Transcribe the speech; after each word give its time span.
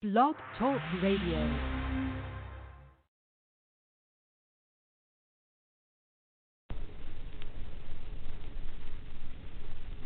Blog 0.00 0.36
Talk 0.56 0.80
Radio. 1.02 1.42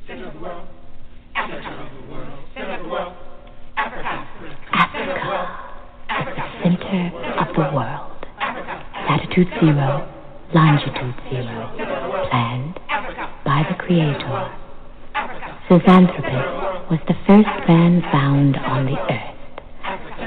Center 0.06 0.28
of 0.28 0.32
the 0.32 0.40
world, 0.40 0.66
Africa. 1.34 1.90
Center 2.54 2.72
of 2.72 2.82
the 2.82 2.88
world, 2.88 3.12
Africa. 3.76 4.26
Africa, 6.08 6.42
center 6.62 7.12
of 7.36 7.54
the 7.54 7.76
world. 7.76 8.26
Latitude 9.10 9.48
zero, 9.60 10.08
longitude 10.54 11.20
zero, 11.28 11.68
planned 12.30 12.80
by 13.44 13.62
the 13.68 13.74
Creator. 13.74 14.56
Zinjanthropus 15.68 16.90
was 16.90 17.00
the 17.06 17.14
first 17.26 17.68
man 17.68 18.00
found 18.10 18.56
on 18.56 18.86
the 18.86 18.98
earth. 19.12 19.31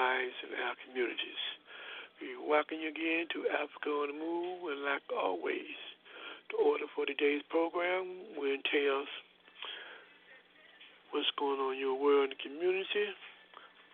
lives 0.00 0.36
and 0.40 0.56
our 0.64 0.76
communities. 0.80 1.42
We 2.24 2.32
welcome 2.40 2.80
you 2.80 2.88
again 2.88 3.28
to 3.36 3.44
Africa 3.52 3.92
on 4.00 4.08
the 4.08 4.16
Move, 4.16 4.72
and 4.72 4.80
like 4.80 5.04
always, 5.12 5.76
the 6.48 6.56
order 6.56 6.88
for 6.96 7.04
today's 7.04 7.44
program 7.52 8.32
will 8.32 8.48
entail 8.48 9.04
what's 11.12 11.28
going 11.36 11.60
on 11.60 11.76
in 11.76 11.84
your 11.84 12.00
world 12.00 12.32
and 12.32 12.38
community, 12.40 13.12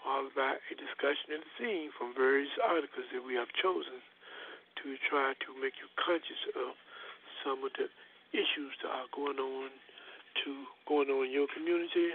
followed 0.06 0.30
by 0.38 0.54
a 0.54 0.74
discussion 0.78 1.42
and 1.42 1.46
theme 1.58 1.90
from 1.98 2.14
various 2.14 2.54
articles 2.62 3.10
that 3.10 3.26
we 3.26 3.34
have 3.34 3.50
chosen 3.58 3.98
to 4.78 4.94
try 5.10 5.34
to 5.42 5.50
make 5.58 5.74
you 5.82 5.90
conscious 5.98 6.42
of 6.54 6.78
some 7.42 7.66
of 7.66 7.74
the 7.74 7.90
issues 8.30 8.78
that 8.78 8.94
are 8.94 9.10
going 9.10 9.42
on 9.42 9.74
to 10.46 10.50
going 10.86 11.10
on 11.10 11.26
in 11.26 11.34
your 11.34 11.50
community 11.50 12.14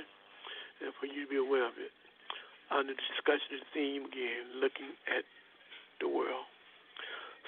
and 0.79 0.95
for 0.95 1.11
you 1.11 1.27
to 1.27 1.29
be 1.31 1.39
aware 1.43 1.67
of 1.67 1.75
it. 1.75 1.91
Under 2.71 2.95
the 2.95 3.03
discussion 3.11 3.59
and 3.59 3.67
theme 3.75 4.07
again, 4.07 4.63
looking 4.63 4.95
at 5.11 5.27
the 5.99 6.07
world. 6.07 6.47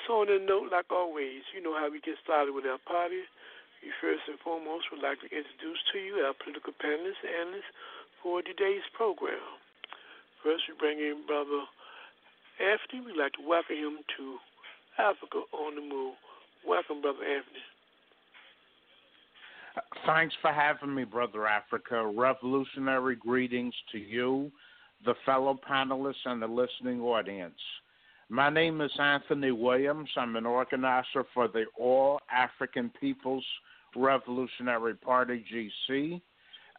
So 0.04 0.20
on 0.20 0.28
that 0.28 0.44
note, 0.44 0.68
like 0.68 0.92
always, 0.92 1.48
you 1.56 1.64
know 1.64 1.74
how 1.80 1.88
we 1.88 2.04
get 2.04 2.20
started 2.20 2.52
with 2.52 2.68
our 2.68 2.82
party. 2.84 3.24
We 3.80 3.92
first 4.04 4.28
and 4.28 4.36
foremost 4.44 4.92
would 4.92 5.00
like 5.00 5.24
to 5.24 5.32
introduce 5.32 5.80
to 5.92 6.00
you 6.00 6.28
our 6.28 6.36
political 6.36 6.76
panelists 6.76 7.24
and 7.24 7.48
analysts 7.48 7.72
for 8.20 8.44
today's 8.44 8.84
program. 8.92 9.40
First, 10.44 10.68
we 10.68 10.76
bring 10.76 11.00
in 11.00 11.24
Brother 11.24 11.64
Anthony. 12.60 13.00
We'd 13.08 13.20
like 13.20 13.34
to 13.40 13.44
welcome 13.48 13.80
him 13.80 13.96
to 14.20 14.38
Africa 15.00 15.48
on 15.56 15.76
the 15.76 15.82
Move. 15.82 16.16
Welcome, 16.68 17.02
Brother 17.02 17.24
Anthony. 17.24 17.64
Thanks 20.06 20.36
for 20.42 20.52
having 20.52 20.94
me, 20.94 21.04
Brother 21.04 21.48
Africa. 21.48 22.06
Revolutionary 22.06 23.16
greetings 23.16 23.74
to 23.92 23.98
you, 23.98 24.52
the 25.06 25.16
fellow 25.26 25.60
panelists, 25.70 26.26
and 26.26 26.42
the 26.42 26.48
listening 26.48 27.02
audience. 27.02 27.60
My 28.30 28.50
name 28.50 28.82
is 28.82 28.92
Anthony 29.00 29.52
Williams. 29.52 30.10
I'm 30.18 30.36
an 30.36 30.46
organizer 30.46 31.26
for 31.34 31.48
the 31.48 31.66
All 31.78 32.20
African 32.32 32.92
People's 33.00 33.46
Revolutionary 33.96 34.96
Party, 34.96 35.44
GC. 35.90 36.22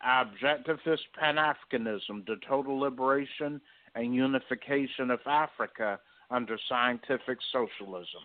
Our 0.03 0.23
objective 0.23 0.79
is 0.87 0.99
Pan 1.19 1.37
Africanism, 1.37 2.27
the 2.27 2.37
total 2.49 2.79
liberation 2.81 3.61
and 3.95 4.15
unification 4.15 5.11
of 5.11 5.21
Africa 5.27 5.99
under 6.31 6.59
scientific 6.69 7.39
socialism. 7.53 8.25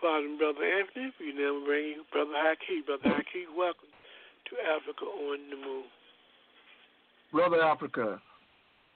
Father 0.00 0.26
and 0.26 0.38
Brother 0.38 0.64
Anthony, 0.64 1.12
we 1.20 1.32
now 1.32 1.62
bring 1.64 1.84
you 1.84 2.04
Brother 2.12 2.32
Haki. 2.32 2.84
Brother 2.84 3.16
Haki, 3.16 3.44
welcome 3.56 3.88
to 4.50 4.56
Africa 4.68 5.04
on 5.04 5.38
the 5.50 5.56
Move. 5.56 5.84
Brother 7.36 7.62
Africa, 7.62 8.18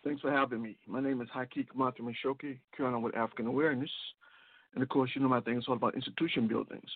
thanks 0.03 0.23
for 0.23 0.33
having 0.33 0.63
me. 0.63 0.75
My 0.87 0.99
name 0.99 1.21
is 1.21 1.29
Hakeem 1.31 1.67
Kamata 1.77 2.01
Mishoki, 2.01 2.57
on 2.83 3.03
with 3.03 3.15
African 3.15 3.47
Awareness. 3.47 3.91
And 4.73 4.83
of 4.83 4.89
course, 4.89 5.11
you 5.15 5.21
know 5.21 5.29
my 5.29 5.43
thing 5.43 5.59
is 5.59 5.65
all 5.69 5.75
about 5.75 5.95
institution 5.95 6.49
buildings. 6.49 6.89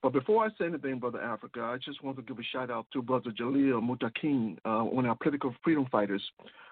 But 0.00 0.12
before 0.12 0.44
I 0.44 0.50
say 0.50 0.66
anything, 0.66 1.00
Brother 1.00 1.20
Africa, 1.20 1.60
I 1.60 1.78
just 1.84 2.04
want 2.04 2.18
to 2.18 2.22
give 2.22 2.38
a 2.38 2.44
shout 2.44 2.70
out 2.70 2.86
to 2.92 3.02
Brother 3.02 3.32
Jalil 3.32 3.82
Muntaqim, 3.82 4.58
uh, 4.64 4.84
one 4.84 5.04
of 5.04 5.08
our 5.08 5.16
political 5.16 5.52
freedom 5.64 5.88
fighters, 5.90 6.22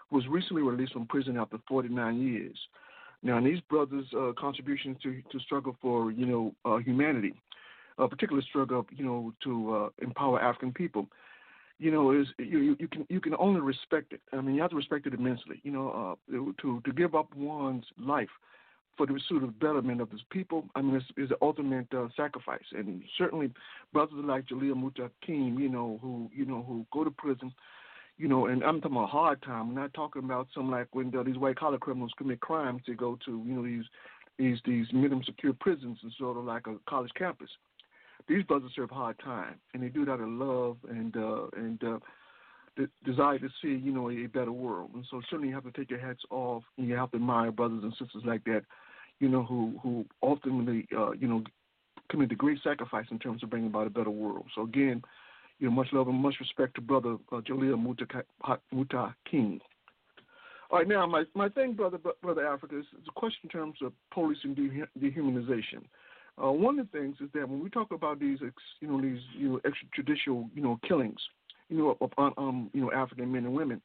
who 0.08 0.16
was 0.18 0.28
recently 0.28 0.62
released 0.62 0.92
from 0.92 1.06
prison 1.06 1.36
after 1.36 1.58
49 1.66 2.22
years. 2.22 2.56
Now, 3.24 3.42
these 3.42 3.58
brothers' 3.68 4.06
uh, 4.16 4.30
contributions 4.38 4.96
to 5.02 5.20
to 5.32 5.40
struggle 5.40 5.76
for 5.82 6.12
you 6.12 6.26
know 6.26 6.54
uh, 6.64 6.76
humanity, 6.76 7.34
a 7.98 8.06
particular 8.06 8.42
struggle 8.42 8.86
you 8.96 9.04
know 9.04 9.34
to 9.42 9.74
uh, 9.74 9.88
empower 10.00 10.40
African 10.40 10.72
people, 10.72 11.08
you 11.80 11.90
know 11.90 12.12
is 12.12 12.28
you, 12.38 12.76
you 12.78 12.86
can 12.86 13.06
you 13.08 13.20
can 13.20 13.34
only 13.38 13.60
respect 13.60 14.12
it. 14.12 14.20
I 14.32 14.40
mean, 14.40 14.54
you 14.54 14.62
have 14.62 14.70
to 14.70 14.76
respect 14.76 15.06
it 15.06 15.14
immensely. 15.14 15.60
You 15.64 15.72
know, 15.72 16.16
uh, 16.30 16.32
to 16.62 16.80
to 16.84 16.92
give 16.92 17.14
up 17.14 17.34
one's 17.34 17.86
life 17.98 18.28
for 18.96 19.06
the 19.06 19.14
pursuit 19.14 19.42
of 19.42 19.58
betterment 19.58 20.00
of 20.00 20.10
his 20.10 20.20
people. 20.30 20.66
I 20.74 20.82
mean, 20.82 20.96
it's, 20.96 21.06
it's 21.16 21.30
the 21.30 21.38
ultimate 21.40 21.86
uh, 21.92 22.08
sacrifice, 22.16 22.64
and 22.72 23.02
certainly 23.16 23.50
brothers 23.92 24.22
like 24.22 24.46
Jalil 24.46 24.74
Muntaqim, 24.74 25.58
you 25.58 25.68
know, 25.68 25.98
who 26.02 26.30
you 26.32 26.44
know 26.44 26.62
who 26.62 26.86
go 26.92 27.02
to 27.02 27.10
prison 27.10 27.52
you 28.20 28.28
know, 28.28 28.46
and 28.46 28.62
I'm 28.62 28.82
talking 28.82 28.98
about 28.98 29.08
hard 29.08 29.40
time. 29.40 29.70
I'm 29.70 29.74
not 29.74 29.94
talking 29.94 30.22
about 30.22 30.48
some 30.54 30.70
like 30.70 30.88
when 30.92 31.10
uh, 31.16 31.22
these 31.22 31.38
white 31.38 31.56
collar 31.56 31.78
criminals 31.78 32.12
commit 32.18 32.40
crimes 32.40 32.82
to 32.84 32.94
go 32.94 33.18
to, 33.24 33.42
you 33.46 33.54
know, 33.54 33.64
these 33.64 33.84
these 34.38 34.58
these 34.66 34.86
minimum 34.92 35.24
secure 35.24 35.54
prisons 35.58 35.98
and 36.02 36.12
sort 36.18 36.36
of 36.36 36.44
like 36.44 36.66
a 36.66 36.76
college 36.86 37.12
campus. 37.16 37.48
These 38.28 38.44
brothers 38.44 38.72
serve 38.74 38.90
hard 38.90 39.18
time, 39.18 39.56
and 39.74 39.82
they 39.82 39.88
do 39.88 40.02
it 40.02 40.08
out 40.08 40.20
of 40.20 40.28
love 40.28 40.76
and 40.88 41.16
uh, 41.16 41.46
and 41.56 41.82
uh, 41.82 41.98
the 42.76 42.88
desire 43.04 43.38
to 43.38 43.48
see, 43.60 43.68
you 43.68 43.92
know, 43.92 44.10
a, 44.10 44.26
better 44.26 44.52
world. 44.52 44.90
And 44.94 45.04
so 45.10 45.20
certainly 45.28 45.48
you 45.48 45.54
have 45.54 45.64
to 45.64 45.72
take 45.72 45.90
your 45.90 46.00
hats 46.00 46.22
off, 46.30 46.62
and 46.78 46.86
you 46.86 46.94
have 46.94 47.10
to 47.10 47.16
admire 47.16 47.50
brothers 47.50 47.82
and 47.82 47.92
sisters 47.92 48.22
like 48.24 48.44
that, 48.44 48.62
you 49.18 49.28
know, 49.28 49.42
who 49.42 49.78
who 49.82 50.04
ultimately, 50.22 50.86
uh, 50.96 51.12
you 51.12 51.28
know, 51.28 51.42
commit 52.10 52.32
a 52.32 52.36
great 52.36 52.58
sacrifice 52.62 53.06
in 53.10 53.18
terms 53.18 53.42
of 53.42 53.50
bringing 53.50 53.68
about 53.68 53.86
a 53.86 53.90
better 53.90 54.10
world. 54.10 54.46
So 54.54 54.62
again, 54.62 55.02
you 55.58 55.68
know, 55.68 55.74
much 55.74 55.88
love 55.92 56.08
and 56.08 56.16
much 56.16 56.36
respect 56.40 56.74
to 56.76 56.80
Brother 56.80 57.16
uh, 57.32 57.36
Jalil 57.36 57.80
Muta, 57.80 58.06
Muta 58.72 59.14
King. 59.30 59.60
All 60.70 60.78
right, 60.78 60.88
now 60.88 61.04
my, 61.04 61.24
my 61.34 61.48
thing, 61.48 61.72
brother, 61.72 61.98
brother 62.22 62.46
Africa, 62.46 62.78
is, 62.78 62.84
is 63.00 63.08
a 63.08 63.12
question 63.18 63.40
in 63.44 63.50
terms 63.50 63.74
of 63.82 63.92
policing 64.12 64.54
dehumanization. 64.98 65.82
Uh, 66.42 66.50
one 66.50 66.78
of 66.78 66.90
the 66.90 66.98
things 66.98 67.16
is 67.20 67.28
that 67.34 67.48
when 67.48 67.62
we 67.62 67.70
talk 67.70 67.90
about 67.92 68.18
these, 68.20 68.38
ex, 68.44 68.54
you 68.80 68.88
know, 68.88 69.00
these 69.00 69.20
you 69.36 69.48
know 69.48 69.60
extrajudicial 69.64 70.48
you 70.54 70.62
know 70.62 70.78
killings, 70.86 71.20
you 71.68 71.76
know, 71.76 71.96
upon 72.00 72.32
um, 72.36 72.70
you 72.72 72.80
know 72.80 72.92
African 72.92 73.30
men 73.30 73.44
and 73.44 73.54
women, 73.54 73.80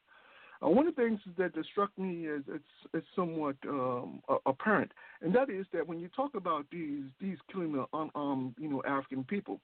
uh, 0.64 0.68
one 0.68 0.86
of 0.86 0.94
the 0.94 1.02
things 1.02 1.20
that, 1.38 1.54
that 1.54 1.64
struck 1.66 1.90
me 1.98 2.26
as 2.28 2.42
it's, 2.48 2.64
it's 2.94 3.06
somewhat 3.14 3.56
um, 3.68 4.20
apparent, 4.46 4.90
and 5.22 5.34
that 5.34 5.50
is 5.50 5.66
that 5.72 5.86
when 5.86 6.00
you 6.00 6.08
talk 6.14 6.34
about 6.34 6.64
these 6.70 7.04
these 7.20 7.38
killing 7.52 7.84
un, 7.92 8.10
um, 8.14 8.54
you 8.58 8.68
know 8.68 8.82
African 8.86 9.24
people, 9.24 9.60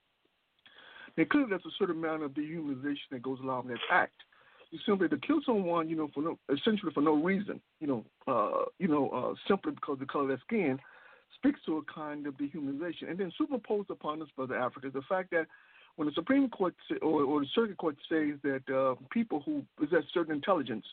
now, 1.16 1.24
clearly, 1.30 1.50
there's 1.50 1.66
a 1.66 1.70
certain 1.78 1.96
amount 1.96 2.22
of 2.22 2.32
dehumanization 2.32 3.10
that 3.10 3.22
goes 3.22 3.38
along 3.40 3.66
with 3.66 3.76
that 3.76 3.94
act. 3.94 4.14
You 4.70 4.78
simply 4.86 5.08
to 5.08 5.18
kill 5.18 5.40
someone, 5.44 5.88
you 5.88 5.96
know, 5.96 6.08
for 6.14 6.22
no, 6.22 6.38
essentially 6.48 6.92
for 6.94 7.02
no 7.02 7.14
reason, 7.14 7.60
you 7.78 7.86
know, 7.86 8.04
uh, 8.26 8.64
you 8.78 8.88
know, 8.88 9.10
uh, 9.10 9.34
simply 9.46 9.72
because 9.72 9.94
of 9.94 9.98
the 9.98 10.06
color 10.06 10.24
of 10.24 10.28
their 10.28 10.40
skin, 10.46 10.78
speaks 11.34 11.60
to 11.66 11.78
a 11.78 11.82
kind 11.92 12.26
of 12.26 12.34
dehumanization. 12.34 13.10
And 13.10 13.18
then 13.18 13.32
superimposed 13.36 13.90
upon 13.90 14.20
this, 14.20 14.28
brother 14.36 14.58
Africa, 14.58 14.90
the 14.92 15.02
fact 15.02 15.30
that 15.30 15.46
when 15.96 16.06
the 16.06 16.14
Supreme 16.14 16.48
Court 16.48 16.74
or, 17.02 17.22
or 17.22 17.40
the 17.40 17.46
Circuit 17.54 17.76
Court 17.76 17.96
says 18.08 18.38
that 18.42 18.62
uh, 18.74 18.94
people 19.10 19.42
who 19.44 19.62
possess 19.78 20.04
certain 20.12 20.34
intelligence 20.34 20.84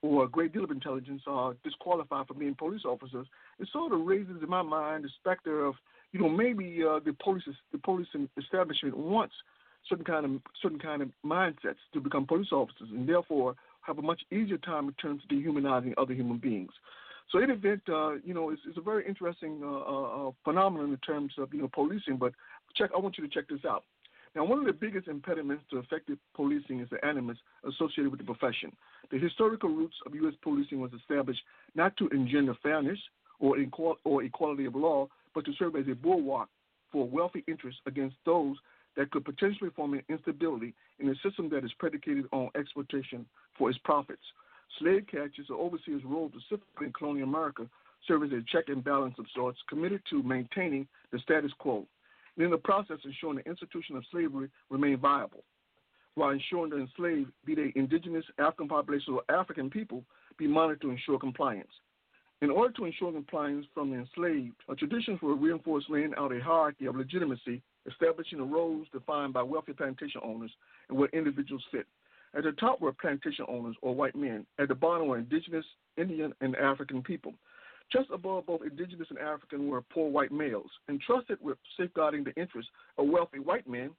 or 0.00 0.24
a 0.24 0.28
great 0.28 0.52
deal 0.52 0.64
of 0.64 0.70
intelligence 0.70 1.22
are 1.26 1.54
disqualified 1.64 2.26
from 2.26 2.38
being 2.38 2.54
police 2.54 2.82
officers, 2.84 3.26
it 3.58 3.68
sort 3.72 3.92
of 3.92 4.00
raises 4.00 4.42
in 4.42 4.48
my 4.48 4.62
mind 4.62 5.04
the 5.04 5.10
specter 5.20 5.64
of, 5.64 5.74
you 6.12 6.20
know, 6.20 6.28
maybe 6.28 6.82
uh, 6.88 7.00
the 7.04 7.14
police 7.22 7.42
the 7.72 7.78
police 7.78 8.06
establishment 8.38 8.96
wants 8.96 9.34
certain 9.88 10.04
kind 10.04 10.24
of 10.24 10.30
certain 10.62 10.78
kind 10.78 11.02
of 11.02 11.10
mindsets 11.24 11.76
to 11.92 12.00
become 12.00 12.26
police 12.26 12.52
officers, 12.52 12.88
and 12.90 13.08
therefore 13.08 13.54
have 13.82 13.98
a 13.98 14.02
much 14.02 14.20
easier 14.30 14.58
time 14.58 14.88
in 14.88 14.94
terms 14.94 15.22
of 15.22 15.28
dehumanizing 15.28 15.94
other 15.98 16.14
human 16.14 16.38
beings. 16.38 16.70
So, 17.30 17.38
in 17.40 17.50
event, 17.50 17.82
uh, 17.88 18.14
you 18.24 18.32
know, 18.32 18.50
it's, 18.50 18.62
it's, 18.66 18.78
a 18.78 18.82
very 18.82 19.06
interesting 19.06 19.60
uh, 19.62 19.66
uh, 19.66 20.28
uh, 20.28 20.30
phenomenon 20.44 20.90
in 20.90 20.96
terms 20.98 21.32
of 21.36 21.52
you 21.52 21.60
know 21.60 21.68
policing. 21.72 22.16
But 22.16 22.32
check, 22.74 22.90
I 22.94 22.98
want 22.98 23.18
you 23.18 23.26
to 23.26 23.32
check 23.32 23.48
this 23.48 23.64
out. 23.68 23.84
Now, 24.34 24.44
one 24.44 24.58
of 24.58 24.66
the 24.66 24.72
biggest 24.72 25.08
impediments 25.08 25.64
to 25.70 25.78
effective 25.78 26.18
policing 26.34 26.80
is 26.80 26.88
the 26.90 27.04
animus 27.04 27.38
associated 27.64 28.10
with 28.10 28.20
the 28.20 28.26
profession. 28.26 28.72
The 29.10 29.18
historical 29.18 29.70
roots 29.70 29.96
of 30.06 30.14
U.S. 30.14 30.34
policing 30.42 30.80
was 30.80 30.92
established 30.92 31.40
not 31.74 31.96
to 31.96 32.08
engender 32.08 32.54
fairness 32.62 32.98
or, 33.40 33.58
equal, 33.58 33.96
or 34.04 34.22
equality 34.22 34.66
of 34.66 34.74
law, 34.74 35.08
but 35.34 35.44
to 35.46 35.52
serve 35.58 35.76
as 35.76 35.86
a 35.90 35.94
bulwark 35.94 36.48
for 36.92 37.06
wealthy 37.06 37.44
interests 37.46 37.80
against 37.86 38.16
those 38.24 38.56
that 38.96 39.10
could 39.10 39.24
potentially 39.24 39.70
form 39.76 39.94
an 39.94 40.02
instability 40.08 40.74
in 40.98 41.08
a 41.08 41.14
system 41.16 41.48
that 41.50 41.64
is 41.64 41.72
predicated 41.78 42.26
on 42.32 42.50
exploitation 42.56 43.24
for 43.56 43.70
its 43.70 43.78
profits. 43.84 44.22
Slave 44.78 45.06
catchers 45.10 45.46
or 45.50 45.58
overseers' 45.58 46.04
role 46.04 46.30
specifically 46.30 46.86
in 46.86 46.92
colonial 46.92 47.28
America 47.28 47.68
serve 48.06 48.24
as 48.24 48.32
a 48.32 48.42
check 48.52 48.68
and 48.68 48.84
balance 48.84 49.14
of 49.18 49.26
sorts, 49.34 49.58
committed 49.68 50.02
to 50.10 50.22
maintaining 50.22 50.86
the 51.10 51.18
status 51.18 51.52
quo, 51.58 51.86
and 52.36 52.44
in 52.44 52.50
the 52.50 52.58
process 52.58 52.98
ensuring 53.04 53.38
the 53.38 53.50
institution 53.50 53.96
of 53.96 54.04
slavery 54.10 54.48
remained 54.70 55.00
viable, 55.00 55.42
while 56.14 56.30
ensuring 56.30 56.70
the 56.70 56.78
enslaved, 56.78 57.32
be 57.44 57.54
they 57.54 57.72
indigenous, 57.74 58.24
African 58.38 58.68
population, 58.68 59.14
or 59.14 59.22
African 59.34 59.70
people, 59.70 60.04
be 60.36 60.46
monitored 60.46 60.82
to 60.82 60.90
ensure 60.90 61.18
compliance. 61.18 61.70
In 62.40 62.50
order 62.50 62.72
to 62.74 62.84
ensure 62.84 63.10
compliance 63.10 63.66
from 63.74 63.90
the 63.90 63.96
enslaved, 63.96 64.54
traditions 64.78 65.20
were 65.20 65.34
reinforced 65.34 65.90
laying 65.90 66.14
out 66.16 66.32
a 66.32 66.40
hierarchy 66.40 66.86
of 66.86 66.94
legitimacy 66.94 67.60
establishing 67.88 68.38
the 68.38 68.44
roles 68.44 68.86
defined 68.92 69.32
by 69.32 69.42
wealthy 69.42 69.72
plantation 69.72 70.20
owners 70.22 70.52
and 70.88 70.96
where 70.96 71.08
individuals 71.12 71.64
fit. 71.72 71.86
At 72.38 72.44
the 72.44 72.52
top 72.52 72.80
were 72.80 72.92
plantation 72.92 73.44
owners 73.48 73.74
or 73.82 73.96
white 73.96 74.14
men. 74.14 74.46
At 74.60 74.68
the 74.68 74.74
bottom 74.76 75.08
were 75.08 75.18
indigenous, 75.18 75.64
Indian, 75.96 76.32
and 76.40 76.54
African 76.54 77.02
people. 77.02 77.34
Just 77.92 78.10
above 78.12 78.46
both 78.46 78.60
indigenous 78.62 79.08
and 79.10 79.18
African 79.18 79.68
were 79.68 79.82
poor 79.82 80.08
white 80.08 80.30
males, 80.30 80.70
entrusted 80.88 81.38
with 81.40 81.58
safeguarding 81.76 82.22
the 82.22 82.32
interests 82.40 82.70
of 82.96 83.08
wealthy 83.08 83.40
white 83.40 83.68
men. 83.68 83.90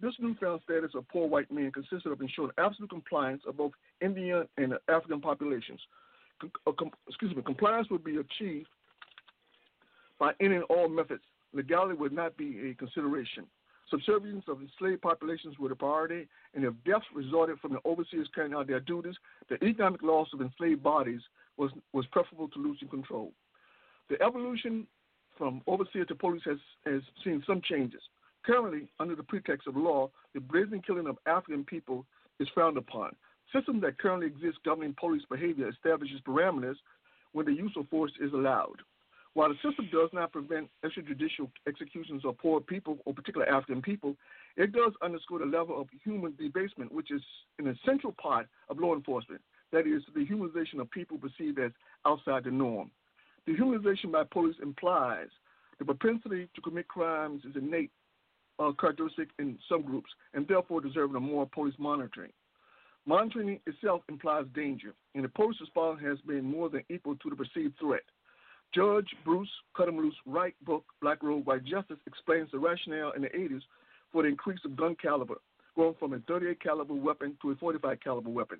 This 0.00 0.14
newfound 0.18 0.62
status 0.64 0.90
of 0.96 1.06
poor 1.08 1.28
white 1.28 1.52
men 1.52 1.70
consisted 1.70 2.10
of 2.10 2.20
ensuring 2.20 2.50
absolute 2.58 2.90
compliance 2.90 3.42
of 3.46 3.56
both 3.56 3.72
Indian 4.00 4.48
and 4.56 4.74
African 4.88 5.20
populations. 5.20 5.80
uh, 6.66 6.72
excuse 7.06 7.36
me, 7.36 7.42
compliance 7.42 7.88
would 7.90 8.02
be 8.02 8.16
achieved 8.16 8.68
by 10.18 10.32
ending 10.40 10.62
all 10.62 10.88
methods. 10.88 11.22
Legality 11.52 11.94
would 11.94 12.12
not 12.12 12.36
be 12.36 12.70
a 12.70 12.74
consideration. 12.74 13.46
Subservience 13.90 14.44
of 14.48 14.60
enslaved 14.60 15.02
populations 15.02 15.58
were 15.58 15.68
the 15.68 15.76
priority, 15.76 16.26
and 16.54 16.64
if 16.64 16.74
deaths 16.84 17.04
resulted 17.14 17.58
from 17.60 17.72
the 17.72 17.80
overseers 17.84 18.28
carrying 18.34 18.54
out 18.54 18.66
their 18.66 18.80
duties, 18.80 19.14
the 19.48 19.62
economic 19.64 20.02
loss 20.02 20.28
of 20.32 20.40
enslaved 20.40 20.82
bodies 20.82 21.20
was, 21.56 21.70
was 21.92 22.04
preferable 22.06 22.48
to 22.48 22.58
losing 22.58 22.88
control. 22.88 23.32
The 24.08 24.20
evolution 24.20 24.86
from 25.38 25.62
overseer 25.66 26.04
to 26.06 26.14
police 26.14 26.42
has, 26.46 26.58
has 26.84 27.02
seen 27.22 27.42
some 27.46 27.60
changes. 27.62 28.00
Currently, 28.44 28.88
under 28.98 29.14
the 29.14 29.22
pretext 29.22 29.66
of 29.66 29.76
law, 29.76 30.10
the 30.34 30.40
brazen 30.40 30.82
killing 30.82 31.06
of 31.06 31.18
African 31.26 31.64
people 31.64 32.06
is 32.40 32.48
frowned 32.54 32.76
upon. 32.76 33.14
Systems 33.52 33.82
that 33.82 33.98
currently 33.98 34.26
exist 34.26 34.58
governing 34.64 34.94
police 34.98 35.22
behavior 35.30 35.68
establishes 35.68 36.20
parameters 36.26 36.76
when 37.32 37.46
the 37.46 37.52
use 37.52 37.72
of 37.76 37.88
force 37.88 38.12
is 38.20 38.32
allowed. 38.32 38.82
While 39.36 39.50
the 39.50 39.68
system 39.68 39.90
does 39.92 40.08
not 40.14 40.32
prevent 40.32 40.70
extrajudicial 40.82 41.50
executions 41.68 42.24
of 42.24 42.38
poor 42.38 42.58
people 42.58 42.96
or 43.04 43.12
particular 43.12 43.46
African 43.46 43.82
people, 43.82 44.16
it 44.56 44.72
does 44.72 44.94
underscore 45.02 45.40
the 45.40 45.44
level 45.44 45.78
of 45.78 45.88
human 46.02 46.34
debasement, 46.40 46.90
which 46.90 47.10
is 47.10 47.20
an 47.58 47.66
essential 47.66 48.12
part 48.12 48.46
of 48.70 48.78
law 48.78 48.94
enforcement. 48.94 49.42
That 49.72 49.86
is, 49.86 50.02
the 50.14 50.24
humanization 50.24 50.80
of 50.80 50.90
people 50.90 51.18
perceived 51.18 51.58
as 51.58 51.70
outside 52.06 52.44
the 52.44 52.50
norm. 52.50 52.90
The 53.46 53.52
Dehumanization 53.52 54.10
by 54.10 54.24
police 54.24 54.56
implies 54.62 55.28
the 55.78 55.84
propensity 55.84 56.48
to 56.54 56.60
commit 56.62 56.88
crimes 56.88 57.42
is 57.44 57.56
innate 57.56 57.90
uh, 58.58 58.72
characteristic 58.80 59.28
in 59.38 59.58
some 59.68 59.82
groups 59.82 60.08
and 60.32 60.48
therefore 60.48 60.80
deserving 60.80 61.14
of 61.14 61.20
more 61.20 61.46
police 61.46 61.74
monitoring. 61.78 62.32
Monitoring 63.04 63.60
itself 63.66 64.00
implies 64.08 64.46
danger, 64.54 64.94
and 65.14 65.22
the 65.24 65.28
police 65.28 65.60
response 65.60 66.00
has 66.02 66.18
been 66.22 66.42
more 66.42 66.70
than 66.70 66.84
equal 66.88 67.16
to 67.16 67.28
the 67.28 67.36
perceived 67.36 67.78
threat. 67.78 68.00
Judge 68.74 69.08
Bruce 69.24 69.50
Cut 69.76 69.88
'em 69.88 69.98
Loose 69.98 70.16
Wright 70.26 70.54
book 70.64 70.84
Black 71.00 71.22
Robe 71.22 71.46
White 71.46 71.64
Justice 71.64 71.98
explains 72.06 72.50
the 72.50 72.58
rationale 72.58 73.12
in 73.12 73.22
the 73.22 73.34
80s 73.36 73.62
for 74.12 74.22
the 74.22 74.28
increase 74.28 74.64
of 74.64 74.76
gun 74.76 74.94
caliber, 74.96 75.36
going 75.76 75.94
from 75.94 76.12
a 76.12 76.18
38 76.20 76.60
caliber 76.60 76.94
weapon 76.94 77.36
to 77.42 77.50
a 77.50 77.56
45 77.56 78.00
caliber 78.00 78.30
weapon. 78.30 78.58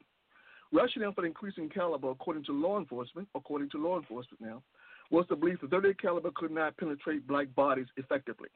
Rationale 0.73 1.13
for 1.13 1.21
the 1.21 1.29
increase 1.29 1.57
in 1.59 1.69
caliber, 1.69 2.11
according 2.11 2.45
to 2.45 2.53
law 2.53 2.79
enforcement, 2.79 3.29
according 3.35 3.71
to 3.71 3.79
law 3.79 3.99
enforcement 3.99 4.41
now, 4.41 4.63
was 5.11 5.27
the 5.29 5.37
belief 5.37 5.61
that 5.61 5.71
38 5.71 5.99
caliber 5.99 6.31
could 6.35 6.51
not 6.51 6.77
penetrate 6.77 7.27
black 7.27 7.55
bodies 7.55 7.87
effectively. 7.97 8.49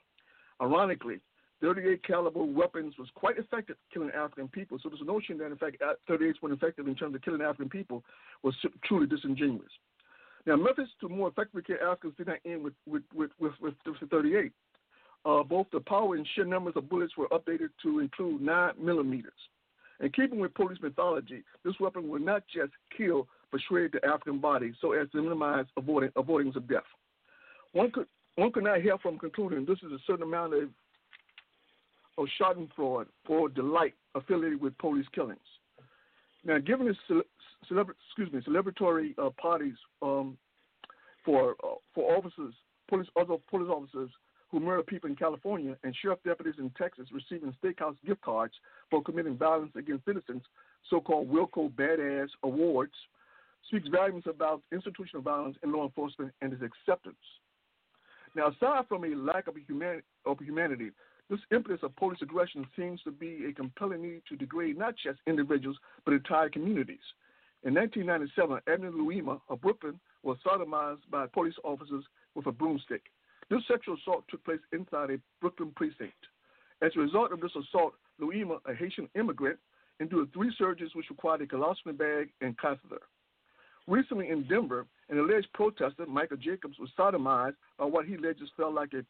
Ironically, 0.61 1.21
38 1.61 2.03
caliber 2.03 2.43
weapons 2.43 2.95
was 2.99 3.09
quite 3.15 3.39
effective 3.39 3.77
killing 3.93 4.11
African 4.11 4.49
people. 4.49 4.79
So 4.83 4.89
this 4.89 5.01
notion 5.05 5.39
that 5.39 5.47
in 5.47 5.57
fact 5.57 5.77
38s 6.09 6.41
were 6.43 6.53
effective 6.53 6.89
in 6.89 6.95
terms 6.95 7.15
of 7.15 7.23
killing 7.23 7.43
African 7.43 7.69
people 7.69 8.03
was 8.43 8.55
truly 8.85 9.07
disingenuous. 9.07 9.71
Now 10.47 10.57
methods 10.57 10.91
to 11.01 11.09
more 11.09 11.29
effectively 11.29 11.63
kill 11.63 11.77
Africans 11.83 12.15
did 12.17 12.29
not 12.29 12.39
end 12.45 12.65
with 12.65 12.75
with 12.87 13.03
with 13.15 13.31
with, 13.39 13.53
with, 13.61 13.75
with 13.87 14.11
38. 14.11 14.53
Uh, 15.25 15.43
both 15.43 15.67
the 15.71 15.81
power 15.81 16.15
and 16.15 16.27
sheer 16.35 16.47
numbers 16.47 16.73
of 16.77 16.89
bullets 16.89 17.17
were 17.17 17.29
updated 17.29 17.69
to 17.83 17.99
include 17.99 18.41
nine 18.41 18.73
millimeters. 18.81 19.33
In 20.01 20.11
keeping 20.13 20.41
with 20.41 20.55
police 20.55 20.79
mythology, 20.81 21.43
this 21.63 21.75
weapon 21.79 22.09
would 22.09 22.23
not 22.23 22.43
just 22.53 22.73
kill 22.97 23.29
but 23.53 23.61
shred 23.69 23.91
the 23.93 24.05
African 24.07 24.39
body 24.39 24.73
so 24.81 24.93
as 24.93 25.11
to 25.11 25.23
minimize 25.23 25.67
avoiding 25.77 26.11
avoidance 26.17 26.57
of 26.57 26.69
death. 26.69 26.85
One 27.73 27.91
could 27.91 28.07
one 28.37 28.53
could 28.53 28.65
not 28.65 28.83
help 28.83 29.03
from 29.03 29.19
concluding 29.19 29.67
this 29.67 29.79
is 29.83 29.93
a 29.93 29.99
certain 30.07 30.23
amount 30.23 30.55
of 30.55 30.69
of 32.17 32.27
Schadenfreude 32.41 33.07
or 33.29 33.49
delight 33.49 33.95
affiliated 34.15 34.61
with 34.61 34.77
police 34.79 35.07
killings. 35.15 35.39
Now, 36.45 36.59
given 36.59 36.87
this 36.87 36.97
celebra- 37.71 37.95
excuse 38.07 38.33
me, 38.33 38.41
celebratory 38.41 39.19
uh, 39.19 39.31
parties 39.31 39.75
um, 40.03 40.37
for 41.25 41.57
uh, 41.65 41.75
for 41.95 42.17
officers, 42.17 42.55
police 42.89 43.09
other 43.17 43.37
police 43.51 43.69
officers 43.69 44.11
who 44.51 44.61
murder 44.61 44.83
people 44.83 45.09
in 45.09 45.17
California, 45.17 45.77
and 45.85 45.95
sheriff 46.03 46.19
deputies 46.25 46.55
in 46.59 46.71
Texas 46.71 47.07
receiving 47.13 47.55
steakhouse 47.63 47.97
gift 48.05 48.21
cards 48.21 48.55
for 48.91 49.03
committing 49.03 49.37
violence 49.37 49.71
against 49.77 50.05
citizens, 50.05 50.43
so-called 50.89 51.31
Wilco 51.31 51.71
Badass 51.71 52.29
Awards, 52.43 52.95
speaks 53.69 53.89
volumes 53.89 54.25
about 54.27 54.63
institutional 54.73 55.23
violence 55.23 55.57
in 55.63 55.73
law 55.73 55.85
enforcement 55.85 56.33
and 56.43 56.53
its 56.53 56.63
acceptance. 56.63 57.15
Now, 58.35 58.49
aside 58.49 58.87
from 58.89 59.05
a 59.05 59.15
lack 59.15 59.47
of, 59.47 59.55
of 60.27 60.39
humanity, 60.41 60.91
this 61.29 61.41
impetus 61.53 61.81
of 61.85 61.95
police 61.95 62.19
aggression 62.23 62.67
seems 62.77 63.01
to 63.03 63.13
be 63.13 63.47
a 63.49 63.53
compelling 63.53 64.03
need 64.03 64.23
to 64.29 64.37
degrade 64.37 64.77
not 64.77 64.95
just 64.97 65.21
individuals, 65.29 65.77
but 66.05 66.15
entire 66.15 66.49
communities. 66.49 66.99
In 67.63 67.75
1997, 67.75 68.61
Abner 68.73 68.91
Louima 68.91 69.39
of 69.51 69.61
Brooklyn 69.61 70.01
was 70.23 70.39
sodomized 70.47 71.03
by 71.11 71.27
police 71.27 71.55
officers 71.63 72.05
with 72.35 72.47
a 72.47 72.53
broomstick. 72.53 73.03
This 73.51 73.61
sexual 73.69 73.97
assault 73.97 74.25
took 74.31 74.43
place 74.45 74.61
inside 74.73 75.11
a 75.11 75.19
Brooklyn 75.43 75.73
precinct. 75.77 76.15
As 76.81 76.93
a 76.97 77.01
result 77.01 77.33
of 77.33 77.41
this 77.41 77.55
assault, 77.55 77.93
Louima, 78.19 78.61
a 78.65 78.75
Haitian 78.75 79.11
immigrant, 79.15 79.59
endured 80.01 80.33
three 80.33 80.51
surgeries 80.59 80.95
which 80.95 81.11
required 81.11 81.43
a 81.43 81.47
colostomy 81.47 81.97
bag 81.97 82.31
and 82.41 82.59
catheter. 82.59 83.03
Recently 83.87 84.31
in 84.31 84.47
Denver, 84.49 84.87
an 85.11 85.19
alleged 85.19 85.49
protester, 85.53 86.07
Michael 86.07 86.39
Jacobs, 86.39 86.79
was 86.79 86.89
sodomized 86.99 87.57
by 87.79 87.85
what 87.85 88.07
he 88.07 88.15
alleges 88.15 88.49
felt 88.57 88.73
like 88.73 88.95
a, 88.95 89.05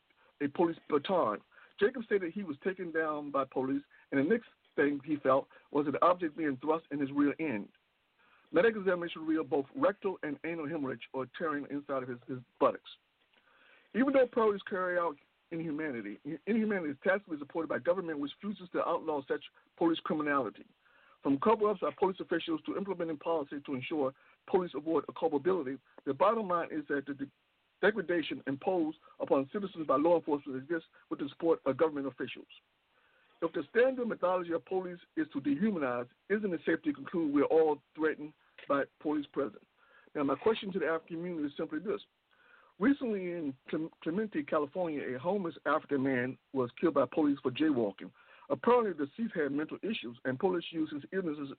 a 0.45 0.49
police 0.49 0.77
baton. 0.89 1.39
Jacobs 1.79 2.07
stated 2.07 2.33
he 2.33 2.43
was 2.43 2.57
taken 2.65 2.91
down 2.91 3.31
by 3.31 3.45
police, 3.45 3.83
and 4.11 4.19
the 4.19 4.29
next 4.29 4.49
thing 4.75 5.01
he 5.05 5.17
felt 5.17 5.47
was 5.71 5.87
an 5.87 5.97
object 6.03 6.37
being 6.37 6.59
thrust 6.61 6.85
in 6.91 6.99
his 6.99 7.11
rear 7.13 7.35
end. 7.39 7.69
Medical 8.53 8.81
examination 8.81 9.23
revealed 9.23 9.49
both 9.49 9.67
rectal 9.77 10.19
and 10.23 10.37
anal 10.45 10.67
hemorrhage 10.67 11.09
or 11.13 11.27
tearing 11.39 11.67
inside 11.71 12.03
of 12.03 12.09
his, 12.09 12.19
his 12.29 12.39
buttocks. 12.59 12.91
Even 13.95 14.13
though 14.13 14.27
police 14.27 14.61
carry 14.69 14.99
out 14.99 15.17
inhumanity, 15.53 16.19
inhumanity 16.47 16.91
is 16.91 16.97
tacitly 17.05 17.39
supported 17.39 17.69
by 17.69 17.79
government 17.79 18.19
which 18.19 18.33
refuses 18.43 18.69
to 18.73 18.87
outlaw 18.87 19.21
such 19.29 19.43
police 19.77 19.99
criminality. 20.05 20.65
From 21.23 21.39
cover-ups 21.39 21.81
by 21.81 21.91
police 21.99 22.17
officials 22.21 22.61
to 22.67 22.77
implementing 22.77 23.19
policies 23.19 23.61
to 23.67 23.75
ensure 23.75 24.13
police 24.49 24.71
avoid 24.75 25.05
culpability, 25.19 25.77
the 26.07 26.15
bottom 26.15 26.49
line 26.49 26.69
is 26.71 26.83
that 26.89 27.07
the 27.07 27.27
degradation 27.83 28.43
imposed 28.47 28.97
upon 29.21 29.49
citizens 29.53 29.87
by 29.87 29.97
law 29.97 30.17
enforcement 30.17 30.63
exists 30.63 30.89
with 31.11 31.19
the 31.19 31.29
support 31.29 31.61
of 31.67 31.77
government 31.77 32.07
officials. 32.07 32.47
If 33.43 33.53
the 33.53 33.63
standard 33.71 34.07
methodology 34.07 34.53
of 34.53 34.65
police 34.67 34.99
is 35.17 35.27
to 35.33 35.41
dehumanize, 35.41 36.07
isn't 36.29 36.53
it 36.53 36.61
safe 36.67 36.83
to 36.83 36.93
conclude 36.93 37.33
we're 37.33 37.45
all 37.45 37.79
threatened 37.97 38.33
by 38.69 38.83
police 39.01 39.27
presence? 39.33 39.65
Now, 40.15 40.25
my 40.25 40.35
question 40.35 40.73
to 40.73 40.79
the 40.79 40.87
African 40.87 41.17
community 41.17 41.47
is 41.47 41.53
simply 41.57 41.79
this. 41.79 42.01
Recently 42.79 43.33
in 43.33 43.55
Clemente, 44.03 44.43
California, 44.43 45.03
a 45.15 45.19
homeless 45.19 45.55
African 45.67 46.03
man 46.03 46.37
was 46.53 46.71
killed 46.81 46.95
by 46.95 47.05
police 47.13 47.39
for 47.43 47.51
jaywalking. 47.51 48.11
Apparently, 48.51 48.93
the 48.93 49.07
deceased 49.07 49.35
had 49.35 49.53
mental 49.53 49.79
issues, 49.83 50.17
and 50.25 50.39
police 50.39 50.65
used 50.71 50.93
his 50.93 51.03
illnesses, 51.13 51.55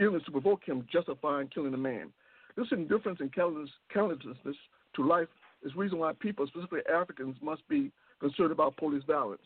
illness 0.00 0.22
to 0.24 0.32
provoke 0.32 0.64
him, 0.64 0.86
justifying 0.90 1.48
killing 1.48 1.72
the 1.72 1.76
man. 1.76 2.12
This 2.56 2.66
indifference 2.72 3.20
and 3.20 3.32
carelessness 3.32 4.56
to 4.96 5.06
life 5.06 5.28
is 5.62 5.76
reason 5.76 5.98
why 5.98 6.12
people, 6.18 6.46
specifically 6.46 6.80
Africans, 6.92 7.36
must 7.42 7.66
be 7.68 7.92
concerned 8.20 8.52
about 8.52 8.76
police 8.76 9.04
violence. 9.06 9.42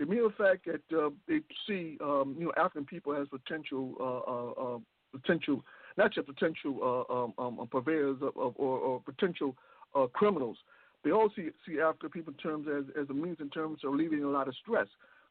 The 0.00 0.06
mere 0.06 0.30
fact 0.30 0.66
that 0.66 0.98
uh, 0.98 1.10
they 1.28 1.40
see 1.68 1.98
um, 2.00 2.34
you 2.38 2.46
know 2.46 2.52
African 2.56 2.86
people 2.86 3.14
as 3.14 3.28
potential 3.28 3.94
uh, 4.00 4.32
uh, 4.32 4.74
uh 4.74 4.78
potential 5.12 5.62
not 5.98 6.14
just 6.14 6.26
potential 6.26 7.06
uh, 7.10 7.12
um, 7.12 7.34
um, 7.38 7.68
purveyors 7.70 8.16
of, 8.22 8.34
of, 8.36 8.54
or, 8.56 8.78
or 8.78 9.00
potential 9.00 9.54
uh, 9.94 10.06
criminals, 10.06 10.56
they 11.04 11.10
all 11.10 11.28
see 11.36 11.50
see 11.66 11.80
African 11.80 12.08
people 12.08 12.32
in 12.32 12.38
terms 12.38 12.66
as 12.66 12.84
as 12.98 13.10
a 13.10 13.12
means 13.12 13.36
in 13.40 13.50
terms 13.50 13.80
of 13.84 13.92
alleviating 13.92 14.24
a 14.24 14.30
lot 14.30 14.48
of 14.48 14.54
stress. 14.56 14.86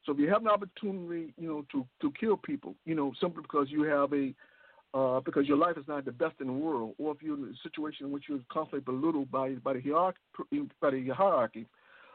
So 0.06 0.12
if 0.12 0.20
you 0.20 0.28
have 0.28 0.42
an 0.42 0.48
opportunity, 0.48 1.34
you 1.36 1.48
know, 1.48 1.66
to 1.72 1.84
to 2.00 2.12
kill 2.20 2.36
people, 2.36 2.76
you 2.84 2.94
know, 2.94 3.12
simply 3.20 3.42
because 3.42 3.66
you 3.70 3.82
have 3.82 4.12
a 4.12 4.32
uh, 4.94 5.18
because 5.18 5.48
your 5.48 5.56
life 5.56 5.78
is 5.78 5.88
not 5.88 6.04
the 6.04 6.12
best 6.12 6.34
in 6.40 6.46
the 6.46 6.52
world, 6.52 6.94
or 6.98 7.12
if 7.12 7.22
you're 7.24 7.36
in 7.36 7.42
a 7.42 7.68
situation 7.68 8.06
in 8.06 8.12
which 8.12 8.24
you're 8.28 8.38
constantly 8.52 8.80
belittled 8.80 9.32
by 9.32 9.54
by 9.64 9.72
the 9.72 9.80
hierarchy, 9.80 10.20
by 10.80 10.90
the 10.90 11.08
hierarchy. 11.08 11.66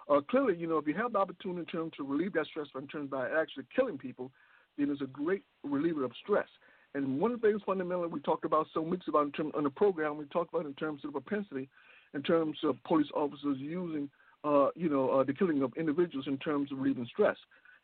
Uh, 0.09 0.21
clearly, 0.21 0.55
you 0.55 0.67
know, 0.67 0.77
if 0.77 0.87
you 0.87 0.93
have 0.93 1.13
the 1.13 1.17
opportunity 1.17 1.65
terms 1.71 1.91
to 1.97 2.03
relieve 2.03 2.33
that 2.33 2.45
stress 2.45 2.67
in 2.75 2.87
terms 2.87 3.09
by 3.09 3.27
actually 3.29 3.65
killing 3.75 3.97
people, 3.97 4.31
then 4.77 4.89
it's 4.89 5.01
a 5.01 5.05
great 5.05 5.43
reliever 5.63 6.03
of 6.03 6.11
stress. 6.21 6.47
And 6.93 7.19
one 7.19 7.31
of 7.31 7.41
the 7.41 7.47
things 7.49 7.61
fundamentally 7.65 8.07
we 8.07 8.19
talked 8.21 8.45
about 8.45 8.67
some 8.73 8.89
weeks 8.89 9.07
about 9.07 9.25
in 9.25 9.31
term, 9.31 9.51
on 9.55 9.63
the 9.63 9.69
program, 9.69 10.17
we 10.17 10.25
talked 10.25 10.53
about 10.53 10.65
in 10.65 10.73
terms 10.75 11.01
of 11.03 11.11
propensity, 11.11 11.67
in 12.13 12.23
terms 12.23 12.57
of 12.63 12.81
police 12.83 13.09
officers 13.13 13.57
using, 13.59 14.09
uh, 14.43 14.67
you 14.75 14.89
know, 14.89 15.09
uh, 15.09 15.23
the 15.23 15.33
killing 15.33 15.61
of 15.61 15.73
individuals 15.75 16.27
in 16.27 16.37
terms 16.37 16.71
of 16.71 16.77
relieving 16.77 17.07
stress. 17.11 17.35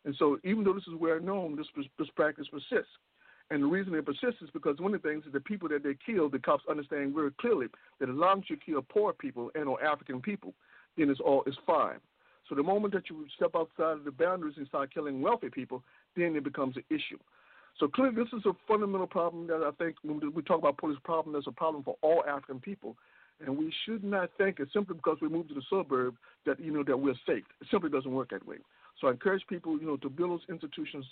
And 0.05 0.15
so, 0.17 0.39
even 0.43 0.63
though 0.63 0.73
this 0.73 0.87
is 0.87 0.99
well 0.99 1.19
known, 1.19 1.55
this 1.55 1.67
this 1.99 2.07
practice 2.15 2.47
persists. 2.51 2.91
And 3.49 3.63
the 3.63 3.67
reason 3.67 3.93
it 3.95 4.05
persists 4.05 4.41
is 4.41 4.49
because 4.53 4.79
one 4.79 4.93
of 4.93 5.01
the 5.01 5.09
things 5.09 5.25
is 5.25 5.33
the 5.33 5.41
people 5.41 5.67
that 5.69 5.83
they 5.83 5.95
kill, 6.05 6.29
the 6.29 6.39
cops 6.39 6.63
understand 6.69 7.13
very 7.13 7.31
clearly 7.31 7.67
that 7.99 8.09
as 8.09 8.15
long 8.15 8.39
as 8.39 8.49
you 8.49 8.57
kill 8.65 8.81
poor 8.81 9.11
people 9.11 9.51
and 9.55 9.65
or 9.65 9.83
African 9.83 10.21
people, 10.21 10.53
then 10.97 11.09
it's 11.09 11.19
all 11.19 11.43
it's 11.45 11.57
fine. 11.67 11.99
So 12.51 12.55
the 12.55 12.63
moment 12.63 12.93
that 12.95 13.09
you 13.09 13.25
step 13.37 13.51
outside 13.55 13.93
of 13.99 14.03
the 14.03 14.11
boundaries 14.11 14.55
and 14.57 14.67
start 14.67 14.93
killing 14.93 15.21
wealthy 15.21 15.49
people, 15.49 15.81
then 16.17 16.35
it 16.35 16.43
becomes 16.43 16.75
an 16.75 16.83
issue. 16.89 17.17
So 17.79 17.87
clearly, 17.87 18.13
this 18.13 18.27
is 18.37 18.45
a 18.45 18.51
fundamental 18.67 19.07
problem 19.07 19.47
that 19.47 19.63
I 19.63 19.71
think 19.81 19.95
when 20.03 20.19
we 20.35 20.41
talk 20.41 20.59
about 20.59 20.77
police 20.77 20.97
problem, 21.01 21.31
there's 21.31 21.47
a 21.47 21.53
problem 21.53 21.81
for 21.81 21.95
all 22.01 22.25
African 22.27 22.59
people, 22.59 22.97
and 23.39 23.57
we 23.57 23.73
should 23.85 24.03
not 24.03 24.31
think 24.37 24.57
it's 24.59 24.73
simply 24.73 24.97
because 24.97 25.17
we 25.21 25.29
moved 25.29 25.47
to 25.47 25.55
the 25.55 25.61
suburb 25.69 26.15
that 26.45 26.59
you 26.59 26.73
know 26.73 26.83
that 26.83 26.97
we're 26.97 27.15
safe. 27.25 27.45
It 27.61 27.67
simply 27.71 27.89
doesn't 27.89 28.11
work 28.11 28.31
that 28.31 28.45
way. 28.45 28.57
So 28.99 29.07
I 29.07 29.11
encourage 29.11 29.47
people, 29.47 29.79
you 29.79 29.87
know, 29.87 29.95
to 29.95 30.09
build 30.09 30.31
those 30.31 30.49
institutions, 30.49 31.05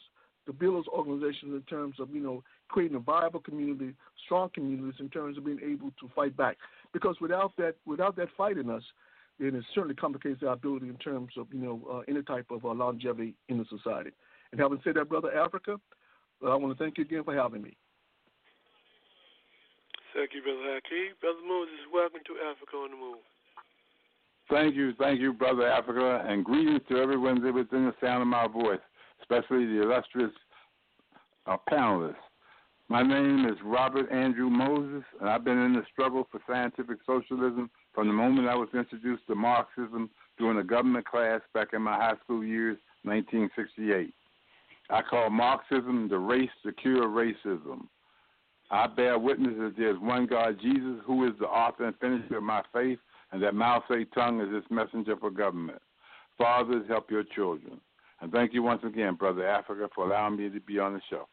to 0.45 0.51
build 0.51 0.75
those 0.75 0.87
organizations 0.89 1.53
in 1.53 1.63
terms 1.69 1.95
of 2.01 2.13
you 2.13 2.19
know 2.21 2.43
creating 2.67 2.97
a 2.97 2.99
viable 2.99 3.39
community, 3.39 3.93
strong 4.25 4.49
communities 4.53 4.99
in 4.99 5.07
terms 5.07 5.37
of 5.37 5.45
being 5.45 5.61
able 5.65 5.91
to 6.01 6.09
fight 6.13 6.35
back. 6.35 6.57
Because 6.91 7.15
without 7.21 7.55
that, 7.55 7.75
without 7.85 8.17
that 8.17 8.27
fight 8.35 8.57
in 8.57 8.69
us, 8.69 8.83
then 9.39 9.55
it 9.55 9.63
certainly 9.73 9.95
complicates 9.95 10.43
our 10.43 10.53
ability 10.53 10.89
in 10.89 10.97
terms 10.97 11.31
of 11.37 11.47
you 11.51 11.59
know 11.59 11.81
uh, 11.91 11.99
any 12.07 12.21
type 12.23 12.47
of 12.51 12.65
uh, 12.65 12.69
longevity 12.69 13.33
in 13.47 13.57
the 13.57 13.65
society. 13.65 14.11
And 14.51 14.59
having 14.59 14.79
said 14.83 14.95
that, 14.95 15.09
brother 15.09 15.33
Africa, 15.33 15.77
uh, 16.43 16.49
I 16.49 16.55
want 16.55 16.77
to 16.77 16.83
thank 16.83 16.97
you 16.97 17.03
again 17.03 17.23
for 17.23 17.33
having 17.33 17.61
me. 17.61 17.77
Thank 20.15 20.31
you, 20.33 20.41
Brother 20.41 20.75
Hakeem. 20.75 21.13
Brother 21.21 21.39
Moses, 21.47 21.79
welcome 21.93 22.21
to 22.25 22.33
Africa 22.49 22.75
on 22.75 22.91
the 22.91 22.97
Move. 22.97 23.23
Thank 24.49 24.75
you, 24.75 24.93
thank 24.97 25.19
you, 25.19 25.31
Brother 25.31 25.67
Africa, 25.67 26.25
and 26.27 26.43
greetings 26.43 26.81
to 26.89 26.97
everyone 26.97 27.41
that 27.43 27.53
within 27.53 27.85
the 27.85 27.93
sound 28.01 28.23
of 28.23 28.27
my 28.27 28.47
voice, 28.47 28.79
especially 29.21 29.67
the 29.67 29.83
illustrious 29.83 30.31
uh, 31.45 31.57
panelists. 31.71 32.15
My 32.87 33.03
name 33.03 33.45
is 33.45 33.55
Robert 33.63 34.11
Andrew 34.11 34.49
Moses, 34.49 35.03
and 35.19 35.29
I've 35.29 35.43
been 35.43 35.59
in 35.59 35.73
the 35.73 35.83
struggle 35.93 36.27
for 36.31 36.41
scientific 36.47 36.97
socialism 37.05 37.69
from 37.93 38.07
the 38.07 38.13
moment 38.13 38.47
I 38.47 38.55
was 38.55 38.69
introduced 38.73 39.25
to 39.27 39.35
Marxism 39.35 40.09
during 40.37 40.57
a 40.57 40.63
government 40.63 41.05
class 41.05 41.41
back 41.53 41.69
in 41.73 41.81
my 41.81 41.95
high 41.95 42.15
school 42.23 42.43
years, 42.43 42.77
1968. 43.03 44.13
I 44.89 45.01
call 45.01 45.29
Marxism 45.29 46.07
the 46.09 46.17
race 46.17 46.49
to 46.63 46.71
cure 46.71 47.07
racism. 47.07 47.87
I 48.71 48.87
bear 48.87 49.17
witness 49.17 49.55
that 49.57 49.73
there's 49.77 49.99
one 49.99 50.27
God, 50.27 50.57
Jesus, 50.61 51.01
who 51.05 51.27
is 51.27 51.33
the 51.39 51.47
author 51.47 51.85
and 51.85 51.97
finisher 51.99 52.37
of 52.37 52.43
my 52.43 52.61
faith, 52.71 52.99
and 53.31 53.41
that 53.41 53.55
Mao 53.55 53.83
Zedong 53.89 54.47
is 54.47 54.53
his 54.53 54.63
messenger 54.69 55.15
for 55.17 55.29
government. 55.29 55.81
Fathers, 56.37 56.85
help 56.87 57.11
your 57.11 57.23
children. 57.35 57.79
And 58.21 58.31
thank 58.31 58.53
you 58.53 58.63
once 58.63 58.81
again, 58.83 59.15
Brother 59.15 59.47
Africa, 59.47 59.89
for 59.93 60.05
allowing 60.05 60.37
me 60.37 60.49
to 60.49 60.59
be 60.59 60.79
on 60.79 60.93
the 60.93 61.01
show. 61.09 61.27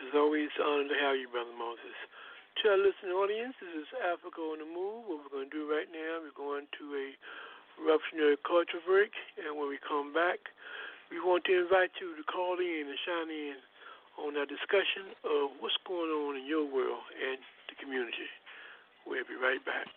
It's 0.00 0.14
always 0.14 0.48
an 0.58 0.64
honor 0.64 0.88
to 0.88 0.98
have 1.02 1.16
you, 1.16 1.28
Brother 1.28 1.56
Moses. 1.58 1.96
To 2.62 2.72
our 2.72 2.80
listening 2.80 3.12
audience, 3.12 3.52
this 3.60 3.84
is 3.84 3.88
Africa 4.00 4.40
on 4.40 4.64
the 4.64 4.64
Move. 4.64 5.04
What 5.04 5.20
we're 5.20 5.34
going 5.34 5.52
to 5.52 5.56
do 5.60 5.68
right 5.68 5.84
now, 5.92 6.24
we're 6.24 6.32
going 6.32 6.64
to 6.80 6.84
a 6.96 7.06
revolutionary 7.76 8.40
culture 8.48 8.80
break, 8.88 9.12
and 9.36 9.52
when 9.60 9.68
we 9.68 9.76
come 9.84 10.16
back, 10.16 10.40
we 11.12 11.20
want 11.20 11.44
to 11.46 11.52
invite 11.52 11.92
you 12.00 12.16
to 12.16 12.24
call 12.24 12.56
in 12.56 12.88
and 12.88 12.96
shine 13.04 13.28
in 13.28 13.60
on 14.16 14.40
our 14.40 14.48
discussion 14.48 15.12
of 15.20 15.52
what's 15.60 15.76
going 15.84 16.08
on 16.08 16.40
in 16.40 16.48
your 16.48 16.64
world 16.64 17.04
and 17.12 17.36
the 17.68 17.76
community. 17.76 18.30
We'll 19.04 19.28
be 19.28 19.36
right 19.36 19.60
back. 19.60 19.92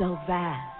so 0.00 0.16
vast, 0.26 0.79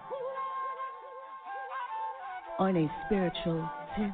on 2.61 2.77
a 2.77 2.87
spiritual 3.07 3.67
tip. 3.97 4.11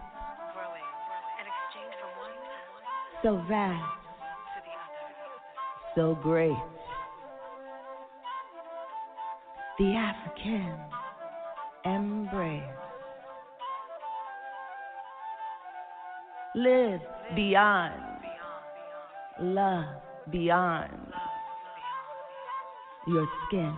So 3.22 3.44
vast, 3.50 3.84
so 5.96 6.18
great. 6.24 6.56
The 9.78 9.96
African 9.96 10.78
embrace. 11.84 12.64
Live 16.56 17.02
beyond, 17.36 18.02
love 19.42 19.86
beyond 20.32 21.12
your 23.08 23.28
skin 23.48 23.76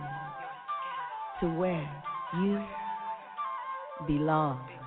to 1.40 1.46
where 1.58 1.90
you 2.34 2.64
belong. 4.06 4.79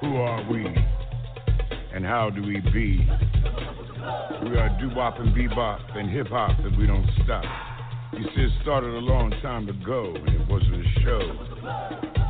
Who 0.00 0.16
are 0.16 0.48
we? 0.48 0.64
And 1.92 2.04
how 2.04 2.30
do 2.30 2.40
we 2.40 2.60
be? 2.72 3.04
We 4.44 4.56
are 4.56 4.76
doo-wop 4.80 5.18
and 5.18 5.34
bebop 5.34 5.96
and 5.96 6.08
hip-hop 6.08 6.60
and 6.60 6.78
we 6.78 6.86
don't 6.86 7.08
stop. 7.24 7.44
You 8.12 8.24
see, 8.34 8.42
it 8.42 8.52
started 8.62 8.94
a 8.94 9.02
long 9.02 9.32
time 9.42 9.68
ago 9.68 10.14
and 10.14 10.28
it 10.28 10.48
wasn't 10.48 10.74
a 10.74 11.00
show. 11.00 11.18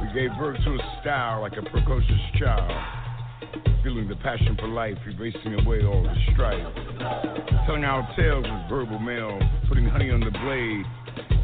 We 0.00 0.12
gave 0.18 0.30
birth 0.38 0.56
to 0.64 0.70
a 0.70 0.98
style 1.02 1.42
like 1.42 1.58
a 1.58 1.70
precocious 1.70 2.22
child. 2.38 2.72
Feeling 3.84 4.08
the 4.08 4.16
passion 4.16 4.56
for 4.58 4.68
life, 4.68 4.96
erasing 5.06 5.60
away 5.60 5.84
all 5.84 6.02
the 6.02 6.14
strife. 6.32 6.74
Telling 7.66 7.84
our 7.84 8.08
tales 8.16 8.44
with 8.44 8.68
verbal 8.70 8.98
mail, 8.98 9.38
putting 9.68 9.86
honey 9.86 10.10
on 10.10 10.20
the 10.20 10.30
blade, 10.30 10.86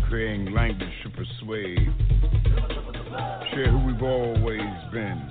creating 0.09 0.55
language 0.55 0.89
to 1.03 1.11
persuade. 1.11 1.79
Share 3.53 3.71
who 3.71 3.87
we've 3.87 4.03
always 4.03 4.61
been. 4.91 5.31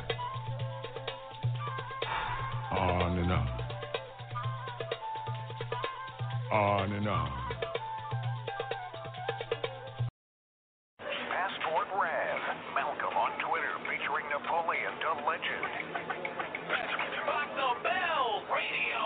On 6.81 6.91
and 6.93 7.07
on. 7.07 7.29
Passport 11.29 11.87
Rev. 11.93 12.41
Malcolm 12.73 13.13
on 13.13 13.37
Twitter 13.47 13.77
featuring 13.85 14.25
Napoleon 14.33 14.97
the 14.97 15.13
Legend. 15.21 15.61
Rock 17.27 17.49
the 17.53 17.69
Bell 17.83 18.41
Radio. 18.49 19.01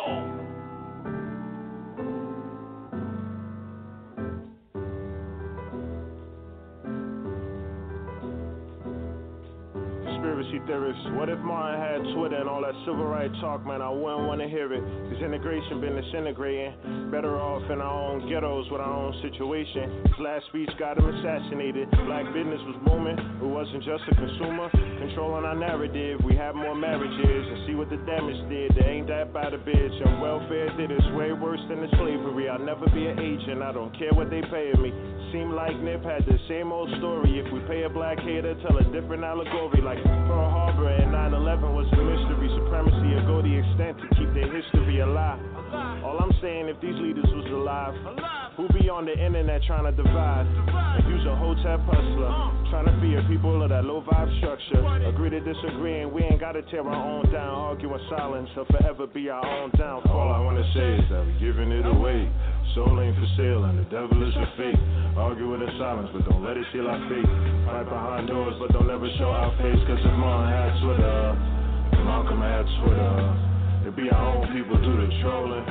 Conspiracy 10.06 10.60
theorists. 10.66 11.04
What 11.12 11.28
if 11.28 11.40
Martin 11.40 11.82
had 11.82 12.16
Twitter 12.16 12.38
and 12.38 12.48
all 12.48 12.62
that 12.62 12.74
civil 12.86 13.04
rights 13.06 13.36
talk, 13.42 13.66
man? 13.66 13.82
I 13.82 13.90
wouldn't 13.90 14.28
want 14.28 14.40
to 14.40 14.48
hear 14.48 14.72
it. 14.72 14.80
Cause 15.12 15.22
integration 15.22 15.82
been 15.82 16.02
disintegrating. 16.02 16.95
Better 17.16 17.40
off 17.40 17.64
in 17.72 17.80
our 17.80 18.12
own 18.12 18.28
ghettos 18.28 18.68
with 18.68 18.84
our 18.84 18.92
own 18.92 19.16
situation. 19.24 20.04
His 20.04 20.20
last 20.20 20.52
speech 20.52 20.68
got 20.76 21.00
him 21.00 21.08
assassinated. 21.08 21.88
Black 22.12 22.28
business 22.36 22.60
was 22.68 22.76
booming. 22.84 23.16
It 23.16 23.48
wasn't 23.48 23.88
just 23.88 24.04
a 24.12 24.16
consumer. 24.20 24.68
Controlling 25.00 25.48
our 25.48 25.56
narrative. 25.56 26.20
We 26.28 26.36
have 26.36 26.60
more 26.60 26.76
marriages 26.76 27.16
and 27.24 27.64
see 27.64 27.72
what 27.72 27.88
the 27.88 28.04
damage 28.04 28.36
did. 28.52 28.76
They 28.76 29.00
ain't 29.00 29.08
that 29.08 29.32
bad 29.32 29.56
a 29.56 29.58
bitch. 29.64 29.96
And 30.04 30.20
welfare 30.20 30.68
did 30.76 30.92
it's 30.92 31.08
way 31.16 31.32
worse 31.32 31.64
than 31.72 31.80
the 31.80 31.90
slavery. 31.96 32.52
I'll 32.52 32.60
never 32.60 32.84
be 32.92 33.08
an 33.08 33.16
agent. 33.16 33.64
I 33.64 33.72
don't 33.72 33.96
care 33.96 34.12
what 34.12 34.28
they 34.28 34.44
paying 34.52 34.84
me. 34.84 34.92
Seem 35.36 35.52
like 35.52 35.76
Nip 35.84 36.00
had 36.06 36.24
the 36.26 36.40
same 36.48 36.72
old 36.72 36.88
story. 36.96 37.44
If 37.44 37.52
we 37.52 37.60
pay 37.68 37.84
a 37.84 37.90
black 37.90 38.20
hater, 38.20 38.56
tell 38.64 38.78
a 38.78 38.84
different 38.88 39.26
allegory. 39.26 39.82
Like 39.82 40.02
Pearl 40.32 40.50
Harbor 40.50 40.88
and 40.88 41.12
9/11 41.12 41.76
was 41.76 41.92
a 41.92 42.00
mystery. 42.00 42.48
Supremacy 42.56 43.12
will 43.20 43.28
go 43.28 43.42
the 43.44 43.52
extent 43.52 44.00
to 44.00 44.08
keep 44.16 44.32
their 44.32 44.48
history 44.48 45.02
alive. 45.02 45.44
All 46.08 46.24
I'm 46.24 46.32
saying, 46.40 46.70
if 46.70 46.80
these 46.80 46.96
leaders 46.96 47.28
was 47.28 47.52
alive, 47.52 47.96
who 48.56 48.70
be 48.80 48.88
on 48.88 49.04
the 49.04 49.12
internet 49.12 49.62
trying 49.68 49.84
to 49.84 49.92
divide 49.92 50.48
and 50.48 51.04
use 51.12 51.26
a 51.28 51.36
hotel 51.36 51.84
hustler, 51.84 52.32
trying 52.72 52.88
to 52.88 52.96
fear 53.04 53.20
people 53.28 53.60
of 53.60 53.68
that 53.76 53.84
low 53.84 54.00
vibe 54.08 54.32
structure. 54.40 54.80
Agree 55.04 55.32
to 55.32 55.42
disagree, 55.42 56.00
and 56.00 56.14
we 56.14 56.24
ain't 56.24 56.40
gotta 56.40 56.62
tear 56.72 56.88
our 56.88 56.96
own 56.96 57.28
down. 57.34 57.76
Argue 57.76 57.94
in 57.94 58.00
silence, 58.08 58.48
or 58.56 58.64
forever 58.72 59.06
be 59.06 59.28
our 59.30 59.44
own 59.44 59.70
downfall. 59.76 60.16
All 60.16 60.32
I 60.32 60.40
wanna 60.40 60.64
say 60.72 60.96
is 60.96 61.10
that 61.10 61.26
we 61.28 61.34
giving 61.44 61.74
it 61.74 61.86
away. 61.86 62.32
Soul 62.74 63.00
ain't 63.00 63.16
for 63.16 63.30
sale, 63.38 63.64
and 63.70 63.78
the 63.80 63.88
devil 63.94 64.18
is 64.26 64.34
fake. 64.58 64.80
Argue 65.16 65.54
in 65.54 65.62
the 65.62 65.72
silence, 65.78 66.10
but 66.12 66.28
don't 66.28 66.44
let 66.44 66.58
it 66.58 66.66
steal 66.72 66.88
our 66.88 67.00
faith. 67.08 67.30
Fight 67.68 67.88
behind 67.88 68.28
doors, 68.28 68.56
but 68.60 68.74
don't 68.74 68.90
ever 68.90 69.08
show 69.20 69.30
our 69.30 69.52
face. 69.62 69.80
Cause 69.88 70.02
if 70.02 70.16
Martin 70.18 70.52
had 70.52 70.72
Twitter, 70.84 71.20
if 71.94 72.02
Malcolm 72.04 72.42
had 72.42 72.66
Twitter. 72.84 73.16
it'd 73.84 73.96
be 73.96 74.10
our 74.10 74.26
own 74.36 74.50
people 74.52 74.76
do 74.82 74.94
the 74.98 75.10
trolling. 75.22 75.68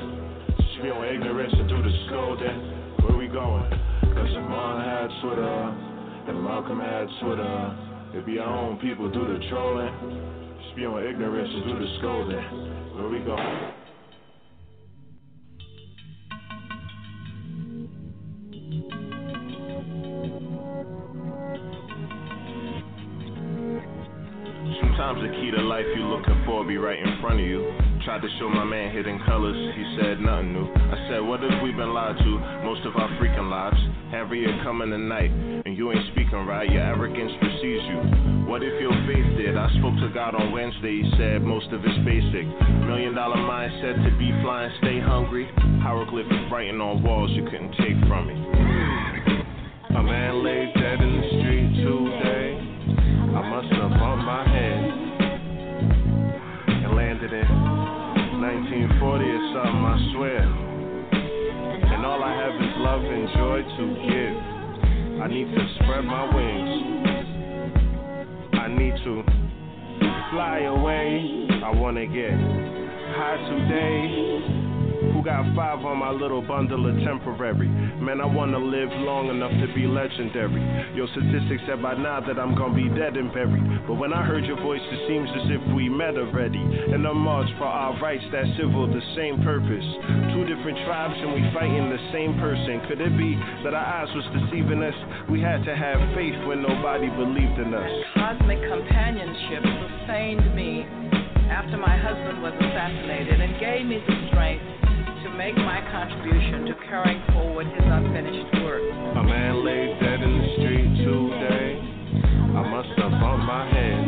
Spew 0.79 0.93
on 0.93 1.05
ignorance 1.05 1.53
and 1.53 1.69
do 1.69 1.79
the 1.83 1.93
scolding. 2.07 2.57
Where 3.05 3.17
we 3.19 3.29
going? 3.29 3.69
Cause 4.15 4.31
if 4.33 4.45
Martin 4.49 4.85
had 4.89 5.09
Twitter, 5.21 5.95
and 6.29 6.41
Malcolm 6.41 6.81
had 6.81 7.05
Twitter. 7.21 8.17
it'd 8.17 8.27
be 8.27 8.39
our 8.39 8.49
own 8.49 8.79
people 8.79 9.11
do 9.11 9.29
the 9.29 9.45
trolling. 9.51 9.93
Spew 10.73 10.89
on 10.89 11.05
ignorance 11.05 11.51
and 11.53 11.65
do 11.69 11.75
the 11.85 11.91
scolding. 11.99 12.45
Where 12.97 13.09
we 13.09 13.19
going? 13.21 13.84
Sometimes 25.05 25.29
the 25.29 25.37
key 25.37 25.51
to 25.51 25.61
life 25.61 25.85
you 25.95 26.09
looking 26.09 26.41
for 26.47 26.65
be 26.65 26.79
right 26.79 26.99
in 26.99 27.21
front 27.21 27.39
of 27.39 27.45
you. 27.45 27.61
Tried 28.09 28.23
to 28.23 28.29
show 28.41 28.49
my 28.49 28.65
man 28.65 28.91
hidden 28.91 29.21
colors, 29.27 29.53
he 29.77 29.85
said 30.01 30.19
nothing 30.19 30.55
new. 30.55 30.65
I 30.65 30.97
said, 31.11 31.21
What 31.21 31.45
if 31.45 31.53
we 31.63 31.73
been 31.73 31.93
lied 31.93 32.17
to 32.17 32.33
most 32.65 32.87
of 32.89 32.97
our 32.97 33.13
freaking 33.21 33.51
lives? 33.51 33.77
Harriet 34.11 34.65
coming 34.65 34.89
tonight, 34.89 35.29
and 35.67 35.77
you 35.77 35.93
ain't 35.93 36.09
speaking 36.13 36.49
right, 36.49 36.71
your 36.73 36.81
arrogance 36.81 37.33
precedes 37.37 37.85
you. 37.85 38.49
What 38.49 38.63
if 38.65 38.81
your 38.81 38.97
faith 39.05 39.29
did? 39.37 39.59
I 39.61 39.69
spoke 39.77 39.93
to 40.01 40.09
God 40.09 40.41
on 40.41 40.53
Wednesday, 40.53 41.05
he 41.05 41.13
said 41.21 41.43
most 41.43 41.69
of 41.69 41.85
it's 41.85 42.01
basic. 42.09 42.49
Million 42.89 43.13
dollar 43.13 43.37
mindset 43.45 44.01
to 44.09 44.11
be 44.17 44.33
flying, 44.41 44.73
stay 44.81 45.01
hungry. 45.05 45.45
Hieroglyphic 45.85 46.49
writing 46.49 46.81
on 46.81 47.05
walls 47.05 47.29
you 47.37 47.45
couldn't 47.45 47.77
take 47.77 48.01
from 48.09 48.33
me. 48.33 48.41
A 50.01 50.03
man 50.03 50.41
lay 50.43 50.73
dead 50.73 50.97
in 51.05 51.13
the 51.21 51.29
street 51.45 51.69
today. 51.85 52.57
I 53.37 53.43
must 53.53 53.69
have 53.69 53.91
bumped 54.01 54.25
my 54.25 54.44
in 57.33 57.49
1940 58.41 59.25
or 59.25 59.43
something, 59.55 59.85
I 59.85 59.97
swear. 60.13 60.43
And 61.95 62.05
all 62.05 62.23
I 62.23 62.35
have 62.37 62.55
is 62.55 62.75
love 62.79 63.05
and 63.05 63.29
joy 63.39 63.63
to 63.63 63.85
give. 64.05 64.37
I 65.23 65.27
need 65.29 65.49
to 65.55 65.63
spread 65.77 66.05
my 66.05 66.25
wings. 66.35 66.75
I 68.55 68.69
need 68.69 68.97
to 69.05 69.23
fly 70.33 70.59
away. 70.69 71.49
I 71.65 71.71
wanna 71.71 72.07
get 72.07 72.35
high 73.17 73.39
today. 73.49 74.64
Got 75.25 75.57
five 75.57 75.81
on 75.89 76.05
my 76.05 76.13
little 76.13 76.45
bundle 76.45 76.85
of 76.85 77.01
temporary? 77.01 77.65
Man, 77.97 78.21
I 78.21 78.29
wanna 78.29 78.61
live 78.61 78.93
long 78.93 79.33
enough 79.33 79.57
to 79.57 79.73
be 79.73 79.89
legendary. 79.89 80.61
Your 80.93 81.09
statistics 81.17 81.65
said 81.65 81.81
by 81.81 81.97
now 81.97 82.21
that 82.21 82.37
I'm 82.37 82.53
gonna 82.53 82.77
be 82.77 82.93
dead 82.93 83.17
and 83.17 83.33
buried. 83.33 83.65
But 83.89 83.97
when 83.97 84.13
I 84.13 84.21
heard 84.21 84.45
your 84.45 84.61
voice, 84.61 84.85
it 84.85 85.01
seems 85.09 85.25
as 85.33 85.49
if 85.49 85.65
we 85.73 85.89
met 85.89 86.21
already. 86.21 86.61
And 86.61 87.09
a 87.09 87.15
march 87.17 87.49
for 87.57 87.65
our 87.65 87.97
rights, 88.05 88.21
that 88.37 88.45
civil, 88.61 88.85
the 88.85 89.01
same 89.17 89.41
purpose. 89.41 89.89
Two 90.37 90.45
different 90.45 90.77
tribes 90.85 91.17
and 91.17 91.33
we 91.33 91.41
fighting 91.57 91.89
the 91.89 92.05
same 92.13 92.37
person. 92.37 92.85
Could 92.85 93.01
it 93.01 93.17
be 93.17 93.33
that 93.65 93.73
our 93.73 94.05
eyes 94.05 94.13
was 94.13 94.29
deceiving 94.45 94.85
us? 94.85 94.99
We 95.33 95.41
had 95.41 95.65
to 95.65 95.73
have 95.73 96.05
faith 96.13 96.37
when 96.45 96.61
nobody 96.61 97.09
believed 97.09 97.57
in 97.65 97.73
us. 97.73 97.93
Cosmic 98.13 98.61
companionship 98.61 99.65
sustained 99.89 100.53
me 100.53 100.85
after 101.49 101.81
my 101.81 101.97
husband 101.97 102.45
was 102.45 102.53
assassinated 102.61 103.41
and 103.41 103.57
gave 103.57 103.89
me 103.89 104.05
the 104.05 104.29
strength 104.29 104.84
to 105.25 105.31
make 105.31 105.57
my 105.57 105.81
contribution 105.91 106.67
to 106.67 106.75
carrying 106.85 107.23
forward 107.33 107.67
his 107.67 107.81
unfinished 107.81 108.61
work. 108.61 108.83
A 109.17 109.23
man 109.25 109.65
lay 109.65 109.97
dead 109.99 110.21
in 110.21 110.37
the 110.37 110.49
street 110.61 111.01
today. 111.01 111.81
I 112.53 112.63
must 112.69 112.93
have 113.01 113.11
bumped 113.11 113.47
my 113.49 113.65
head 113.73 114.05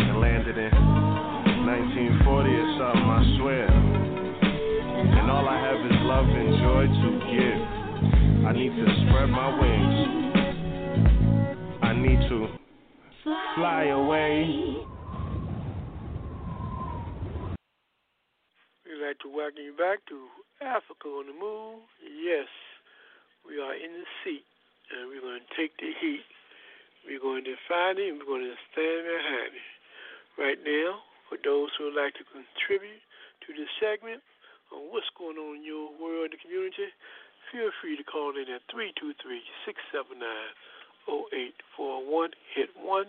and 0.00 0.18
landed 0.18 0.56
in 0.56 0.72
1940 0.72 2.48
or 2.48 2.68
something, 2.80 3.04
I 3.04 3.20
swear. 3.36 3.68
And 3.68 5.30
all 5.30 5.46
I 5.46 5.60
have 5.60 5.76
is 5.76 5.92
love 6.08 6.24
and 6.24 6.56
joy 6.64 6.88
to 6.88 7.10
give. 7.28 7.60
I 8.48 8.52
need 8.56 8.72
to 8.80 8.86
spread 9.04 9.28
my 9.28 9.52
wings. 9.60 9.96
I 11.82 11.92
need 11.92 12.20
to 12.32 12.48
fly 13.54 13.92
away. 13.92 14.97
We'd 18.98 19.14
like 19.14 19.22
to 19.22 19.30
welcome 19.30 19.62
you 19.62 19.78
back 19.78 20.02
to 20.10 20.26
Africa 20.58 21.06
on 21.22 21.30
the 21.30 21.36
Move. 21.38 21.86
Yes, 22.02 22.50
we 23.46 23.62
are 23.62 23.70
in 23.70 23.94
the 23.94 24.02
seat, 24.26 24.42
and 24.90 25.06
we're 25.06 25.22
going 25.22 25.38
to 25.38 25.46
take 25.54 25.70
the 25.78 25.94
heat. 26.02 26.26
We're 27.06 27.22
going 27.22 27.46
to 27.46 27.54
find 27.70 27.94
it, 28.02 28.10
and 28.10 28.18
we're 28.18 28.26
going 28.26 28.50
to 28.50 28.58
stand 28.74 29.06
behind 29.06 29.54
it. 29.54 29.70
Right 30.34 30.58
now, 30.66 31.06
for 31.30 31.38
those 31.38 31.70
who 31.78 31.86
would 31.86 31.94
like 31.94 32.18
to 32.18 32.26
contribute 32.26 32.98
to 33.46 33.54
this 33.54 33.70
segment 33.78 34.18
on 34.74 34.90
what's 34.90 35.06
going 35.14 35.38
on 35.38 35.62
in 35.62 35.64
your 35.64 35.94
world 35.94 36.34
and 36.34 36.42
community, 36.42 36.90
feel 37.54 37.70
free 37.78 37.94
to 37.94 38.02
call 38.02 38.34
in 38.34 38.50
at 38.50 38.66
323-679-0841, 41.06 42.34
hit 42.50 42.74
1, 42.74 43.06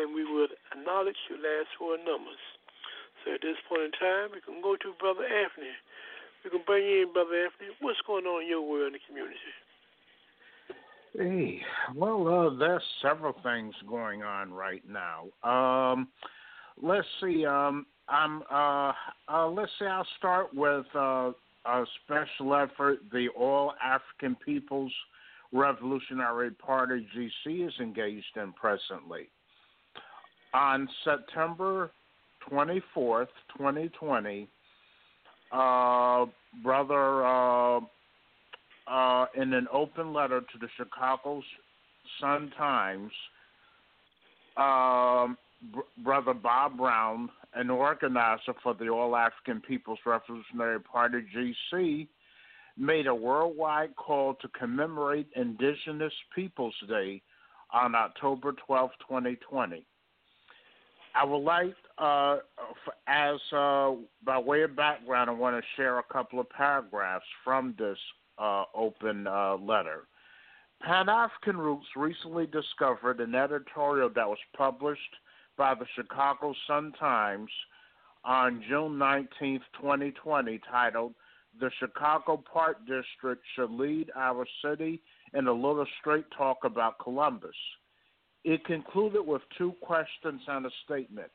and 0.00 0.16
we 0.16 0.24
will 0.24 0.48
acknowledge 0.72 1.20
your 1.28 1.44
last 1.44 1.68
four 1.76 2.00
numbers. 2.00 2.40
So 3.24 3.34
at 3.34 3.42
this 3.42 3.56
point 3.68 3.82
in 3.82 3.92
time, 3.92 4.30
we 4.32 4.40
can 4.40 4.62
go 4.62 4.76
to 4.76 4.92
Brother 4.98 5.24
Anthony. 5.24 5.74
We 6.44 6.50
can 6.50 6.60
bring 6.66 6.84
in, 6.84 7.12
Brother 7.12 7.44
Anthony. 7.44 7.70
What's 7.80 8.00
going 8.06 8.24
on 8.24 8.42
in 8.42 8.48
your 8.48 8.62
world 8.62 8.92
and 8.92 8.94
the 8.94 9.00
community? 9.06 9.36
Hey, 11.12 11.60
well, 11.94 12.26
uh, 12.28 12.56
there's 12.56 12.82
several 13.02 13.34
things 13.42 13.74
going 13.88 14.22
on 14.22 14.52
right 14.52 14.82
now. 14.88 15.26
Um, 15.42 16.08
let's 16.80 17.06
see. 17.20 17.44
Um, 17.44 17.86
I'm. 18.08 18.42
Uh, 18.50 18.92
uh, 19.28 19.48
let's 19.48 19.72
see. 19.78 19.86
I'll 19.86 20.06
start 20.18 20.54
with 20.54 20.86
uh, 20.94 21.32
a 21.66 21.84
special 22.04 22.54
effort. 22.54 23.00
The 23.12 23.28
All 23.36 23.74
African 23.82 24.36
People's 24.44 24.92
Revolutionary 25.52 26.52
Party 26.52 27.06
(GC) 27.16 27.66
is 27.66 27.74
engaged 27.80 28.36
in 28.36 28.52
presently. 28.52 29.28
On 30.54 30.88
September 31.04 31.90
24th, 32.48 33.28
2020, 33.56 34.48
uh, 35.52 36.26
brother. 36.62 37.26
Uh, 37.26 37.80
uh, 38.90 39.26
in 39.36 39.52
an 39.54 39.68
open 39.72 40.12
letter 40.12 40.40
to 40.40 40.58
the 40.60 40.68
Chicago 40.76 41.42
Sun 42.20 42.52
Times, 42.58 43.12
um, 44.56 45.38
Br- 45.72 46.02
Brother 46.02 46.34
Bob 46.34 46.76
Brown, 46.76 47.30
an 47.54 47.70
organizer 47.70 48.54
for 48.62 48.74
the 48.74 48.88
All 48.88 49.14
African 49.14 49.60
People's 49.60 49.98
Revolutionary 50.04 50.80
Party 50.80 51.24
(GC), 51.34 52.08
made 52.76 53.06
a 53.06 53.14
worldwide 53.14 53.94
call 53.96 54.34
to 54.34 54.48
commemorate 54.48 55.28
Indigenous 55.36 56.12
Peoples 56.34 56.74
Day 56.88 57.22
on 57.72 57.94
October 57.94 58.52
12, 58.66 58.90
2020. 59.08 59.84
I 61.14 61.24
would 61.24 61.38
like, 61.38 61.74
uh, 62.00 62.38
as 63.06 63.38
uh, 63.52 63.92
by 64.24 64.38
way 64.38 64.62
of 64.62 64.74
background, 64.74 65.28
I 65.28 65.34
want 65.34 65.56
to 65.56 65.62
share 65.76 65.98
a 65.98 66.02
couple 66.02 66.40
of 66.40 66.48
paragraphs 66.50 67.26
from 67.44 67.74
this 67.78 67.98
uh, 68.38 68.64
open 68.74 69.26
uh, 69.26 69.56
letter. 69.56 70.04
Pan 70.82 71.10
African 71.10 71.58
Roots 71.58 71.86
recently 71.94 72.46
discovered 72.46 73.20
an 73.20 73.34
editorial 73.34 74.08
that 74.14 74.26
was 74.26 74.38
published 74.56 75.14
by 75.58 75.74
the 75.74 75.84
Chicago 75.94 76.54
Sun 76.66 76.92
Times 76.98 77.50
on 78.24 78.64
June 78.66 78.96
19, 78.96 79.60
2020, 79.78 80.60
titled 80.70 81.14
The 81.60 81.70
Chicago 81.78 82.42
Park 82.50 82.78
District 82.86 83.42
Should 83.54 83.70
Lead 83.72 84.10
Our 84.16 84.46
City 84.64 85.02
in 85.34 85.46
a 85.46 85.52
Little 85.52 85.86
Straight 86.00 86.24
Talk 86.36 86.58
About 86.64 86.98
Columbus. 86.98 87.50
It 88.44 88.64
concluded 88.64 89.26
with 89.26 89.42
two 89.58 89.74
questions 89.82 90.40
and 90.48 90.64
a 90.64 90.70
statement. 90.86 91.30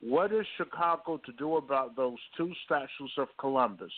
What 0.00 0.32
is 0.32 0.46
Chicago 0.56 1.20
to 1.26 1.32
do 1.32 1.56
about 1.56 1.96
those 1.96 2.18
two 2.36 2.52
statues 2.64 3.12
of 3.18 3.28
Columbus? 3.38 3.92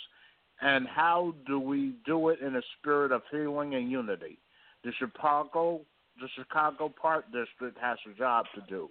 and 0.60 0.86
how 0.86 1.34
do 1.46 1.58
we 1.58 1.94
do 2.06 2.28
it 2.28 2.40
in 2.40 2.56
a 2.56 2.62
spirit 2.78 3.12
of 3.12 3.22
healing 3.30 3.74
and 3.74 3.90
unity? 3.90 4.38
The 4.84 4.92
Chicago, 4.98 5.80
the 6.20 6.28
Chicago 6.36 6.92
Park 7.00 7.26
District 7.26 7.76
has 7.80 7.98
a 8.10 8.16
job 8.18 8.44
to 8.54 8.60
do. 8.68 8.88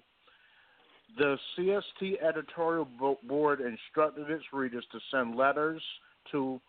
The 1.17 1.37
CST 1.57 2.21
editorial 2.21 2.87
board 3.27 3.61
instructed 3.61 4.29
its 4.29 4.43
readers 4.53 4.85
to 4.91 4.99
send 5.11 5.35
letters 5.35 5.81
to 6.31 6.59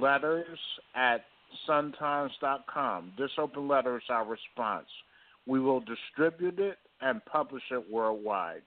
letters 0.00 0.58
at 0.94 1.24
suntimes.com. 1.68 3.12
This 3.16 3.30
open 3.38 3.68
letter 3.68 3.96
is 3.96 4.02
our 4.08 4.26
response. 4.26 4.88
We 5.46 5.60
will 5.60 5.80
distribute 5.80 6.58
it 6.58 6.78
and 7.00 7.24
publish 7.26 7.62
it 7.70 7.84
worldwide. 7.90 8.62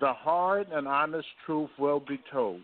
The 0.00 0.12
hard 0.12 0.68
and 0.70 0.86
honest 0.86 1.26
truth 1.44 1.70
will 1.76 1.98
be 2.00 2.20
told 2.30 2.60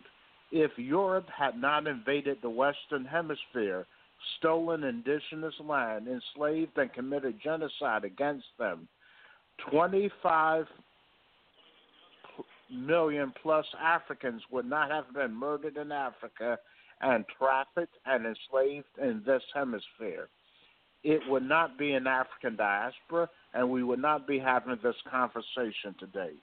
if 0.52 0.70
Europe 0.78 1.26
had 1.36 1.60
not 1.60 1.88
invaded 1.88 2.38
the 2.40 2.50
Western 2.50 3.04
Hemisphere, 3.04 3.86
stolen 4.38 4.84
indigenous 4.84 5.54
land, 5.58 6.06
enslaved 6.06 6.78
and 6.78 6.92
committed 6.92 7.40
genocide 7.42 8.04
against 8.04 8.46
them, 8.56 8.86
25 9.70 10.66
million 12.70 13.32
plus 13.42 13.66
Africans 13.80 14.42
would 14.52 14.66
not 14.66 14.92
have 14.92 15.12
been 15.12 15.34
murdered 15.34 15.76
in 15.76 15.90
Africa 15.90 16.56
and 17.00 17.24
trafficked 17.36 17.96
and 18.06 18.26
enslaved 18.26 18.86
in 19.02 19.22
this 19.26 19.42
hemisphere. 19.52 20.28
It 21.02 21.20
would 21.28 21.42
not 21.42 21.76
be 21.76 21.92
an 21.94 22.06
African 22.06 22.54
diaspora, 22.54 23.28
and 23.52 23.68
we 23.68 23.82
would 23.82 23.98
not 23.98 24.26
be 24.26 24.38
having 24.38 24.78
this 24.82 24.96
conversation 25.10 25.96
today 25.98 26.34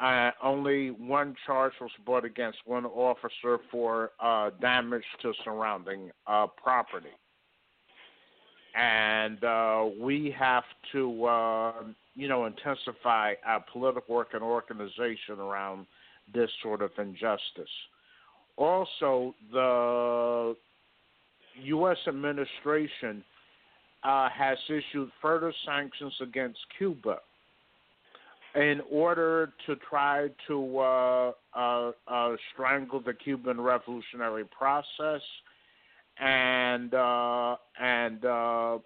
uh, 0.00 0.30
only 0.42 0.92
one 0.92 1.34
charge 1.46 1.74
was 1.78 1.90
brought 2.06 2.24
against 2.24 2.56
one 2.64 2.86
officer 2.86 3.58
for 3.70 4.12
damage 4.60 5.04
to 5.20 5.34
surrounding 5.44 6.10
property. 6.56 7.10
And 8.74 9.42
uh, 9.42 9.86
we 10.00 10.34
have 10.38 10.64
to, 10.92 11.24
uh, 11.24 11.72
you 12.14 12.28
know, 12.28 12.46
intensify 12.46 13.34
our 13.44 13.64
political 13.72 14.14
work 14.14 14.28
and 14.32 14.42
organization 14.42 15.38
around 15.38 15.86
this 16.32 16.50
sort 16.62 16.82
of 16.82 16.90
injustice. 16.98 17.68
Also, 18.56 19.34
the 19.52 20.54
U.S. 21.62 21.96
administration 22.06 23.24
uh, 24.04 24.28
has 24.30 24.58
issued 24.68 25.10
further 25.20 25.52
sanctions 25.66 26.14
against 26.20 26.58
Cuba 26.78 27.18
in 28.54 28.80
order 28.90 29.52
to 29.66 29.76
try 29.76 30.28
to 30.48 30.78
uh, 30.78 31.32
uh, 31.54 31.92
uh, 32.08 32.36
strangle 32.52 33.00
the 33.00 33.14
Cuban 33.14 33.60
revolutionary 33.60 34.44
process 34.44 35.20
and 36.20 36.94
uh, 36.94 37.56
and 37.80 38.24
uh, 38.24 38.78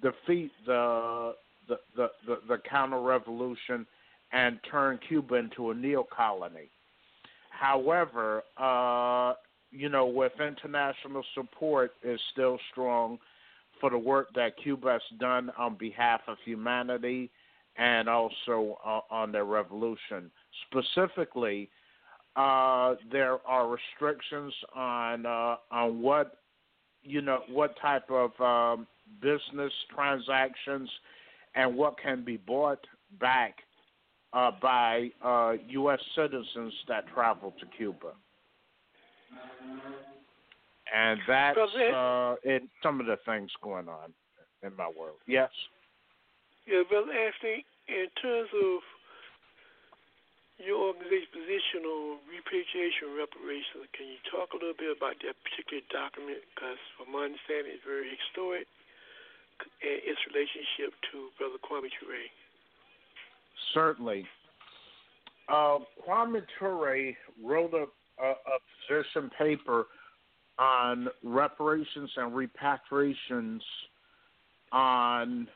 defeat 0.00 0.50
the 0.66 1.34
the, 1.68 1.76
the, 1.96 2.08
the, 2.26 2.36
the 2.48 2.58
counter 2.68 3.00
revolution 3.00 3.86
and 4.32 4.58
turn 4.70 4.98
Cuba 5.08 5.36
into 5.36 5.70
a 5.70 5.74
neo 5.74 6.04
colony. 6.14 6.70
However, 7.50 8.42
uh, 8.58 9.34
you 9.70 9.88
know, 9.88 10.06
with 10.06 10.32
international 10.40 11.24
support 11.34 11.92
is 12.02 12.20
still 12.32 12.58
strong 12.70 13.18
for 13.80 13.90
the 13.90 13.98
work 13.98 14.28
that 14.34 14.52
Cuba 14.62 14.92
has 14.92 15.18
done 15.18 15.50
on 15.58 15.76
behalf 15.76 16.20
of 16.26 16.36
humanity 16.44 17.30
and 17.76 18.08
also 18.08 18.78
uh, 18.84 19.00
on 19.10 19.32
their 19.32 19.44
revolution. 19.44 20.30
Specifically, 20.68 21.70
uh, 22.36 22.94
there 23.10 23.38
are 23.46 23.68
restrictions 23.68 24.52
on 24.74 25.26
uh, 25.26 25.56
on 25.70 26.00
what 26.00 26.38
you 27.02 27.20
know 27.20 27.40
what 27.48 27.74
type 27.80 28.10
of 28.10 28.30
um, 28.40 28.86
business 29.20 29.72
transactions 29.94 30.88
and 31.54 31.76
what 31.76 31.96
can 31.98 32.24
be 32.24 32.36
bought 32.36 32.80
back 33.20 33.56
uh, 34.32 34.50
by 34.60 35.10
uh, 35.24 35.52
U.S. 35.68 35.98
citizens 36.16 36.72
that 36.88 37.04
travel 37.12 37.52
to 37.60 37.66
Cuba. 37.76 38.12
And 40.94 41.20
that's 41.26 41.58
uh, 41.58 42.34
it, 42.42 42.62
some 42.82 43.00
of 43.00 43.06
the 43.06 43.16
things 43.24 43.50
going 43.62 43.88
on 43.88 44.12
in 44.62 44.76
my 44.76 44.90
world. 44.98 45.16
Yes? 45.26 45.50
Yeah, 46.66 46.82
Brother 46.88 47.12
Anthony, 47.12 47.64
in 47.88 48.06
terms 48.20 48.48
of 48.54 48.80
your 50.60 50.92
organization's 50.92 51.32
position 51.32 51.80
on 51.88 52.20
repatriation 52.28 53.16
reparations, 53.16 53.88
can 53.96 54.06
you 54.08 54.20
talk 54.28 54.52
a 54.52 54.58
little 54.60 54.76
bit 54.76 54.92
about 54.92 55.16
that 55.24 55.36
particular 55.46 55.80
document? 55.88 56.44
Because 56.52 56.80
from 56.96 57.12
my 57.12 57.30
understanding, 57.30 57.72
it's 57.72 57.86
very 57.86 58.12
historic 58.12 58.68
and 59.82 59.98
its 60.02 60.18
relationship 60.28 60.92
to 61.12 61.30
Brother 61.38 61.60
Kwame 61.62 61.88
Ture. 62.00 62.26
Certainly. 63.74 64.26
Uh, 65.48 65.78
Kwame 66.02 66.42
Ture 66.58 67.14
wrote 67.42 67.74
a, 67.74 67.86
a, 68.22 68.30
a 68.30 68.56
position 68.88 69.30
paper 69.38 69.86
on 70.58 71.08
reparations 71.22 72.10
and 72.16 72.32
repatriations 72.32 73.60
on 74.70 75.48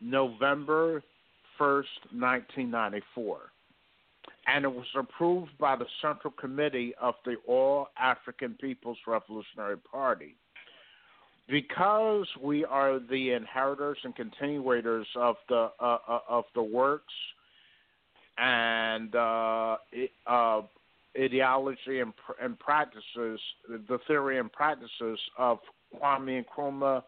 November 0.00 1.02
1st, 1.58 1.84
1994. 2.12 3.38
And 4.52 4.64
it 4.64 4.72
was 4.72 4.86
approved 4.96 5.56
by 5.58 5.76
the 5.76 5.86
Central 6.02 6.32
Committee 6.32 6.92
of 7.00 7.14
the 7.24 7.36
All 7.46 7.88
African 7.98 8.56
People's 8.60 8.98
Revolutionary 9.06 9.76
Party. 9.76 10.34
Because 11.48 12.26
we 12.42 12.64
are 12.64 12.98
the 12.98 13.32
inheritors 13.32 13.98
and 14.02 14.14
continuators 14.14 15.06
of 15.16 15.36
the 15.48 15.70
uh, 15.80 15.98
uh, 16.08 16.18
of 16.28 16.44
the 16.54 16.62
works 16.62 17.12
and 18.38 19.14
uh, 19.14 19.76
uh, 20.26 20.62
ideology 21.18 22.00
and, 22.00 22.12
and 22.40 22.58
practices, 22.58 23.40
the 23.68 23.98
theory 24.06 24.38
and 24.38 24.52
practices 24.52 25.18
of 25.38 25.58
Kwame 26.00 26.44
Nkrumah, 26.44 27.02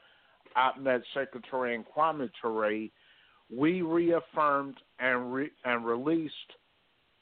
Ahmed 0.57 1.03
Touré, 1.51 1.75
and 1.75 1.85
Kwame 1.87 2.29
Ture, 2.41 2.89
we 3.55 3.83
reaffirmed 3.83 4.77
and 4.99 5.33
re- 5.33 5.51
and 5.65 5.87
released 5.87 6.35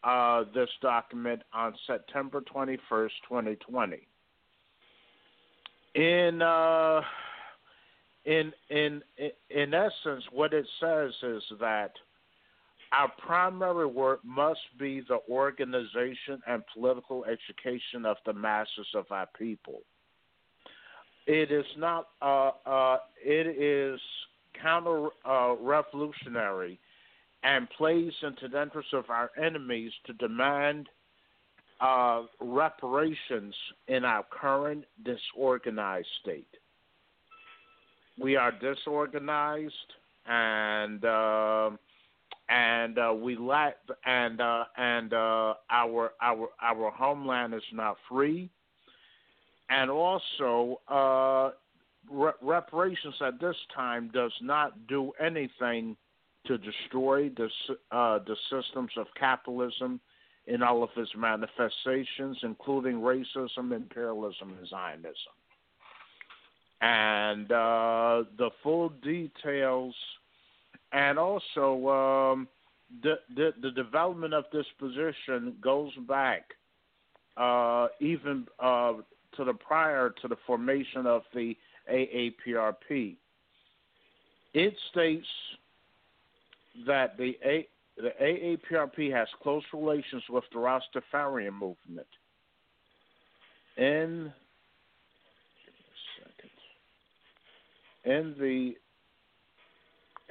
uh, 0.05 0.45
this 0.55 0.69
document 0.81 1.43
on 1.53 1.75
September 1.87 2.43
21st, 2.55 3.11
2020. 3.29 4.07
In 5.95 6.41
uh, 6.41 7.01
in 8.25 8.53
in 8.71 9.03
in 9.51 9.75
essence, 9.75 10.25
what 10.33 10.53
it 10.53 10.67
says 10.81 11.11
is 11.23 11.43
that 11.59 11.93
our 12.93 13.11
primary 13.25 13.87
work 13.87 14.21
must 14.25 14.61
be 14.79 15.01
the 15.09 15.19
organization 15.29 16.41
and 16.47 16.63
political 16.75 17.25
education 17.25 18.05
of 18.05 18.17
the 18.27 18.33
masses 18.33 18.87
of 18.95 19.07
our 19.11 19.29
people. 19.39 19.81
It 21.27 21.51
is 21.51 21.67
not. 21.77 22.09
Uh, 22.23 22.51
uh, 22.67 22.99
it 23.25 23.47
is 23.47 24.01
counter 24.61 25.09
uh, 25.25 25.55
revolutionary 25.61 26.79
and 27.43 27.69
plays 27.71 28.13
into 28.23 28.49
the 28.49 28.63
interest 28.63 28.93
of 28.93 29.09
our 29.09 29.31
enemies 29.43 29.93
to 30.07 30.13
demand 30.15 30.89
uh, 31.81 32.23
reparations 32.41 33.55
in 33.89 34.05
our 34.05 34.25
current 34.31 34.85
disorganized 35.05 36.09
state. 36.23 36.47
We 38.21 38.37
are 38.37 38.53
disorganized 38.53 39.75
and 40.27 41.05
uh, 41.05 41.71
and 42.51 42.99
uh, 42.99 43.15
we 43.15 43.37
lack 43.37 43.77
and 44.05 44.41
uh, 44.41 44.65
and 44.77 45.13
uh, 45.13 45.55
our 45.71 46.13
our 46.21 46.49
our 46.61 46.91
homeland 46.91 47.55
is 47.55 47.63
not 47.73 47.97
free, 48.09 48.51
and 49.71 49.91
also 49.91 50.81
uh, 50.89 51.51
re- 52.11 52.33
reparations 52.43 53.15
at 53.25 53.41
this 53.41 53.57
time 53.75 54.11
does 54.13 54.33
not 54.43 54.87
do 54.89 55.13
anything 55.21 55.97
to 56.47 56.59
destroy 56.59 57.29
the 57.31 57.49
uh, 57.91 58.19
the 58.19 58.37
systems 58.51 58.91
of 58.97 59.07
capitalism 59.19 60.01
in 60.47 60.63
all 60.63 60.83
of 60.83 60.91
its 60.97 61.11
manifestations, 61.17 62.39
including 62.43 62.95
racism, 62.95 63.73
imperialism, 63.75 64.55
and 64.59 64.69
Zionism. 64.69 65.35
And 66.81 67.53
uh, 67.53 68.25
the 68.39 68.51
full 68.63 68.89
details 69.03 69.95
and 70.93 71.19
also 71.19 71.89
um, 71.89 72.49
the, 73.03 73.15
the, 73.37 73.53
the 73.63 73.71
development 73.71 74.35
of 74.35 74.45
this 74.53 74.67
position 74.79 75.55
goes 75.61 75.93
back 76.09 76.43
uh, 77.37 77.89
even 78.01 78.47
uh, 78.59 78.95
to 79.37 79.45
the 79.45 79.55
prior 79.55 80.11
to 80.23 80.29
the 80.29 80.37
formation 80.47 81.07
of 81.07 81.23
the 81.35 81.57
AAPRP. 81.91 83.17
It 84.53 84.75
states 84.91 85.27
that 86.87 87.17
the 87.17 87.37
A, 87.45 87.67
the 87.97 88.13
AAPRP 88.21 89.13
has 89.13 89.29
close 89.43 89.63
relations 89.73 90.23
with 90.29 90.45
the 90.53 90.59
Rastafarian 90.59 91.53
movement. 91.53 92.07
In 93.77 94.33
in 98.05 98.35
the 98.39 98.75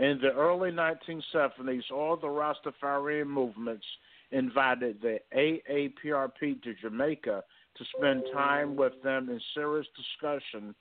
in 0.04 0.20
the 0.22 0.32
early 0.32 0.72
1970s, 0.72 1.92
all 1.94 2.16
the 2.16 2.28
Rastafarian 2.28 3.28
movements 3.28 3.86
invited 4.32 5.02
the 5.02 5.20
AAPRP 5.36 6.64
to 6.64 6.74
Jamaica 6.82 7.44
to 7.78 7.86
spend 7.98 8.24
time 8.34 8.76
with 8.76 8.94
them 9.04 9.30
in 9.30 9.42
serious 9.54 9.88
discussion, 9.96 10.74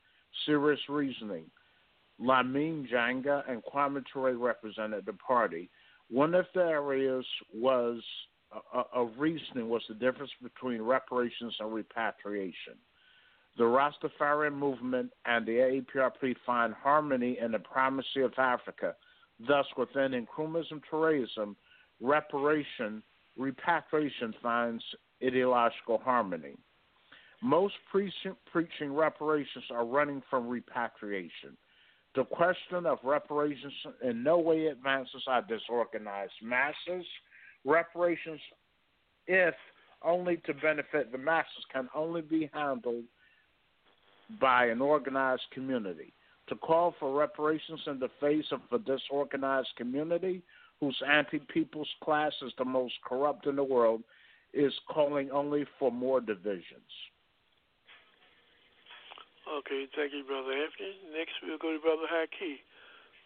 serious 0.46 0.80
reasoning. 0.88 1.44
Lamin 2.18 2.88
Janga 2.92 3.48
and 3.48 3.62
Kwame 3.62 4.02
Ture 4.12 4.36
represented 4.36 5.06
the 5.06 5.12
party. 5.14 5.70
One 6.10 6.34
of 6.34 6.46
the 6.54 6.62
areas 6.62 7.24
was 7.54 8.02
uh, 8.52 8.82
of 8.94 9.10
reasoning 9.18 9.68
was 9.68 9.82
the 9.88 9.94
difference 9.94 10.32
between 10.42 10.80
reparations 10.80 11.54
and 11.60 11.72
repatriation. 11.72 12.74
The 13.58 13.64
Rastafarian 13.64 14.54
movement 14.54 15.10
and 15.26 15.44
the 15.44 15.82
AAPRP 15.94 16.36
find 16.46 16.72
harmony 16.72 17.38
in 17.40 17.52
the 17.52 17.58
primacy 17.58 18.22
of 18.22 18.32
Africa– 18.38 18.94
Thus, 19.46 19.66
within 19.76 20.26
Nkrumaism 20.26 20.80
Touréism, 20.90 21.54
reparation, 22.00 23.02
repatriation 23.36 24.34
finds 24.42 24.82
ideological 25.24 25.98
harmony. 25.98 26.56
Most 27.40 27.74
preaching, 27.90 28.34
preaching 28.50 28.92
reparations 28.92 29.64
are 29.70 29.86
running 29.86 30.22
from 30.28 30.48
repatriation. 30.48 31.56
The 32.14 32.24
question 32.24 32.86
of 32.86 32.98
reparations 33.04 33.72
in 34.02 34.22
no 34.22 34.38
way 34.38 34.66
advances 34.66 35.22
our 35.26 35.42
disorganized 35.42 36.32
masses. 36.42 37.06
Reparations, 37.64 38.40
if 39.26 39.54
only 40.02 40.38
to 40.46 40.54
benefit 40.54 41.12
the 41.12 41.18
masses, 41.18 41.64
can 41.72 41.88
only 41.94 42.22
be 42.22 42.50
handled 42.52 43.04
by 44.40 44.66
an 44.66 44.80
organized 44.80 45.42
community 45.52 46.12
to 46.48 46.54
call 46.56 46.94
for 46.98 47.18
reparations 47.18 47.80
in 47.86 47.98
the 47.98 48.10
face 48.20 48.44
of 48.52 48.60
a 48.72 48.78
disorganized 48.78 49.68
community 49.76 50.42
whose 50.80 50.96
anti 51.08 51.38
people's 51.38 51.88
class 52.02 52.32
is 52.42 52.52
the 52.58 52.64
most 52.64 52.94
corrupt 53.04 53.46
in 53.46 53.56
the 53.56 53.64
world 53.64 54.02
is 54.54 54.72
calling 54.88 55.30
only 55.30 55.64
for 55.78 55.92
more 55.92 56.20
divisions. 56.20 56.64
Okay, 59.48 59.88
thank 59.96 60.12
you, 60.12 60.24
Brother 60.24 60.52
Anthony. 60.52 60.92
Next, 61.16 61.32
we'll 61.42 61.58
go 61.58 61.72
to 61.72 61.80
Brother 61.80 62.04
Haki. 62.04 62.60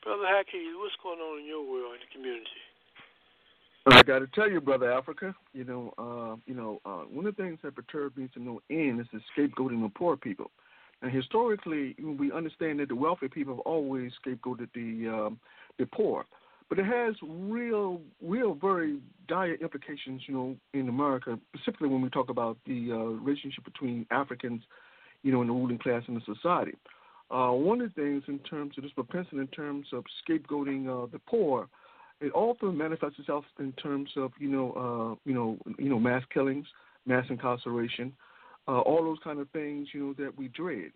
Brother 0.04 0.22
Haki, 0.22 0.70
what's 0.78 0.94
going 1.02 1.18
on 1.18 1.40
in 1.40 1.46
your 1.46 1.68
world 1.68 1.94
in 1.94 2.00
the 2.00 2.12
community? 2.14 2.62
I 3.86 4.02
got 4.04 4.20
to 4.20 4.28
tell 4.28 4.48
you, 4.48 4.60
brother 4.60 4.92
Africa. 4.92 5.34
You 5.52 5.64
know, 5.64 5.94
uh, 5.98 6.36
you 6.46 6.54
know, 6.54 6.80
uh, 6.84 7.04
one 7.10 7.26
of 7.26 7.34
the 7.34 7.42
things 7.42 7.58
that 7.64 7.74
perturbs 7.74 8.16
me 8.16 8.28
to 8.34 8.40
no 8.40 8.60
end 8.70 9.00
is 9.00 9.06
the 9.12 9.20
scapegoating 9.36 9.84
of 9.84 9.92
poor 9.94 10.16
people. 10.16 10.50
And 11.02 11.10
historically, 11.10 11.96
we 12.00 12.30
understand 12.30 12.78
that 12.78 12.88
the 12.88 12.94
wealthy 12.94 13.26
people 13.26 13.54
have 13.54 13.60
always 13.60 14.12
scapegoated 14.24 14.68
the 14.74 15.08
um, 15.08 15.40
the 15.78 15.86
poor, 15.86 16.24
but 16.68 16.78
it 16.78 16.86
has 16.86 17.16
real, 17.22 18.00
real, 18.22 18.54
very 18.54 19.00
dire 19.26 19.54
implications, 19.54 20.22
you 20.28 20.34
know, 20.34 20.56
in 20.74 20.88
America, 20.88 21.38
specifically 21.54 21.88
when 21.88 22.02
we 22.02 22.08
talk 22.10 22.28
about 22.28 22.56
the 22.66 22.92
uh, 22.92 22.96
relationship 22.96 23.64
between 23.64 24.06
Africans, 24.12 24.62
you 25.22 25.32
know, 25.32 25.42
in 25.42 25.48
the 25.48 25.52
ruling 25.52 25.78
class 25.78 26.02
in 26.08 26.14
the 26.14 26.20
society. 26.34 26.74
Uh, 27.30 27.50
one 27.50 27.80
of 27.80 27.94
the 27.94 28.02
things 28.02 28.22
in 28.28 28.38
terms 28.40 28.76
of 28.76 28.84
this 28.84 28.92
propensity, 28.92 29.38
in 29.38 29.46
terms 29.48 29.86
of 29.92 30.04
scapegoating 30.28 30.86
uh, 30.86 31.06
the 31.10 31.18
poor, 31.26 31.68
it 32.20 32.30
often 32.34 32.76
manifests 32.76 33.18
itself 33.18 33.44
in 33.58 33.72
terms 33.72 34.10
of 34.16 34.32
you 34.38 34.48
know 34.48 34.72
uh, 34.72 35.28
you 35.28 35.34
know 35.34 35.56
you 35.78 35.88
know 35.88 35.98
mass 35.98 36.22
killings, 36.32 36.66
mass 37.06 37.24
incarceration, 37.30 38.12
uh, 38.68 38.80
all 38.80 39.02
those 39.02 39.18
kind 39.24 39.40
of 39.40 39.48
things 39.50 39.88
you 39.92 40.00
know 40.00 40.24
that 40.24 40.36
we 40.36 40.48
dread. 40.48 40.92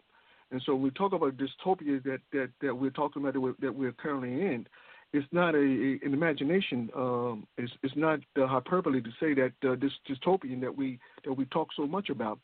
And 0.53 0.63
so 0.65 0.77
we 0.77 0.91
talk 0.91 1.13
about 1.13 1.37
dystopia 1.37 2.03
that 2.05 2.21
that 2.33 2.51
that 2.61 2.75
we're 2.75 2.91
talking 2.91 3.23
about 3.23 3.35
that 3.35 3.41
we're, 3.41 3.55
that 3.61 3.75
we're 3.75 3.93
currently 3.93 4.33
in, 4.33 4.67
it's 5.13 5.27
not 5.33 5.55
a, 5.55 5.59
a 5.59 6.07
an 6.07 6.13
imagination. 6.13 6.91
Um, 6.95 7.47
it's 7.57 7.73
it's 7.83 7.97
not 7.97 8.21
hyperbole 8.37 9.01
to 9.01 9.11
say 9.19 9.35
that 9.35 9.53
uh, 9.69 9.77
this 9.81 9.93
dystopian 10.09 10.61
that 10.61 10.77
we 10.77 10.99
that 11.25 11.33
we 11.33 11.47
talk 11.47 11.69
so 11.77 11.87
much 11.87 12.11
about 12.11 12.39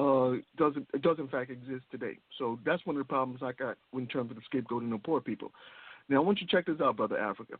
uh, 0.00 0.36
doesn't 0.56 0.86
does 1.02 1.18
in 1.18 1.28
fact 1.28 1.50
exist 1.50 1.84
today. 1.90 2.18
So 2.38 2.58
that's 2.64 2.84
one 2.86 2.96
of 2.96 3.00
the 3.00 3.08
problems 3.08 3.40
I 3.42 3.52
got 3.52 3.76
in 3.94 4.06
terms 4.06 4.30
of 4.30 4.36
the 4.38 4.42
scapegoating 4.50 4.94
of 4.94 5.02
poor 5.02 5.20
people. 5.20 5.52
Now 6.08 6.16
I 6.16 6.20
want 6.20 6.40
you 6.40 6.46
to 6.46 6.52
check 6.52 6.66
this 6.66 6.80
out, 6.80 6.96
brother 6.96 7.18
Africa. 7.18 7.54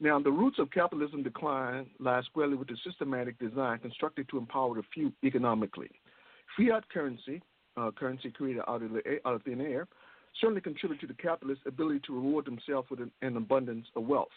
Now 0.00 0.18
the 0.18 0.30
roots 0.30 0.58
of 0.58 0.70
capitalism 0.70 1.22
decline 1.22 1.86
lie 2.00 2.22
squarely 2.22 2.56
with 2.56 2.68
the 2.68 2.76
systematic 2.84 3.38
design 3.38 3.78
constructed 3.78 4.28
to 4.30 4.38
empower 4.38 4.74
the 4.74 4.82
few 4.94 5.12
economically. 5.22 5.90
Fiat 6.56 6.88
currency, 6.88 7.42
uh, 7.76 7.90
currency 7.90 8.30
created 8.30 8.62
out 8.68 8.82
of, 8.82 8.92
the, 8.92 9.20
out 9.24 9.34
of 9.34 9.42
thin 9.42 9.60
air, 9.60 9.86
certainly 10.40 10.60
contribute 10.60 11.00
to 11.00 11.06
the 11.06 11.14
capitalist's 11.14 11.64
ability 11.66 12.00
to 12.06 12.14
reward 12.14 12.44
themselves 12.46 12.88
with 12.90 13.00
an, 13.00 13.10
an 13.22 13.36
abundance 13.36 13.86
of 13.96 14.06
wealth. 14.06 14.28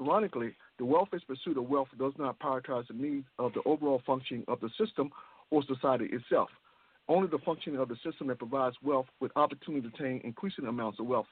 Ironically, 0.00 0.54
the 0.78 0.84
wealthiest 0.84 1.26
pursuit 1.26 1.58
of 1.58 1.68
wealth 1.68 1.88
does 1.98 2.14
not 2.18 2.38
prioritize 2.38 2.88
the 2.88 2.94
needs 2.94 3.26
of 3.38 3.52
the 3.52 3.62
overall 3.66 4.02
functioning 4.06 4.44
of 4.48 4.60
the 4.60 4.70
system 4.78 5.10
or 5.50 5.62
society 5.64 6.06
itself. 6.06 6.48
Only 7.12 7.28
the 7.28 7.44
functioning 7.44 7.78
of 7.78 7.90
the 7.90 7.96
system 8.02 8.28
that 8.28 8.38
provides 8.38 8.74
wealth 8.82 9.04
with 9.20 9.32
opportunity 9.36 9.86
to 9.86 9.94
attain 9.94 10.22
increasing 10.24 10.66
amounts 10.66 10.98
of 10.98 11.04
wealth. 11.04 11.26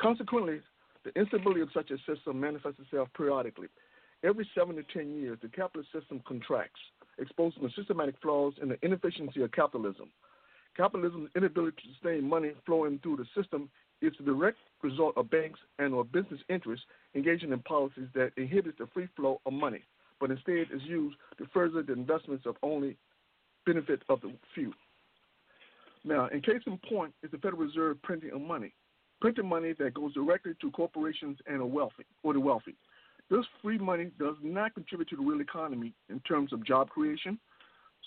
Consequently, 0.00 0.60
the 1.04 1.10
instability 1.18 1.60
of 1.60 1.70
such 1.74 1.90
a 1.90 1.96
system 2.06 2.38
manifests 2.38 2.78
itself 2.78 3.08
periodically. 3.16 3.66
Every 4.22 4.48
seven 4.56 4.76
to 4.76 4.84
ten 4.84 5.20
years, 5.20 5.38
the 5.42 5.48
capitalist 5.48 5.90
system 5.90 6.22
contracts, 6.24 6.78
exposing 7.18 7.64
the 7.64 7.70
systematic 7.74 8.14
flaws 8.22 8.54
and 8.62 8.70
the 8.70 8.78
inefficiency 8.82 9.42
of 9.42 9.50
capitalism. 9.50 10.12
Capitalism's 10.76 11.30
inability 11.34 11.76
to 11.82 11.88
sustain 11.94 12.22
money 12.22 12.52
flowing 12.64 13.00
through 13.02 13.16
the 13.16 13.26
system 13.42 13.68
is 14.00 14.12
the 14.20 14.24
direct 14.24 14.58
result 14.84 15.14
of 15.16 15.28
banks 15.30 15.58
and 15.80 15.92
or 15.92 16.04
business 16.04 16.40
interests 16.48 16.86
engaging 17.16 17.50
in 17.50 17.58
policies 17.58 18.06
that 18.14 18.30
inhibit 18.36 18.78
the 18.78 18.86
free 18.94 19.08
flow 19.16 19.40
of 19.46 19.52
money, 19.52 19.82
but 20.20 20.30
instead 20.30 20.68
is 20.72 20.82
used 20.86 21.16
to 21.38 21.46
further 21.52 21.82
the 21.82 21.92
investments 21.92 22.46
of 22.46 22.54
only 22.62 22.96
benefit 23.66 24.02
of 24.08 24.20
the 24.20 24.32
few. 24.54 24.72
Now, 26.04 26.28
in 26.28 26.40
case 26.40 26.62
in 26.66 26.78
point 26.88 27.12
is 27.22 27.30
the 27.30 27.38
Federal 27.38 27.62
Reserve 27.62 28.00
printing 28.02 28.32
of 28.32 28.40
money, 28.40 28.72
printing 29.20 29.48
money 29.48 29.74
that 29.78 29.94
goes 29.94 30.14
directly 30.14 30.52
to 30.60 30.70
corporations 30.70 31.38
and 31.46 31.60
the 31.60 31.66
wealthy 31.66 32.06
or 32.22 32.32
the 32.32 32.40
wealthy. 32.40 32.74
This 33.30 33.44
free 33.62 33.78
money 33.78 34.10
does 34.18 34.34
not 34.42 34.74
contribute 34.74 35.08
to 35.10 35.16
the 35.16 35.22
real 35.22 35.40
economy 35.40 35.92
in 36.08 36.20
terms 36.20 36.52
of 36.52 36.66
job 36.66 36.88
creation, 36.88 37.38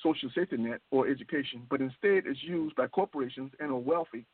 social 0.02 0.30
safety 0.36 0.58
net, 0.58 0.82
or 0.92 1.08
education, 1.08 1.66
but 1.70 1.82
instead 1.82 2.28
is 2.30 2.38
used 2.42 2.76
by 2.76 2.88
corporations 2.88 3.52
and 3.60 3.70
the 3.70 3.76
wealthy 3.76 4.26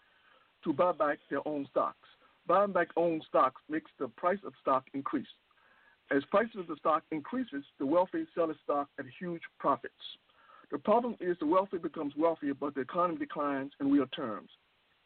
to 0.64 0.74
buy 0.74 0.92
back 0.92 1.20
their 1.30 1.48
own 1.48 1.68
stocks. 1.70 2.08
Buying 2.48 2.72
back 2.72 2.88
own 2.96 3.22
stocks 3.28 3.62
makes 3.70 3.92
the 4.00 4.08
price 4.08 4.40
of 4.46 4.54
stock 4.62 4.86
increase. 4.94 5.28
As 6.12 6.24
prices 6.32 6.56
of 6.58 6.68
the 6.68 6.76
stock 6.78 7.04
increases, 7.12 7.64
the 7.78 7.86
wealthy 7.86 8.26
sell 8.34 8.48
the 8.48 8.56
stock 8.64 8.88
at 8.98 9.06
huge 9.20 9.44
profits. 9.60 9.94
The 10.72 10.78
problem 10.78 11.16
is 11.20 11.36
the 11.40 11.48
wealthy 11.48 11.78
becomes 11.78 12.14
wealthier, 12.18 12.54
but 12.54 12.76
the 12.76 12.82
economy 12.82 13.18
declines 13.18 13.72
in 13.80 13.92
real 13.92 14.06
terms. 14.08 14.50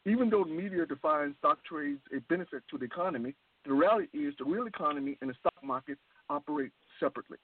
Even 0.06 0.28
though 0.28 0.44
the 0.44 0.50
media 0.50 0.84
defines 0.84 1.34
stock 1.38 1.64
trades 1.64 2.00
a 2.14 2.20
benefit 2.28 2.62
to 2.70 2.78
the 2.78 2.84
economy, 2.84 3.34
the 3.64 3.72
reality 3.72 4.18
is 4.18 4.34
the 4.38 4.44
real 4.44 4.66
economy 4.66 5.16
and 5.22 5.30
the 5.30 5.34
stock 5.40 5.54
market 5.62 5.96
operate 6.28 6.72
separately. 7.00 7.38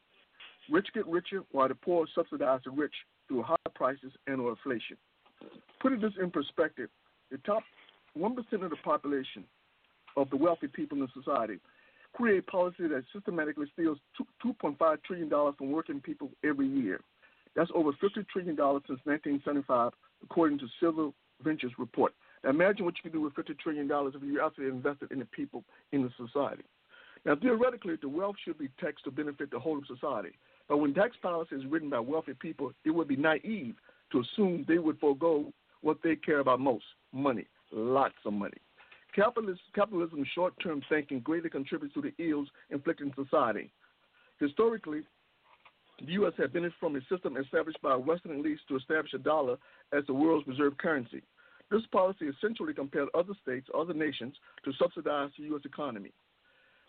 Rich 0.71 0.89
get 0.95 1.07
richer 1.07 1.43
while 1.53 1.69
the 1.69 1.75
poor 1.75 2.07
subsidize 2.15 2.61
the 2.65 2.71
rich 2.71 2.93
through 3.27 3.43
higher 3.43 3.57
prices 3.75 4.13
and 4.27 4.41
or 4.41 4.51
inflation. 4.51 4.99
Putting 5.81 6.01
this 6.01 6.13
in 6.21 6.31
perspective, 6.31 6.91
the 7.31 7.39
top 7.39 7.63
1% 8.19 8.37
of 8.37 8.71
the 8.71 8.77
population 8.85 9.45
of 10.17 10.29
the 10.29 10.37
wealthy 10.37 10.67
people 10.67 10.99
in 11.01 11.09
society 11.15 11.59
create 12.13 12.47
policy 12.47 12.89
that 12.89 13.05
systematically 13.15 13.67
steals 13.73 13.99
$2.5 14.45 15.03
trillion 15.05 15.31
from 15.57 15.73
working 15.73 16.01
people 16.01 16.29
every 16.45 16.67
year. 16.69 17.01
That's 17.57 17.71
over 17.75 17.91
$50 17.93 18.27
trillion 18.29 18.57
since 18.57 19.01
1975, 19.05 19.93
according 20.23 20.59
to 20.61 20.67
Civic 20.81 21.13
Ventures 21.43 21.73
report. 21.79 22.13
Now 22.45 22.51
imagine 22.51 22.85
what 22.85 22.95
you 22.97 23.11
could 23.11 23.13
do 23.13 23.21
with 23.21 23.35
$50 23.35 23.59
trillion 23.59 23.91
if 23.91 24.23
you 24.23 24.41
actually 24.45 24.67
invested 24.67 25.13
in 25.13 25.19
the 25.19 25.25
people 25.27 25.65
in 25.93 26.03
the 26.03 26.11
society. 26.17 26.65
Now, 27.25 27.37
theoretically, 27.37 27.97
the 28.01 28.09
wealth 28.09 28.37
should 28.43 28.59
be 28.59 28.71
taxed 28.81 29.05
to 29.05 29.11
benefit 29.11 29.51
the 29.51 29.59
whole 29.59 29.77
of 29.77 29.85
society. 29.87 30.31
But 30.69 30.79
when 30.79 30.95
tax 30.95 31.17
policy 31.21 31.57
is 31.57 31.67
written 31.67 31.91
by 31.91 32.01
wealthy 32.01 32.33
people, 32.33 32.73
it 32.85 32.91
would 32.91 33.09
be 33.09 33.17
naive 33.17 33.75
to 34.13 34.21
assume 34.21 34.65
they 34.67 34.79
would 34.79 34.99
forego 34.99 35.53
what 35.83 35.99
they 36.03 36.17
care 36.17 36.39
about 36.39 36.61
most 36.61 36.85
money, 37.13 37.47
lots 37.73 38.15
of 38.25 38.33
money. 38.33 38.57
Capitalist, 39.15 39.61
capitalism's 39.75 40.29
short 40.35 40.55
term 40.63 40.83
thinking 40.89 41.21
greatly 41.21 41.51
contributes 41.51 41.95
to 41.95 42.01
the 42.03 42.13
ills 42.19 42.49
inflicted 42.71 43.09
in 43.09 43.25
society. 43.25 43.71
Historically, 44.39 45.03
the 46.05 46.13
U.S. 46.13 46.33
had 46.37 46.53
benefited 46.53 46.79
from 46.81 46.97
a 46.97 47.01
system 47.09 47.37
established 47.37 47.81
by 47.83 47.95
Western 47.97 48.43
elites 48.43 48.59
to 48.69 48.77
establish 48.77 49.13
a 49.15 49.19
dollar 49.19 49.57
as 49.93 50.05
the 50.07 50.15
world's 50.15 50.47
reserve 50.47 50.77
currency. 50.79 51.23
This 51.71 51.83
policy 51.93 52.27
essentially 52.27 52.75
compelled 52.75 53.11
other 53.15 53.35
states, 53.43 53.69
other 53.77 53.95
nations, 53.95 54.35
to 54.65 54.73
subsidize 54.79 55.31
the 55.39 55.45
U.S. 55.45 55.63
economy. 55.65 56.13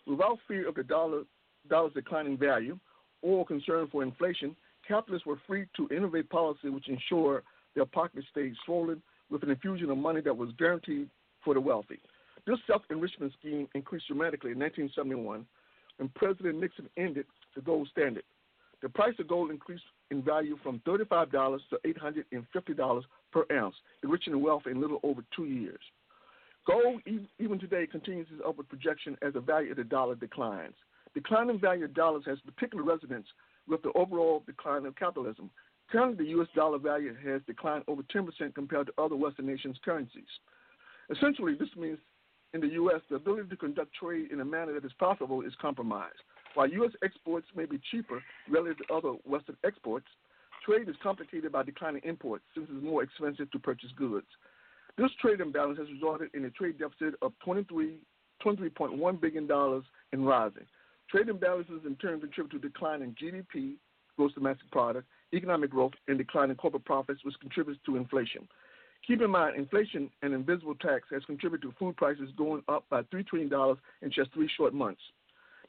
Without 0.06 0.38
fear 0.48 0.68
of 0.68 0.74
the 0.74 0.82
dollar, 0.82 1.22
dollar's 1.68 1.92
declining 1.94 2.36
value 2.36 2.78
or 3.22 3.46
concern 3.46 3.86
for 3.92 4.02
inflation, 4.02 4.56
capitalists 4.86 5.26
were 5.26 5.40
free 5.46 5.66
to 5.76 5.88
innovate 5.94 6.28
policy 6.30 6.68
which 6.68 6.88
ensured 6.88 7.44
their 7.74 7.86
pockets 7.86 8.26
stayed 8.30 8.54
swollen 8.64 9.00
with 9.30 9.42
an 9.44 9.50
infusion 9.50 9.90
of 9.90 9.98
money 9.98 10.20
that 10.20 10.36
was 10.36 10.50
guaranteed 10.58 11.08
for 11.44 11.54
the 11.54 11.60
wealthy. 11.60 12.00
This 12.46 12.58
self 12.66 12.82
enrichment 12.90 13.32
scheme 13.38 13.68
increased 13.74 14.08
dramatically 14.08 14.50
in 14.50 14.58
1971 14.58 15.46
when 15.98 16.08
President 16.16 16.58
Nixon 16.58 16.88
ended 16.96 17.26
the 17.54 17.60
gold 17.60 17.88
standard. 17.92 18.24
The 18.82 18.88
price 18.88 19.14
of 19.20 19.28
gold 19.28 19.50
increased 19.50 19.84
in 20.10 20.22
value 20.22 20.58
from 20.62 20.80
$35 20.80 21.60
to 21.70 21.78
$850 21.86 23.02
per 23.32 23.44
ounce, 23.52 23.76
enriching 24.02 24.32
the 24.32 24.38
wealth 24.38 24.66
in 24.66 24.80
little 24.80 25.00
over 25.04 25.22
two 25.34 25.44
years. 25.44 25.80
Gold, 26.66 27.00
even 27.38 27.58
today, 27.58 27.86
continues 27.86 28.26
its 28.32 28.42
upward 28.46 28.68
projection 28.68 29.16
as 29.22 29.34
the 29.34 29.40
value 29.40 29.70
of 29.70 29.76
the 29.76 29.84
dollar 29.84 30.14
declines. 30.14 30.74
Declining 31.14 31.58
value 31.58 31.84
of 31.84 31.94
dollars 31.94 32.24
has 32.26 32.38
particular 32.40 32.84
resonance 32.84 33.26
with 33.68 33.82
the 33.82 33.92
overall 33.94 34.42
decline 34.46 34.86
of 34.86 34.96
capitalism. 34.96 35.50
Currently, 35.90 36.24
the 36.24 36.30
U.S. 36.30 36.48
dollar 36.54 36.78
value 36.78 37.14
has 37.24 37.42
declined 37.46 37.84
over 37.86 38.02
10% 38.02 38.54
compared 38.54 38.86
to 38.86 38.92
other 38.98 39.16
Western 39.16 39.46
nations' 39.46 39.76
currencies. 39.84 40.24
Essentially, 41.10 41.54
this 41.54 41.68
means 41.76 41.98
in 42.54 42.60
the 42.60 42.68
U.S., 42.68 43.00
the 43.10 43.16
ability 43.16 43.48
to 43.48 43.56
conduct 43.56 43.92
trade 43.94 44.30
in 44.30 44.40
a 44.40 44.44
manner 44.44 44.72
that 44.72 44.84
is 44.84 44.92
profitable 44.98 45.42
is 45.42 45.52
compromised. 45.60 46.14
While 46.54 46.68
U.S. 46.68 46.92
exports 47.02 47.46
may 47.56 47.64
be 47.64 47.80
cheaper 47.90 48.22
relative 48.48 48.86
to 48.86 48.94
other 48.94 49.12
Western 49.24 49.56
exports, 49.64 50.06
trade 50.64 50.88
is 50.88 50.96
complicated 51.02 51.50
by 51.52 51.62
declining 51.62 52.02
imports 52.04 52.44
since 52.54 52.68
it's 52.70 52.84
more 52.84 53.02
expensive 53.02 53.50
to 53.50 53.58
purchase 53.58 53.90
goods. 53.96 54.26
This 54.98 55.10
trade 55.20 55.40
imbalance 55.40 55.78
has 55.78 55.88
resulted 55.88 56.30
in 56.34 56.44
a 56.44 56.50
trade 56.50 56.78
deficit 56.78 57.14
of 57.22 57.32
23, 57.44 57.96
$23.1 58.44 59.20
billion 59.20 59.82
and 60.12 60.26
rising. 60.26 60.66
Trade 61.10 61.28
imbalances 61.28 61.86
in 61.86 61.96
turn 61.96 62.20
contribute 62.20 62.52
to 62.52 62.68
decline 62.68 63.02
in 63.02 63.14
GDP, 63.14 63.74
gross 64.16 64.32
domestic 64.34 64.70
product, 64.70 65.06
economic 65.34 65.70
growth, 65.70 65.92
and 66.08 66.18
decline 66.18 66.50
in 66.50 66.56
corporate 66.56 66.84
profits, 66.84 67.24
which 67.24 67.34
contributes 67.40 67.80
to 67.86 67.96
inflation. 67.96 68.46
Keep 69.06 69.22
in 69.22 69.30
mind, 69.30 69.56
inflation 69.56 70.10
and 70.22 70.32
invisible 70.32 70.74
tax 70.76 71.04
has 71.10 71.24
contributed 71.24 71.68
to 71.68 71.76
food 71.78 71.96
prices 71.96 72.28
going 72.36 72.62
up 72.68 72.84
by 72.88 73.02
$3 73.02 73.26
trillion 73.26 73.50
in 74.02 74.12
just 74.12 74.32
three 74.32 74.48
short 74.56 74.74
months. 74.74 75.00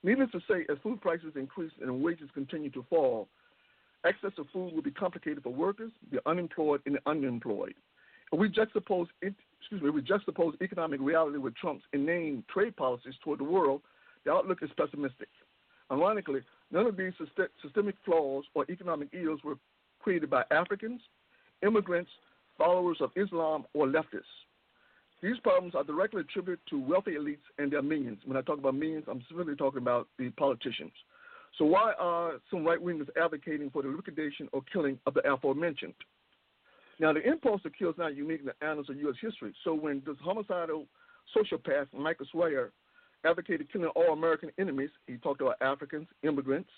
Needless 0.04 0.32
to 0.32 0.40
say, 0.50 0.66
as 0.70 0.78
food 0.84 1.02
prices 1.02 1.34
increase 1.36 1.72
and 1.82 2.04
wages 2.04 2.30
continue 2.34 2.70
to 2.72 2.86
fall, 2.90 3.28
access 4.06 4.32
to 4.36 4.46
food 4.52 4.74
will 4.74 4.82
be 4.82 4.92
complicated 4.92 5.42
for 5.44 5.50
workers, 5.54 5.92
the 6.12 6.20
unemployed, 6.30 6.82
and 6.86 6.96
the 6.96 7.10
unemployed. 7.10 7.74
If 8.32 8.40
we 8.40 8.50
juxtapose, 8.50 9.08
excuse 9.22 9.82
me, 9.82 9.90
we 9.90 10.02
juxtapose 10.02 10.62
economic 10.62 11.00
reality 11.00 11.38
with 11.38 11.56
Trump's 11.56 11.86
inane 11.94 12.44
trade 12.52 12.76
policies 12.76 13.14
toward 13.24 13.40
the 13.40 13.46
world, 13.46 13.82
the 14.26 14.32
outlook 14.32 14.60
is 14.62 14.70
pessimistic. 14.78 15.30
Ironically, 15.92 16.42
none 16.72 16.88
of 16.88 16.98
these 16.98 17.14
systemic 17.62 17.96
flaws 18.04 18.44
or 18.56 18.66
economic 18.70 19.10
ills 19.14 19.42
were 19.44 19.56
created 20.00 20.30
by 20.30 20.44
Africans, 20.52 21.02
immigrants, 21.62 22.12
followers 22.58 22.98
of 23.00 23.12
Islam, 23.16 23.66
or 23.74 23.88
leftists. 23.88 24.24
These 25.24 25.40
problems 25.42 25.74
are 25.74 25.86
directly 25.86 26.20
attributed 26.20 26.60
to 26.70 26.78
wealthy 26.78 27.12
elites 27.12 27.48
and 27.58 27.72
their 27.72 27.82
minions. 27.82 28.20
When 28.26 28.36
I 28.36 28.42
talk 28.42 28.60
about 28.60 28.76
minions, 28.76 29.06
I'm 29.08 29.22
specifically 29.22 29.56
talking 29.56 29.82
about 29.82 30.10
the 30.20 30.30
politicians. 30.32 30.92
So, 31.58 31.64
why 31.64 31.94
are 31.98 32.34
some 32.52 32.66
right 32.66 32.84
wingers 32.84 33.08
advocating 33.16 33.70
for 33.70 33.84
the 33.84 33.88
liquidation 33.88 34.50
or 34.52 34.62
killing 34.74 35.00
of 35.06 35.14
the 35.14 35.22
aforementioned? 35.26 35.94
Now, 37.00 37.14
the 37.14 37.26
impulse 37.26 37.62
to 37.64 37.70
kill 37.70 37.92
is 37.92 37.98
not 37.98 38.18
unique 38.18 38.42
in 38.42 38.48
the 38.48 38.66
annals 38.66 38.90
of 38.90 38.98
U.S. 38.98 39.16
history. 39.22 39.54
So, 39.64 39.74
when 39.74 40.04
this 40.06 40.18
homicidal 40.22 40.88
sociopath, 41.34 41.88
Michael 41.94 42.26
Scheuer, 42.34 42.72
advocated 43.24 43.72
killing 43.72 43.88
all 43.96 44.12
American 44.12 44.52
enemies. 44.60 44.90
He 45.08 45.16
talked 45.16 45.40
about 45.40 45.56
Africans, 45.62 46.08
immigrants, 46.24 46.70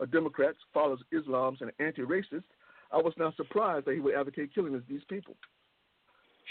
uh, 0.00 0.04
Democrats, 0.04 0.58
followers 0.74 1.00
of 1.00 1.18
Islam, 1.18 1.56
and 1.62 1.72
anti-racists. 1.80 2.44
I 2.92 2.98
was 2.98 3.14
not 3.16 3.34
surprised 3.36 3.86
that 3.86 3.94
he 3.94 4.00
would 4.00 4.14
advocate 4.14 4.54
killing 4.54 4.80
these 4.86 5.00
people. 5.08 5.34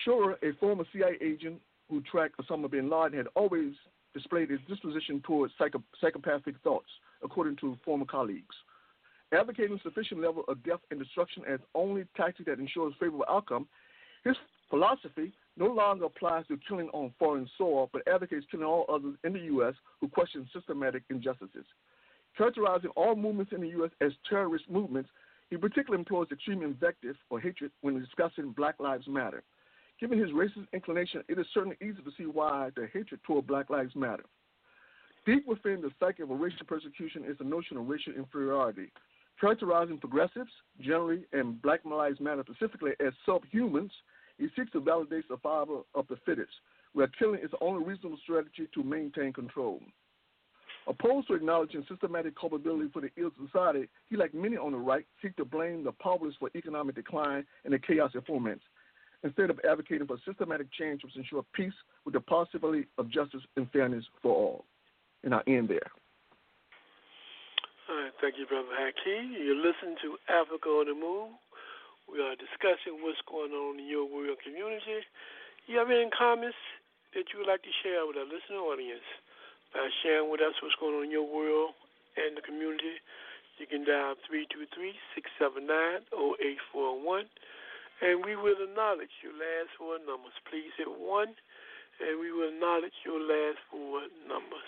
Scheuer, 0.04 0.36
a 0.44 0.54
former 0.60 0.86
CIA 0.92 1.18
agent 1.22 1.62
who 1.90 2.02
tracked 2.02 2.38
Osama 2.38 2.70
bin 2.70 2.90
Laden 2.90 3.18
had 3.18 3.28
always 3.36 3.74
displayed 4.14 4.50
his 4.50 4.60
disposition 4.68 5.22
towards 5.26 5.54
psycho- 5.58 5.84
psychopathic 6.02 6.56
thoughts, 6.64 6.90
according 7.24 7.56
to 7.58 7.78
former 7.84 8.06
colleagues. 8.06 8.56
Advocating 9.32 9.80
sufficient 9.84 10.22
level 10.22 10.44
of 10.48 10.64
death 10.64 10.80
and 10.92 11.00
destruction 11.00 11.44
as 11.48 11.60
only 11.74 12.06
tactic 12.16 12.46
that 12.46 12.60
ensures 12.60 12.94
favorable 13.00 13.26
outcome, 13.30 13.68
his 14.24 14.36
philosophy 14.70 15.32
no 15.58 15.68
longer 15.68 16.06
applies 16.06 16.46
to 16.48 16.58
killing 16.68 16.90
on 16.90 17.14
foreign 17.20 17.50
soil, 17.58 17.90
but 17.94 18.08
advocates 18.08 18.46
killing 18.50 18.66
all 18.66 18.86
others 18.90 19.16
in 19.24 19.34
the 19.34 19.40
U.S. 19.40 19.74
who 20.00 20.08
question 20.08 20.48
systematic 20.54 21.04
injustices. 21.10 21.66
Characterizing 22.38 22.90
all 22.92 23.16
movements 23.16 23.54
in 23.54 23.62
the 23.62 23.70
U.S. 23.70 23.92
as 24.02 24.12
terrorist 24.30 24.66
movements, 24.70 25.10
he 25.50 25.58
particularly 25.58 26.02
employs 26.02 26.28
extreme 26.32 26.64
invective 26.64 27.16
or 27.30 27.40
hatred 27.40 27.72
when 27.82 28.00
discussing 28.00 28.52
Black 28.52 28.76
Lives 28.80 29.08
Matter. 29.08 29.44
Given 30.00 30.20
his 30.20 30.32
racist 30.32 30.68
inclination, 30.74 31.24
it 31.30 31.40
is 31.40 31.46
certainly 31.54 31.78
easy 31.82 32.02
to 32.04 32.12
see 32.18 32.26
why 32.26 32.70
the 32.76 32.88
hatred 32.94 33.22
toward 33.24 33.48
Black 33.48 33.70
Lives 33.70 33.96
Matter. 33.96 34.26
Deep 35.26 35.48
within 35.48 35.82
the 35.82 35.90
psyche 36.00 36.22
of 36.22 36.30
a 36.30 36.36
racial 36.36 36.66
persecution 36.68 37.24
is 37.26 37.38
the 37.38 37.46
notion 37.46 37.78
of 37.78 37.88
racial 37.88 38.14
inferiority, 38.14 38.92
characterizing 39.40 39.98
progressives 39.98 40.52
generally 40.82 41.26
and 41.32 41.62
Black 41.62 41.84
Lives 41.86 42.20
Matter 42.20 42.44
specifically 42.44 42.92
as 43.06 43.14
subhumans. 43.28 43.92
He 44.38 44.48
seeks 44.56 44.72
to 44.74 44.82
validate 44.82 45.28
the 45.30 45.36
survival 45.36 45.86
of 45.96 46.08
the 46.10 46.18
fittest, 46.26 46.52
where 46.94 47.08
killing 47.08 47.40
is 47.42 47.52
the 47.52 47.64
only 47.64 47.86
reasonable 47.86 48.18
strategy 48.22 48.68
to 48.74 48.84
maintain 48.84 49.32
control. 49.32 49.82
Opposed 50.88 51.30
to 51.30 51.34
acknowledging 51.36 51.86
systematic 51.90 52.38
culpability 52.38 52.90
for 52.94 53.02
the 53.02 53.10
ills 53.18 53.34
of 53.40 53.48
society, 53.50 53.90
he, 54.10 54.18
like 54.18 54.34
many 54.34 54.58
on 54.58 54.74
the 54.74 54.78
right, 54.78 55.06
seeks 55.22 55.36
to 55.38 55.46
blame 55.46 55.84
the 55.84 55.92
powerless 55.94 56.36
for 56.38 56.52
economic 56.54 56.96
decline 56.96 57.46
and 57.64 57.74
the 57.74 57.80
chaos 57.80 58.12
it 58.14 58.28
foments, 58.28 58.62
instead 59.26 59.50
of 59.50 59.60
advocating 59.68 60.06
for 60.06 60.22
systematic 60.24 60.72
change 60.72 61.04
which 61.04 61.18
ensure 61.18 61.44
peace 61.54 61.74
with 62.06 62.14
the 62.14 62.22
possibility 62.22 62.86
of 62.98 63.10
justice 63.10 63.42
and 63.58 63.66
fairness 63.72 64.06
for 64.22 64.32
all. 64.34 64.66
And 65.26 65.34
I 65.34 65.42
end 65.50 65.68
there. 65.68 65.90
All 67.90 67.98
right, 67.98 68.14
thank 68.22 68.38
you, 68.38 68.46
Brother 68.46 68.70
Hakeem. 68.72 69.34
You're 69.34 69.58
listening 69.58 69.98
to 70.06 70.16
Africa 70.30 70.70
on 70.70 70.86
the 70.86 70.96
Move. 70.96 71.34
We 72.06 72.22
are 72.22 72.38
discussing 72.38 73.02
what's 73.02 73.20
going 73.26 73.52
on 73.52 73.82
in 73.82 73.90
your 73.90 74.06
world 74.06 74.38
community. 74.46 75.02
You 75.66 75.82
have 75.82 75.90
any 75.90 76.06
comments 76.14 76.58
that 77.18 77.26
you 77.34 77.42
would 77.42 77.50
like 77.50 77.66
to 77.66 77.74
share 77.82 78.06
with 78.06 78.16
our 78.16 78.30
listening 78.30 78.62
audience? 78.62 79.06
by 79.76 79.92
sharing 80.00 80.32
with 80.32 80.40
us 80.40 80.56
what's 80.64 80.80
going 80.80 80.96
on 80.96 81.04
in 81.04 81.12
your 81.12 81.28
world 81.28 81.76
and 82.16 82.40
the 82.40 82.42
community. 82.42 82.96
You 83.60 83.68
can 83.68 83.84
dial 83.84 84.16
323-679-0841, 85.36 87.28
and 88.02 88.24
we 88.26 88.36
will 88.36 88.60
acknowledge 88.60 89.14
your 89.24 89.36
last 89.36 89.72
four 89.80 89.96
numbers. 90.04 90.36
Please 90.52 90.72
hit 90.76 90.90
1, 90.90 91.00
and 91.00 92.14
we 92.20 92.32
will 92.32 92.52
acknowledge 92.52 92.96
your 93.08 93.22
last 93.22 93.60
four 93.72 94.04
numbers. 94.28 94.68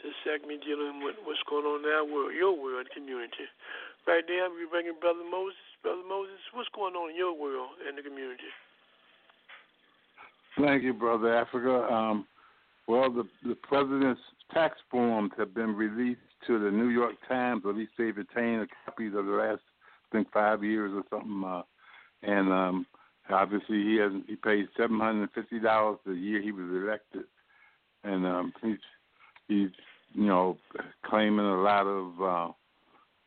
This 0.00 0.14
segment 0.22 0.62
dealing 0.62 1.02
with 1.02 1.18
what's 1.26 1.42
going 1.50 1.66
on 1.66 1.82
in 1.82 1.90
our 1.90 2.06
world, 2.06 2.30
your 2.32 2.54
world 2.54 2.86
community. 2.94 3.50
Right 4.06 4.22
now, 4.30 4.46
we're 4.48 4.70
bringing 4.70 4.94
Brother 5.00 5.26
Moses. 5.26 5.58
Brother 5.82 6.06
Moses, 6.08 6.38
what's 6.54 6.70
going 6.70 6.94
on 6.94 7.10
in 7.10 7.16
your 7.18 7.34
world 7.34 7.74
and 7.82 7.98
the 7.98 8.02
community? 8.02 8.48
Thank 10.56 10.82
you, 10.82 10.94
Brother 10.94 11.34
Africa. 11.34 11.92
Um, 11.92 12.26
well, 12.86 13.10
the, 13.12 13.24
the 13.46 13.54
president's 13.56 14.20
tax 14.54 14.78
forms 14.90 15.32
have 15.36 15.54
been 15.54 15.74
released 15.74 16.20
to 16.46 16.58
the 16.58 16.70
New 16.70 16.88
York 16.88 17.14
Times, 17.28 17.62
or 17.64 17.70
at 17.70 17.76
least 17.76 17.92
they've 17.98 18.16
obtained 18.16 18.68
copies 18.86 19.12
of 19.14 19.26
the 19.26 19.32
last, 19.32 19.60
I 20.10 20.16
think, 20.16 20.32
five 20.32 20.64
years 20.64 20.92
or 20.94 21.02
something. 21.10 21.42
Uh, 21.44 21.62
and 22.22 22.52
um, 22.52 22.86
obviously, 23.30 23.82
he 23.82 23.96
has 23.96 24.12
he 24.26 24.36
paid 24.36 24.68
seven 24.76 24.98
hundred 24.98 25.22
and 25.22 25.32
fifty 25.32 25.58
dollars 25.58 25.98
the 26.06 26.12
year 26.14 26.40
he 26.40 26.52
was 26.52 26.68
elected, 26.70 27.24
and 28.04 28.26
um, 28.26 28.52
he's 28.62 28.78
he's 29.48 29.70
you 30.14 30.26
know 30.26 30.56
claiming 31.04 31.46
a 31.46 31.62
lot 31.62 31.86
of 31.86 32.22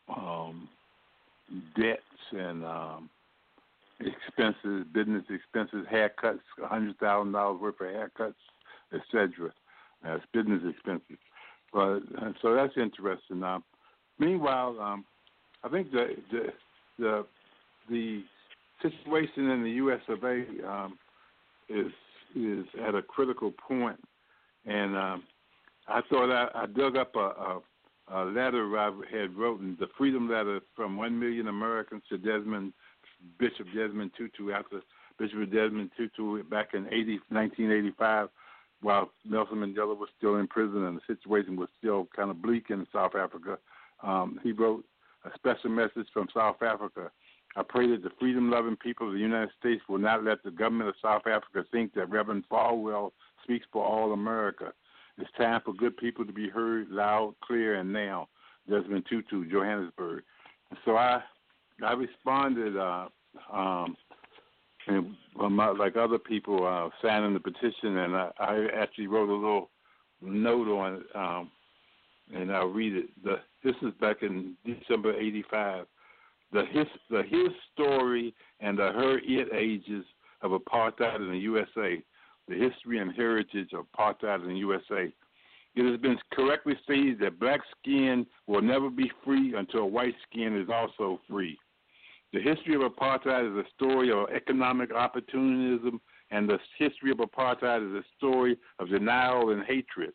uh, 0.10 0.20
um, 0.20 0.70
debts 1.76 2.02
and 2.32 2.64
um, 2.66 3.10
expenses, 4.00 4.86
business 4.94 5.24
expenses, 5.30 5.86
haircuts, 5.92 6.40
a 6.64 6.68
hundred 6.68 6.98
thousand 7.00 7.34
dollars 7.34 7.62
worth 7.62 7.82
of 7.82 7.88
haircuts 7.88 8.36
etc. 8.94 9.52
As 10.04 10.20
business 10.34 10.62
expenses. 10.68 11.18
But 11.72 12.02
uh, 12.20 12.34
so 12.42 12.56
that's 12.56 12.74
interesting. 12.76 13.44
Um, 13.44 13.64
meanwhile, 14.20 14.78
um, 14.80 15.06
I 15.64 15.70
think 15.70 15.92
the 15.92 16.16
the 16.32 16.46
the 16.98 17.26
the 17.90 18.24
situation 18.82 19.50
in 19.50 19.64
the 19.64 19.72
U.S. 19.72 20.02
of 20.08 20.24
A. 20.24 20.44
Um, 20.68 20.98
is 21.70 21.92
is 22.36 22.66
at 22.86 22.96
a 22.96 23.02
critical 23.02 23.52
point, 23.52 24.00
and 24.66 24.96
um, 24.96 25.24
I 25.88 26.02
thought 26.10 26.32
I, 26.32 26.64
I 26.64 26.66
dug 26.66 26.96
up 26.96 27.16
a, 27.16 27.20
a, 27.20 27.62
a 28.10 28.22
letter 28.26 28.78
I 28.78 28.92
had 29.12 29.36
written, 29.36 29.78
the 29.80 29.88
Freedom 29.98 30.30
Letter 30.30 30.62
from 30.76 30.98
one 30.98 31.20
million 31.20 31.48
Americans 31.48 32.04
to 32.10 32.18
Desmond 32.18 32.74
Bishop 33.40 33.68
Desmond 33.76 34.12
Tutu 34.18 34.52
after 34.52 34.82
Bishop 35.20 35.52
Desmond 35.52 35.92
Tutu 35.98 36.44
back 36.44 36.70
in 36.74 36.88
80, 36.88 37.20
1985 37.30 38.30
while 38.82 39.12
Nelson 39.26 39.58
Mandela 39.58 39.98
was 39.98 40.10
still 40.18 40.38
in 40.38 40.48
prison 40.48 40.86
and 40.86 40.98
the 40.98 41.16
situation 41.16 41.56
was 41.56 41.70
still 41.78 42.08
kind 42.16 42.32
of 42.32 42.42
bleak 42.42 42.66
in 42.70 42.88
South 42.92 43.16
Africa, 43.16 43.58
um, 44.04 44.40
he 44.44 44.52
wrote 44.52 44.84
a 45.26 45.30
special 45.36 45.70
message 45.70 46.08
from 46.12 46.28
South 46.34 46.62
Africa. 46.62 47.12
I 47.56 47.64
pray 47.68 47.90
that 47.92 48.04
the 48.04 48.12
freedom 48.20 48.50
loving 48.50 48.78
people 48.78 49.08
of 49.08 49.14
the 49.14 49.20
United 49.20 49.52
States 49.60 49.82
will 49.90 49.98
not 49.98 50.24
let 50.24 50.44
the 50.44 50.52
government 50.52 50.90
of 50.90 50.96
South 51.02 51.28
Africa 51.28 51.66
think 51.72 51.94
that 51.94 52.10
Reverend 52.10 52.46
Falwell 52.50 53.12
speaks 53.44 53.66
for 53.74 53.84
all 53.86 54.14
America. 54.14 54.72
It's 55.18 55.30
time 55.38 55.62
for 55.66 55.74
good 55.74 55.98
people 55.98 56.26
to 56.26 56.32
be 56.32 56.50
heard 56.50 56.90
loud, 56.90 57.36
clear, 57.44 57.76
and 57.76 57.92
now. 57.92 58.30
Desmond 58.70 59.06
Tutu, 59.10 59.50
Johannesburg. 59.50 60.24
So 60.86 60.96
I 60.96 61.22
I 61.84 61.94
responded 61.94 62.78
uh, 62.78 63.08
um, 63.52 63.98
and 64.88 65.16
my, 65.36 65.70
like 65.70 65.96
other 65.96 66.18
people 66.18 66.66
uh, 66.66 66.90
signing 67.02 67.34
the 67.34 67.40
petition, 67.40 67.98
and 67.98 68.16
I, 68.16 68.32
I 68.40 68.68
actually 68.76 69.08
wrote 69.08 69.30
a 69.30 69.34
little 69.34 69.70
note 70.22 70.68
on 70.68 70.94
it, 70.96 71.16
um, 71.16 71.52
and 72.34 72.52
I'll 72.52 72.68
read 72.68 72.96
it. 72.96 73.10
The, 73.24 73.40
this 73.64 73.76
is 73.82 73.94
back 74.00 74.24
in 74.24 74.56
December 74.66 75.18
'85. 75.18 75.86
The 76.52 76.66
his 76.66 76.88
the 77.10 77.24
his 77.24 77.50
story 77.74 78.34
and 78.60 78.78
the 78.78 78.92
her 78.92 79.20
it 79.20 79.54
ages 79.54 80.06
of 80.42 80.52
apartheid 80.52 81.18
in 81.18 81.32
the 81.32 81.38
USA, 81.38 82.02
the 82.48 82.56
history 82.56 83.00
and 83.00 83.14
heritage 83.14 83.70
of 83.74 83.86
apartheid 83.92 84.44
in 84.44 84.50
the 84.50 84.58
USA. 84.58 85.14
It 85.74 85.90
has 85.90 86.00
been 86.02 86.18
correctly 86.34 86.74
stated 86.84 87.20
that 87.20 87.40
black 87.40 87.62
skin 87.80 88.26
will 88.48 88.62
never 88.62 88.90
be 88.90 89.10
free 89.24 89.56
until 89.56 89.90
white 89.90 90.16
skin 90.30 90.60
is 90.60 90.68
also 90.70 91.22
free. 91.30 91.58
The 92.34 92.42
history 92.42 92.76
of 92.76 92.82
apartheid 92.82 93.50
is 93.52 93.66
a 93.66 93.70
story 93.76 94.12
of 94.12 94.30
economic 94.30 94.94
opportunism, 94.94 96.02
and 96.32 96.50
the 96.50 96.60
history 96.78 97.12
of 97.12 97.18
apartheid 97.18 97.90
is 97.90 98.04
a 98.04 98.06
story 98.18 98.58
of 98.80 98.90
denial 98.90 99.52
and 99.52 99.64
hatred. 99.64 100.14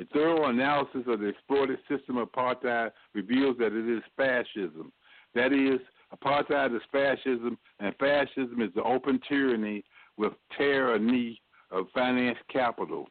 A 0.00 0.04
thorough 0.06 0.46
analysis 0.46 1.02
of 1.06 1.20
the 1.20 1.26
exploited 1.26 1.78
system 1.88 2.16
of 2.16 2.30
apartheid 2.30 2.92
reveals 3.14 3.56
that 3.58 3.72
it 3.72 3.88
is 3.88 4.02
fascism. 4.16 4.92
That 5.34 5.52
is, 5.52 5.80
apartheid 6.14 6.74
is 6.74 6.82
fascism, 6.90 7.58
and 7.80 7.94
fascism 7.96 8.60
is 8.62 8.70
the 8.74 8.82
open 8.82 9.20
tyranny 9.28 9.84
with 10.16 10.32
tyranny 10.56 11.40
of 11.70 11.86
finance 11.94 12.38
capital. 12.52 13.08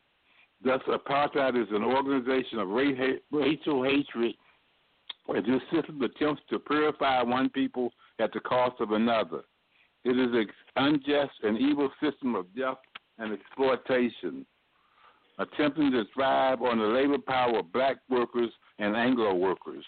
Thus, 0.63 0.81
apartheid 0.87 1.61
is 1.61 1.67
an 1.71 1.83
organization 1.83 2.59
of 2.59 2.69
racial 2.69 3.83
hatred 3.83 4.35
where 5.27 5.41
this 5.41 5.61
system 5.71 6.01
attempts 6.01 6.41
to 6.49 6.57
purify 6.57 7.21
one 7.21 7.49
people 7.49 7.91
at 8.19 8.31
the 8.33 8.39
cost 8.39 8.79
of 8.79 8.91
another. 8.91 9.41
It 10.03 10.17
is 10.17 10.33
an 10.33 10.47
unjust 10.77 11.33
and 11.43 11.57
evil 11.59 11.91
system 12.01 12.33
of 12.33 12.45
death 12.55 12.77
and 13.19 13.33
exploitation, 13.33 14.45
attempting 15.37 15.91
to 15.91 16.05
thrive 16.13 16.61
on 16.61 16.79
the 16.79 16.85
labor 16.85 17.17
power 17.19 17.59
of 17.59 17.71
black 17.73 17.97
workers 18.09 18.49
and 18.79 18.95
Anglo 18.95 19.35
workers. 19.35 19.85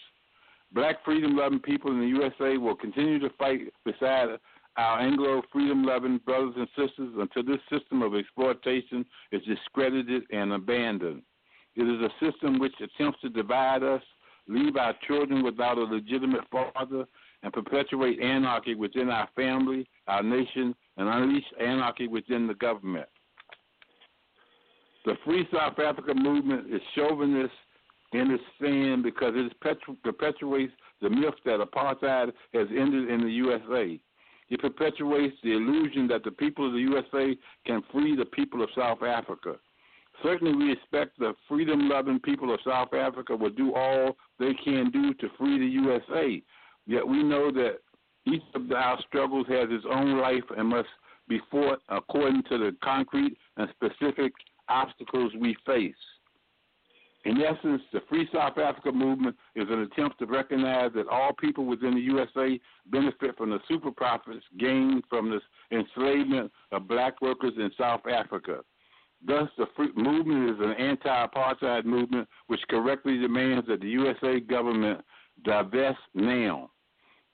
Black 0.72 1.04
freedom 1.04 1.36
loving 1.36 1.60
people 1.60 1.92
in 1.92 2.00
the 2.00 2.08
USA 2.08 2.58
will 2.58 2.76
continue 2.76 3.20
to 3.20 3.30
fight 3.38 3.62
beside 3.86 4.38
our 4.78 5.00
Anglo 5.00 5.42
freedom 5.52 5.84
loving 5.84 6.20
brothers 6.26 6.54
and 6.56 6.68
sisters 6.70 7.14
until 7.18 7.44
this 7.44 7.62
system 7.72 8.02
of 8.02 8.16
exploitation 8.16 9.06
is 9.32 9.42
discredited 9.44 10.24
and 10.32 10.54
abandoned. 10.54 11.24
It 11.76 11.84
is 11.84 12.02
a 12.02 12.26
system 12.26 12.60
which 12.60 12.74
attempts 12.82 13.20
to 13.22 13.30
divide 13.30 13.84
us, 13.84 14.02
leave 14.48 14.78
our 14.78 14.94
children 15.08 15.44
without 15.44 15.78
a 15.78 15.84
legitimate 15.84 16.44
father, 16.52 17.06
and 17.42 17.54
perpetuate 17.54 18.20
anarchy 18.22 18.76
within 18.76 19.10
our 19.10 19.28
family, 19.36 19.88
our 20.08 20.22
nation, 20.22 20.76
and 20.98 21.08
unleash 21.08 21.46
anarchy 21.60 22.08
within 22.08 22.48
the 22.48 22.56
government. 22.56 23.08
The 25.06 25.16
Free 25.26 25.48
South 25.54 25.80
Africa 25.80 26.14
movement 26.14 26.74
is 26.74 26.82
chauvinist 26.96 27.54
in 28.12 28.32
its 28.32 28.44
sin 28.60 29.02
because 29.04 29.34
it 29.36 29.54
perpetu- 29.62 30.02
perpetuates 30.04 30.74
the 31.02 31.10
myth 31.10 31.36
that 31.46 31.60
apartheid 31.60 32.32
has 32.54 32.68
ended 32.70 33.10
in 33.10 33.22
the 33.22 33.32
USA. 33.32 34.00
It 34.50 34.60
perpetuates 34.60 35.36
the 35.44 35.52
illusion 35.52 36.08
that 36.08 36.24
the 36.24 36.32
people 36.32 36.66
of 36.68 36.74
the 36.74 36.80
USA 36.80 37.38
can 37.66 37.84
free 37.92 38.16
the 38.16 38.26
people 38.26 38.64
of 38.64 38.70
South 38.76 39.04
Africa. 39.04 39.56
Certainly, 40.24 40.56
we 40.56 40.72
expect 40.72 41.20
the 41.20 41.34
freedom 41.48 41.88
loving 41.88 42.20
people 42.20 42.54
of 42.54 42.60
South 42.66 42.94
Africa 42.94 43.36
will 43.36 43.52
do 43.52 43.74
all 43.74 44.18
they 44.40 44.54
can 44.54 44.90
do 44.92 45.14
to 45.14 45.30
free 45.38 45.60
the 45.60 45.66
USA. 45.66 46.42
Yet 46.88 47.08
we 47.08 47.24
know 47.24 47.52
that 47.52 47.78
each 48.26 48.42
of 48.56 48.72
our 48.72 49.00
struggles 49.08 49.48
has 49.48 49.70
its 49.70 49.86
own 49.90 50.20
life 50.20 50.44
and 50.58 50.68
must 50.68 50.90
be 51.28 51.40
fought 51.52 51.82
according 51.90 52.44
to 52.50 52.58
the 52.58 52.76
concrete 52.84 53.38
and 53.58 53.70
specific 53.70 54.34
obstacles 54.68 55.32
we 55.40 55.56
face. 55.66 55.94
In 57.26 57.42
essence, 57.42 57.82
the 57.92 58.02
Free 58.08 58.30
South 58.34 58.58
Africa 58.58 58.92
movement 58.92 59.36
is 59.56 59.68
an 59.70 59.82
attempt 59.82 60.20
to 60.20 60.26
recognize 60.26 60.92
that 60.96 61.08
all 61.10 61.34
people 61.34 61.66
within 61.66 61.96
the 61.96 62.02
USA 62.02 62.60
benefit 62.88 63.38
from 63.38 63.50
the 63.50 63.60
super 63.68 63.92
profits 63.92 64.46
gained 64.58 65.04
from 65.10 65.30
the 65.30 65.42
enslavement 65.76 66.52
of 66.72 66.88
black 66.88 67.22
workers 67.22 67.54
in 67.58 67.72
South 67.78 68.02
Africa. 68.08 68.60
Thus, 69.26 69.50
the 69.58 69.66
free 69.76 69.92
movement 69.96 70.50
is 70.50 70.66
an 70.66 70.72
anti 70.72 71.28
apartheid 71.28 71.84
movement 71.84 72.28
which 72.48 72.62
correctly 72.70 73.18
demands 73.18 73.68
that 73.68 73.82
the 73.82 73.90
USA 73.90 74.40
government 74.40 75.02
divest 75.44 76.00
now. 76.14 76.72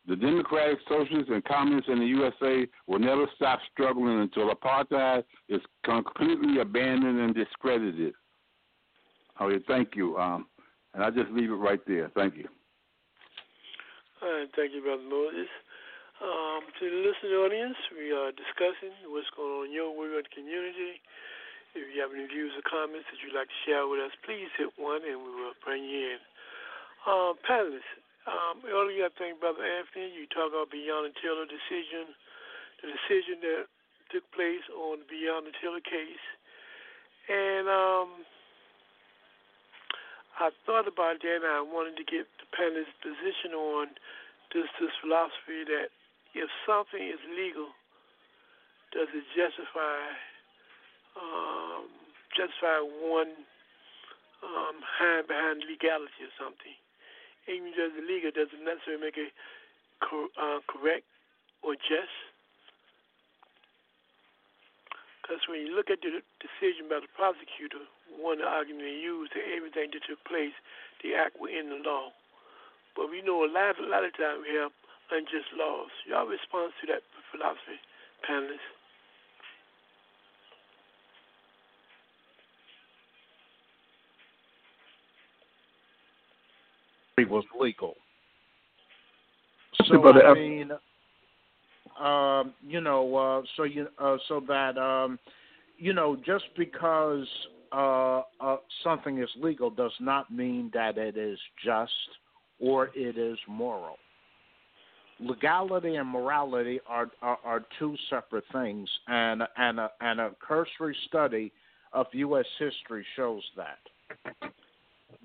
The 0.07 0.15
Democratic 0.15 0.79
Socialists 0.87 1.31
and 1.31 1.43
Communists 1.45 1.89
in 1.89 1.99
the 1.99 2.05
USA 2.05 2.67
will 2.87 2.99
never 2.99 3.25
stop 3.35 3.59
struggling 3.71 4.19
until 4.19 4.53
apartheid 4.53 5.23
is 5.47 5.61
completely 5.83 6.59
abandoned 6.59 7.19
and 7.19 7.35
discredited. 7.35 8.13
Okay, 9.41 9.63
thank 9.67 9.95
you. 9.95 10.17
Um, 10.17 10.47
and 10.93 11.03
I'll 11.03 11.11
just 11.11 11.31
leave 11.31 11.51
it 11.51 11.59
right 11.59 11.81
there. 11.87 12.09
Thank 12.15 12.37
you. 12.37 12.47
All 14.23 14.31
right, 14.31 14.49
thank 14.55 14.71
you, 14.71 14.81
Brother 14.81 15.03
Moses. 15.03 15.51
Um, 16.23 16.63
to 16.79 16.83
the 16.87 17.01
listening 17.03 17.35
audience, 17.43 17.75
we 17.91 18.15
are 18.15 18.31
discussing 18.31 18.95
what's 19.11 19.27
going 19.35 19.51
on 19.51 19.63
in 19.67 19.75
your 19.75 19.91
world 19.91 20.23
community. 20.31 21.03
If 21.75 21.91
you 21.91 21.99
have 21.99 22.15
any 22.15 22.23
views 22.31 22.55
or 22.55 22.63
comments 22.63 23.03
that 23.11 23.19
you'd 23.19 23.35
like 23.35 23.51
to 23.51 23.61
share 23.67 23.83
with 23.83 23.99
us, 23.99 24.15
please 24.23 24.47
hit 24.55 24.71
one 24.79 25.03
and 25.03 25.19
we 25.19 25.31
will 25.35 25.51
bring 25.59 25.83
you 25.83 26.15
in. 26.15 26.21
Um, 27.03 27.35
panelists, 27.43 27.91
um, 28.25 28.63
earlier 28.63 29.11
I 29.11 29.13
think, 29.19 29.43
Brother 29.43 29.67
Anthony, 29.67 30.15
you 30.15 30.23
talked 30.31 30.55
about 30.55 30.71
Breonna 30.71 31.11
Taylor 31.19 31.43
decision, 31.43 32.15
the 32.79 32.95
decision 32.95 33.43
that 33.43 33.67
took 34.15 34.23
place 34.31 34.63
on 34.71 35.03
the 35.03 35.07
Breonna 35.11 35.51
Taylor 35.59 35.83
case. 35.83 36.25
And 37.27 37.67
um, 37.67 38.23
I 40.35 40.51
thought 40.67 40.87
about 40.87 41.23
that 41.23 41.39
and 41.39 41.47
I 41.47 41.63
wanted 41.63 41.95
to 41.95 42.03
get 42.03 42.27
the 42.43 42.47
panelist's 42.51 42.91
position 42.99 43.55
on 43.55 43.95
this, 44.51 44.67
this 44.83 44.91
philosophy 44.99 45.63
that 45.63 45.95
if 46.35 46.51
something 46.67 46.99
is 46.99 47.23
legal, 47.31 47.71
does 48.91 49.07
it 49.15 49.23
justify 49.31 50.11
um, 51.15 51.87
justify 52.35 52.83
one 52.83 53.31
um, 54.43 54.75
hide 54.83 55.23
behind 55.31 55.63
legality 55.63 56.27
or 56.27 56.35
something? 56.35 56.75
Even 57.47 57.71
though 57.71 57.87
it's 57.87 57.99
illegal, 57.99 58.35
doesn't 58.35 58.59
necessarily 58.59 59.07
make 59.07 59.15
it 59.15 59.31
cor- 60.03 60.33
uh, 60.35 60.59
correct 60.67 61.07
or 61.63 61.79
just. 61.79 62.11
Because 65.23 65.39
when 65.47 65.63
you 65.63 65.71
look 65.71 65.87
at 65.87 66.03
the 66.03 66.19
decision 66.43 66.91
by 66.91 66.99
the 66.99 67.09
prosecutor, 67.15 67.87
one 68.19 68.41
argument 68.41 68.85
they 68.85 68.99
used 69.01 69.33
that 69.33 69.45
everything 69.55 69.89
that 69.93 70.03
took 70.07 70.21
place, 70.25 70.53
the 71.03 71.15
act 71.15 71.37
within 71.39 71.69
the 71.69 71.81
law. 71.87 72.09
But 72.95 73.09
we 73.09 73.21
know 73.21 73.43
a 73.43 73.49
lot, 73.51 73.75
a 73.79 73.87
lot 73.87 74.05
of 74.05 74.15
times 74.15 74.45
we 74.47 74.55
have 74.55 74.71
unjust 75.11 75.51
laws. 75.57 75.91
Y'all 76.07 76.25
response 76.25 76.71
to 76.81 76.87
that 76.93 77.03
philosophy, 77.31 77.79
panelists? 78.23 78.71
It 87.17 87.29
was 87.29 87.45
legal. 87.59 87.95
Hey, 89.79 89.85
So 89.89 90.01
Brother 90.01 90.25
I 90.25 90.31
F- 90.31 90.37
mean, 90.37 90.71
um, 91.99 92.53
you 92.65 92.81
know, 92.81 93.15
uh, 93.15 93.41
so 93.55 93.63
you 93.63 93.87
uh, 93.99 94.17
so 94.27 94.41
that 94.47 94.77
um, 94.77 95.17
you 95.77 95.93
know, 95.93 96.17
just 96.25 96.45
because 96.57 97.25
uh, 97.75 98.21
uh, 98.39 98.57
something 98.83 99.19
is 99.21 99.29
legal 99.41 99.69
does 99.69 99.91
not 99.99 100.31
mean 100.31 100.71
that 100.73 100.97
it 100.97 101.17
is 101.17 101.37
just 101.63 101.91
or 102.59 102.89
it 102.95 103.17
is 103.17 103.37
moral. 103.47 103.97
Legality 105.19 105.95
and 105.95 106.09
morality 106.09 106.79
are 106.87 107.09
are, 107.21 107.37
are 107.43 107.65
two 107.79 107.95
separate 108.09 108.43
things, 108.51 108.89
and 109.07 109.43
and 109.57 109.79
a, 109.79 109.89
and 110.01 110.19
a 110.19 110.31
cursory 110.45 110.95
study 111.07 111.51
of 111.93 112.05
U.S. 112.13 112.45
history 112.59 113.05
shows 113.15 113.43
that 113.55 113.77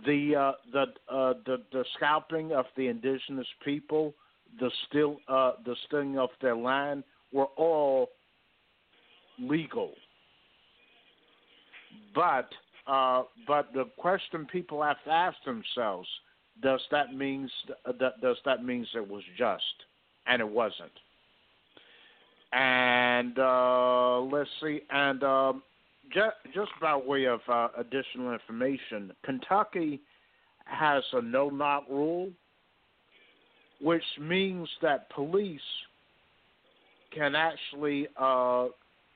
the 0.07 0.37
uh, 0.37 0.53
the 0.73 0.83
uh, 1.13 1.35
the 1.47 1.59
the 1.73 1.85
scalping 1.97 2.53
of 2.53 2.67
the 2.77 2.89
indigenous 2.89 3.47
people, 3.65 4.15
the 4.59 4.71
still 4.89 5.17
uh, 5.29 5.53
the 5.65 5.77
stealing 5.87 6.19
of 6.19 6.31
their 6.41 6.57
land 6.57 7.05
were 7.33 7.49
all 7.57 8.11
legal. 9.39 9.93
But 12.15 12.49
uh, 12.87 13.23
but 13.47 13.73
the 13.73 13.85
question 13.97 14.47
people 14.51 14.83
have 14.83 15.03
to 15.05 15.11
ask 15.11 15.37
themselves: 15.45 16.09
Does 16.63 16.81
that 16.91 17.15
means 17.15 17.51
that 17.87 18.21
does 18.21 18.37
that 18.45 18.65
means 18.65 18.89
it 18.95 19.09
was 19.09 19.23
just? 19.37 19.65
And 20.27 20.41
it 20.41 20.49
wasn't. 20.49 20.93
And 22.53 23.39
uh, 23.39 24.21
let's 24.21 24.51
see. 24.63 24.81
And 24.91 25.23
um, 25.23 25.63
just 26.13 26.37
just 26.55 26.71
by 26.81 26.97
way 26.97 27.27
of 27.27 27.41
uh, 27.49 27.69
additional 27.79 28.33
information, 28.33 29.13
Kentucky 29.25 30.01
has 30.65 31.03
a 31.13 31.23
no 31.23 31.49
knock 31.51 31.85
rule, 31.89 32.31
which 33.81 34.03
means 34.21 34.69
that 34.83 35.11
police 35.11 35.61
can 37.15 37.35
actually, 37.35 38.07
uh, 38.19 38.67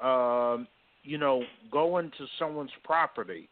uh, 0.00 0.58
you 1.04 1.18
know, 1.18 1.42
go 1.70 1.98
into 1.98 2.26
someone's 2.38 2.70
property 2.82 3.48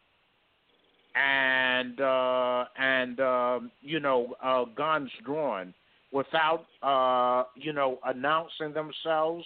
and 1.15 2.01
uh, 2.01 2.65
and 2.77 3.19
uh, 3.19 3.59
you 3.81 3.99
know, 3.99 4.35
uh, 4.43 4.65
guns 4.75 5.11
drawn 5.25 5.73
without 6.11 6.65
uh, 6.81 7.47
you 7.55 7.73
know 7.73 7.99
announcing 8.05 8.73
themselves 8.73 9.45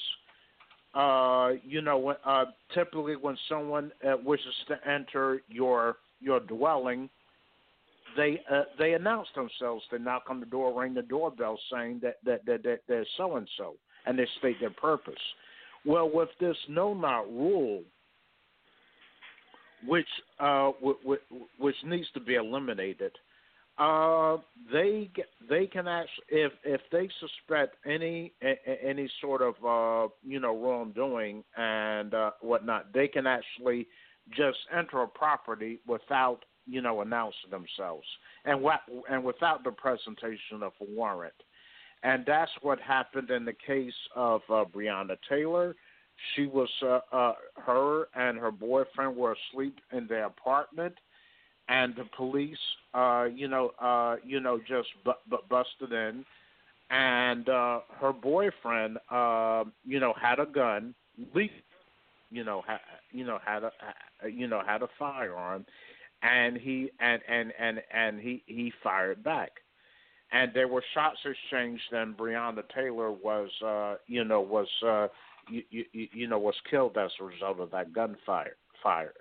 uh, 0.97 1.51
you 1.64 1.82
know, 1.82 2.16
uh, 2.26 2.45
typically 2.74 3.16
when 3.16 3.38
someone 3.47 3.91
uh, 4.08 4.18
wishes 4.24 4.53
to 4.68 4.76
enter 4.89 5.41
your 5.47 5.97
your 6.20 6.39
dwelling, 6.39 7.08
they 8.16 8.41
uh, 8.51 8.64
they 8.80 8.93
announce 8.93 9.28
themselves. 9.36 9.84
They 9.91 9.99
knock 9.99 10.24
on 10.30 10.39
the 10.39 10.47
door, 10.47 10.80
ring 10.80 10.95
the 10.95 11.03
doorbell, 11.03 11.60
saying 11.72 11.99
that 12.01 12.16
that 12.26 12.45
that, 12.47 12.64
that 12.64 12.80
they're 12.88 13.05
so 13.16 13.36
and 13.36 13.47
so, 13.58 13.76
and 14.08 14.18
they 14.18 14.28
state 14.39 14.60
their 14.60 14.72
purpose. 14.72 15.14
Well, 15.86 16.10
with 16.12 16.30
this 16.39 16.58
no 16.68 16.95
knock 16.95 17.26
rule, 17.28 17.84
which 19.86 20.07
uh, 20.39 20.71
which 21.59 21.75
needs 21.86 22.07
to 22.13 22.19
be 22.19 22.36
eliminated, 22.36 23.11
uh, 23.78 24.38
they 24.71 25.09
they 25.49 25.67
can 25.67 25.88
actually 25.88 26.25
if 26.30 26.51
if 26.63 26.82
they 26.91 27.07
suspect 27.19 27.75
any 27.86 28.34
any 28.84 29.09
sort 29.21 29.41
of 29.41 29.53
uh 29.63 30.11
you 30.23 30.39
know 30.39 30.57
wrongdoing 30.57 31.43
and 31.55 32.13
uh, 32.13 32.32
whatnot, 32.41 32.91
they 32.93 33.07
can 33.07 33.28
actually 33.28 33.88
just 34.36 34.57
enter 34.75 35.03
a 35.03 35.07
property 35.07 35.80
without 35.88 36.39
you 36.65 36.82
know 36.82 37.01
announcing 37.01 37.51
themselves 37.51 38.07
and 38.45 38.59
what 38.59 38.82
and 39.09 39.23
without 39.23 39.63
the 39.63 39.71
presentation 39.71 40.63
of 40.63 40.73
a 40.82 40.86
warrant, 40.86 41.34
and 42.01 42.23
that's 42.25 42.51
what 42.61 42.80
happened 42.80 43.30
in 43.30 43.45
the 43.45 43.55
case 43.65 43.93
of 44.15 44.41
uh, 44.49 44.65
Breonna 44.65 45.17
Taylor. 45.30 45.75
She 46.36 46.47
was 46.47 46.70
uh, 46.84 46.99
uh, 47.11 47.34
her 47.65 48.07
and 48.15 48.38
her 48.38 48.51
boyfriend 48.51 49.15
were 49.15 49.36
asleep 49.51 49.78
in 49.91 50.07
their 50.07 50.26
apartment 50.26 50.95
and 51.70 51.95
the 51.95 52.05
police, 52.15 52.57
uh, 52.93 53.26
you 53.34 53.47
know, 53.47 53.72
uh, 53.82 54.15
you 54.26 54.39
know, 54.39 54.57
just 54.57 54.88
bu- 55.03 55.11
bu- 55.30 55.45
busted 55.49 55.91
in, 55.91 56.24
and 56.89 57.49
uh, 57.49 57.82
her 57.99 58.13
boyfriend, 58.13 58.97
uh, 59.11 59.65
you 59.86 59.99
know, 59.99 60.13
had 60.20 60.39
a 60.39 60.45
gun, 60.45 60.95
le- 61.36 61.43
you 62.32 62.43
know, 62.43 62.63
ha- 62.65 62.80
you 63.11 63.26
know, 63.26 63.39
had 63.45 63.63
a, 63.63 63.72
you 64.30 64.47
know, 64.47 64.61
had 64.65 64.82
a 64.82 64.88
firearm, 64.97 65.65
and 66.22 66.57
he 66.57 66.89
and 66.99 67.22
and 67.28 67.51
and 67.59 67.82
and 67.93 68.20
he 68.20 68.43
he 68.45 68.72
fired 68.82 69.22
back, 69.24 69.51
and 70.32 70.51
there 70.53 70.70
were 70.70 70.84
shots 70.93 71.20
exchanged, 71.26 71.84
and 71.91 72.15
Breonna 72.15 72.63
Taylor 72.74 73.11
was, 73.11 73.49
uh, 73.65 73.95
you 74.07 74.24
know, 74.24 74.39
was, 74.39 74.68
uh, 74.86 75.07
you, 75.50 75.64
you, 75.70 76.08
you 76.14 76.28
know, 76.28 76.39
was 76.39 76.56
killed 76.70 76.98
as 76.98 77.12
a 77.20 77.24
result 77.24 77.60
of 77.60 77.72
that 77.72 77.93
gunfire 77.93 78.56
fire. 78.84 79.14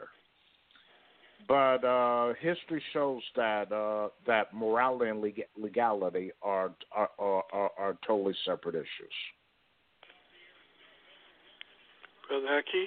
but 1.49 1.85
uh, 1.85 2.35
history 2.41 2.83
shows 2.93 3.22
that 3.37 3.70
uh, 3.72 4.09
that 4.27 4.53
morality 4.55 5.11
and 5.11 5.20
leg- 5.20 5.47
legality 5.57 6.31
are 6.43 6.72
are, 6.93 7.11
are 7.18 7.45
are 7.53 7.70
are 7.79 7.97
totally 8.07 8.35
separate 8.45 8.74
issues. 8.74 8.87
Brother 12.29 12.47
Haki? 12.47 12.85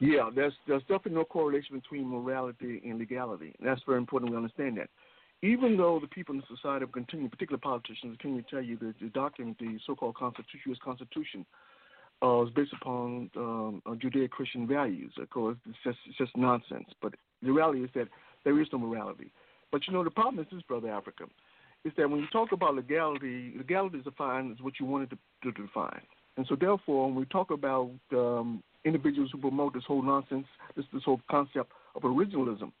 Yeah, 0.00 0.30
there's 0.34 0.52
there's 0.66 0.82
definitely 0.82 1.12
no 1.14 1.24
correlation 1.24 1.76
between 1.76 2.06
morality 2.06 2.80
and 2.84 2.98
legality. 2.98 3.54
And 3.58 3.68
that's 3.68 3.82
very 3.86 3.98
important 3.98 4.30
we 4.30 4.36
understand 4.36 4.78
that. 4.78 4.88
Even 5.42 5.76
though 5.76 6.00
the 6.00 6.08
people 6.08 6.34
in 6.34 6.40
the 6.40 6.56
society 6.56 6.84
have 6.84 6.92
continued, 6.92 7.30
particularly 7.30 7.60
politicians, 7.60 8.16
continue 8.20 8.42
to 8.42 8.50
tell 8.50 8.62
you 8.62 8.76
that 8.78 8.94
the 9.00 9.08
document, 9.10 9.56
the 9.58 9.78
so-called 9.86 10.16
Constitution, 10.16 10.60
U.S. 10.66 10.78
Constitution, 10.82 11.46
uh, 12.22 12.42
is 12.42 12.50
based 12.50 12.72
upon 12.80 13.30
um, 13.36 13.82
uh, 13.86 13.90
Judeo-Christian 13.90 14.66
values. 14.66 15.12
Of 15.20 15.30
course, 15.30 15.56
it's 15.68 15.78
just, 15.84 15.98
it's 16.08 16.18
just 16.18 16.36
nonsense. 16.36 16.88
But 17.00 17.14
the 17.42 17.52
reality 17.52 17.84
is 17.84 17.90
that 17.94 18.08
there 18.44 18.60
is 18.60 18.66
no 18.72 18.78
morality. 18.78 19.30
But 19.70 19.86
you 19.86 19.92
know, 19.92 20.02
the 20.02 20.10
problem 20.10 20.44
is 20.44 20.50
this, 20.50 20.62
brother 20.62 20.90
Africa, 20.90 21.24
is 21.84 21.92
that 21.96 22.10
when 22.10 22.20
you 22.20 22.26
talk 22.32 22.50
about 22.52 22.74
legality, 22.74 23.54
legality 23.56 23.98
is 23.98 24.04
defined 24.04 24.52
as 24.52 24.62
what 24.62 24.80
you 24.80 24.86
wanted 24.86 25.10
to, 25.10 25.18
to 25.44 25.52
define. 25.52 26.00
And 26.36 26.46
so, 26.48 26.56
therefore, 26.56 27.06
when 27.06 27.14
we 27.14 27.24
talk 27.26 27.50
about 27.50 27.90
um, 28.12 28.62
individuals 28.84 29.30
who 29.32 29.38
promote 29.38 29.74
this 29.74 29.84
whole 29.86 30.02
nonsense, 30.02 30.46
this 30.76 30.86
this 30.92 31.02
whole 31.04 31.20
concept 31.30 31.70
of 31.94 32.02
originalism, 32.02 32.72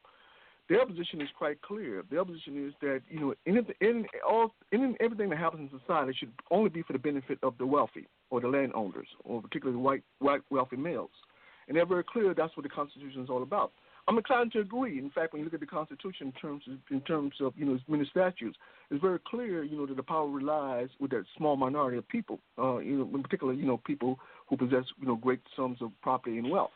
their 0.68 0.84
position 0.84 1.20
is 1.20 1.28
quite 1.36 1.60
clear. 1.62 2.02
Their 2.10 2.24
position 2.24 2.66
is 2.66 2.74
that 2.80 3.00
you 3.08 3.20
know, 3.20 3.34
in, 3.46 3.66
in 3.80 4.06
all, 4.28 4.54
in 4.72 4.96
everything 5.00 5.30
that 5.30 5.38
happens 5.38 5.70
in 5.72 5.80
society 5.80 6.14
should 6.18 6.32
only 6.50 6.68
be 6.68 6.82
for 6.82 6.92
the 6.92 6.98
benefit 6.98 7.38
of 7.42 7.56
the 7.58 7.66
wealthy 7.66 8.06
or 8.30 8.40
the 8.40 8.48
landowners, 8.48 9.08
or 9.24 9.40
particularly 9.40 9.80
white 9.80 10.02
white 10.18 10.42
wealthy 10.50 10.76
males. 10.76 11.10
And 11.68 11.76
they're 11.76 11.86
very 11.86 12.04
clear 12.04 12.34
that's 12.34 12.56
what 12.56 12.62
the 12.62 12.70
Constitution 12.70 13.22
is 13.22 13.30
all 13.30 13.42
about. 13.42 13.72
I'm 14.08 14.16
inclined 14.16 14.52
to 14.52 14.60
agree. 14.60 14.98
In 14.98 15.10
fact, 15.10 15.34
when 15.34 15.40
you 15.40 15.44
look 15.44 15.52
at 15.52 15.60
the 15.60 15.66
Constitution 15.66 16.28
in 16.28 16.32
terms 16.32 16.62
of, 16.66 16.78
in 16.90 17.02
terms 17.02 17.34
of 17.40 17.52
you 17.56 17.66
know 17.66 17.78
many 17.88 18.06
statutes, 18.10 18.56
it's 18.90 19.00
very 19.02 19.18
clear 19.26 19.64
you 19.64 19.76
know 19.76 19.86
that 19.86 19.96
the 19.96 20.02
power 20.02 20.28
relies 20.28 20.88
with 20.98 21.10
that 21.10 21.24
small 21.36 21.56
minority 21.56 21.98
of 21.98 22.08
people, 22.08 22.40
uh, 22.58 22.78
you 22.78 22.98
know, 22.98 23.10
in 23.14 23.22
particular 23.22 23.52
you 23.52 23.66
know 23.66 23.78
people 23.86 24.18
who 24.48 24.56
possess 24.56 24.84
you 25.00 25.06
know 25.06 25.16
great 25.16 25.40
sums 25.56 25.78
of 25.80 25.90
property 26.02 26.38
and 26.38 26.50
wealth. 26.50 26.70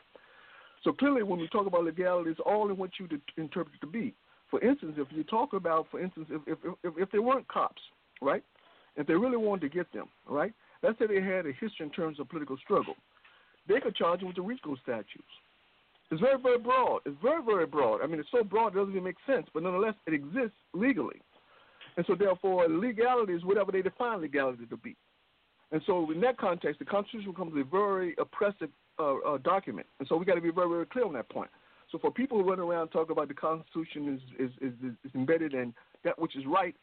So 0.83 0.91
clearly, 0.91 1.23
when 1.23 1.39
we 1.39 1.47
talk 1.47 1.65
about 1.65 1.85
legality, 1.85 2.31
it's 2.31 2.39
all 2.45 2.69
in 2.69 2.77
what 2.77 2.91
you 2.99 3.07
interpret 3.37 3.75
it 3.75 3.85
to 3.85 3.91
be. 3.91 4.13
For 4.49 4.61
instance, 4.61 4.95
if 4.97 5.07
you 5.11 5.23
talk 5.23 5.53
about, 5.53 5.87
for 5.89 5.99
instance, 5.99 6.27
if 6.29 6.41
if 6.45 6.57
if, 6.83 6.93
if 6.97 7.11
they 7.11 7.19
weren't 7.19 7.47
cops, 7.47 7.81
right? 8.21 8.43
If 8.95 9.07
they 9.07 9.15
really 9.15 9.37
wanted 9.37 9.61
to 9.61 9.69
get 9.69 9.91
them, 9.93 10.07
right? 10.29 10.53
Let's 10.83 10.99
say 10.99 11.07
they 11.07 11.21
had 11.21 11.45
a 11.45 11.53
history 11.53 11.85
in 11.85 11.89
terms 11.89 12.19
of 12.19 12.29
political 12.29 12.57
struggle, 12.57 12.95
they 13.67 13.79
could 13.79 13.95
charge 13.95 14.19
them 14.19 14.27
with 14.27 14.35
the 14.35 14.41
RICO 14.41 14.75
statutes. 14.83 15.23
It's 16.11 16.21
very, 16.21 16.39
very 16.39 16.59
broad. 16.59 17.01
It's 17.05 17.17
very, 17.23 17.41
very 17.41 17.65
broad. 17.65 18.01
I 18.03 18.07
mean, 18.07 18.19
it's 18.19 18.29
so 18.29 18.43
broad 18.43 18.73
it 18.73 18.75
doesn't 18.75 18.91
even 18.91 19.03
make 19.03 19.15
sense, 19.25 19.47
but 19.53 19.63
nonetheless, 19.63 19.95
it 20.05 20.13
exists 20.13 20.57
legally. 20.73 21.19
And 21.97 22.05
so, 22.05 22.13
therefore, 22.13 22.67
legality 22.67 23.33
is 23.33 23.43
whatever 23.43 23.71
they 23.71 23.81
define 23.81 24.21
legality 24.21 24.65
to 24.67 24.77
be. 24.77 24.95
And 25.71 25.81
so, 25.87 26.11
in 26.11 26.21
that 26.21 26.37
context, 26.37 26.77
the 26.79 26.85
Constitution 26.85 27.31
becomes 27.31 27.53
a 27.57 27.63
very 27.63 28.15
oppressive 28.19 28.69
uh, 28.99 29.15
uh, 29.17 29.37
document. 29.39 29.87
And 29.99 30.07
so, 30.07 30.17
we 30.17 30.25
got 30.25 30.35
to 30.35 30.41
be 30.41 30.51
very, 30.51 30.69
very 30.69 30.85
clear 30.85 31.05
on 31.05 31.13
that 31.13 31.29
point. 31.29 31.49
So, 31.91 31.97
for 31.97 32.11
people 32.11 32.41
who 32.41 32.49
run 32.49 32.59
around 32.59 32.81
and 32.83 32.91
talk 32.91 33.09
about 33.09 33.27
the 33.27 33.33
Constitution 33.33 34.19
is, 34.39 34.49
is, 34.49 34.51
is, 34.61 34.93
is 35.03 35.11
embedded 35.15 35.53
in 35.53 35.73
that 36.03 36.17
which 36.19 36.35
is 36.35 36.43
right, 36.45 36.75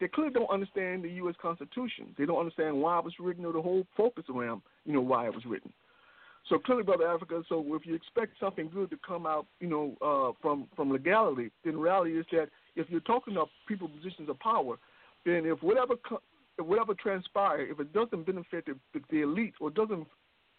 they 0.00 0.08
clearly 0.08 0.32
don't 0.32 0.50
understand 0.50 1.04
the 1.04 1.10
U.S. 1.10 1.34
Constitution. 1.40 2.14
They 2.18 2.26
don't 2.26 2.38
understand 2.38 2.80
why 2.80 2.98
it 2.98 3.04
was 3.04 3.14
written 3.18 3.44
or 3.44 3.52
the 3.52 3.62
whole 3.62 3.86
focus 3.96 4.24
around, 4.34 4.62
you 4.84 4.92
know, 4.92 5.00
why 5.00 5.26
it 5.26 5.34
was 5.34 5.44
written. 5.46 5.72
So 6.48 6.58
clearly, 6.58 6.84
brother 6.84 7.08
Africa. 7.08 7.42
So 7.48 7.64
if 7.74 7.86
you 7.86 7.94
expect 7.94 8.38
something 8.38 8.70
good 8.72 8.90
to 8.90 8.98
come 9.06 9.26
out, 9.26 9.46
you 9.60 9.68
know, 9.68 9.96
uh, 10.00 10.32
from 10.40 10.68
from 10.76 10.92
legality, 10.92 11.50
then 11.64 11.74
the 11.74 11.80
reality 11.80 12.18
is 12.18 12.26
that 12.30 12.48
if 12.76 12.88
you're 12.88 13.00
talking 13.00 13.34
about 13.34 13.48
people 13.66 13.88
positions 13.88 14.28
of 14.28 14.38
power, 14.38 14.76
then 15.24 15.44
if 15.44 15.60
whatever 15.62 15.94
if 16.58 16.64
whatever 16.64 16.94
transpires, 16.94 17.68
if 17.70 17.80
it 17.80 17.92
doesn't 17.92 18.26
benefit 18.26 18.66
the, 18.66 19.00
the 19.10 19.22
elite 19.22 19.54
or 19.60 19.70
doesn't 19.70 20.06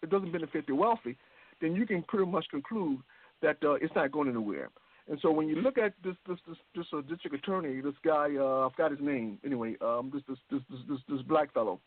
it 0.02 0.10
doesn't 0.10 0.32
benefit 0.32 0.66
the 0.66 0.74
wealthy, 0.74 1.16
then 1.60 1.74
you 1.74 1.86
can 1.86 2.02
pretty 2.02 2.30
much 2.30 2.46
conclude 2.50 3.00
that 3.42 3.56
uh, 3.64 3.74
it's 3.74 3.94
not 3.94 4.12
going 4.12 4.28
anywhere. 4.28 4.70
And 5.08 5.18
so 5.22 5.30
when 5.30 5.48
you 5.48 5.56
look 5.56 5.78
at 5.78 5.94
this 6.04 6.16
this 6.28 6.38
this, 6.46 6.56
this 6.74 6.86
uh, 6.92 7.00
district 7.02 7.34
attorney, 7.36 7.80
this 7.80 7.94
guy, 8.04 8.28
uh, 8.38 8.66
I 8.66 8.68
forgot 8.70 8.90
his 8.90 9.00
name. 9.00 9.38
Anyway, 9.44 9.76
um, 9.80 10.10
this, 10.12 10.22
this 10.28 10.38
this 10.50 10.60
this 10.70 10.80
this 10.88 10.98
this 11.08 11.22
black 11.22 11.52
fellow 11.54 11.80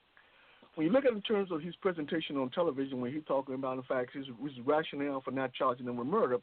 when 0.75 0.87
you 0.87 0.93
look 0.93 1.05
at 1.05 1.11
in 1.11 1.21
terms 1.21 1.51
of 1.51 1.61
his 1.61 1.75
presentation 1.77 2.37
on 2.37 2.49
television, 2.49 3.01
when 3.01 3.11
he's 3.11 3.23
talking 3.27 3.55
about 3.55 3.75
the 3.75 3.83
fact 3.83 4.15
his, 4.15 4.25
his 4.27 4.65
rationale 4.65 5.21
for 5.21 5.31
not 5.31 5.53
charging 5.53 5.85
them 5.85 5.97
with 5.97 6.07
murder, 6.07 6.37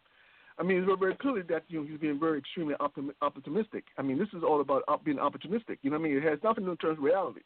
I 0.58 0.64
mean, 0.64 0.78
it's 0.78 0.86
very, 0.86 0.98
very 0.98 1.16
clearly 1.16 1.42
that 1.48 1.64
you 1.68 1.80
know 1.80 1.86
he's 1.88 2.00
being 2.00 2.18
very 2.18 2.38
extremely 2.38 2.74
optim- 2.80 3.14
optimistic. 3.22 3.84
I 3.96 4.02
mean, 4.02 4.18
this 4.18 4.28
is 4.34 4.42
all 4.42 4.60
about 4.60 4.82
op- 4.88 5.04
being 5.04 5.18
opportunistic. 5.18 5.78
You 5.82 5.90
know 5.90 5.98
what 5.98 6.06
I 6.06 6.08
mean? 6.08 6.18
It 6.18 6.24
has 6.24 6.38
nothing 6.42 6.64
to 6.64 6.68
do 6.68 6.70
in 6.72 6.76
terms 6.78 6.98
of 6.98 7.04
reality. 7.04 7.40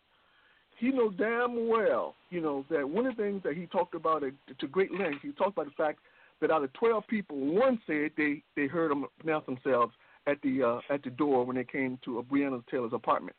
He 0.79 0.91
knows 0.91 1.15
damn 1.17 1.69
well, 1.69 2.15
you 2.31 2.41
know, 2.41 2.65
that 2.71 2.89
one 2.89 3.07
of 3.07 3.17
the 3.17 3.23
things 3.23 3.43
that 3.45 3.57
he 3.57 3.67
talked 3.67 3.95
about 3.95 4.25
at, 4.25 4.33
to 4.59 4.67
great 4.67 4.93
length, 4.93 5.19
he 5.23 5.33
talked 5.33 5.53
about 5.53 5.67
the 5.67 5.73
fact 5.73 6.01
that 6.41 6.51
out 6.51 6.65
of 6.65 6.73
12 6.73 7.07
people, 7.07 7.37
one 7.39 7.81
said 7.87 8.11
they 8.17 8.43
they 8.57 8.67
heard 8.67 8.91
them 8.91 9.07
pronounce 9.21 9.47
themselves 9.47 9.93
at 10.27 10.41
the 10.43 10.63
uh, 10.63 10.93
at 10.93 11.03
the 11.03 11.11
door 11.11 11.45
when 11.45 11.57
they 11.57 11.65
came 11.65 11.99
to 12.05 12.25
Breonna 12.31 12.63
Taylor's 12.71 12.93
apartment. 12.93 13.37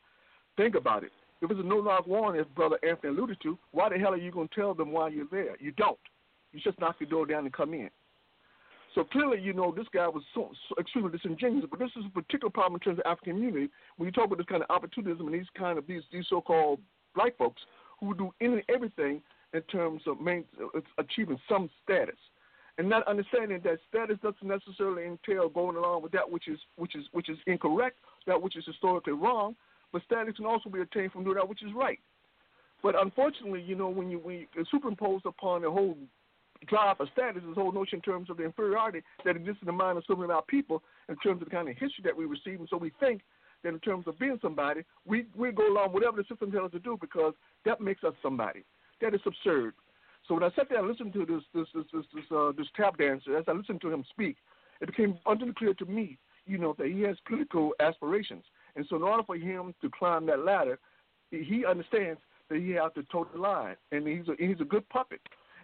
Think 0.57 0.75
about 0.75 1.03
it. 1.03 1.11
If 1.41 1.51
it's 1.51 1.59
a 1.59 1.63
no 1.63 1.81
knock 1.81 2.07
warrant, 2.07 2.39
as 2.39 2.45
Brother 2.55 2.79
Anthony 2.87 3.13
alluded 3.13 3.37
to, 3.43 3.57
why 3.71 3.89
the 3.89 3.97
hell 3.97 4.13
are 4.13 4.17
you 4.17 4.31
going 4.31 4.47
to 4.47 4.55
tell 4.55 4.73
them 4.73 4.91
why 4.91 5.09
you're 5.09 5.27
there? 5.29 5.57
You 5.59 5.73
don't. 5.73 5.99
You 6.53 6.61
just 6.61 6.79
knock 6.79 6.99
the 6.99 7.05
door 7.05 7.25
down 7.25 7.43
and 7.43 7.51
come 7.51 7.73
in. 7.73 7.89
So 8.95 9.03
clearly, 9.03 9.41
you 9.41 9.53
know, 9.53 9.73
this 9.75 9.87
guy 9.93 10.07
was 10.07 10.23
so, 10.35 10.51
so 10.69 10.75
extremely 10.79 11.11
disingenuous. 11.11 11.65
But 11.69 11.79
this 11.79 11.89
is 11.97 12.05
a 12.05 12.09
particular 12.09 12.51
problem 12.51 12.75
in 12.75 12.79
terms 12.79 12.99
of 12.99 13.11
African 13.11 13.33
community. 13.33 13.69
When 13.97 14.05
you 14.05 14.11
talk 14.11 14.25
about 14.25 14.37
this 14.37 14.45
kind 14.47 14.63
of 14.63 14.69
opportunism 14.69 15.25
and 15.27 15.33
these 15.33 15.47
kind 15.57 15.77
of 15.77 15.87
these 15.87 16.03
these 16.11 16.25
so-called 16.29 16.79
black 17.15 17.37
folks 17.37 17.61
who 17.99 18.15
do 18.15 18.33
any 18.41 18.63
everything 18.73 19.21
in 19.53 19.61
terms 19.63 20.01
of 20.07 20.19
main, 20.19 20.43
uh, 20.61 20.79
achieving 20.97 21.39
some 21.47 21.69
status, 21.83 22.17
and 22.77 22.89
not 22.89 23.07
understanding 23.07 23.61
that 23.63 23.79
status 23.87 24.17
doesn't 24.23 24.43
necessarily 24.43 25.05
entail 25.05 25.47
going 25.49 25.77
along 25.77 26.01
with 26.01 26.11
that 26.11 26.29
which 26.29 26.47
is 26.47 26.59
which 26.75 26.95
is 26.95 27.05
which 27.11 27.29
is 27.29 27.37
incorrect, 27.47 27.97
that 28.25 28.41
which 28.41 28.55
is 28.55 28.65
historically 28.65 29.13
wrong, 29.13 29.55
but 29.91 30.01
status 30.03 30.35
can 30.35 30.45
also 30.45 30.69
be 30.69 30.81
attained 30.81 31.11
from 31.11 31.23
doing 31.23 31.35
that 31.35 31.47
which 31.47 31.63
is 31.63 31.71
right. 31.75 31.99
But 32.81 32.99
unfortunately, 32.99 33.61
you 33.61 33.75
know, 33.75 33.89
when 33.89 34.09
you 34.09 34.19
when 34.19 34.35
you 34.35 34.47
superimpose 34.69 35.21
upon 35.25 35.61
the 35.61 35.71
whole 35.71 35.97
drive 36.67 36.97
for 36.97 37.07
status, 37.13 37.43
this 37.45 37.55
whole 37.55 37.71
notion 37.71 37.97
in 37.97 38.01
terms 38.01 38.29
of 38.29 38.37
the 38.37 38.43
inferiority 38.43 39.01
that 39.25 39.35
exists 39.35 39.61
in 39.61 39.67
the 39.67 39.71
mind 39.71 39.97
of 39.97 40.03
so 40.07 40.15
many 40.15 40.25
of 40.25 40.31
our 40.31 40.41
people, 40.43 40.81
in 41.09 41.15
terms 41.17 41.41
of 41.41 41.49
the 41.49 41.55
kind 41.55 41.69
of 41.69 41.75
history 41.77 42.03
that 42.03 42.15
we 42.15 42.25
receive, 42.25 42.59
and 42.59 42.67
so 42.69 42.77
we 42.77 42.91
think 42.99 43.21
in 43.63 43.79
terms 43.79 44.07
of 44.07 44.19
being 44.19 44.39
somebody, 44.41 44.81
we 45.05 45.25
we 45.35 45.51
go 45.51 45.67
along 45.67 45.93
whatever 45.93 46.17
the 46.17 46.23
system 46.23 46.51
tells 46.51 46.65
us 46.65 46.71
to 46.71 46.79
do 46.79 46.97
because 46.99 47.33
that 47.65 47.81
makes 47.81 48.03
us 48.03 48.13
somebody. 48.21 48.63
That 49.01 49.13
is 49.13 49.21
absurd. 49.25 49.73
So 50.27 50.35
when 50.35 50.43
I 50.43 50.49
sat 50.55 50.69
there 50.69 50.79
and 50.79 50.87
listened 50.87 51.13
to 51.13 51.25
this 51.25 51.43
this 51.53 51.67
this 51.73 51.85
this 51.93 52.05
this, 52.13 52.23
uh, 52.31 52.51
this 52.57 52.67
tap 52.75 52.97
dancer, 52.97 53.37
as 53.37 53.45
I 53.47 53.51
listened 53.51 53.81
to 53.81 53.91
him 53.91 54.03
speak, 54.09 54.37
it 54.81 54.87
became 54.87 55.17
abundantly 55.25 55.55
clear 55.57 55.73
to 55.75 55.85
me, 55.85 56.17
you 56.45 56.57
know, 56.57 56.75
that 56.77 56.87
he 56.87 57.01
has 57.01 57.17
political 57.27 57.73
aspirations. 57.79 58.43
And 58.75 58.85
so, 58.89 58.95
in 58.95 59.03
order 59.03 59.23
for 59.23 59.35
him 59.35 59.73
to 59.81 59.89
climb 59.89 60.25
that 60.27 60.39
ladder, 60.39 60.79
he 61.31 61.65
understands 61.65 62.19
that 62.49 62.59
he 62.59 62.71
has 62.71 62.91
to 62.95 63.03
toe 63.03 63.27
the 63.33 63.39
line, 63.39 63.75
and 63.91 64.07
he's 64.07 64.27
a, 64.27 64.35
he's 64.37 64.61
a 64.61 64.65
good 64.65 64.87
puppet. 64.89 65.21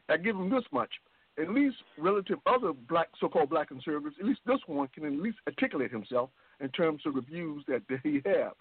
I 0.10 0.18
give 0.18 0.36
him 0.36 0.50
this 0.50 0.64
much: 0.72 0.92
at 1.40 1.50
least 1.50 1.78
relative 1.98 2.38
other 2.46 2.74
black, 2.74 3.08
so-called 3.20 3.50
black 3.50 3.70
conservatives, 3.70 4.16
at 4.20 4.26
least 4.26 4.42
this 4.46 4.60
one 4.68 4.88
can 4.90 5.06
at 5.06 5.14
least 5.14 5.38
articulate 5.48 5.92
himself 5.92 6.30
in 6.60 6.70
terms 6.70 7.02
of 7.06 7.16
the 7.16 7.22
views 7.22 7.64
that, 7.68 7.82
he 8.04 8.22
have. 8.26 8.54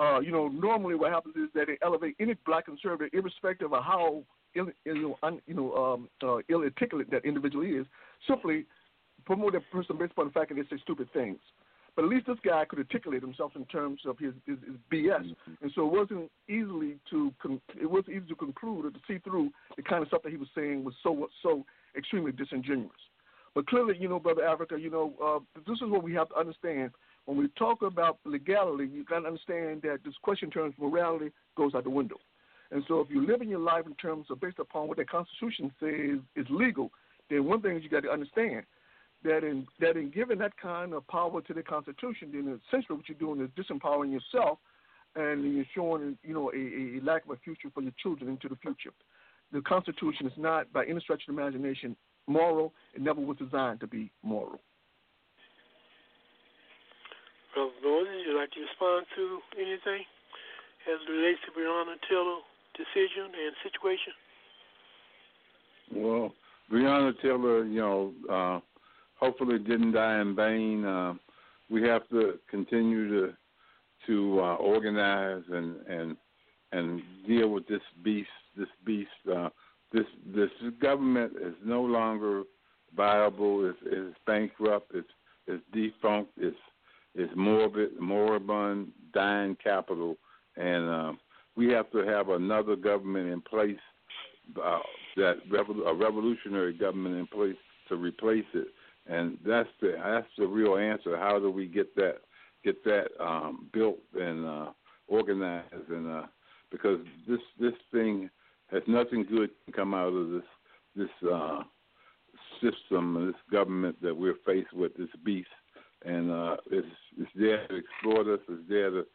Uh, 0.00 0.20
you 0.20 0.30
know, 0.30 0.48
normally 0.48 0.94
what 0.94 1.12
happens 1.12 1.34
is 1.36 1.48
that 1.54 1.66
they 1.66 1.76
elevate 1.82 2.14
any 2.20 2.34
black 2.46 2.66
conservative, 2.66 3.12
irrespective 3.12 3.72
of 3.72 3.82
how 3.82 4.22
Ill, 4.54 4.68
you 4.84 5.02
know, 5.02 5.18
un, 5.22 5.40
you 5.46 5.54
know, 5.54 5.74
um, 5.74 6.08
uh, 6.22 6.38
ill 6.48 6.62
articulate 6.62 7.10
that 7.10 7.24
individual 7.24 7.64
is, 7.64 7.86
simply 8.26 8.64
promote 9.26 9.52
that 9.52 9.70
person 9.70 9.98
based 9.98 10.12
upon 10.12 10.26
the 10.26 10.32
fact 10.32 10.48
that 10.48 10.54
they 10.54 10.76
say 10.76 10.80
stupid 10.82 11.08
things. 11.12 11.38
But 11.98 12.04
at 12.04 12.10
least 12.10 12.28
this 12.28 12.38
guy 12.44 12.64
could 12.64 12.78
articulate 12.78 13.22
himself 13.22 13.56
in 13.56 13.64
terms 13.64 14.02
of 14.06 14.16
his, 14.20 14.32
his, 14.46 14.56
his 14.64 14.76
BS, 14.88 15.18
mm-hmm. 15.18 15.52
and 15.62 15.72
so 15.74 15.84
it 15.84 15.92
wasn't 15.92 16.30
easily 16.48 16.96
to 17.10 17.34
con- 17.42 17.60
it 17.74 17.90
was 17.90 18.04
easy 18.06 18.24
to 18.28 18.36
conclude 18.36 18.84
or 18.84 18.90
to 18.92 18.98
see 19.08 19.18
through 19.18 19.50
the 19.76 19.82
kind 19.82 20.02
of 20.02 20.06
stuff 20.06 20.22
that 20.22 20.30
he 20.30 20.36
was 20.36 20.46
saying 20.54 20.84
was 20.84 20.94
so 21.02 21.28
so 21.42 21.64
extremely 21.96 22.30
disingenuous. 22.30 22.92
But 23.52 23.66
clearly, 23.66 23.96
you 23.98 24.08
know, 24.08 24.20
brother 24.20 24.44
Africa, 24.46 24.76
you 24.78 24.90
know, 24.90 25.12
uh, 25.20 25.60
this 25.66 25.78
is 25.82 25.90
what 25.90 26.04
we 26.04 26.14
have 26.14 26.28
to 26.28 26.36
understand 26.36 26.92
when 27.24 27.36
we 27.36 27.48
talk 27.58 27.82
about 27.82 28.18
legality. 28.24 28.88
You 28.94 29.04
got 29.04 29.22
to 29.22 29.26
understand 29.26 29.82
that 29.82 29.98
this 30.04 30.14
question 30.22 30.46
in 30.46 30.52
terms 30.52 30.74
of 30.78 30.84
morality 30.84 31.32
goes 31.56 31.74
out 31.74 31.82
the 31.82 31.90
window. 31.90 32.18
And 32.70 32.84
so, 32.86 33.00
if 33.00 33.10
you 33.10 33.26
live 33.26 33.42
in 33.42 33.48
your 33.48 33.58
life 33.58 33.86
in 33.86 33.94
terms 33.94 34.26
of 34.30 34.40
based 34.40 34.60
upon 34.60 34.86
what 34.86 34.98
the 34.98 35.04
Constitution 35.04 35.72
says 35.80 36.20
is 36.36 36.46
legal, 36.48 36.92
then 37.28 37.44
one 37.44 37.60
thing 37.60 37.76
is 37.76 37.82
you 37.82 37.90
got 37.90 38.04
to 38.04 38.10
understand 38.10 38.66
that 39.24 39.44
in 39.44 39.66
that 39.80 39.96
in 39.96 40.10
giving 40.10 40.38
that 40.38 40.56
kind 40.56 40.92
of 40.92 41.06
power 41.08 41.40
to 41.42 41.54
the 41.54 41.62
Constitution, 41.62 42.30
then 42.32 42.60
essentially 42.68 42.96
what 42.96 43.08
you're 43.08 43.18
doing 43.18 43.40
is 43.40 43.50
disempowering 43.58 44.12
yourself, 44.12 44.58
and 45.16 45.54
you're 45.54 45.64
showing 45.74 46.16
you 46.22 46.34
know 46.34 46.50
a, 46.52 46.98
a 46.98 47.04
lack 47.04 47.24
of 47.24 47.30
a 47.30 47.36
future 47.36 47.68
for 47.74 47.82
your 47.82 47.92
children 48.02 48.30
into 48.30 48.48
the 48.48 48.56
future. 48.56 48.92
The 49.52 49.62
Constitution 49.62 50.26
is 50.26 50.32
not, 50.36 50.70
by 50.72 50.84
any 50.84 51.00
stretch 51.00 51.22
of 51.26 51.34
the 51.34 51.40
imagination, 51.40 51.96
moral. 52.26 52.74
It 52.94 53.00
never 53.00 53.20
was 53.20 53.38
designed 53.38 53.80
to 53.80 53.86
be 53.86 54.12
moral. 54.22 54.60
Brother 57.54 57.72
Moses, 57.82 58.12
would 58.12 58.26
you 58.26 58.38
like 58.38 58.50
to 58.52 58.60
respond 58.60 59.06
to 59.16 59.38
anything 59.56 60.04
as 60.86 61.00
it 61.00 61.10
relates 61.10 61.40
to 61.46 61.50
Breonna 61.58 61.96
Taylor 62.08 62.38
decision 62.76 63.32
and 63.34 63.54
situation? 63.64 64.12
Well, 65.94 66.34
Breonna 66.70 67.20
Taylor, 67.20 67.64
you 67.64 67.80
know, 67.80 68.12
uh, 68.30 68.60
hopefully 69.18 69.58
didn't 69.58 69.92
die 69.92 70.20
in 70.20 70.34
vain. 70.34 70.84
Uh, 70.84 71.14
we 71.70 71.82
have 71.82 72.08
to 72.08 72.38
continue 72.50 73.08
to 73.08 73.34
to 74.06 74.40
uh, 74.40 74.54
organize 74.56 75.42
and 75.50 75.76
and 75.86 76.16
and 76.72 77.02
deal 77.26 77.48
with 77.48 77.66
this 77.68 77.82
beast. 78.02 78.28
This 78.56 78.68
beast. 78.84 79.10
Uh, 79.30 79.48
this 79.92 80.06
this 80.34 80.50
government 80.80 81.32
is 81.40 81.54
no 81.64 81.82
longer 81.82 82.42
viable. 82.96 83.68
It's, 83.68 83.78
it's 83.84 84.16
bankrupt. 84.26 84.92
It's 84.94 85.08
it's 85.46 85.62
defunct. 85.72 86.32
It's 86.36 86.56
it's 87.14 87.32
morbid, 87.34 87.98
moribund, 87.98 88.88
dying 89.12 89.56
capital, 89.62 90.16
and 90.56 90.88
uh, 90.88 91.12
we 91.56 91.68
have 91.72 91.90
to 91.90 91.98
have 91.98 92.28
another 92.28 92.76
government 92.76 93.30
in 93.30 93.40
place. 93.40 93.76
Uh, 94.62 94.78
that 95.16 95.36
revol- 95.50 95.86
a 95.86 95.94
revolutionary 95.94 96.72
government 96.72 97.16
in 97.16 97.26
place 97.26 97.56
to 97.88 97.96
replace 97.96 98.46
it, 98.54 98.68
and 99.08 99.38
that's 99.46 99.68
the 99.80 99.94
that's 100.02 100.26
the 100.36 100.46
real 100.46 100.76
answer. 100.76 101.16
How 101.16 101.38
do 101.38 101.50
we 101.50 101.66
get 101.66 101.94
that 101.96 102.18
get 102.64 102.84
that 102.84 103.08
um, 103.20 103.68
built 103.72 103.98
and 104.18 104.46
uh, 104.46 104.66
organized? 105.08 105.88
And 105.88 106.10
uh, 106.10 106.26
because 106.70 107.00
this 107.26 107.40
this 107.58 107.74
thing 107.92 108.30
has 108.70 108.82
nothing 108.86 109.24
good 109.24 109.50
come 109.74 109.94
out 109.94 110.12
of 110.12 110.30
this 110.30 110.42
this 110.96 111.30
uh, 111.30 111.62
system, 112.60 113.26
this 113.26 113.40
government 113.50 114.00
that 114.02 114.16
we're 114.16 114.36
faced 114.44 114.72
with, 114.72 114.96
this 114.96 115.08
beast, 115.24 115.48
and 116.04 116.30
uh, 116.30 116.56
it's 116.70 116.86
it's 117.18 117.30
there 117.34 117.66
to 117.68 117.78
exploit 117.78 118.32
us. 118.32 118.40
It's 118.48 118.68
there 118.68 118.90
to 118.90 119.06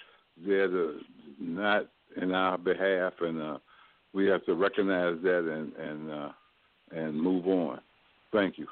there 0.45 0.67
to 0.67 0.99
not 1.39 1.87
in 2.21 2.33
our 2.33 2.57
behalf, 2.57 3.13
and 3.21 3.41
uh, 3.41 3.57
we 4.13 4.25
have 4.27 4.45
to 4.45 4.55
recognize 4.55 5.17
that 5.21 5.39
and 5.39 5.73
and 5.75 6.11
uh, 6.11 6.29
and 6.91 7.19
move 7.19 7.47
on. 7.47 7.79
Thank 8.31 8.57
you. 8.57 8.67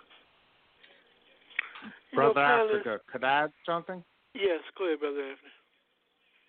Brother 2.13 2.41
Africa, 2.41 2.99
could 3.11 3.23
I 3.23 3.43
add 3.43 3.51
something? 3.65 4.03
Yes, 4.33 4.59
go 4.77 4.87
ahead, 4.87 4.99
Brother 4.99 5.21
Anthony. 5.21 5.49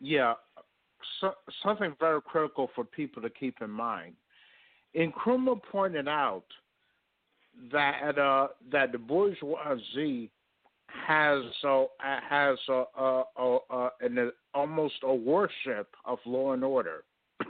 Yeah, 0.01 0.35
so, 1.21 1.33
something 1.63 1.95
very 2.01 2.21
critical 2.23 2.71
for 2.75 2.85
people 2.85 3.23
to 3.23 3.31
keep 3.31 3.57
in 3.61 3.71
mind. 3.71 4.15
Nkrumah 4.97 5.61
pointed 5.71 6.09
out 6.09 6.45
that 7.71 8.19
uh, 8.19 8.49
that 8.71 8.93
the 8.93 8.99
bourgeoisie 8.99 10.31
has 11.07 11.43
uh, 11.65 11.85
has 12.29 12.59
uh, 12.69 13.23
an, 14.01 14.33
almost 14.55 14.95
a 15.03 15.15
worship 15.15 15.89
of 16.05 16.19
law 16.27 16.53
and 16.53 16.65
order, 16.65 17.05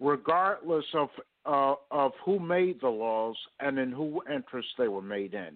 regardless 0.00 0.84
of 0.94 1.08
uh, 1.46 1.74
of 1.90 2.12
who 2.24 2.38
made 2.38 2.80
the 2.80 2.88
laws 2.88 3.36
and 3.60 3.78
in 3.78 3.90
who 3.90 4.22
interest 4.32 4.68
they 4.78 4.88
were 4.88 5.02
made 5.02 5.34
in. 5.34 5.54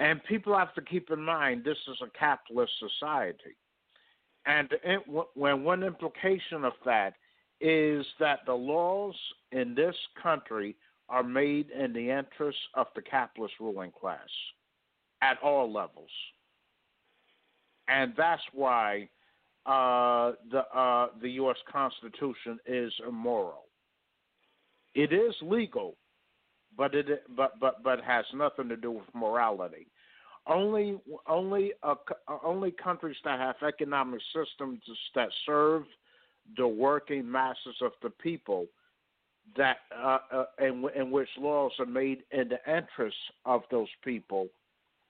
And 0.00 0.24
people 0.24 0.56
have 0.56 0.72
to 0.74 0.80
keep 0.80 1.10
in 1.10 1.22
mind 1.22 1.62
this 1.62 1.76
is 1.86 1.98
a 2.02 2.18
capitalist 2.18 2.72
society. 2.80 3.54
And 4.46 4.72
it, 4.82 5.02
when 5.34 5.62
one 5.62 5.82
implication 5.82 6.64
of 6.64 6.72
that 6.86 7.14
is 7.60 8.06
that 8.18 8.40
the 8.46 8.54
laws 8.54 9.14
in 9.52 9.74
this 9.74 9.94
country 10.20 10.74
are 11.10 11.22
made 11.22 11.68
in 11.70 11.92
the 11.92 12.10
interest 12.10 12.58
of 12.74 12.86
the 12.96 13.02
capitalist 13.02 13.54
ruling 13.60 13.92
class 14.00 14.28
at 15.20 15.36
all 15.42 15.70
levels. 15.70 16.10
And 17.88 18.14
that's 18.16 18.42
why 18.54 19.10
uh, 19.66 20.32
the 20.50 20.62
uh, 20.74 21.08
the 21.20 21.32
U.S. 21.32 21.58
Constitution 21.70 22.58
is 22.64 22.92
immoral. 23.06 23.66
It 24.94 25.12
is 25.12 25.34
legal, 25.42 25.96
but 26.80 26.94
it 26.94 27.22
but 27.36 27.60
but 27.60 27.82
but 27.82 28.02
has 28.02 28.24
nothing 28.32 28.66
to 28.70 28.76
do 28.76 28.90
with 28.90 29.14
morality. 29.14 29.86
Only 30.46 30.98
only 31.28 31.74
only 32.42 32.70
countries 32.70 33.18
that 33.22 33.38
have 33.38 33.56
economic 33.62 34.22
systems 34.34 34.80
that 35.14 35.28
serve 35.44 35.82
the 36.56 36.66
working 36.66 37.30
masses 37.30 37.76
of 37.82 37.92
the 38.02 38.08
people 38.08 38.64
that 39.58 39.76
uh, 39.94 40.18
uh, 40.32 40.44
in, 40.58 40.82
in 40.96 41.10
which 41.10 41.28
laws 41.38 41.72
are 41.78 41.84
made 41.84 42.22
in 42.30 42.48
the 42.48 42.58
interests 42.66 43.20
of 43.44 43.60
those 43.70 43.88
people 44.02 44.48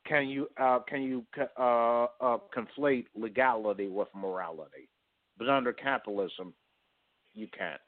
can 0.09 0.29
you 0.29 0.49
uh, 0.61 0.81
can 0.89 1.03
you 1.03 1.25
uh, 1.57 2.07
uh, 2.21 2.39
conflate 2.53 3.07
legality 3.15 3.87
with 3.87 4.09
morality? 4.13 4.89
But 5.39 5.49
under 5.49 5.73
capitalism, 5.73 6.53
you 7.33 7.47
can't. 7.57 7.81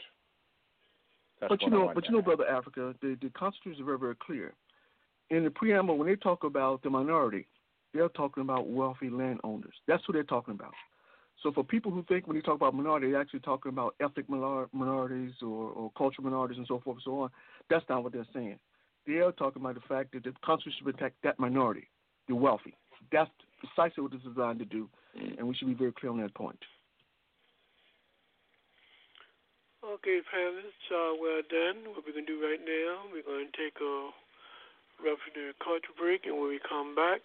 That's 1.43 1.49
but 1.49 1.62
you 1.62 1.70
know, 1.70 1.90
but 1.93 2.05
you 2.07 2.12
know, 2.12 2.22
brother 2.22 2.47
Africa, 2.47 2.95
the 3.03 3.18
the 3.20 3.28
Constitution 3.30 3.80
is 3.80 3.84
very 3.84 3.99
very 3.99 4.14
clear. 4.14 4.55
In 5.30 5.43
the 5.43 5.51
preamble, 5.51 5.99
when 5.99 6.07
they 6.07 6.14
talk 6.14 6.45
about 6.45 6.82
the 6.82 6.90
minority, 6.90 7.49
they're 7.93 8.09
talking 8.11 8.43
about 8.43 8.68
wealthy 8.68 9.11
landowners. 9.11 9.74
That's 9.88 10.05
who 10.07 10.12
they're 10.12 10.22
talking 10.22 10.55
about. 10.55 10.72
So 11.43 11.51
for 11.51 11.64
people 11.64 11.90
who 11.90 12.05
think 12.05 12.28
when 12.28 12.36
they 12.36 12.43
talk 12.43 12.55
about 12.55 12.76
minority, 12.76 13.11
they're 13.11 13.20
actually 13.20 13.40
talking 13.40 13.70
about 13.70 13.97
ethnic 14.01 14.28
minor- 14.28 14.68
minorities 14.72 15.32
or, 15.43 15.70
or 15.70 15.90
cultural 15.99 16.24
minorities 16.24 16.59
and 16.59 16.66
so 16.68 16.78
forth 16.78 16.99
and 16.99 17.03
so 17.05 17.20
on. 17.22 17.30
That's 17.68 17.84
not 17.88 18.05
what 18.05 18.12
they're 18.12 18.26
saying. 18.32 18.61
They 19.05 19.14
are 19.14 19.32
talking 19.32 19.61
about 19.62 19.74
the 19.74 19.80
fact 19.88 20.12
that 20.12 20.22
the 20.22 20.32
Constitution 20.45 20.84
should 20.84 20.97
protect 20.97 21.16
that 21.24 21.40
minority, 21.40 21.88
the 22.28 22.36
wealthy. 22.36 22.76
That's 23.11 23.30
precisely 23.59 24.05
what 24.05 24.12
it's 24.12 24.22
designed 24.22 24.61
to 24.61 24.64
do, 24.64 24.88
and 25.38 25.49
we 25.49 25.57
should 25.57 25.66
be 25.66 25.74
very 25.74 25.93
clear 25.93 26.12
on 26.12 26.20
that 26.20 26.34
point. 26.34 26.59
Okay, 29.93 30.24
panelists, 30.24 30.88
uh, 30.88 31.12
well 31.20 31.45
done. 31.53 31.84
What 31.93 32.09
we're 32.09 32.16
going 32.16 32.24
to 32.24 32.32
do 32.32 32.40
right 32.40 32.64
now, 32.64 33.05
we're 33.12 33.20
going 33.20 33.45
to 33.45 33.53
take 33.53 33.76
a 33.76 34.09
revolutionary 35.05 35.53
culture 35.61 35.93
break, 36.01 36.24
and 36.24 36.40
when 36.40 36.49
we 36.49 36.57
come 36.64 36.97
back, 36.97 37.20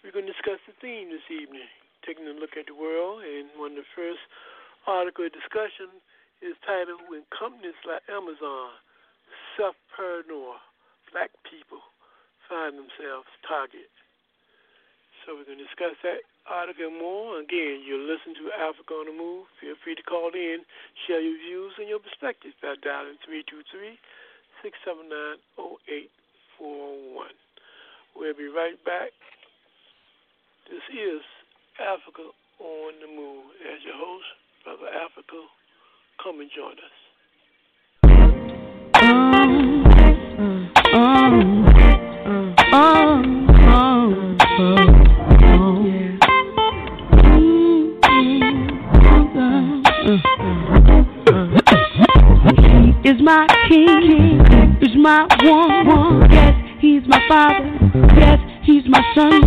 we're 0.00 0.16
going 0.16 0.24
to 0.24 0.32
discuss 0.32 0.56
the 0.64 0.72
theme 0.80 1.12
this 1.12 1.28
evening, 1.28 1.68
taking 2.08 2.24
a 2.24 2.32
look 2.32 2.56
at 2.56 2.64
the 2.64 2.72
world. 2.72 3.20
And 3.28 3.52
one 3.60 3.76
of 3.76 3.84
the 3.84 3.90
first 3.92 4.24
article 4.88 5.28
of 5.28 5.36
discussion 5.36 6.00
is 6.40 6.56
titled 6.64 7.04
When 7.12 7.28
Companies 7.28 7.76
Like 7.84 8.00
Amazon, 8.08 8.72
Self-Paranoia, 9.60 10.64
Black 11.12 11.28
People 11.44 11.84
Find 12.48 12.72
Themselves 12.72 13.28
Target. 13.44 13.92
So 15.28 15.36
we're 15.36 15.44
going 15.44 15.60
to 15.60 15.68
discuss 15.68 15.92
that 16.08 16.24
article 16.48 16.90
more. 16.90 17.38
Again, 17.40 17.84
you're 17.84 18.00
listening 18.00 18.36
to 18.40 18.50
Africa 18.56 18.94
on 18.96 19.06
the 19.06 19.16
Move. 19.16 19.46
Feel 19.60 19.76
free 19.84 19.94
to 19.94 20.02
call 20.02 20.32
in, 20.34 20.64
share 21.06 21.20
your 21.20 21.36
views 21.36 21.72
and 21.78 21.88
your 21.88 22.00
perspectives 22.00 22.56
by 22.60 22.74
dialing 22.80 23.20
323 23.24 24.00
679 24.64 25.38
0841. 25.86 27.28
We'll 28.16 28.34
be 28.34 28.48
right 28.48 28.80
back. 28.82 29.12
This 30.66 30.82
is 30.90 31.22
Africa 31.78 32.32
on 32.58 32.92
the 33.00 33.08
Move. 33.08 33.52
As 33.62 33.84
your 33.84 33.96
host, 33.96 34.26
Brother 34.64 34.88
Africa, 34.88 35.44
come 36.18 36.40
and 36.40 36.50
join 36.50 36.76
us. 36.80 36.96
Is 44.58 45.07
my 53.28 53.46
king, 53.68 54.40
is 54.80 54.96
my 54.96 55.28
one. 55.44 56.30
Yes, 56.32 56.54
he's 56.80 57.02
my 57.06 57.20
father. 57.28 57.68
Yes, 58.16 58.40
he's 58.64 58.84
my 58.88 59.04
son. 59.14 59.44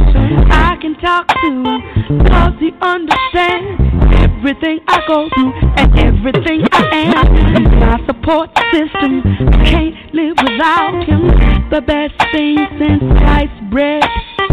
I 0.51 0.77
can 0.79 0.93
talk 1.01 1.27
to 1.41 1.49
him, 1.49 1.81
cause 2.29 2.53
he 2.59 2.69
understands 2.79 3.81
everything 4.21 4.81
I 4.87 5.01
go 5.07 5.27
through 5.33 5.53
and 5.81 5.97
everything 5.97 6.61
I 6.71 7.09
am. 7.09 7.25
He's 7.57 7.73
my 7.81 7.97
support 8.05 8.51
system. 8.69 9.23
Can't 9.65 9.95
live 10.13 10.37
without 10.37 11.01
him. 11.09 11.25
The 11.71 11.81
best 11.81 12.13
thing 12.31 12.57
since 12.77 13.01
sliced 13.01 13.61
bread 13.71 14.05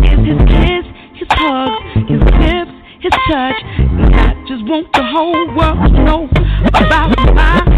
is 0.08 0.24
his 0.24 0.40
kiss, 0.48 0.84
his 1.20 1.28
hugs, 1.36 1.84
his 2.08 2.22
lips, 2.40 2.72
his 3.04 3.12
touch. 3.28 3.60
And 3.76 4.14
I 4.16 4.32
just 4.48 4.64
want 4.64 4.88
the 4.94 5.04
whole 5.04 5.52
world 5.52 5.84
to 5.84 6.02
know 6.02 6.28
about 6.72 7.12
my 7.36 7.77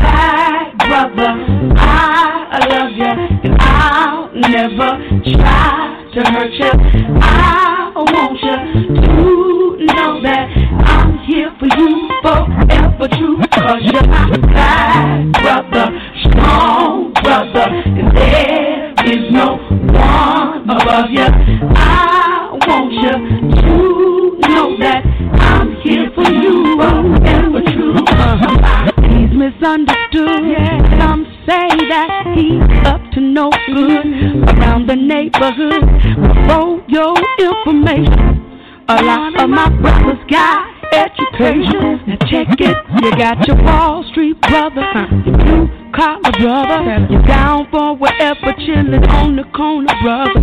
brother. 0.91 1.31
I 1.79 2.67
love 2.69 2.91
you, 2.99 3.13
and 3.47 3.55
I'll 3.61 4.27
never 4.35 4.99
try 5.23 6.11
to 6.15 6.21
hurt 6.33 6.53
you. 6.53 6.71
I 7.23 7.93
want 7.95 8.43
you 8.43 8.57
to 8.99 9.85
know 9.87 10.21
that 10.23 10.51
I'm 10.91 11.19
here 11.29 11.55
for 11.61 11.69
you 11.79 12.11
forever, 12.23 13.07
true. 13.17 13.39
Cause 13.53 13.83
you're 13.83 14.07
my 14.09 14.30
around 33.77 34.89
the 34.89 34.97
neighborhood. 34.97 35.85
For 36.49 36.83
your 36.89 37.15
information, 37.39 38.85
a 38.89 39.03
lot 39.03 39.41
of 39.41 39.51
my 39.51 39.69
brothers 39.69 40.19
got 40.29 40.67
education. 40.93 42.03
Now 42.07 42.17
check 42.27 42.49
it. 42.59 42.77
You 43.03 43.11
got 43.17 43.47
your 43.47 43.63
Wall 43.63 44.05
Street 44.11 44.41
brother, 44.43 44.83
your 45.25 45.37
blue 45.37 45.81
collar 45.95 46.33
brother, 46.39 47.07
you 47.11 47.23
down 47.23 47.67
for 47.71 47.97
whatever, 47.97 48.53
chillin' 48.59 49.07
on 49.11 49.37
the 49.37 49.45
corner 49.55 49.95
brother, 50.03 50.35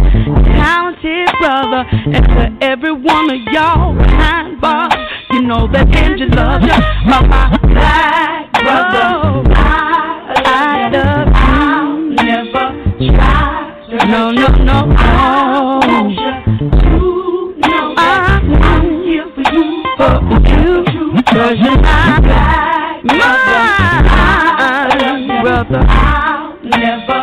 talented 0.44 1.30
brother, 1.40 1.86
and 1.90 2.26
to 2.26 2.66
every 2.66 2.92
one 2.92 3.30
of 3.30 3.40
y'all 3.52 3.96
behind 3.96 4.60
bars, 4.62 4.94
you 5.32 5.42
know 5.42 5.68
that 5.72 5.88
Angel 5.96 6.30
loves 6.30 6.66
ya, 6.66 6.78
my, 7.06 7.57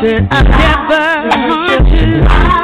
Said 0.04 0.28
I 0.30 0.42
never 0.42 1.48
want 1.48 1.88
to, 1.88 2.63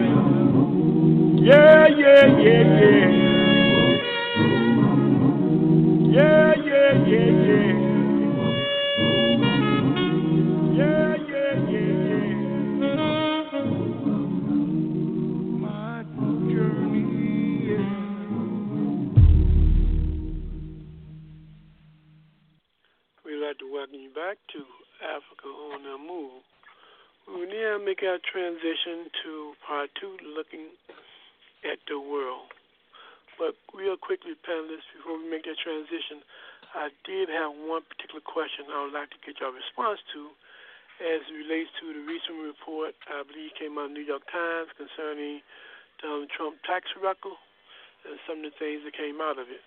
yeah, 1.41 1.87
yeah, 1.87 2.25
yeah, 2.39 2.63
yeah. 2.79 3.31
Yeah, 6.11 6.53
yeah, 6.65 6.93
yeah, 7.07 7.31
yeah. 7.47 7.73
Yeah, 10.73 11.17
yeah, 11.29 11.55
yeah, 11.71 11.93
yeah. 12.81 13.63
My 15.45 16.03
journey. 16.51 17.05
We'd 23.25 23.41
like 23.45 23.59
to 23.59 23.71
welcome 23.73 23.95
you 23.95 24.09
back 24.15 24.37
to 24.53 24.59
Africa 25.03 25.47
on 25.47 25.83
the 25.83 25.97
Move. 25.97 26.43
We 27.27 27.47
now 27.47 27.77
make 27.85 28.03
our 28.03 28.19
transition 28.31 29.09
to 29.23 29.53
part 29.67 29.89
two, 29.99 30.17
looking 30.35 30.67
at 31.65 31.79
the 31.87 31.99
world. 31.99 32.53
But 33.39 33.57
real 33.73 33.97
quickly, 33.97 34.37
panelists, 34.45 34.89
before 34.93 35.17
we 35.17 35.25
make 35.29 35.49
that 35.49 35.57
transition, 35.57 36.21
I 36.77 36.93
did 37.03 37.27
have 37.29 37.51
one 37.57 37.81
particular 37.89 38.21
question 38.21 38.69
I 38.69 38.85
would 38.85 38.95
like 38.95 39.09
to 39.11 39.19
get 39.25 39.41
your 39.41 39.51
response 39.51 39.99
to 40.13 40.31
as 41.01 41.25
it 41.25 41.33
relates 41.33 41.73
to 41.81 41.89
the 41.89 42.05
recent 42.05 42.37
report, 42.45 42.93
I 43.09 43.25
believe 43.25 43.57
came 43.57 43.73
out 43.81 43.89
of 43.89 43.97
the 43.97 44.05
New 44.05 44.05
York 44.05 44.21
Times 44.29 44.69
concerning 44.77 45.41
Donald 45.97 46.29
Trump 46.29 46.61
tax 46.61 46.93
record 46.93 47.37
and 48.05 48.21
some 48.29 48.45
of 48.45 48.53
the 48.53 48.55
things 48.61 48.85
that 48.85 48.93
came 48.93 49.17
out 49.17 49.41
of 49.41 49.49
it. 49.49 49.65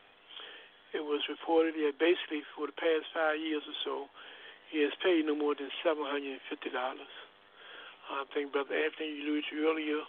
It 0.94 1.02
was 1.02 1.26
reported 1.26 1.74
that 1.74 1.98
basically 1.98 2.46
for 2.54 2.70
the 2.70 2.76
past 2.78 3.10
five 3.10 3.42
years 3.42 3.66
or 3.66 3.78
so, 3.82 3.96
he 4.70 4.86
has 4.86 4.94
paid 5.02 5.26
no 5.26 5.34
more 5.34 5.58
than 5.58 5.74
seven 5.82 6.06
hundred 6.06 6.38
and 6.38 6.46
fifty 6.46 6.70
dollars. 6.70 7.10
I 8.06 8.22
think 8.30 8.54
Brother 8.54 8.78
Anthony 8.78 9.26
alluded 9.26 9.50
to 9.50 9.56
earlier, 9.66 10.06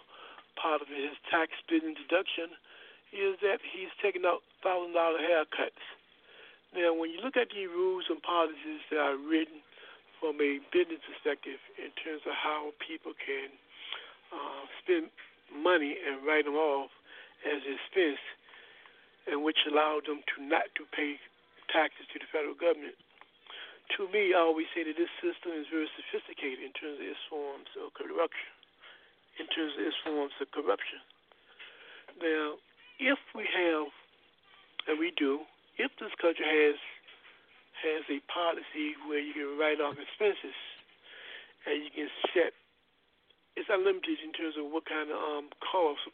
part 0.58 0.82
of 0.82 0.88
his 0.88 1.14
tax 1.30 1.52
business 1.68 1.96
deduction 2.00 2.56
is 3.14 3.38
that 3.40 3.62
he's 3.62 3.92
taking 4.02 4.26
out 4.26 4.42
thousand 4.64 4.92
dollar 4.92 5.20
haircuts. 5.20 5.84
Now, 6.74 6.92
when 6.92 7.14
you 7.14 7.22
look 7.22 7.36
at 7.38 7.54
the 7.54 7.70
rules 7.70 8.10
and 8.10 8.20
policies 8.20 8.82
that 8.90 8.98
are 8.98 9.16
written 9.16 9.62
from 10.18 10.40
a 10.40 10.58
business 10.72 11.00
perspective 11.04 11.60
in 11.78 11.92
terms 12.00 12.24
of 12.26 12.34
how 12.34 12.72
people 12.82 13.12
can 13.16 13.52
uh, 14.34 14.64
spend 14.82 15.12
money 15.52 15.96
and 15.96 16.26
write 16.26 16.44
them 16.44 16.58
off 16.58 16.90
as 17.46 17.62
expense, 17.62 18.20
and 19.30 19.44
which 19.44 19.62
allow 19.70 20.00
them 20.02 20.24
to 20.34 20.42
not 20.42 20.66
to 20.74 20.82
pay 20.90 21.20
taxes 21.70 22.08
to 22.12 22.18
the 22.18 22.28
federal 22.32 22.56
government. 22.56 22.96
To 23.94 24.10
me, 24.10 24.34
I 24.34 24.42
always 24.42 24.66
say 24.74 24.82
that 24.82 24.98
this 24.98 25.12
system 25.22 25.54
is 25.54 25.70
very 25.70 25.86
sophisticated 25.94 26.58
in 26.58 26.74
terms 26.74 26.98
of 26.98 27.06
its 27.06 27.22
forms 27.30 27.70
of 27.78 27.94
corruption. 27.94 28.55
In 29.36 29.46
terms 29.52 29.76
of 29.76 29.84
its 29.84 29.96
forms 30.00 30.32
of 30.40 30.48
corruption. 30.48 31.00
Now, 32.16 32.56
if 32.96 33.20
we 33.36 33.44
have, 33.44 33.92
and 34.88 34.96
we 34.96 35.12
do, 35.12 35.44
if 35.76 35.92
this 36.00 36.12
country 36.16 36.48
has 36.48 36.80
has 37.84 38.08
a 38.08 38.24
policy 38.32 38.96
where 39.04 39.20
you 39.20 39.36
can 39.36 39.60
write 39.60 39.84
off 39.84 40.00
expenses 40.00 40.56
and 41.68 41.84
you 41.84 41.92
can 41.92 42.08
set, 42.32 42.56
it's 43.52 43.68
unlimited 43.68 44.16
in 44.24 44.32
terms 44.32 44.56
of 44.56 44.72
what 44.72 44.88
kind 44.88 45.12
of 45.12 45.20
um, 45.20 45.52
cost 45.60 46.08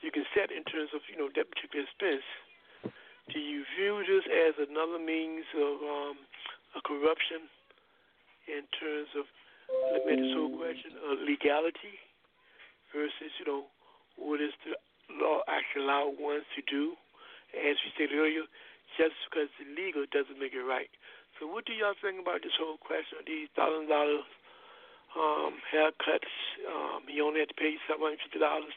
you 0.00 0.08
can 0.08 0.24
set 0.32 0.48
in 0.48 0.64
terms 0.64 0.88
of 0.96 1.04
you 1.12 1.20
know 1.20 1.28
that 1.36 1.52
particular 1.52 1.84
expense. 1.84 2.24
Do 3.28 3.36
you 3.36 3.68
view 3.76 4.00
this 4.08 4.24
as 4.24 4.56
another 4.56 4.96
means 4.96 5.44
of 5.52 5.76
um, 5.84 6.16
a 6.72 6.80
corruption 6.80 7.44
in 8.48 8.64
terms 8.72 9.12
of 9.12 9.28
limited 9.92 10.32
so 10.32 10.48
question 10.56 10.96
of 11.04 11.20
legality 11.20 12.07
versus 12.92 13.32
you 13.38 13.46
know 13.46 13.68
what 14.16 14.40
is 14.40 14.52
the 14.66 14.74
law 15.16 15.40
actually 15.48 15.86
allow 15.86 16.10
one 16.10 16.42
to 16.56 16.60
do? 16.66 16.94
As 17.56 17.80
we 17.80 17.88
stated 17.96 18.18
earlier, 18.18 18.44
just 19.00 19.16
because 19.28 19.48
it's 19.48 19.64
illegal 19.64 20.04
doesn't 20.12 20.36
make 20.36 20.52
it 20.52 20.64
right. 20.64 20.90
So 21.40 21.48
what 21.48 21.64
do 21.64 21.72
y'all 21.72 21.96
think 21.96 22.20
about 22.20 22.44
this 22.44 22.56
whole 22.58 22.76
question 22.76 23.22
of 23.22 23.26
these 23.26 23.48
thousand 23.56 23.88
dollar 23.88 24.20
um, 25.16 25.56
haircuts? 25.72 26.34
Um, 26.66 27.08
he 27.08 27.22
only 27.22 27.40
had 27.40 27.48
to 27.54 27.58
pay 27.58 27.78
seven 27.88 28.04
hundred 28.04 28.20
fifty 28.26 28.42
dollars 28.42 28.74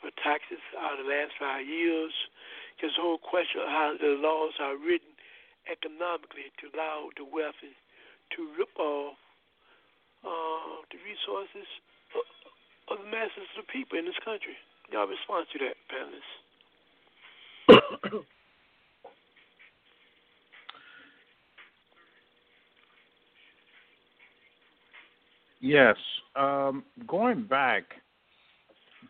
of 0.00 0.14
taxes 0.22 0.62
out 0.78 0.96
of 0.96 1.04
the 1.04 1.10
last 1.12 1.34
five 1.36 1.66
years. 1.66 2.14
The 2.80 2.88
whole 2.96 3.18
question 3.18 3.64
of 3.64 3.68
how 3.72 3.96
the 3.96 4.20
laws 4.20 4.52
are 4.60 4.76
written 4.76 5.16
economically 5.66 6.52
to 6.62 6.70
allow 6.72 7.10
the 7.16 7.24
wealthy 7.24 7.74
to 8.36 8.40
rip 8.58 8.70
off 8.78 9.16
uh, 10.22 10.82
the 10.92 10.98
resources 11.02 11.66
of, 12.88 12.98
the 12.98 13.04
masses 13.10 13.48
of 13.56 13.64
the 13.66 13.72
people 13.72 13.98
in 13.98 14.04
this 14.04 14.18
country. 14.24 14.56
Y'all 14.92 15.06
respond 15.06 15.46
to 15.52 15.58
that, 15.64 15.76
panelists. 15.90 16.42
Yes. 25.66 25.96
Um, 26.36 26.84
going 27.08 27.42
back 27.42 27.82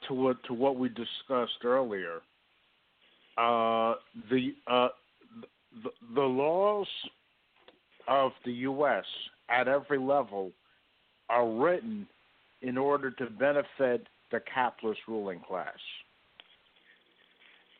to 0.08 0.14
what 0.14 0.42
to 0.44 0.54
what 0.54 0.76
we 0.76 0.88
discussed 0.88 1.64
earlier, 1.64 2.22
uh, 3.36 3.94
the, 4.30 4.54
uh, 4.66 4.88
the 5.82 5.90
the 6.14 6.22
laws 6.22 6.86
of 8.08 8.32
the 8.44 8.52
U.S. 8.52 9.04
at 9.50 9.68
every 9.68 9.98
level 9.98 10.50
are 11.28 11.46
written 11.46 12.06
in 12.66 12.76
order 12.76 13.10
to 13.12 13.26
benefit 13.30 14.06
the 14.32 14.40
capitalist 14.52 15.00
ruling 15.06 15.40
class. 15.40 15.78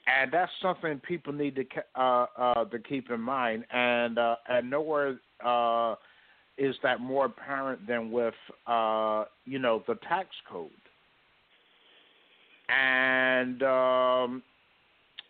and 0.07 0.33
that's 0.33 0.53
something 0.63 1.01
people 1.01 1.33
need 1.33 1.57
to 1.57 1.65
uh, 2.01 2.27
uh, 2.39 2.65
to 2.67 2.79
keep 2.79 3.11
in 3.11 3.21
mind. 3.21 3.65
And 3.73 4.19
uh, 4.19 4.37
and 4.49 4.71
nowhere 4.71 5.19
uh, 5.45 5.97
is 6.57 6.77
that 6.83 7.01
more 7.01 7.27
apparent 7.27 7.87
than 7.87 8.11
with 8.11 8.35
uh, 8.67 9.25
you 9.45 9.59
know 9.59 9.83
the 9.89 9.97
tax 10.09 10.29
code. 10.49 10.71
And 12.69 13.63
um, 13.65 14.43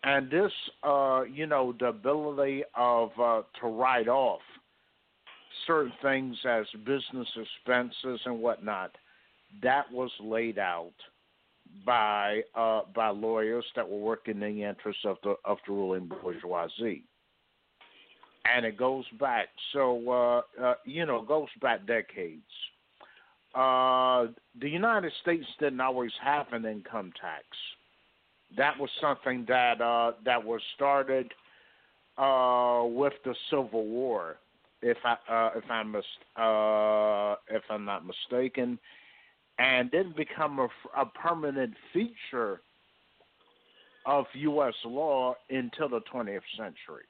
and 0.03 0.29
this 0.29 0.51
uh, 0.83 1.23
you 1.23 1.47
know 1.47 1.73
the 1.79 1.87
ability 1.87 2.63
of 2.75 3.11
to 3.17 3.67
write 3.67 4.07
off 4.07 4.41
certain 5.65 5.93
things 6.03 6.37
as 6.47 6.65
business 6.85 7.27
expenses 7.35 8.21
and 8.25 8.39
whatnot, 8.39 8.91
that 9.61 9.91
was 9.91 10.11
laid 10.19 10.59
out 10.59 10.93
by 11.85 12.41
uh, 12.55 12.81
by 12.95 13.09
lawyers 13.09 13.65
that 13.75 13.87
were 13.87 13.99
working 13.99 14.41
in 14.41 14.55
the 14.55 14.63
interests 14.63 15.03
of 15.05 15.17
the 15.23 15.35
of 15.45 15.57
the 15.67 15.73
ruling 15.73 16.07
bourgeoisie, 16.07 17.03
and 18.53 18.65
it 18.65 18.77
goes 18.77 19.05
back. 19.19 19.47
So 19.73 20.09
uh, 20.09 20.63
uh, 20.63 20.73
you 20.85 21.05
know, 21.05 21.21
goes 21.21 21.49
back 21.61 21.85
decades. 21.85 22.41
Uh, 23.55 24.27
the 24.59 24.69
United 24.69 25.11
States 25.21 25.45
didn't 25.59 25.81
always 25.81 26.11
have 26.23 26.51
an 26.51 26.65
income 26.65 27.11
tax. 27.19 27.45
That 28.55 28.77
was 28.79 28.89
something 29.01 29.45
that 29.47 29.81
uh, 29.81 30.13
that 30.25 30.43
was 30.43 30.61
started 30.75 31.33
uh, 32.17 32.83
with 32.85 33.13
the 33.25 33.35
Civil 33.49 33.85
War, 33.85 34.37
if 34.81 34.97
I 35.03 35.51
if 35.55 35.69
I'm 35.69 35.91
mis- 35.91 36.03
if 37.49 37.63
I'm 37.69 37.85
not 37.85 38.03
mistaken, 38.05 38.79
and 39.59 39.89
didn't 39.91 40.15
become 40.15 40.59
a, 40.59 40.67
a 40.95 41.05
permanent 41.05 41.73
feature 41.93 42.61
of 44.05 44.25
U.S. 44.33 44.73
law 44.85 45.35
until 45.49 45.89
the 45.89 46.01
20th 46.13 46.41
century. 46.55 47.05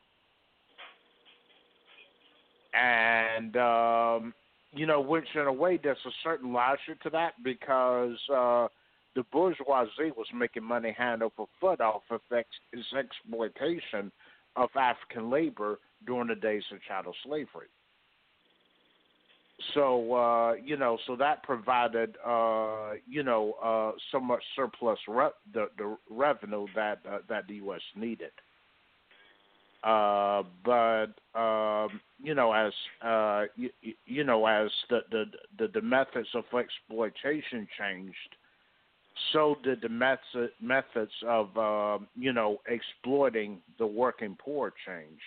And 2.74 3.56
um, 3.57 4.34
you 4.74 4.86
know, 4.86 5.02
which 5.02 5.28
in 5.36 5.41
a 5.41 5.53
way 5.53 5.80
there's 5.82 5.98
a 6.06 6.11
certain 6.24 6.53
logic 6.53 7.02
to 7.03 7.10
that 7.11 7.34
because 7.44 8.18
uh, 8.34 8.68
the 9.15 9.24
bourgeoisie 9.32 10.11
was 10.15 10.28
making 10.34 10.64
money 10.64 10.94
hand 10.98 11.24
over 11.24 11.49
foot 11.60 11.82
off 11.82 12.03
of 12.11 12.22
ex- 12.32 12.48
its 12.74 12.86
exploitation 12.98 14.11
of 14.56 14.69
African 14.76 15.30
labor 15.30 15.80
during 16.06 16.28
the 16.28 16.36
days 16.36 16.64
of 16.72 16.80
chattel 16.88 17.15
slavery. 17.24 17.68
So 19.73 20.13
uh, 20.13 20.53
you 20.53 20.77
know, 20.77 20.97
so 21.07 21.15
that 21.15 21.41
provided 21.43 22.15
uh, 22.25 22.91
you 23.07 23.23
know 23.23 23.53
uh, 23.63 23.97
so 24.11 24.19
much 24.19 24.43
surplus 24.55 24.99
re- 25.07 25.29
the 25.53 25.69
the 25.77 25.97
revenue 26.09 26.67
that 26.75 26.99
uh, 27.09 27.19
that 27.27 27.47
the 27.47 27.55
U.S. 27.55 27.81
needed. 27.95 28.31
Uh, 29.84 30.43
but 30.63 31.07
um, 31.34 31.99
you 32.21 32.35
know, 32.35 32.51
as 32.53 32.73
uh, 33.03 33.45
you, 33.55 33.69
you 34.05 34.23
know, 34.23 34.45
as 34.45 34.69
the, 34.89 34.99
the 35.11 35.25
the 35.57 35.67
the 35.73 35.81
methods 35.81 36.29
of 36.35 36.43
exploitation 36.53 37.67
changed, 37.79 38.35
so 39.34 39.55
did 39.63 39.81
the 39.81 39.89
method, 39.89 40.51
methods 40.61 41.11
of 41.27 41.57
uh, 41.57 42.03
you 42.15 42.34
know 42.34 42.57
exploiting 42.67 43.59
the 43.79 43.88
working 43.88 44.38
poor 44.39 44.73
change 44.85 45.21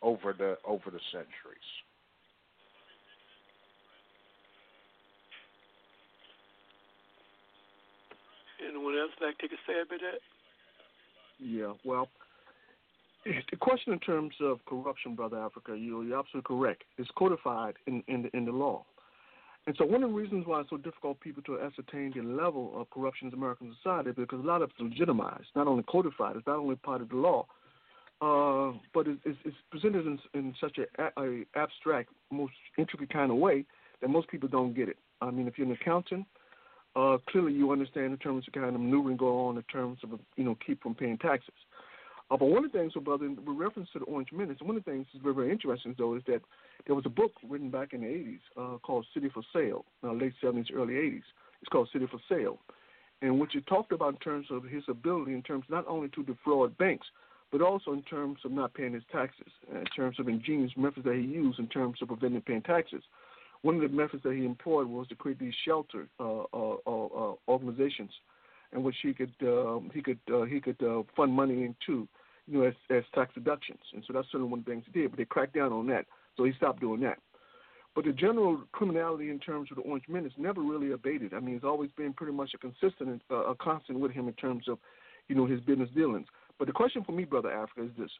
over 0.00 0.32
the 0.32 0.56
over 0.66 0.90
the 0.90 1.00
centuries. 1.12 1.68
Anyone 8.72 8.98
else 8.98 9.10
like 9.20 9.36
to 9.38 9.42
take 9.42 9.52
a 9.52 9.60
stab 9.64 9.92
at 9.92 10.00
that? 10.00 10.20
Yeah, 11.38 11.72
well, 11.84 12.08
the 13.24 13.56
question 13.56 13.92
in 13.92 13.98
terms 13.98 14.32
of 14.40 14.64
corruption, 14.64 15.14
brother 15.14 15.38
Africa, 15.38 15.76
you, 15.76 16.02
you're 16.02 16.18
absolutely 16.18 16.48
correct. 16.56 16.84
It's 16.96 17.10
codified 17.16 17.74
in 17.86 18.02
in 18.08 18.22
the, 18.22 18.36
in 18.36 18.46
the 18.46 18.52
law, 18.52 18.84
and 19.66 19.76
so 19.78 19.84
one 19.84 20.02
of 20.02 20.10
the 20.10 20.16
reasons 20.16 20.46
why 20.46 20.60
it's 20.60 20.70
so 20.70 20.76
difficult 20.76 21.18
for 21.18 21.24
people 21.24 21.42
to 21.44 21.60
ascertain 21.60 22.12
the 22.14 22.22
level 22.22 22.72
of 22.74 22.90
corruption 22.90 23.28
in 23.28 23.34
American 23.34 23.74
society 23.76 24.10
because 24.10 24.40
a 24.40 24.46
lot 24.46 24.62
of 24.62 24.70
it's 24.70 24.80
legitimized, 24.80 25.46
not 25.54 25.68
only 25.68 25.84
codified, 25.84 26.36
it's 26.36 26.46
not 26.46 26.56
only 26.56 26.74
part 26.76 27.00
of 27.00 27.10
the 27.10 27.16
law, 27.16 27.46
uh, 28.20 28.72
but 28.92 29.06
it's, 29.06 29.38
it's, 29.44 29.56
presented 29.70 30.06
in, 30.06 30.18
in 30.34 30.54
such 30.60 30.78
a, 30.78 31.20
a 31.20 31.44
abstract, 31.54 32.10
most 32.30 32.52
intricate 32.76 33.12
kind 33.12 33.30
of 33.30 33.36
way 33.36 33.64
that 34.00 34.08
most 34.08 34.28
people 34.28 34.48
don't 34.48 34.74
get 34.74 34.88
it. 34.88 34.96
I 35.20 35.30
mean, 35.30 35.46
if 35.46 35.58
you're 35.58 35.66
an 35.66 35.76
accountant, 35.80 36.26
uh, 36.94 37.18
clearly 37.28 37.52
you 37.52 37.70
understand 37.70 38.12
in 38.12 38.18
terms 38.18 38.46
of 38.46 38.54
kind 38.54 38.74
of 38.74 38.80
maneuvering 38.80 39.16
going 39.16 39.34
on 39.34 39.56
in 39.56 39.62
terms 39.64 39.98
of 40.02 40.18
you 40.36 40.44
know 40.44 40.56
keep 40.64 40.82
from 40.82 40.94
paying 40.94 41.18
taxes. 41.18 41.54
Uh, 42.30 42.36
but 42.36 42.46
one 42.46 42.64
of 42.64 42.72
the 42.72 42.78
things, 42.78 42.94
so 42.94 43.00
brother, 43.00 43.28
with 43.28 43.58
reference 43.58 43.90
to 43.92 43.98
the 43.98 44.06
Orange 44.06 44.32
Menace, 44.32 44.56
one 44.62 44.76
of 44.76 44.84
the 44.84 44.90
things 44.90 45.06
that's 45.12 45.22
very, 45.22 45.34
very 45.34 45.50
interesting, 45.50 45.94
though, 45.98 46.14
is 46.14 46.22
that 46.26 46.40
there 46.86 46.94
was 46.94 47.04
a 47.04 47.10
book 47.10 47.32
written 47.46 47.68
back 47.68 47.92
in 47.92 48.00
the 48.00 48.06
80s 48.06 48.38
uh, 48.56 48.78
called 48.78 49.04
City 49.12 49.28
for 49.28 49.42
Sale, 49.52 49.84
uh, 50.02 50.12
late 50.12 50.32
70s, 50.42 50.68
early 50.74 50.94
80s. 50.94 51.22
It's 51.60 51.68
called 51.70 51.90
City 51.92 52.06
for 52.10 52.18
Sale. 52.30 52.58
And 53.20 53.38
what 53.38 53.52
you 53.52 53.60
talked 53.60 53.92
about 53.92 54.14
in 54.14 54.18
terms 54.20 54.46
of 54.50 54.64
his 54.64 54.82
ability, 54.88 55.34
in 55.34 55.42
terms 55.42 55.64
not 55.68 55.86
only 55.86 56.08
to 56.08 56.22
defraud 56.22 56.76
banks, 56.78 57.06
but 57.50 57.60
also 57.60 57.92
in 57.92 58.02
terms 58.02 58.38
of 58.46 58.50
not 58.50 58.72
paying 58.72 58.94
his 58.94 59.02
taxes, 59.12 59.52
in 59.70 59.84
terms 59.94 60.18
of 60.18 60.26
ingenious 60.26 60.72
methods 60.74 61.04
that 61.04 61.14
he 61.14 61.20
used 61.20 61.58
in 61.58 61.68
terms 61.68 61.98
of 62.00 62.08
preventing 62.08 62.40
paying 62.40 62.62
taxes. 62.62 63.02
One 63.62 63.76
of 63.76 63.82
the 63.82 63.96
methods 63.96 64.22
that 64.24 64.34
he 64.34 64.44
employed 64.44 64.86
was 64.86 65.06
to 65.08 65.14
create 65.14 65.38
these 65.38 65.54
shelter 65.64 66.08
uh, 66.18 66.42
uh, 66.52 66.76
uh, 66.86 67.34
organizations 67.48 68.10
in 68.72 68.82
which 68.82 68.96
he 69.02 69.12
could 69.12 69.32
um, 69.42 69.90
he 69.94 70.02
could 70.02 70.18
uh, 70.32 70.42
he 70.42 70.60
could 70.60 70.82
uh, 70.82 71.02
fund 71.16 71.32
money 71.32 71.64
into 71.64 72.08
you 72.48 72.58
know, 72.58 72.64
as, 72.64 72.74
as 72.90 73.04
tax 73.14 73.32
deductions. 73.34 73.80
And 73.92 74.02
so 74.06 74.12
that's 74.12 74.26
certainly 74.28 74.50
one 74.50 74.60
of 74.60 74.64
the 74.64 74.72
things 74.72 74.84
he 74.92 75.00
did. 75.00 75.10
But 75.10 75.18
they 75.18 75.24
cracked 75.24 75.54
down 75.54 75.72
on 75.72 75.86
that, 75.88 76.06
so 76.36 76.44
he 76.44 76.52
stopped 76.54 76.80
doing 76.80 77.00
that. 77.02 77.18
But 77.94 78.06
the 78.06 78.12
general 78.12 78.62
criminality 78.72 79.30
in 79.30 79.38
terms 79.38 79.68
of 79.70 79.76
the 79.76 79.82
Orange 79.82 80.04
Menace 80.08 80.32
never 80.38 80.62
really 80.62 80.92
abated. 80.92 81.34
I 81.34 81.40
mean, 81.40 81.56
it's 81.56 81.64
always 81.64 81.90
been 81.96 82.14
pretty 82.14 82.32
much 82.32 82.52
a 82.54 82.58
consistent, 82.58 83.20
uh, 83.30 83.44
a 83.50 83.54
constant 83.54 84.00
with 84.00 84.12
him 84.12 84.28
in 84.28 84.34
terms 84.34 84.66
of, 84.66 84.78
you 85.28 85.36
know, 85.36 85.46
his 85.46 85.60
business 85.60 85.90
dealings. 85.94 86.26
But 86.58 86.66
the 86.66 86.72
question 86.72 87.04
for 87.04 87.12
me, 87.12 87.24
brother 87.24 87.52
Africa, 87.52 87.82
is 87.82 87.90
this: 87.98 88.10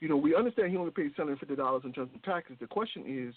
you 0.00 0.08
know, 0.08 0.16
we 0.16 0.34
understand 0.34 0.70
he 0.72 0.76
only 0.76 0.90
paid 0.90 1.12
seven 1.12 1.28
hundred 1.28 1.40
fifty 1.40 1.56
dollars 1.56 1.82
in 1.84 1.92
terms 1.92 2.10
of 2.14 2.22
taxes. 2.22 2.56
The 2.60 2.66
question 2.66 3.04
is, 3.06 3.34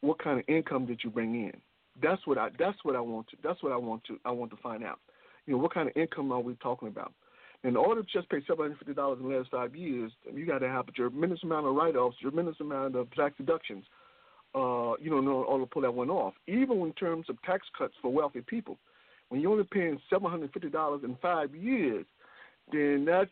what 0.00 0.22
kind 0.22 0.38
of 0.38 0.44
income 0.48 0.86
did 0.86 1.00
you 1.02 1.10
bring 1.10 1.34
in? 1.34 1.52
That's 2.00 2.24
what 2.26 2.38
I. 2.38 2.48
That's 2.58 2.78
what 2.84 2.96
I 2.96 3.00
want 3.00 3.28
to. 3.28 3.36
That's 3.42 3.62
what 3.62 3.72
I 3.72 3.76
want 3.76 4.04
to. 4.04 4.18
I 4.24 4.30
want 4.30 4.50
to 4.52 4.56
find 4.58 4.84
out. 4.84 5.00
You 5.46 5.54
know, 5.54 5.58
what 5.58 5.74
kind 5.74 5.88
of 5.88 5.96
income 5.96 6.30
are 6.32 6.40
we 6.40 6.54
talking 6.56 6.88
about? 6.88 7.12
In 7.64 7.76
order 7.76 8.02
to 8.02 8.08
just 8.08 8.28
pay 8.30 8.38
seven 8.46 8.66
hundred 8.66 8.78
fifty 8.78 8.94
dollars 8.94 9.18
in 9.20 9.28
the 9.28 9.36
last 9.36 9.50
five 9.50 9.74
years, 9.74 10.12
you 10.32 10.46
got 10.46 10.58
to 10.58 10.68
have 10.68 10.86
a 10.88 10.92
tremendous 10.92 11.42
amount 11.42 11.66
of 11.66 11.74
write-offs, 11.74 12.16
tremendous 12.20 12.56
amount 12.60 12.94
of 12.94 13.10
tax 13.14 13.34
deductions. 13.36 13.84
Uh, 14.54 14.94
you 15.00 15.10
know, 15.10 15.44
order 15.44 15.64
to 15.64 15.70
pull 15.70 15.82
that 15.82 15.92
one 15.92 16.08
off. 16.08 16.34
Even 16.46 16.80
in 16.80 16.92
terms 16.92 17.26
of 17.28 17.40
tax 17.42 17.66
cuts 17.76 17.94
for 18.00 18.12
wealthy 18.12 18.40
people, 18.40 18.78
when 19.28 19.40
you're 19.40 19.50
only 19.50 19.64
paying 19.64 20.00
seven 20.08 20.30
hundred 20.30 20.52
fifty 20.52 20.70
dollars 20.70 21.00
in 21.04 21.16
five 21.20 21.54
years, 21.54 22.06
then 22.72 23.04
that's 23.04 23.30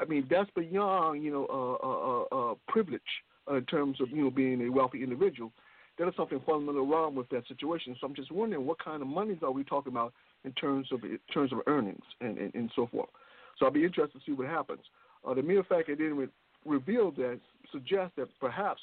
I 0.00 0.04
mean 0.04 0.26
that's 0.30 0.50
beyond 0.54 1.22
you 1.24 1.32
know 1.32 1.46
uh, 1.50 1.86
uh, 1.86 2.36
uh, 2.36 2.50
uh 2.52 2.54
privilege 2.68 3.02
in 3.50 3.64
terms 3.64 4.00
of 4.00 4.10
you 4.10 4.24
know 4.24 4.30
being 4.30 4.62
a 4.62 4.70
wealthy 4.70 5.02
individual. 5.02 5.52
There 5.98 6.08
is 6.08 6.14
something 6.16 6.40
fundamentally 6.44 6.86
wrong 6.86 7.14
with 7.14 7.28
that 7.30 7.46
situation. 7.48 7.96
So 8.00 8.06
I'm 8.06 8.14
just 8.14 8.30
wondering 8.30 8.66
what 8.66 8.82
kind 8.82 9.00
of 9.00 9.08
monies 9.08 9.38
are 9.42 9.50
we 9.50 9.64
talking 9.64 9.92
about 9.92 10.12
in 10.44 10.52
terms 10.52 10.88
of 10.92 11.02
in 11.04 11.18
terms 11.32 11.52
of 11.52 11.60
earnings 11.66 12.02
and, 12.20 12.36
and, 12.38 12.54
and 12.54 12.70
so 12.76 12.86
forth. 12.86 13.08
So 13.58 13.66
I'll 13.66 13.72
be 13.72 13.84
interested 13.84 14.18
to 14.18 14.24
see 14.24 14.32
what 14.32 14.48
happens. 14.48 14.80
Uh, 15.26 15.34
the 15.34 15.42
mere 15.42 15.64
fact 15.64 15.88
it 15.88 15.96
didn't 15.96 16.16
re- 16.16 16.28
reveal 16.64 17.10
that 17.12 17.40
suggests 17.72 18.12
that 18.16 18.28
perhaps 18.38 18.80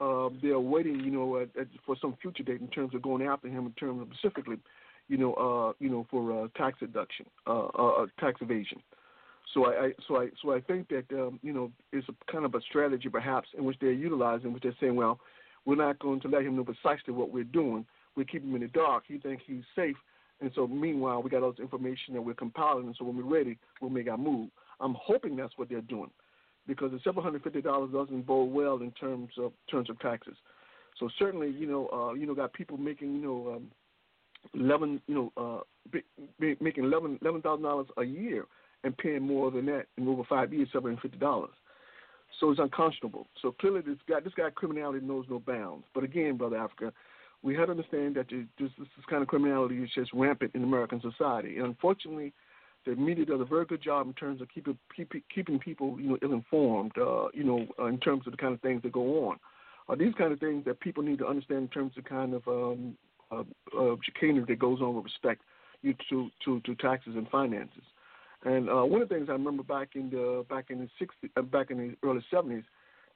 uh, 0.00 0.28
they're 0.42 0.60
waiting, 0.60 1.00
you 1.00 1.10
know, 1.10 1.38
at, 1.38 1.48
for 1.84 1.96
some 2.00 2.16
future 2.20 2.42
date 2.42 2.60
in 2.60 2.68
terms 2.68 2.94
of 2.94 3.02
going 3.02 3.26
after 3.26 3.48
him 3.48 3.66
in 3.66 3.72
terms 3.72 4.02
of 4.02 4.08
specifically, 4.18 4.56
you 5.08 5.16
know, 5.16 5.34
uh, 5.34 5.72
you 5.82 5.90
know, 5.90 6.06
for 6.10 6.44
uh, 6.44 6.48
tax 6.56 6.78
deduction, 6.80 7.26
uh, 7.46 7.66
uh, 7.66 8.06
tax 8.18 8.40
evasion. 8.40 8.80
So 9.52 9.66
I, 9.66 9.86
I, 9.86 9.92
so 10.06 10.16
I, 10.20 10.28
so 10.42 10.54
I 10.54 10.60
think 10.60 10.88
that 10.88 11.04
um, 11.12 11.40
you 11.42 11.52
know 11.52 11.72
it's 11.92 12.06
a 12.08 12.32
kind 12.32 12.44
of 12.44 12.54
a 12.54 12.60
strategy 12.60 13.08
perhaps 13.08 13.48
in 13.58 13.64
which 13.64 13.76
they're 13.80 13.92
utilizing, 13.92 14.52
which 14.52 14.62
they're 14.62 14.76
saying, 14.80 14.94
well, 14.94 15.18
we're 15.64 15.76
not 15.76 15.98
going 15.98 16.20
to 16.20 16.28
let 16.28 16.42
him 16.42 16.56
know 16.56 16.64
precisely 16.64 17.12
what 17.12 17.32
we're 17.32 17.44
doing. 17.44 17.86
We 18.16 18.24
keep 18.24 18.42
him 18.42 18.54
in 18.54 18.62
the 18.62 18.68
dark. 18.68 19.04
He 19.06 19.18
thinks 19.18 19.42
he's 19.46 19.62
safe 19.76 19.96
and 20.40 20.50
so, 20.54 20.66
meanwhile, 20.66 21.22
we 21.22 21.30
got 21.30 21.42
all 21.42 21.52
this 21.52 21.60
information 21.60 22.14
that 22.14 22.22
we're 22.22 22.34
compiling, 22.34 22.86
and 22.86 22.96
so 22.98 23.04
when 23.04 23.16
we're 23.16 23.38
ready, 23.38 23.58
we'll 23.80 23.90
make 23.90 24.08
our 24.08 24.16
move. 24.16 24.48
I'm 24.80 24.96
hoping 24.98 25.36
that's 25.36 25.52
what 25.56 25.68
they're 25.68 25.82
doing, 25.82 26.10
because 26.66 26.92
the 26.92 27.00
seven 27.04 27.22
hundred 27.22 27.42
fifty 27.42 27.60
dollars 27.60 27.90
doesn't 27.92 28.26
bode 28.26 28.50
well 28.50 28.78
in 28.78 28.90
terms 28.92 29.32
of 29.38 29.52
terms 29.70 29.90
of 29.90 29.98
taxes. 30.00 30.36
So 30.98 31.10
certainly, 31.18 31.50
you 31.50 31.66
know, 31.66 31.88
uh, 31.92 32.14
you 32.14 32.26
know, 32.26 32.34
got 32.34 32.54
people 32.54 32.78
making, 32.78 33.14
you 33.16 33.20
know, 33.20 33.54
um, 33.56 33.70
eleven, 34.54 35.02
you 35.06 35.14
know, 35.14 35.32
uh, 35.36 35.60
be, 35.92 36.02
be 36.38 36.56
making 36.60 36.84
eleven 36.84 37.18
eleven 37.20 37.42
thousand 37.42 37.64
dollars 37.64 37.88
a 37.98 38.04
year 38.04 38.46
and 38.82 38.96
paying 38.96 39.22
more 39.22 39.50
than 39.50 39.66
that 39.66 39.86
in 39.98 40.08
over 40.08 40.22
five 40.26 40.54
years, 40.54 40.68
seven 40.72 40.92
hundred 40.92 41.02
fifty 41.02 41.18
dollars. 41.18 41.50
So 42.38 42.50
it's 42.50 42.60
unconscionable. 42.60 43.26
So 43.42 43.52
clearly, 43.60 43.80
this 43.80 43.98
guy, 44.08 44.20
this 44.20 44.32
guy, 44.34 44.48
criminality 44.50 45.04
knows 45.04 45.26
no 45.28 45.40
bounds. 45.40 45.84
But 45.94 46.04
again, 46.04 46.36
brother 46.36 46.56
Africa, 46.56 46.92
we 47.42 47.54
have 47.56 47.66
to 47.66 47.72
understand 47.72 48.14
that 48.16 48.28
this, 48.28 48.70
this 48.78 49.06
kind 49.08 49.22
of 49.22 49.28
criminality 49.28 49.82
is 49.82 49.90
just 49.94 50.10
rampant 50.14 50.52
in 50.54 50.62
American 50.62 51.00
society. 51.00 51.56
And 51.56 51.66
unfortunately, 51.66 52.32
The 52.86 52.96
media 52.96 53.26
does 53.26 53.40
a 53.40 53.44
very 53.44 53.66
good 53.66 53.82
job 53.82 54.06
in 54.06 54.14
terms 54.14 54.40
of 54.40 54.48
keeping 54.48 54.78
keep, 54.96 55.12
keeping 55.34 55.58
people 55.58 55.98
you 56.00 56.08
know 56.08 56.18
ill 56.22 56.32
informed. 56.32 56.92
Uh, 56.96 57.28
you 57.34 57.44
know, 57.44 57.66
uh, 57.78 57.86
in 57.86 57.98
terms 57.98 58.26
of 58.26 58.32
the 58.32 58.38
kind 58.38 58.54
of 58.54 58.60
things 58.60 58.82
that 58.82 58.92
go 58.92 59.28
on. 59.28 59.38
Uh, 59.88 59.96
these 59.96 60.14
kind 60.16 60.32
of 60.32 60.40
things 60.40 60.64
that 60.64 60.80
people 60.80 61.02
need 61.02 61.18
to 61.18 61.26
understand 61.26 61.62
in 61.62 61.68
terms 61.68 61.92
of 61.98 62.04
kind 62.04 62.32
of 62.32 62.46
um, 62.48 62.96
uh, 63.30 63.42
uh, 63.78 63.96
chicanery 64.02 64.44
that 64.46 64.58
goes 64.58 64.80
on 64.80 64.94
with 64.94 65.04
respect 65.04 65.42
to, 66.08 66.30
to, 66.44 66.60
to 66.60 66.74
taxes 66.76 67.14
and 67.16 67.28
finances. 67.28 67.82
And 68.44 68.70
uh, 68.70 68.82
one 68.82 69.02
of 69.02 69.08
the 69.08 69.14
things 69.14 69.28
I 69.28 69.32
remember 69.32 69.62
back 69.62 69.90
in 69.94 70.10
the 70.10 70.44
back 70.48 70.66
in 70.70 70.78
the 70.78 70.88
60s, 71.04 71.30
uh, 71.36 71.42
back 71.42 71.70
in 71.70 71.78
the 71.78 72.08
early 72.08 72.24
70s, 72.32 72.64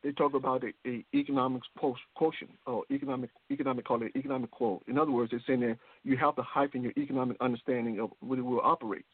they 0.03 0.13
talk 0.13 0.35
about 0.35 0.63
a, 0.65 0.89
a 0.89 1.05
economics 1.15 1.67
post 1.79 2.01
quotient 2.15 2.51
or 2.67 2.85
economic 2.91 3.31
economic 3.51 3.87
call 3.87 4.03
it 4.03 4.13
economic 4.17 4.51
quote. 4.51 4.83
In 4.87 4.99
other 4.99 5.11
words, 5.11 5.31
they're 5.31 5.43
saying 5.47 5.61
that 5.61 5.79
you 6.03 6.17
have 6.19 6.37
to 6.37 6.43
heighten 6.43 6.83
your 6.83 6.93
economic 6.99 7.39
understanding 7.41 8.01
of 8.01 8.11
what 8.21 8.37
the 8.37 8.45
world 8.45 8.63
operates. 8.65 9.09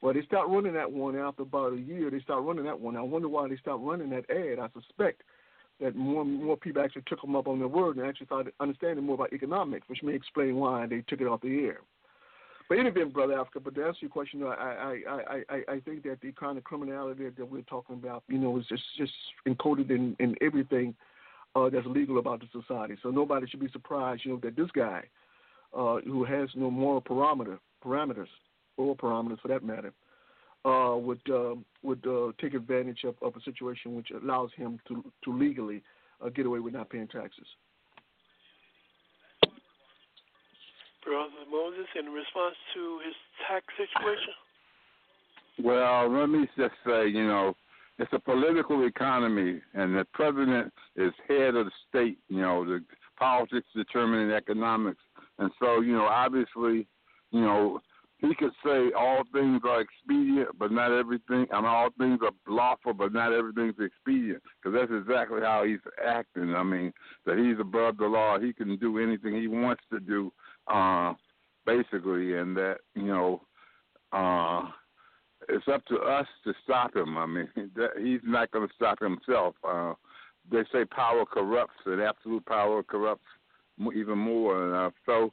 Well, 0.00 0.14
they 0.14 0.22
start 0.22 0.48
running 0.48 0.74
that 0.74 0.90
one 0.90 1.16
after 1.16 1.42
about 1.42 1.74
a 1.74 1.80
year. 1.80 2.10
They 2.10 2.20
start 2.20 2.42
running 2.42 2.64
that 2.64 2.80
one. 2.80 2.96
I 2.96 3.02
wonder 3.02 3.28
why 3.28 3.48
they 3.48 3.56
stopped 3.56 3.84
running 3.84 4.10
that 4.10 4.28
ad. 4.30 4.58
I 4.58 4.68
suspect 4.78 5.22
that 5.80 5.96
more 5.96 6.22
and 6.22 6.42
more 6.42 6.56
people 6.56 6.82
actually 6.82 7.02
took 7.06 7.20
them 7.20 7.36
up 7.36 7.48
on 7.48 7.58
their 7.58 7.68
word 7.68 7.96
and 7.96 8.06
actually 8.06 8.26
started 8.26 8.52
understanding 8.60 9.04
more 9.04 9.14
about 9.14 9.32
economics, 9.32 9.88
which 9.88 10.02
may 10.02 10.14
explain 10.14 10.56
why 10.56 10.86
they 10.86 11.02
took 11.08 11.20
it 11.20 11.26
off 11.26 11.40
the 11.40 11.66
air. 11.66 11.80
But 12.68 12.78
in 12.78 12.86
any 12.86 12.90
event, 12.90 13.12
brother 13.12 13.38
Africa. 13.38 13.60
But 13.60 13.74
to 13.74 13.84
answer 13.84 13.98
your 14.02 14.10
question, 14.10 14.42
I 14.42 14.50
I 14.54 15.44
I 15.50 15.62
I, 15.68 15.80
think 15.80 16.02
that 16.04 16.20
the 16.22 16.32
kind 16.32 16.56
of 16.56 16.64
criminality 16.64 17.28
that 17.28 17.50
we're 17.50 17.62
talking 17.62 17.96
about, 17.96 18.24
you 18.28 18.38
know, 18.38 18.58
is 18.58 18.66
just 18.66 18.82
just 18.96 19.12
encoded 19.46 19.90
in 19.90 20.16
in 20.18 20.34
everything 20.40 20.94
uh, 21.54 21.68
that's 21.68 21.86
legal 21.86 22.18
about 22.18 22.40
the 22.40 22.48
society. 22.58 22.96
So 23.02 23.10
nobody 23.10 23.46
should 23.46 23.60
be 23.60 23.70
surprised, 23.70 24.22
you 24.24 24.32
know, 24.32 24.40
that 24.42 24.56
this 24.56 24.70
guy, 24.74 25.02
uh, 25.76 25.98
who 26.04 26.24
has 26.24 26.48
no 26.54 26.70
moral 26.70 27.02
parameter 27.02 27.58
parameters 27.84 28.28
or 28.76 28.96
parameters 28.96 29.40
for 29.40 29.48
that 29.48 29.62
matter, 29.62 29.92
uh, 30.64 30.96
would 30.96 31.20
uh, 31.30 31.54
would 31.82 32.06
uh, 32.06 32.32
take 32.40 32.54
advantage 32.54 33.04
of, 33.04 33.14
of 33.20 33.36
a 33.36 33.42
situation 33.42 33.94
which 33.94 34.08
allows 34.10 34.50
him 34.56 34.80
to 34.88 35.04
to 35.24 35.36
legally 35.36 35.82
uh, 36.24 36.30
get 36.30 36.46
away 36.46 36.60
with 36.60 36.72
not 36.72 36.88
paying 36.88 37.08
taxes. 37.08 37.46
Brother 41.04 41.44
Moses, 41.50 41.86
in 41.98 42.06
response 42.06 42.56
to 42.74 43.00
his 43.04 43.14
tax 43.46 43.64
situation? 43.76 44.34
Well, 45.62 46.10
let 46.10 46.28
me 46.28 46.48
just 46.56 46.74
say, 46.86 47.08
you 47.08 47.26
know, 47.26 47.54
it's 47.98 48.12
a 48.12 48.18
political 48.18 48.86
economy, 48.86 49.60
and 49.74 49.94
the 49.94 50.04
president 50.12 50.72
is 50.96 51.12
head 51.28 51.54
of 51.54 51.66
the 51.66 51.72
state. 51.88 52.18
You 52.28 52.40
know, 52.40 52.64
the 52.64 52.84
politics 53.18 53.66
determining 53.74 54.32
economics, 54.32 55.02
and 55.38 55.50
so 55.60 55.80
you 55.80 55.92
know, 55.92 56.06
obviously, 56.06 56.88
you 57.30 57.40
know, 57.40 57.80
he 58.18 58.34
could 58.34 58.52
say 58.64 58.90
all 58.98 59.22
things 59.32 59.60
are 59.64 59.80
expedient, 59.80 60.58
but 60.58 60.72
not 60.72 60.90
everything, 60.90 61.46
and 61.50 61.66
all 61.66 61.90
things 61.98 62.20
are 62.22 62.32
lawful, 62.52 62.94
but 62.94 63.12
not 63.12 63.32
everything's 63.32 63.74
expedient. 63.78 64.42
Because 64.62 64.78
that's 64.78 65.00
exactly 65.00 65.42
how 65.42 65.64
he's 65.64 65.80
acting. 66.04 66.54
I 66.54 66.62
mean, 66.62 66.92
that 67.26 67.38
he's 67.38 67.60
above 67.60 67.98
the 67.98 68.06
law. 68.06 68.38
He 68.38 68.52
can 68.52 68.76
do 68.78 68.98
anything 68.98 69.34
he 69.40 69.48
wants 69.48 69.82
to 69.92 70.00
do, 70.00 70.32
uh, 70.68 71.14
basically, 71.66 72.36
and 72.36 72.56
that 72.56 72.78
you 72.94 73.06
know, 73.06 73.42
uh, 74.12 74.68
it's 75.48 75.66
up 75.68 75.84
to 75.86 75.96
us 75.98 76.26
to 76.44 76.52
stop 76.64 76.94
him. 76.94 77.18
I 77.18 77.26
mean, 77.26 77.48
that, 77.76 77.90
he's 78.02 78.20
not 78.24 78.50
going 78.50 78.66
to 78.66 78.74
stop 78.74 78.98
himself. 79.00 79.54
Uh, 79.66 79.94
they 80.50 80.62
say 80.72 80.84
power 80.84 81.24
corrupts, 81.24 81.80
and 81.86 82.00
absolute 82.00 82.44
power 82.46 82.82
corrupts 82.82 83.24
even 83.94 84.18
more. 84.18 84.64
And 84.64 84.74
uh, 84.74 84.90
so, 85.06 85.32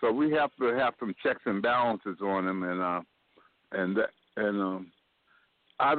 so 0.00 0.10
we 0.10 0.30
have 0.32 0.50
to 0.58 0.74
have 0.76 0.94
some 0.98 1.14
checks 1.22 1.42
and 1.44 1.62
balances 1.62 2.18
on 2.22 2.48
him, 2.48 2.62
and 2.62 2.80
uh, 2.80 3.00
and 3.72 3.98
and 4.36 4.62
um, 4.62 4.92
I, 5.80 5.94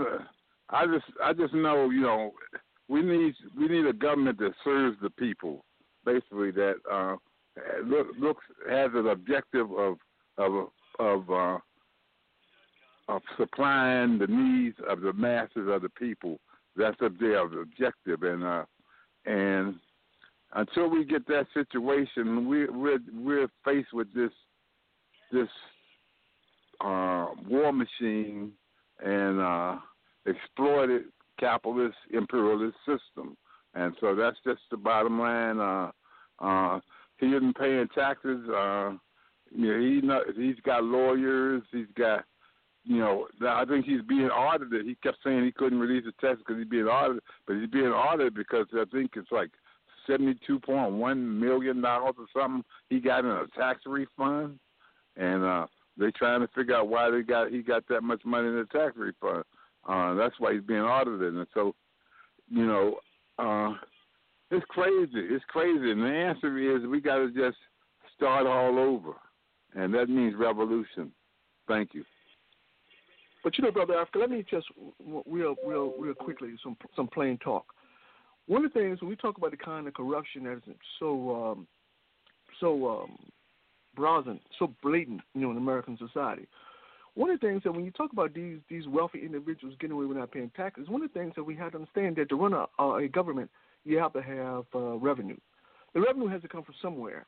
I 0.69 0.85
just, 0.85 1.05
I 1.23 1.33
just 1.33 1.53
know, 1.53 1.89
you 1.89 2.01
know, 2.01 2.31
we 2.87 3.01
need 3.01 3.33
we 3.57 3.67
need 3.67 3.85
a 3.85 3.93
government 3.93 4.39
that 4.39 4.53
serves 4.63 4.97
the 5.01 5.09
people, 5.11 5.63
basically 6.05 6.51
that 6.51 6.75
uh, 6.91 7.15
look, 7.85 8.07
looks 8.19 8.43
has 8.69 8.91
an 8.93 9.07
objective 9.07 9.71
of 9.71 9.97
of 10.37 10.69
of 10.99 11.29
uh, 11.29 11.57
of 13.07 13.21
supplying 13.37 14.19
the 14.19 14.27
needs 14.27 14.77
of 14.87 15.01
the 15.01 15.13
masses 15.13 15.67
of 15.67 15.81
the 15.81 15.89
people. 15.97 16.39
That's 16.75 16.97
up 17.03 17.13
there 17.19 17.47
the 17.47 17.59
objective, 17.59 18.23
and 18.23 18.43
uh, 18.43 18.65
and 19.25 19.75
until 20.53 20.89
we 20.89 21.05
get 21.05 21.27
that 21.27 21.47
situation, 21.53 22.47
we 22.47 22.67
we're 22.67 22.99
we're 23.13 23.47
faced 23.65 23.93
with 23.93 24.13
this 24.13 24.31
this 25.31 25.49
uh, 26.81 27.27
war 27.47 27.73
machine 27.73 28.51
and 29.03 29.39
uh, 29.39 29.77
exploited 30.25 31.03
capitalist 31.39 31.97
imperialist 32.11 32.77
system, 32.85 33.35
and 33.73 33.93
so 33.99 34.15
that's 34.15 34.37
just 34.45 34.61
the 34.71 34.77
bottom 34.77 35.19
line. 35.19 35.59
Uh, 35.59 35.91
uh, 36.39 36.79
he 37.19 37.27
isn't 37.27 37.57
paying 37.57 37.87
taxes. 37.93 38.47
Uh, 38.49 38.91
you 39.51 39.67
know, 39.67 39.79
he 39.79 40.01
not, 40.01 40.23
he's 40.35 40.59
got 40.63 40.83
lawyers. 40.83 41.63
He's 41.71 41.87
got 41.95 42.23
you 42.85 42.97
know, 42.97 43.27
I 43.47 43.65
think 43.65 43.85
he's 43.85 44.01
being 44.01 44.29
audited. 44.29 44.85
He 44.85 44.95
kept 44.95 45.17
saying 45.23 45.43
he 45.43 45.51
couldn't 45.51 45.79
release 45.79 46.05
the 46.05 46.27
text 46.27 46.43
because 46.45 46.59
he's 46.59 46.69
being 46.69 46.85
audited, 46.85 47.21
but 47.45 47.57
he's 47.57 47.69
being 47.69 47.87
audited 47.87 48.33
because 48.33 48.65
I 48.73 48.85
think 48.91 49.11
it's 49.15 49.31
like 49.31 49.51
seventy-two 50.07 50.59
point 50.61 50.93
one 50.93 51.39
million 51.39 51.81
dollars 51.81 52.15
or 52.17 52.25
something 52.33 52.63
he 52.89 52.99
got 52.99 53.25
in 53.25 53.31
a 53.31 53.45
tax 53.55 53.81
refund, 53.85 54.57
and 55.17 55.43
uh, 55.43 55.67
they're 55.97 56.11
trying 56.11 56.41
to 56.41 56.47
figure 56.55 56.75
out 56.75 56.87
why 56.87 57.11
they 57.11 57.21
got 57.21 57.51
he 57.51 57.61
got 57.61 57.87
that 57.89 58.01
much 58.01 58.23
money 58.25 58.47
in 58.47 58.55
the 58.55 58.65
tax 58.65 58.95
refund. 58.97 59.43
Uh, 59.87 60.13
that's 60.15 60.35
why 60.39 60.53
he's 60.53 60.63
being 60.63 60.81
audited, 60.81 61.33
and 61.33 61.47
so, 61.53 61.75
you 62.49 62.65
know, 62.65 62.95
uh, 63.37 63.73
it's 64.51 64.65
crazy. 64.69 65.09
It's 65.13 65.45
crazy, 65.47 65.91
and 65.91 66.01
the 66.01 66.07
answer 66.07 66.57
is 66.57 66.87
we 66.87 67.01
got 67.01 67.17
to 67.17 67.31
just 67.31 67.57
start 68.15 68.47
all 68.47 68.79
over, 68.79 69.13
and 69.75 69.93
that 69.93 70.09
means 70.09 70.35
revolution. 70.37 71.11
Thank 71.67 71.93
you. 71.93 72.03
But 73.43 73.57
you 73.57 73.63
know, 73.63 73.71
brother 73.71 73.95
Africa, 73.95 74.19
let 74.19 74.31
me 74.31 74.43
just 74.49 74.67
real, 75.25 75.55
real, 75.65 75.93
real 75.97 76.13
quickly 76.13 76.49
some 76.63 76.75
some 76.95 77.07
plain 77.07 77.37
talk. 77.37 77.65
One 78.47 78.65
of 78.65 78.73
the 78.73 78.79
things 78.79 78.99
when 79.01 79.09
we 79.09 79.15
talk 79.15 79.37
about 79.37 79.51
the 79.51 79.57
kind 79.57 79.87
of 79.87 79.93
corruption 79.93 80.43
that 80.45 80.57
is 80.57 80.75
so 80.99 81.51
um, 81.51 81.67
so 82.59 83.03
um, 83.03 83.17
brazen, 83.95 84.39
so 84.57 84.73
blatant, 84.81 85.21
you 85.33 85.41
know, 85.41 85.51
in 85.51 85.57
American 85.57 85.97
society. 85.97 86.47
One 87.15 87.29
of 87.29 87.39
the 87.39 87.47
things 87.47 87.63
that 87.63 87.71
when 87.71 87.85
you 87.85 87.91
talk 87.91 88.11
about 88.11 88.33
these 88.33 88.57
these 88.69 88.87
wealthy 88.87 89.19
individuals 89.23 89.75
getting 89.79 89.95
away 89.95 90.05
with 90.05 90.17
not 90.17 90.31
paying 90.31 90.51
taxes, 90.55 90.89
one 90.89 91.03
of 91.03 91.11
the 91.13 91.19
things 91.19 91.33
that 91.35 91.43
we 91.43 91.55
have 91.55 91.71
to 91.71 91.77
understand 91.77 92.15
that 92.15 92.29
to 92.29 92.35
run 92.35 92.53
a, 92.53 92.83
a 92.83 93.07
government, 93.07 93.49
you 93.85 93.97
have 93.97 94.13
to 94.13 94.21
have 94.21 94.65
uh, 94.75 94.97
revenue. 94.97 95.37
The 95.93 96.01
revenue 96.01 96.27
has 96.27 96.41
to 96.41 96.47
come 96.47 96.63
from 96.63 96.75
somewhere. 96.81 97.25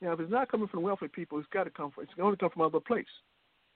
Now, 0.00 0.12
if 0.12 0.20
it's 0.20 0.30
not 0.30 0.50
coming 0.50 0.68
from 0.68 0.82
wealthy 0.82 1.08
people, 1.08 1.38
it's 1.38 1.48
got 1.52 1.64
to 1.64 1.70
come 1.70 1.90
from. 1.90 2.04
It's 2.04 2.14
going 2.14 2.32
to 2.34 2.38
come 2.38 2.50
from 2.50 2.62
other 2.62 2.80
place 2.80 3.06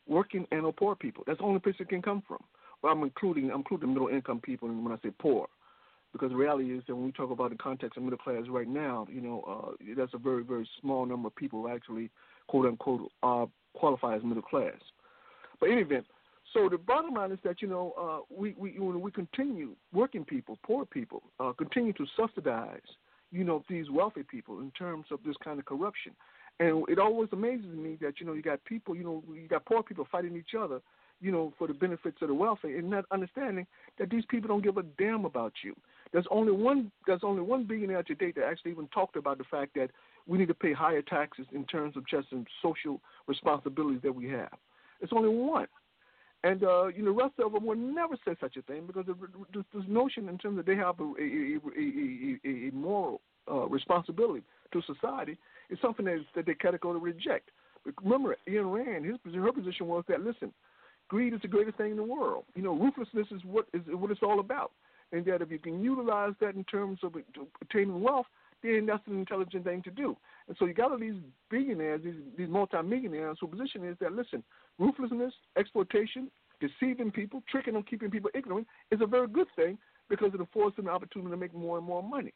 working 0.08 0.46
and 0.50 0.64
or 0.64 0.72
poor 0.72 0.96
people. 0.96 1.22
That's 1.26 1.38
the 1.38 1.44
only 1.44 1.60
place 1.60 1.76
it 1.78 1.88
can 1.88 2.02
come 2.02 2.22
from. 2.26 2.38
Well, 2.82 2.92
I'm 2.92 3.02
including 3.02 3.50
I'm 3.50 3.58
including 3.58 3.92
middle 3.92 4.08
income 4.08 4.40
people 4.40 4.68
and 4.68 4.82
when 4.84 4.92
I 4.92 4.98
say 5.02 5.12
poor, 5.18 5.46
because 6.12 6.30
the 6.30 6.36
reality 6.36 6.76
is 6.76 6.82
that 6.86 6.94
when 6.94 7.06
we 7.06 7.12
talk 7.12 7.30
about 7.30 7.50
the 7.50 7.56
context 7.56 7.96
of 7.96 8.02
middle 8.02 8.18
class 8.18 8.44
right 8.48 8.68
now, 8.68 9.06
you 9.12 9.20
know, 9.20 9.42
uh, 9.46 9.92
that's 9.96 10.14
a 10.14 10.18
very 10.18 10.42
very 10.42 10.68
small 10.80 11.04
number 11.04 11.28
of 11.28 11.36
people 11.36 11.62
who 11.62 11.68
actually 11.68 12.10
quote 12.46 12.66
unquote 12.66 13.10
uh, 13.22 13.46
qualify 13.74 14.16
as 14.16 14.22
middle 14.22 14.42
class. 14.42 14.76
But 15.60 15.66
in 15.66 15.72
any 15.72 15.82
event, 15.82 16.06
so 16.52 16.68
the 16.68 16.78
bottom 16.78 17.14
line 17.14 17.32
is 17.32 17.38
that 17.44 17.60
you 17.60 17.68
know 17.68 17.94
uh, 17.98 18.34
we 18.34 18.54
we 18.58 18.78
we 18.78 19.10
continue 19.10 19.74
working 19.92 20.24
people, 20.24 20.58
poor 20.62 20.84
people, 20.84 21.22
uh, 21.40 21.52
continue 21.52 21.92
to 21.94 22.06
subsidize 22.16 22.80
you 23.30 23.44
know 23.44 23.62
these 23.68 23.90
wealthy 23.90 24.22
people 24.22 24.60
in 24.60 24.70
terms 24.72 25.06
of 25.10 25.20
this 25.24 25.36
kind 25.44 25.58
of 25.58 25.66
corruption. 25.66 26.12
And 26.60 26.84
it 26.88 26.98
always 26.98 27.28
amazes 27.32 27.66
me 27.66 27.96
that 28.00 28.20
you 28.20 28.26
know 28.26 28.32
you 28.32 28.42
got 28.42 28.64
people, 28.64 28.96
you 28.96 29.04
know, 29.04 29.22
you 29.32 29.46
got 29.48 29.64
poor 29.64 29.82
people 29.82 30.06
fighting 30.10 30.36
each 30.36 30.54
other, 30.58 30.80
you 31.20 31.30
know, 31.30 31.52
for 31.58 31.68
the 31.68 31.74
benefits 31.74 32.16
of 32.20 32.28
the 32.28 32.34
wealthy, 32.34 32.76
and 32.76 32.90
not 32.90 33.04
understanding 33.10 33.66
that 33.98 34.10
these 34.10 34.24
people 34.28 34.48
don't 34.48 34.64
give 34.64 34.76
a 34.76 34.82
damn 34.98 35.24
about 35.24 35.52
you. 35.62 35.74
There's 36.12 36.26
only 36.30 36.52
one. 36.52 36.90
There's 37.06 37.20
only 37.22 37.42
one 37.42 37.64
billionaire 37.64 38.02
today 38.02 38.32
that 38.36 38.44
actually 38.44 38.72
even 38.72 38.88
talked 38.88 39.16
about 39.16 39.38
the 39.38 39.44
fact 39.44 39.74
that 39.74 39.90
we 40.26 40.38
need 40.38 40.48
to 40.48 40.54
pay 40.54 40.72
higher 40.72 41.02
taxes 41.02 41.46
in 41.52 41.64
terms 41.64 41.96
of 41.96 42.06
just 42.08 42.30
some 42.30 42.44
social 42.62 43.00
responsibilities 43.26 44.00
that 44.02 44.14
we 44.14 44.28
have. 44.28 44.52
It's 45.00 45.12
only 45.14 45.28
one. 45.28 45.68
And 46.44 46.62
uh, 46.62 46.86
you 46.86 47.02
know, 47.02 47.12
the 47.12 47.22
rest 47.22 47.34
of 47.44 47.52
them 47.52 47.66
would 47.66 47.78
never 47.78 48.16
say 48.24 48.34
such 48.40 48.56
a 48.56 48.62
thing 48.62 48.86
because 48.86 49.06
this, 49.06 49.64
this 49.74 49.84
notion 49.88 50.28
in 50.28 50.38
terms 50.38 50.56
that 50.56 50.66
they 50.66 50.76
have 50.76 51.00
a, 51.00 51.04
a, 51.04 51.58
a, 51.76 52.68
a, 52.68 52.70
moral 52.72 53.20
uh, 53.50 53.66
responsibility 53.66 54.44
to 54.72 54.82
society 54.82 55.36
is 55.68 55.78
something 55.82 56.06
that, 56.06 56.20
that 56.36 56.46
they 56.46 56.54
categorically 56.54 57.12
reject. 57.12 57.50
But 57.84 57.94
remember, 58.02 58.36
Ayn 58.48 58.72
Rand, 58.72 59.04
his 59.04 59.16
her 59.34 59.52
position 59.52 59.86
was 59.86 60.04
that 60.08 60.20
listen, 60.20 60.52
greed 61.08 61.34
is 61.34 61.42
the 61.42 61.48
greatest 61.48 61.76
thing 61.76 61.92
in 61.92 61.96
the 61.96 62.04
world. 62.04 62.44
You 62.54 62.62
know, 62.62 62.74
ruthlessness 62.74 63.26
is 63.32 63.42
what 63.44 63.66
is 63.74 63.82
what 63.88 64.12
it's 64.12 64.22
all 64.22 64.38
about, 64.38 64.70
and 65.12 65.24
that 65.24 65.42
if 65.42 65.50
you 65.50 65.58
can 65.58 65.82
utilize 65.82 66.34
that 66.40 66.54
in 66.54 66.62
terms 66.64 67.00
of 67.02 67.16
attaining 67.62 68.00
wealth, 68.00 68.26
then 68.62 68.86
that's 68.86 69.06
an 69.06 69.18
intelligent 69.18 69.64
thing 69.64 69.82
to 69.82 69.90
do. 69.90 70.16
And 70.48 70.56
so 70.58 70.66
you 70.66 70.74
got 70.74 70.90
all 70.90 70.98
these 70.98 71.14
billionaires, 71.50 72.02
these 72.02 72.14
these 72.36 72.48
multimillionaires 72.48 73.38
whose 73.40 73.50
position 73.50 73.84
is 73.84 73.96
that 74.00 74.12
listen, 74.12 74.42
ruthlessness, 74.78 75.32
exploitation, 75.56 76.30
deceiving 76.60 77.10
people, 77.10 77.42
tricking 77.50 77.74
them, 77.74 77.84
keeping 77.84 78.10
people 78.10 78.30
ignorant 78.34 78.66
is 78.90 79.00
a 79.00 79.06
very 79.06 79.28
good 79.28 79.48
thing 79.56 79.78
because 80.08 80.32
it 80.34 80.40
affords 80.40 80.76
them 80.76 80.86
the 80.86 80.90
opportunity 80.90 81.30
to 81.30 81.36
make 81.36 81.54
more 81.54 81.78
and 81.78 81.86
more 81.86 82.02
money. 82.02 82.32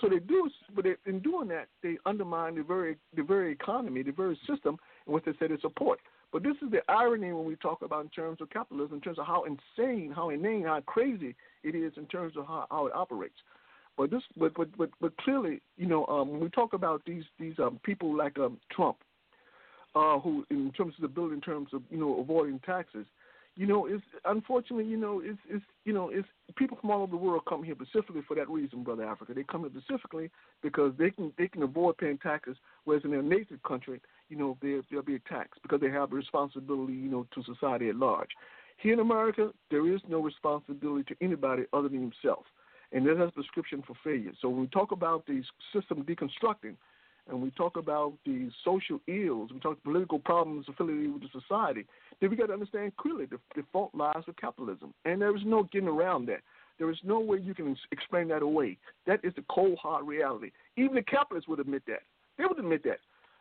So 0.00 0.08
they 0.08 0.18
do, 0.18 0.50
but 0.74 0.84
they, 0.84 0.94
in 1.06 1.20
doing 1.20 1.48
that, 1.48 1.68
they 1.82 1.98
undermine 2.04 2.56
the 2.56 2.62
very 2.62 2.96
the 3.16 3.22
very 3.22 3.52
economy, 3.52 4.02
the 4.02 4.12
very 4.12 4.38
system 4.48 4.76
in 5.06 5.12
which 5.12 5.24
they 5.24 5.32
say 5.38 5.46
they 5.48 5.60
support. 5.60 6.00
But 6.32 6.42
this 6.42 6.56
is 6.62 6.72
the 6.72 6.80
irony 6.88 7.32
when 7.32 7.44
we 7.44 7.54
talk 7.54 7.82
about 7.82 8.02
in 8.02 8.10
terms 8.10 8.40
of 8.40 8.50
capitalism, 8.50 8.96
in 8.96 9.00
terms 9.00 9.20
of 9.20 9.26
how 9.26 9.44
insane, 9.44 10.12
how 10.12 10.30
inane, 10.30 10.64
how 10.64 10.80
crazy 10.80 11.36
it 11.62 11.76
is 11.76 11.92
in 11.96 12.06
terms 12.06 12.36
of 12.36 12.44
how, 12.46 12.66
how 12.72 12.86
it 12.86 12.92
operates. 12.92 13.36
But 13.96 14.10
this, 14.10 14.22
but 14.36 14.54
but 14.54 14.76
but, 14.76 14.90
but 15.00 15.16
clearly, 15.18 15.60
you 15.76 15.86
know, 15.86 16.06
um, 16.06 16.30
when 16.30 16.40
we 16.40 16.48
talk 16.48 16.72
about 16.72 17.02
these 17.06 17.24
these 17.38 17.54
um, 17.58 17.80
people 17.84 18.16
like 18.16 18.38
um, 18.38 18.58
Trump, 18.72 18.96
uh, 19.94 20.18
who 20.18 20.44
in 20.50 20.72
terms 20.72 20.94
of 20.96 21.02
the 21.02 21.08
bill, 21.08 21.32
in 21.32 21.40
terms 21.40 21.68
of 21.72 21.82
you 21.90 21.98
know 21.98 22.20
avoiding 22.20 22.58
taxes, 22.60 23.06
you 23.56 23.66
know, 23.68 23.86
it's 23.86 24.02
unfortunately, 24.24 24.86
you 24.86 24.96
know, 24.96 25.22
it's 25.24 25.38
it's 25.48 25.64
you 25.84 25.92
know, 25.92 26.08
it's 26.08 26.26
people 26.56 26.76
from 26.80 26.90
all 26.90 27.02
over 27.02 27.12
the 27.12 27.16
world 27.16 27.42
come 27.48 27.62
here 27.62 27.76
specifically 27.80 28.22
for 28.26 28.34
that 28.34 28.48
reason, 28.48 28.82
brother 28.82 29.04
Africa. 29.04 29.32
They 29.32 29.44
come 29.44 29.60
here 29.60 29.70
specifically 29.70 30.30
because 30.60 30.92
they 30.98 31.10
can 31.10 31.32
they 31.38 31.46
can 31.46 31.62
avoid 31.62 31.98
paying 31.98 32.18
taxes, 32.18 32.56
whereas 32.84 33.04
in 33.04 33.12
their 33.12 33.22
native 33.22 33.62
country, 33.62 34.00
you 34.28 34.36
know, 34.36 34.56
they 34.60 34.80
they'll 34.90 35.02
be 35.02 35.20
taxed 35.28 35.62
because 35.62 35.80
they 35.80 35.90
have 35.90 36.12
a 36.12 36.16
responsibility, 36.16 36.94
you 36.94 37.08
know, 37.08 37.26
to 37.32 37.44
society 37.44 37.88
at 37.88 37.96
large. 37.96 38.30
Here 38.78 38.92
in 38.92 38.98
America, 38.98 39.50
there 39.70 39.88
is 39.92 40.00
no 40.08 40.20
responsibility 40.20 41.14
to 41.14 41.24
anybody 41.24 41.62
other 41.72 41.88
than 41.88 42.00
himself, 42.00 42.46
and 42.94 43.06
that 43.06 43.18
has 43.18 43.28
a 43.28 43.32
prescription 43.32 43.82
for 43.86 43.94
failure. 44.02 44.32
So 44.40 44.48
when 44.48 44.60
we 44.62 44.66
talk 44.68 44.92
about 44.92 45.26
the 45.26 45.42
system 45.72 46.04
deconstructing, 46.04 46.76
and 47.28 47.40
we 47.40 47.50
talk 47.52 47.76
about 47.76 48.12
the 48.26 48.50
social 48.64 49.00
ills, 49.06 49.50
we 49.52 49.58
talk 49.60 49.82
political 49.82 50.18
problems 50.18 50.66
affiliated 50.68 51.12
with 51.12 51.22
the 51.22 51.40
society, 51.40 51.86
then 52.20 52.30
we 52.30 52.36
got 52.36 52.46
to 52.46 52.52
understand 52.52 52.96
clearly 52.98 53.24
the, 53.24 53.38
the 53.56 53.62
fault 53.72 53.90
lies 53.94 54.22
with 54.26 54.36
capitalism. 54.36 54.92
And 55.04 55.20
there 55.20 55.34
is 55.34 55.42
no 55.44 55.64
getting 55.72 55.88
around 55.88 56.26
that. 56.26 56.40
There 56.78 56.90
is 56.90 56.98
no 57.02 57.20
way 57.20 57.38
you 57.38 57.54
can 57.54 57.76
explain 57.92 58.28
that 58.28 58.42
away. 58.42 58.78
That 59.06 59.20
is 59.24 59.32
the 59.36 59.44
cold, 59.50 59.78
hard 59.80 60.06
reality. 60.06 60.50
Even 60.76 60.94
the 60.94 61.02
capitalists 61.02 61.48
would 61.48 61.60
admit 61.60 61.82
that. 61.86 62.02
They 62.36 62.44
would 62.44 62.58
admit 62.58 62.82
that. 62.84 62.98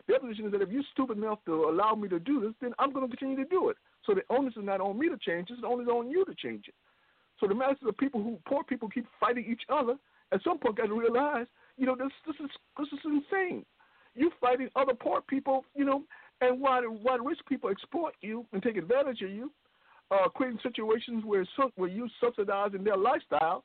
Their 0.07 0.19
position 0.19 0.45
is 0.45 0.51
that 0.51 0.61
if 0.61 0.69
you're 0.69 0.83
stupid 0.91 1.17
enough 1.17 1.39
to 1.45 1.65
allow 1.65 1.95
me 1.95 2.07
to 2.09 2.19
do 2.19 2.41
this, 2.41 2.53
then 2.61 2.73
I'm 2.79 2.93
going 2.93 3.09
to 3.09 3.15
continue 3.15 3.43
to 3.43 3.49
do 3.49 3.69
it. 3.69 3.77
So 4.05 4.13
the 4.13 4.21
onus 4.29 4.53
is 4.55 4.63
not 4.63 4.81
on 4.81 4.99
me 4.99 5.09
to 5.09 5.17
change 5.17 5.49
it, 5.49 5.53
it's 5.53 5.63
only 5.65 5.85
on 5.85 6.09
you 6.09 6.25
to 6.25 6.35
change 6.35 6.65
it. 6.67 6.75
So 7.43 7.49
the 7.49 7.55
masses 7.55 7.83
of 7.85 7.97
people 7.97 8.23
who, 8.23 8.39
poor 8.47 8.63
people, 8.63 8.87
keep 8.87 9.05
fighting 9.19 9.45
each 9.45 9.63
other, 9.67 9.97
at 10.31 10.41
some 10.43 10.57
point 10.57 10.77
got 10.77 10.87
to 10.87 10.97
realize, 10.97 11.45
you 11.77 11.85
know, 11.85 11.95
this, 11.95 12.11
this, 12.25 12.37
is, 12.39 12.49
this 12.79 12.87
is 12.93 12.99
insane 13.03 13.65
you 14.15 14.31
fighting 14.39 14.69
other 14.75 14.93
poor 14.93 15.21
people, 15.21 15.65
you 15.75 15.85
know, 15.85 16.03
and 16.41 16.59
while 16.59 16.83
while 16.83 17.19
rich 17.19 17.39
people 17.47 17.69
exploit 17.69 18.13
you 18.21 18.45
and 18.53 18.61
take 18.61 18.77
advantage 18.77 19.21
of 19.21 19.29
you, 19.29 19.51
uh, 20.11 20.29
creating 20.29 20.59
situations 20.61 21.23
where 21.25 21.45
where 21.75 21.89
you 21.89 22.07
subsidizing 22.21 22.83
their 22.83 22.97
lifestyle. 22.97 23.63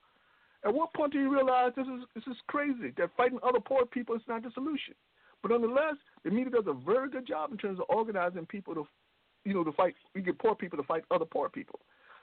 At 0.65 0.75
what 0.75 0.93
point 0.93 1.13
do 1.13 1.21
you 1.21 1.33
realize 1.33 1.73
this 1.77 1.87
is 1.87 2.03
this 2.15 2.25
is 2.27 2.37
crazy? 2.47 2.93
That 2.97 3.11
fighting 3.17 3.39
other 3.43 3.61
poor 3.61 3.85
people 3.87 4.15
is 4.15 4.23
not 4.29 4.43
the 4.43 4.51
solution. 4.53 4.95
But 5.43 5.53
nonetheless, 5.53 5.95
the 6.25 6.31
media 6.31 6.51
does 6.51 6.65
a 6.67 6.73
very 6.73 7.09
good 7.11 7.27
job 7.27 7.53
in 7.53 7.59
terms 7.59 7.79
of 7.79 7.85
organizing 7.89 8.45
people 8.47 8.75
to, 8.75 8.89
you 9.45 9.55
know, 9.55 9.63
to 9.63 9.73
fight. 9.73 9.95
We 10.15 10.21
get 10.21 10.39
poor 10.39 10.57
people 10.57 10.79
to 10.79 10.85
fight 10.85 11.05
other 11.13 11.25
poor 11.25 11.49
people. 11.49 11.79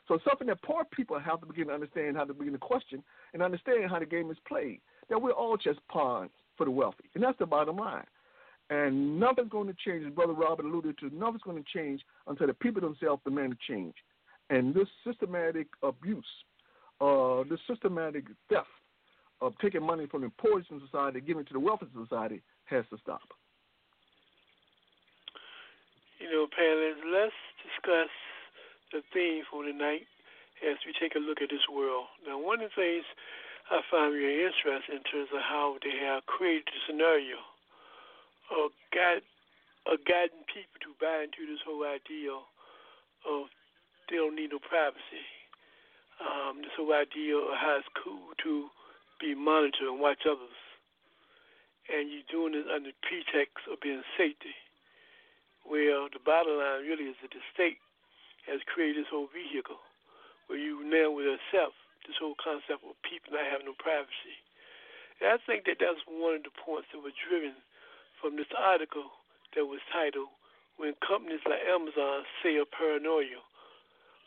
So 0.07 0.19
something 0.27 0.47
that 0.47 0.61
poor 0.61 0.85
people 0.85 1.19
have 1.19 1.39
to 1.41 1.45
begin 1.47 1.67
to 1.67 1.73
understand 1.73 2.15
how 2.15 2.25
to 2.25 2.33
begin 2.33 2.53
to 2.53 2.59
question 2.59 3.03
and 3.33 3.41
understand 3.41 3.89
how 3.89 3.99
the 3.99 4.05
game 4.05 4.29
is 4.29 4.37
played. 4.47 4.79
That 5.09 5.21
we're 5.21 5.31
all 5.31 5.57
just 5.57 5.79
pawns 5.87 6.31
for 6.57 6.65
the 6.65 6.71
wealthy, 6.71 7.05
and 7.15 7.23
that's 7.23 7.37
the 7.39 7.45
bottom 7.45 7.77
line. 7.77 8.05
And 8.69 9.19
nothing's 9.19 9.49
going 9.49 9.67
to 9.67 9.75
change, 9.85 10.05
as 10.05 10.13
Brother 10.13 10.33
Robert 10.33 10.65
alluded 10.65 10.97
to, 10.99 11.15
nothing's 11.15 11.43
going 11.43 11.63
to 11.63 11.69
change 11.71 12.01
until 12.27 12.47
the 12.47 12.53
people 12.53 12.81
themselves 12.81 13.21
demand 13.23 13.53
a 13.53 13.71
change. 13.71 13.93
And 14.49 14.73
this 14.73 14.87
systematic 15.05 15.67
abuse, 15.83 16.25
uh, 17.01 17.43
this 17.49 17.59
systematic 17.67 18.25
theft 18.49 18.67
of 19.41 19.53
taking 19.61 19.83
money 19.83 20.07
from 20.07 20.21
the 20.21 20.31
poorest 20.37 20.71
in 20.71 20.79
society, 20.79 21.21
giving 21.21 21.41
it 21.41 21.47
to 21.47 21.53
the 21.53 21.59
wealthy 21.59 21.87
society, 21.99 22.41
has 22.65 22.85
to 22.89 22.97
stop. 23.01 23.21
You 26.19 26.31
know, 26.31 26.47
panelists, 26.57 27.05
let's 27.11 27.33
discuss 27.61 28.09
the 28.95 29.03
theme 29.11 29.43
for 29.51 29.67
tonight 29.67 30.07
as 30.63 30.79
we 30.87 30.95
take 30.95 31.19
a 31.19 31.21
look 31.21 31.43
at 31.43 31.51
this 31.51 31.67
world. 31.67 32.07
Now, 32.23 32.39
one 32.39 32.63
of 32.63 32.71
the 32.71 32.79
things 32.79 33.03
I 33.67 33.83
find 33.91 34.15
very 34.15 34.47
interesting 34.47 35.03
in 35.03 35.03
terms 35.03 35.27
of 35.35 35.43
how 35.43 35.75
they 35.83 35.99
have 35.99 36.23
created 36.31 36.71
the 36.71 36.79
scenario 36.87 37.43
of 38.55 38.71
guide, 38.95 39.27
of 39.83 39.99
guiding 40.07 40.47
people 40.47 40.79
to 40.87 40.95
buy 40.95 41.27
into 41.27 41.43
this 41.43 41.59
whole 41.67 41.83
idea 41.83 42.31
of 43.27 43.51
they 44.07 44.15
don't 44.15 44.39
need 44.39 44.55
no 44.55 44.63
privacy. 44.63 45.27
Um, 46.23 46.63
this 46.63 46.71
whole 46.79 46.95
idea 46.95 47.35
of 47.35 47.51
how 47.59 47.83
it's 47.83 47.91
cool 47.99 48.31
to 48.47 48.71
be 49.19 49.35
monitored 49.35 49.91
and 49.91 49.99
watch 49.99 50.23
others. 50.23 50.55
And 51.91 52.07
you're 52.07 52.31
doing 52.31 52.55
it 52.55 52.71
under 52.71 52.95
pretext 53.03 53.67
of 53.67 53.83
being 53.83 54.07
safety. 54.15 54.55
Well, 55.67 56.07
the 56.13 56.23
bottom 56.23 56.55
line 56.55 56.87
really 56.87 57.11
is 57.11 57.19
that 57.19 57.35
the 57.35 57.43
state 57.51 57.81
has 58.47 58.61
created 58.69 59.03
this 59.03 59.11
whole 59.11 59.29
vehicle 59.33 59.81
where 60.47 60.61
you 60.61 60.85
now 60.85 61.09
with 61.09 61.25
yourself 61.25 61.73
this 62.05 62.17
whole 62.21 62.37
concept 62.37 62.85
of 62.85 62.93
people 63.01 63.33
not 63.33 63.49
having 63.49 63.65
no 63.65 63.77
privacy. 63.81 64.37
And 65.21 65.33
I 65.33 65.37
think 65.41 65.65
that 65.65 65.81
that's 65.81 66.01
one 66.05 66.37
of 66.37 66.45
the 66.45 66.53
points 66.53 66.89
that 66.93 67.01
was 67.01 67.17
driven 67.17 67.57
from 68.21 68.37
this 68.37 68.49
article 68.53 69.09
that 69.57 69.65
was 69.65 69.81
titled 69.89 70.29
When 70.77 70.93
Companies 71.01 71.41
Like 71.49 71.65
Amazon 71.65 72.27
Sell 72.41 72.67
Paranoia, 72.69 73.41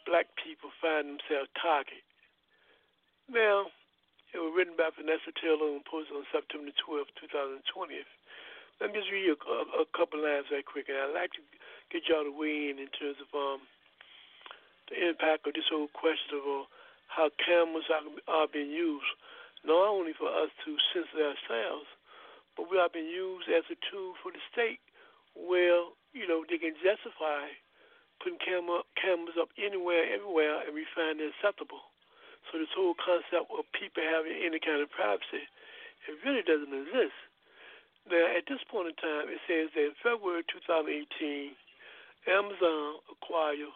Black 0.09 0.27
People 0.40 0.74
Find 0.82 1.07
Themselves 1.07 1.53
Targeted. 1.61 2.03
Now, 3.28 3.69
it 4.32 4.40
was 4.40 4.53
written 4.57 4.77
by 4.77 4.89
Vanessa 4.93 5.32
Taylor 5.36 5.73
and 5.73 5.85
posted 5.85 6.16
on 6.16 6.24
September 6.32 6.73
12, 6.73 7.07
2020. 7.20 7.62
Let 8.81 8.93
me 8.93 8.97
just 8.97 9.12
read 9.12 9.32
a, 9.32 9.36
a, 9.36 9.85
a 9.85 9.86
couple 9.93 10.20
lines 10.20 10.49
right 10.49 10.65
quick, 10.65 10.89
and 10.89 10.97
I'd 10.97 11.16
like 11.16 11.32
to 11.36 11.43
get 11.93 12.09
y'all 12.09 12.24
to 12.24 12.32
weigh 12.32 12.73
in 12.73 12.81
in 12.81 12.89
terms 12.97 13.20
of 13.20 13.28
um, 13.36 13.61
the 14.89 14.97
impact 14.97 15.47
of 15.47 15.55
this 15.55 15.69
whole 15.69 15.93
question 15.93 16.40
of 16.40 16.44
uh, 16.44 16.65
how 17.09 17.28
cameras 17.40 17.89
are, 17.89 18.05
are 18.28 18.48
being 18.48 18.70
used, 18.70 19.09
not 19.65 19.89
only 19.89 20.12
for 20.12 20.28
us 20.28 20.52
to 20.65 20.77
censor 20.93 21.35
ourselves, 21.35 21.89
but 22.56 22.69
we 22.70 22.77
are 22.78 22.93
being 22.93 23.09
used 23.09 23.48
as 23.48 23.65
a 23.70 23.78
tool 23.89 24.15
for 24.20 24.32
the 24.32 24.43
state 24.52 24.82
where, 25.35 25.89
you 26.12 26.27
know, 26.27 26.43
they 26.48 26.59
can 26.59 26.74
justify 26.82 27.48
putting 28.19 28.43
camera, 28.43 28.82
cameras 28.98 29.39
up 29.39 29.48
anywhere, 29.55 30.10
everywhere, 30.10 30.66
and 30.66 30.74
we 30.74 30.82
find 30.90 31.23
it 31.23 31.31
acceptable. 31.39 31.94
So 32.51 32.59
this 32.59 32.73
whole 32.74 32.98
concept 32.98 33.47
of 33.52 33.65
people 33.77 34.02
having 34.02 34.35
any 34.35 34.59
kind 34.59 34.82
of 34.82 34.90
privacy, 34.90 35.47
it 36.09 36.19
really 36.27 36.43
doesn't 36.43 36.73
exist. 36.73 37.15
Now, 38.09 38.24
at 38.35 38.48
this 38.48 38.65
point 38.66 38.90
in 38.90 38.97
time, 38.97 39.28
it 39.28 39.39
says 39.44 39.69
that 39.77 39.93
in 39.93 39.97
February 40.01 40.43
2018, 40.48 41.52
Amazon 42.27 43.05
acquired 43.12 43.69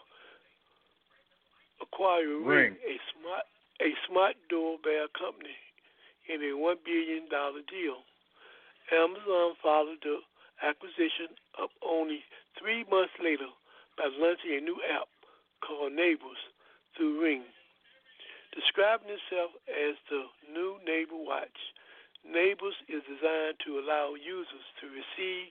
acquired 1.82 2.46
Ring, 2.46 2.76
a 2.86 2.96
smart 3.10 3.44
a 3.82 3.90
smart 4.06 4.36
doorbell 4.48 5.10
company 5.18 5.59
in 6.30 6.38
a 6.42 6.56
one 6.56 6.78
billion 6.84 7.28
dollar 7.28 7.66
deal. 7.66 8.06
Amazon 8.94 9.59
followed 9.62 9.98
the 10.02 10.22
acquisition 10.62 11.34
up 11.60 11.70
only 11.82 12.22
three 12.59 12.84
months 12.90 13.14
later 13.18 13.50
by 13.98 14.06
launching 14.14 14.54
a 14.56 14.60
new 14.62 14.78
app 14.86 15.10
called 15.66 15.92
Neighbors 15.92 16.38
through 16.96 17.20
Ring. 17.22 17.42
Describing 18.54 19.09
itself 19.10 19.50
as 19.66 19.96
the 20.12 20.28
new 20.52 20.76
Neighbor 20.86 21.16
Watch, 21.16 21.56
Neighbors 22.22 22.76
is 22.86 23.02
designed 23.09 23.59
to 23.66 23.80
allow 23.82 24.14
users 24.14 24.66
to 24.78 24.86
receive 24.86 25.50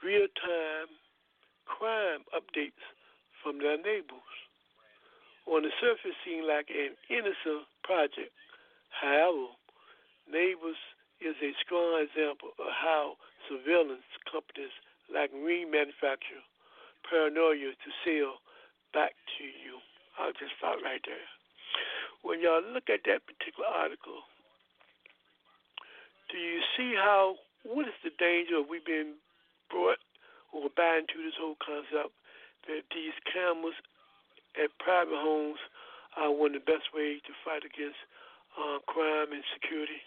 real 0.00 0.26
time 0.40 0.88
crime 1.66 2.24
updates 2.32 2.80
from 3.42 3.58
their 3.58 3.76
neighbors. 3.76 4.41
On 5.46 5.62
the 5.62 5.72
surface, 5.80 6.16
seemed 6.24 6.46
like 6.46 6.70
an 6.70 6.94
innocent 7.10 7.66
project. 7.82 8.32
However, 8.90 9.52
Neighbors 10.30 10.78
is 11.20 11.34
a 11.42 11.52
strong 11.62 11.98
example 11.98 12.54
of 12.58 12.70
how 12.70 13.18
surveillance 13.48 14.06
companies 14.30 14.72
like 15.10 15.30
Ring 15.34 15.70
manufacture 15.70 16.42
paranoia 17.02 17.74
to 17.74 17.90
sell 18.06 18.38
back 18.94 19.18
to 19.38 19.44
you. 19.44 19.82
I'll 20.18 20.32
just 20.32 20.54
stop 20.58 20.78
right 20.84 21.02
there. 21.02 21.28
When 22.22 22.40
y'all 22.40 22.62
look 22.62 22.86
at 22.86 23.02
that 23.10 23.26
particular 23.26 23.66
article, 23.66 24.22
do 26.30 26.38
you 26.38 26.62
see 26.78 26.94
how 26.94 27.36
what 27.66 27.86
is 27.86 27.98
the 28.02 28.14
danger 28.18 28.62
of 28.62 28.70
we 28.70 28.78
being 28.84 29.18
brought 29.70 29.98
or 30.52 30.70
buying 30.76 31.06
into 31.06 31.22
this 31.22 31.34
whole 31.38 31.58
concept 31.58 32.14
that 32.68 32.86
these 32.94 33.16
cameras 33.26 33.74
at 34.56 34.70
private 34.78 35.16
homes 35.16 35.58
are 36.16 36.30
one 36.30 36.54
of 36.54 36.64
the 36.64 36.72
best 36.72 36.84
ways 36.94 37.20
to 37.26 37.32
fight 37.44 37.62
against 37.64 37.96
uh, 38.58 38.78
crime 38.86 39.32
and 39.32 39.42
security? 39.54 40.00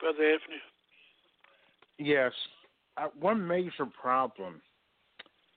Brother 0.00 0.24
Anthony. 0.24 0.60
Yes, 1.98 2.32
uh, 2.96 3.08
one 3.18 3.46
major 3.46 3.86
problem 3.86 4.60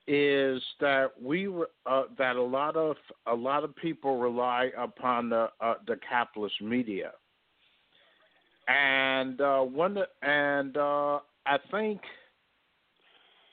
is 0.07 0.61
that 0.79 1.09
we 1.21 1.47
uh, 1.85 2.03
that 2.17 2.35
a 2.35 2.41
lot 2.41 2.75
of 2.75 2.95
a 3.27 3.35
lot 3.35 3.63
of 3.63 3.75
people 3.75 4.17
rely 4.17 4.71
upon 4.77 5.29
the 5.29 5.49
uh, 5.61 5.75
the 5.87 5.97
capitalist 6.09 6.61
media, 6.61 7.11
and 8.67 9.39
uh, 9.41 9.59
one 9.59 9.97
and 10.21 10.77
uh, 10.77 11.19
I 11.45 11.57
think 11.69 12.01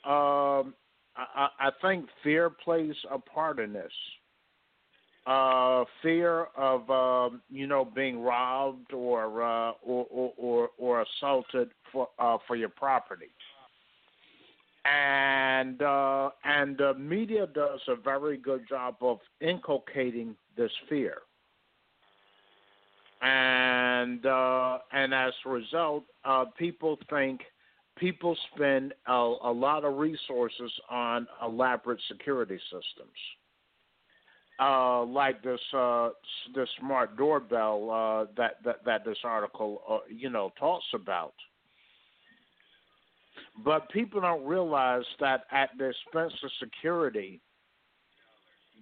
um, 0.06 0.74
I, 1.16 1.48
I 1.59 1.70
think 1.82 2.06
fear 2.22 2.51
plays 2.51 2.94
a 3.10 3.18
part 3.18 3.59
in 3.59 3.72
this. 3.72 3.93
Uh, 5.26 5.84
fear 6.02 6.47
of 6.56 6.88
um, 6.88 7.43
you 7.51 7.66
know 7.66 7.84
being 7.84 8.22
robbed 8.22 8.93
or 8.93 9.43
uh, 9.43 9.72
or, 9.82 10.06
or 10.10 10.32
or 10.36 10.70
or 10.78 11.02
assaulted 11.02 11.70
for 11.93 12.09
uh, 12.18 12.38
for 12.47 12.55
your 12.55 12.68
property 12.68 13.30
and 14.86 15.82
uh, 15.82 16.30
and 16.44 16.76
the 16.78 16.94
media 16.94 17.47
does 17.47 17.80
a 17.88 17.97
very 17.97 18.36
good 18.36 18.68
job 18.68 18.97
of 19.01 19.18
inculcating 19.40 20.36
this 20.56 20.70
fear, 20.88 21.18
and 23.22 24.24
uh, 24.24 24.78
and 24.93 25.12
as 25.12 25.32
a 25.44 25.48
result, 25.48 26.05
uh, 26.24 26.44
people 26.59 26.98
think 27.10 27.40
people 27.97 28.36
spend 28.55 28.94
a, 29.06 29.12
a 29.44 29.52
lot 29.52 29.85
of 29.85 29.97
resources 29.97 30.73
on 30.90 31.27
elaborate 31.43 32.01
security 32.09 32.59
systems. 32.64 33.18
Uh, 34.59 35.05
like 35.05 35.43
this 35.43 35.60
uh, 35.77 36.09
this 36.55 36.68
smart 36.81 37.14
doorbell 37.18 37.90
uh, 37.90 38.32
that, 38.39 38.52
that 38.64 38.82
that 38.86 39.05
this 39.05 39.18
article 39.23 39.82
uh, 39.86 39.98
you 40.09 40.31
know 40.31 40.51
talks 40.59 40.86
about. 40.94 41.35
But 43.62 43.90
people 43.90 44.23
don't 44.23 44.47
realize 44.47 45.05
that 45.20 45.44
at 45.51 45.70
the 45.78 45.90
expense 45.90 46.32
of 46.43 46.51
security, 46.59 47.43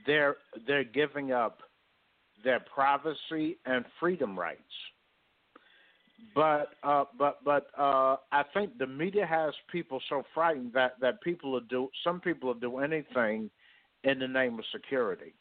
they're 0.06 0.36
they're 0.64 0.84
giving 0.84 1.32
up 1.32 1.58
their 2.44 2.60
privacy 2.72 3.58
and 3.66 3.84
freedom 3.98 4.38
rights. 4.38 4.60
But 6.34 6.70
uh, 6.82 7.04
but 7.18 7.44
but 7.44 7.66
uh, 7.76 8.16
I 8.32 8.44
think 8.54 8.78
the 8.78 8.86
media 8.86 9.26
has 9.26 9.52
people 9.70 10.00
so 10.08 10.22
frightened 10.32 10.72
that 10.74 11.00
that 11.00 11.20
people 11.22 11.52
will 11.52 11.60
do 11.60 11.88
some 12.02 12.20
people 12.20 12.48
will 12.48 12.60
do 12.60 12.78
anything 12.78 13.50
in 14.04 14.18
the 14.18 14.28
name 14.28 14.58
of 14.58 14.64
security. 14.72 15.34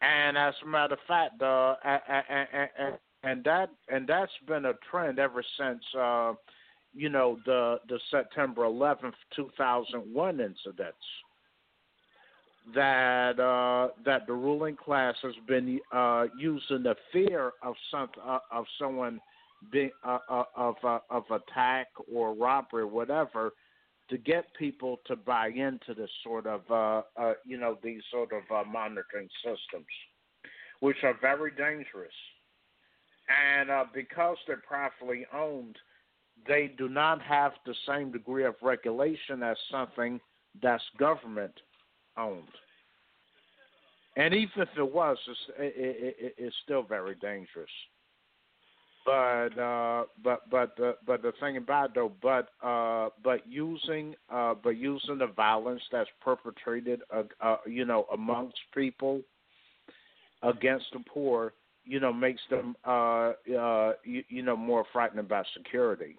And 0.00 0.36
as 0.36 0.54
a 0.62 0.66
matter 0.66 0.94
of 0.94 1.00
fact, 1.08 1.42
uh, 1.42 1.74
and, 1.84 2.98
and, 3.24 3.44
that 3.44 3.70
and 3.88 4.06
that's 4.06 4.30
been 4.46 4.66
a 4.66 4.74
trend 4.90 5.18
ever 5.18 5.42
since. 5.58 5.82
Uh, 5.98 6.34
you 6.94 7.08
know 7.08 7.38
the 7.46 7.78
the 7.88 7.98
September 8.10 8.62
11th 8.62 9.12
2001 9.36 10.40
incidents 10.40 10.96
that 12.74 13.38
uh, 13.40 13.88
that 14.04 14.26
the 14.26 14.32
ruling 14.32 14.76
class 14.76 15.14
has 15.22 15.34
been 15.46 15.80
uh, 15.92 16.26
using 16.38 16.82
the 16.82 16.94
fear 17.12 17.52
of 17.62 17.74
some 17.90 18.08
uh, 18.24 18.38
of 18.52 18.64
someone 18.78 19.20
being 19.70 19.90
uh, 20.04 20.18
uh, 20.28 20.44
of 20.56 20.76
uh, 20.84 20.98
of 21.10 21.24
attack 21.30 21.88
or 22.12 22.34
robbery 22.34 22.84
whatever 22.84 23.52
to 24.10 24.16
get 24.16 24.46
people 24.58 25.00
to 25.06 25.16
buy 25.16 25.48
into 25.48 25.94
this 25.94 26.10
sort 26.24 26.46
of 26.46 26.62
you 27.44 27.58
know 27.58 27.78
these 27.82 28.02
sort 28.10 28.30
of 28.32 28.66
monitoring 28.66 29.28
systems, 29.42 29.86
which 30.80 30.96
are 31.02 31.16
very 31.20 31.50
dangerous, 31.50 32.12
and 33.28 33.70
because 33.92 34.36
they're 34.46 34.62
privately 34.66 35.26
owned 35.34 35.76
they 36.46 36.72
do 36.78 36.88
not 36.88 37.20
have 37.22 37.52
the 37.66 37.74
same 37.86 38.12
degree 38.12 38.44
of 38.44 38.54
regulation 38.62 39.42
as 39.42 39.56
something 39.70 40.20
that's 40.62 40.84
government 40.98 41.54
owned. 42.16 42.42
And 44.16 44.34
even 44.34 44.62
if 44.62 44.68
it 44.76 44.92
was, 44.92 45.16
it's, 45.28 45.40
it, 45.58 46.16
it, 46.18 46.34
it's 46.38 46.56
still 46.64 46.82
very 46.82 47.14
dangerous. 47.16 47.70
But 49.08 49.58
uh, 49.58 50.04
but 50.22 50.50
but 50.50 50.76
the 50.76 50.96
but 51.06 51.22
the 51.22 51.32
thing 51.40 51.56
about 51.56 51.90
it 51.90 51.94
though, 51.94 52.12
but 52.20 52.50
uh, 52.62 53.08
but 53.24 53.40
using 53.50 54.14
uh, 54.30 54.52
but 54.62 54.76
using 54.76 55.16
the 55.16 55.28
violence 55.28 55.80
that's 55.90 56.10
perpetrated, 56.20 57.00
uh, 57.10 57.22
uh, 57.40 57.56
you 57.66 57.86
know, 57.86 58.04
amongst 58.12 58.58
people 58.74 59.22
against 60.42 60.84
the 60.92 61.00
poor, 61.08 61.54
you 61.86 62.00
know, 62.00 62.12
makes 62.12 62.42
them 62.50 62.76
uh, 62.86 63.32
uh, 63.58 63.92
you, 64.04 64.24
you 64.28 64.42
know 64.42 64.58
more 64.58 64.84
frightened 64.92 65.20
about 65.20 65.46
security 65.56 66.18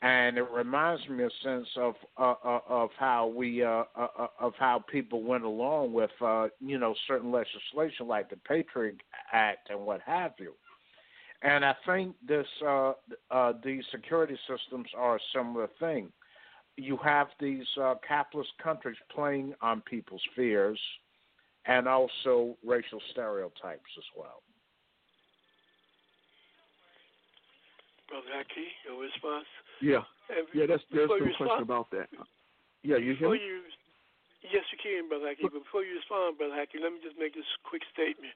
and 0.00 0.38
it 0.38 0.46
reminds 0.50 1.06
me 1.06 1.24
a 1.24 1.30
sense 1.44 1.68
of 1.76 1.94
uh, 2.16 2.32
uh, 2.42 2.60
of 2.66 2.88
how 2.98 3.26
we 3.26 3.62
uh, 3.62 3.82
uh, 3.94 4.06
uh, 4.18 4.26
of 4.40 4.54
how 4.58 4.82
people 4.90 5.22
went 5.22 5.44
along 5.44 5.92
with 5.92 6.10
uh, 6.22 6.48
you 6.60 6.78
know 6.78 6.94
certain 7.06 7.30
legislation 7.30 8.08
like 8.08 8.30
the 8.30 8.36
Patriot 8.48 8.96
Act 9.34 9.68
and 9.68 9.80
what 9.80 10.00
have 10.06 10.32
you. 10.38 10.54
And 11.42 11.64
I 11.64 11.74
think 11.86 12.14
this 12.26 12.46
uh, 12.66 12.92
uh, 13.30 13.52
these 13.64 13.82
security 13.90 14.36
systems 14.48 14.88
are 14.96 15.16
a 15.16 15.20
similar 15.34 15.68
thing. 15.78 16.12
You 16.76 16.98
have 16.98 17.28
these 17.38 17.66
uh, 17.80 17.94
capitalist 18.06 18.50
countries 18.62 18.96
playing 19.14 19.54
on 19.60 19.80
people's 19.82 20.22
fears 20.36 20.78
and 21.66 21.88
also 21.88 22.56
racial 22.64 23.00
stereotypes 23.12 23.90
as 23.98 24.04
well. 24.16 24.42
Brother 28.08 28.26
Haki, 28.36 28.66
your 28.86 29.00
response? 29.00 29.46
Yeah, 29.80 30.02
yeah. 30.54 30.66
That's 30.68 30.82
there's 30.92 31.08
no 31.08 31.18
question 31.36 31.62
about 31.62 31.90
that. 31.92 32.08
Yeah, 32.82 32.96
you 32.96 33.14
hear 33.14 33.30
me? 33.30 33.38
Yes, 34.44 34.64
you 34.72 34.78
can, 34.80 35.08
Brother 35.08 35.32
Haki. 35.32 35.48
But 35.48 35.64
before 35.64 35.84
you 35.84 36.00
respond, 36.00 36.40
Brother 36.40 36.56
Haki, 36.56 36.80
let 36.80 36.92
me 36.92 37.00
just 37.04 37.20
make 37.20 37.36
this 37.36 37.48
quick 37.64 37.84
statement 37.92 38.32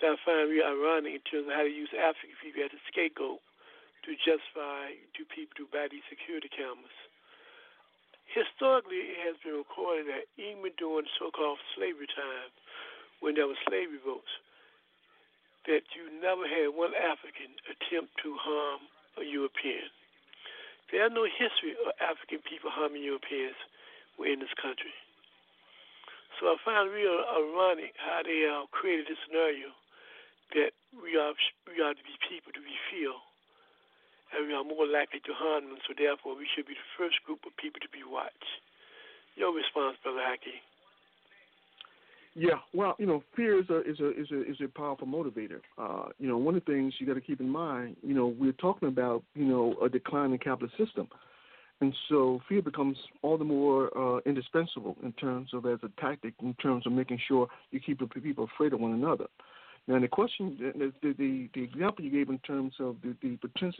that 0.00 0.14
I 0.14 0.16
find 0.22 0.48
really 0.48 0.64
ironic 0.64 1.18
in 1.18 1.24
terms 1.24 1.48
of 1.48 1.54
how 1.56 1.64
to 1.64 1.72
use 1.72 1.90
African 1.96 2.36
people 2.38 2.62
as 2.64 2.74
a 2.74 2.82
scapegoat 2.92 3.40
to 4.06 4.10
justify 4.22 4.94
to 5.16 5.22
people 5.26 5.56
to 5.58 5.66
buy 5.72 5.90
these 5.90 6.06
security 6.06 6.48
cameras. 6.52 6.94
Historically, 8.28 9.16
it 9.16 9.20
has 9.24 9.40
been 9.40 9.56
recorded 9.56 10.06
that 10.06 10.28
even 10.36 10.68
during 10.76 11.08
so-called 11.16 11.58
slavery 11.72 12.06
time, 12.12 12.52
when 13.24 13.34
there 13.34 13.48
were 13.48 13.58
slavery 13.66 13.98
votes, 14.04 14.30
that 15.66 15.82
you 15.96 16.06
never 16.20 16.46
had 16.46 16.70
one 16.76 16.92
African 16.94 17.56
attempt 17.66 18.14
to 18.22 18.36
harm 18.38 18.86
a 19.18 19.24
European. 19.24 19.88
There's 20.92 21.12
no 21.12 21.24
history 21.28 21.76
of 21.76 21.92
African 22.00 22.40
people 22.44 22.70
harming 22.72 23.02
Europeans 23.02 23.58
in 24.22 24.40
this 24.40 24.54
country. 24.56 24.94
So 26.38 26.46
I 26.46 26.56
find 26.62 26.90
real 26.90 27.18
ironic 27.34 27.98
how 27.98 28.22
they 28.22 28.46
uh, 28.46 28.70
created 28.70 29.10
this 29.10 29.18
scenario 29.26 29.74
that 30.54 30.70
we 30.94 31.18
are 31.18 31.34
we 31.66 31.82
are 31.82 31.92
to 31.92 32.04
be 32.06 32.16
people 32.30 32.54
to 32.54 32.62
be 32.62 32.76
feel, 32.88 33.18
and 34.32 34.46
we 34.46 34.54
are 34.54 34.64
more 34.64 34.86
likely 34.86 35.20
to 35.26 35.34
harm 35.34 35.66
them. 35.68 35.82
So 35.84 35.98
therefore, 35.98 36.38
we 36.38 36.46
should 36.54 36.70
be 36.70 36.78
the 36.78 36.90
first 36.96 37.18
group 37.26 37.42
of 37.42 37.52
people 37.58 37.82
to 37.82 37.90
be 37.90 38.06
watched. 38.06 38.62
Your 39.34 39.50
response, 39.50 39.98
Brother 40.02 40.22
Haki. 40.22 40.62
Yeah, 42.38 42.62
well, 42.72 42.94
you 42.98 43.06
know, 43.06 43.22
fear 43.34 43.58
is 43.58 43.68
a 43.68 43.82
is 43.82 43.98
a 43.98 44.10
is 44.14 44.30
a 44.30 44.40
is 44.46 44.56
a 44.62 44.68
powerful 44.68 45.06
motivator. 45.06 45.58
Uh, 45.76 46.14
you 46.18 46.28
know, 46.28 46.38
one 46.38 46.54
of 46.54 46.64
the 46.64 46.72
things 46.72 46.94
you 46.98 47.06
got 47.06 47.14
to 47.14 47.20
keep 47.20 47.40
in 47.40 47.48
mind, 47.48 47.96
you 48.02 48.14
know, 48.14 48.28
we're 48.38 48.52
talking 48.52 48.88
about 48.88 49.24
you 49.34 49.44
know 49.44 49.74
a 49.82 49.88
declining 49.88 50.38
capitalist 50.38 50.76
system, 50.78 51.08
and 51.80 51.94
so 52.08 52.40
fear 52.48 52.62
becomes 52.62 52.96
all 53.22 53.38
the 53.38 53.44
more 53.44 53.96
uh, 53.96 54.20
indispensable 54.26 54.96
in 55.02 55.12
terms 55.12 55.50
of 55.52 55.66
as 55.66 55.78
a 55.82 56.00
tactic, 56.00 56.34
in 56.42 56.54
terms 56.54 56.86
of 56.86 56.92
making 56.92 57.20
sure 57.26 57.48
you 57.70 57.80
keep 57.80 58.00
people 58.22 58.48
afraid 58.52 58.72
of 58.72 58.80
one 58.80 58.92
another. 58.92 59.26
Now, 59.86 59.98
the 60.00 60.08
question, 60.08 60.56
the 60.60 60.92
the, 61.02 61.14
the, 61.14 61.48
the 61.54 61.62
example 61.62 62.04
you 62.04 62.10
gave 62.10 62.28
in 62.28 62.38
terms 62.40 62.74
of 62.80 62.96
the, 63.02 63.16
the 63.22 63.38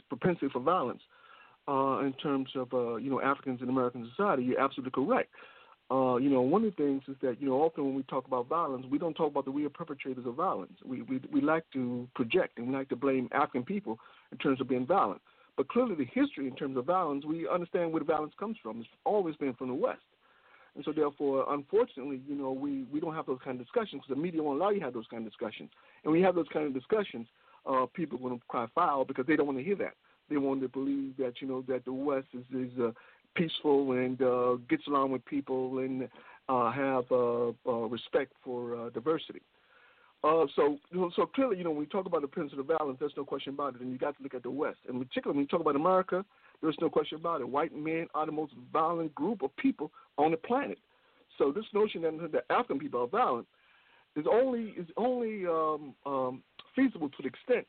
propensity 0.09 0.47
for 0.51 0.59
violence, 0.59 1.01
uh, 1.67 1.99
in 1.99 2.13
terms 2.13 2.49
of 2.55 2.73
uh, 2.73 2.95
you 2.95 3.09
know 3.09 3.21
Africans 3.21 3.61
in 3.61 3.69
American 3.69 4.09
society, 4.15 4.43
you're 4.43 4.59
absolutely 4.59 4.91
correct 4.91 5.29
uh, 5.91 6.17
you 6.17 6.29
know, 6.29 6.41
one 6.41 6.63
of 6.63 6.75
the 6.75 6.83
things 6.83 7.01
is 7.07 7.15
that, 7.21 7.41
you 7.41 7.47
know, 7.47 7.55
often 7.55 7.83
when 7.83 7.95
we 7.95 8.03
talk 8.03 8.27
about 8.27 8.47
violence, 8.47 8.85
we 8.91 8.99
don't 8.99 9.15
talk 9.15 9.31
about 9.31 9.45
the 9.45 9.51
real 9.51 9.69
perpetrators 9.69 10.25
of 10.25 10.35
violence. 10.35 10.73
We, 10.85 11.01
we, 11.01 11.19
we 11.31 11.41
like 11.41 11.63
to 11.73 12.07
project 12.13 12.59
and 12.59 12.67
we 12.67 12.75
like 12.75 12.89
to 12.89 12.95
blame 12.95 13.27
African 13.31 13.63
people 13.63 13.97
in 14.31 14.37
terms 14.37 14.61
of 14.61 14.69
being 14.69 14.85
violent. 14.85 15.21
But 15.59 15.67
clearly, 15.67 15.95
the 15.95 16.05
history 16.05 16.47
in 16.47 16.55
terms 16.55 16.77
of 16.77 16.85
violence, 16.85 17.25
we 17.25 17.45
understand 17.45 17.91
where 17.91 17.99
the 17.99 18.05
violence 18.05 18.31
comes 18.39 18.55
from. 18.63 18.79
It's 18.79 18.87
always 19.03 19.35
been 19.35 19.53
from 19.55 19.67
the 19.67 19.73
West. 19.73 19.99
And 20.75 20.85
so, 20.85 20.93
therefore, 20.93 21.45
unfortunately, 21.49 22.21
you 22.25 22.35
know, 22.35 22.53
we, 22.53 22.83
we 22.83 23.01
don't 23.01 23.13
have 23.13 23.25
those 23.25 23.39
kind 23.43 23.59
of 23.59 23.65
discussions 23.65 24.01
because 24.01 24.15
the 24.15 24.21
media 24.21 24.41
won't 24.41 24.61
allow 24.61 24.69
you 24.69 24.79
to 24.79 24.85
have 24.85 24.93
those 24.93 25.07
kind 25.11 25.25
of 25.25 25.29
discussions. 25.29 25.69
And 26.05 26.13
when 26.13 26.21
you 26.21 26.25
have 26.25 26.35
those 26.35 26.47
kind 26.53 26.65
of 26.65 26.73
discussions, 26.73 27.27
uh, 27.65 27.87
people 27.93 28.17
are 28.19 28.21
going 28.21 28.39
to 28.39 28.45
cry 28.47 28.67
foul 28.73 29.03
because 29.03 29.27
they 29.27 29.35
don't 29.35 29.47
want 29.47 29.57
to 29.57 29.63
hear 29.65 29.75
that. 29.75 29.95
They 30.29 30.37
want 30.37 30.61
to 30.61 30.69
believe 30.69 31.17
that, 31.17 31.41
you 31.41 31.47
know, 31.49 31.61
that 31.67 31.83
the 31.83 31.91
West 31.91 32.27
is, 32.33 32.45
is 32.57 32.79
uh, 32.79 32.91
peaceful 33.35 33.91
and 33.91 34.21
uh, 34.21 34.55
gets 34.69 34.87
along 34.87 35.11
with 35.11 35.25
people 35.25 35.79
and 35.79 36.07
uh, 36.47 36.71
have 36.71 37.03
uh, 37.11 37.49
uh, 37.67 37.71
respect 37.89 38.31
for 38.45 38.77
uh, 38.77 38.89
diversity. 38.91 39.41
So, 40.23 40.77
so 41.15 41.25
clearly, 41.25 41.57
you 41.57 41.63
know, 41.63 41.69
when 41.69 41.79
we 41.79 41.85
talk 41.85 42.05
about 42.05 42.21
the 42.21 42.27
principle 42.27 42.61
of 42.61 42.67
balance, 42.67 42.97
there's 42.99 43.13
no 43.15 43.23
question 43.23 43.53
about 43.53 43.75
it. 43.75 43.81
And 43.81 43.91
you 43.91 43.97
got 43.97 44.17
to 44.17 44.23
look 44.23 44.33
at 44.33 44.43
the 44.43 44.51
West, 44.51 44.79
and 44.87 44.99
particularly 44.99 45.37
when 45.37 45.43
you 45.43 45.47
talk 45.47 45.61
about 45.61 45.75
America, 45.75 46.25
there's 46.61 46.75
no 46.81 46.89
question 46.89 47.17
about 47.17 47.41
it. 47.41 47.47
White 47.47 47.75
men 47.75 48.07
are 48.13 48.25
the 48.25 48.31
most 48.31 48.53
violent 48.73 49.15
group 49.15 49.43
of 49.43 49.55
people 49.55 49.91
on 50.17 50.31
the 50.31 50.37
planet. 50.37 50.77
So 51.37 51.51
this 51.51 51.65
notion 51.73 52.01
that 52.01 52.31
the 52.31 52.43
African 52.53 52.79
people 52.79 53.01
are 53.01 53.07
violent 53.07 53.47
is 54.15 54.25
only 54.29 54.73
is 54.77 54.87
only 54.97 55.45
um, 55.47 55.95
um, 56.05 56.43
feasible 56.75 57.09
to 57.09 57.15
the 57.21 57.27
extent 57.27 57.65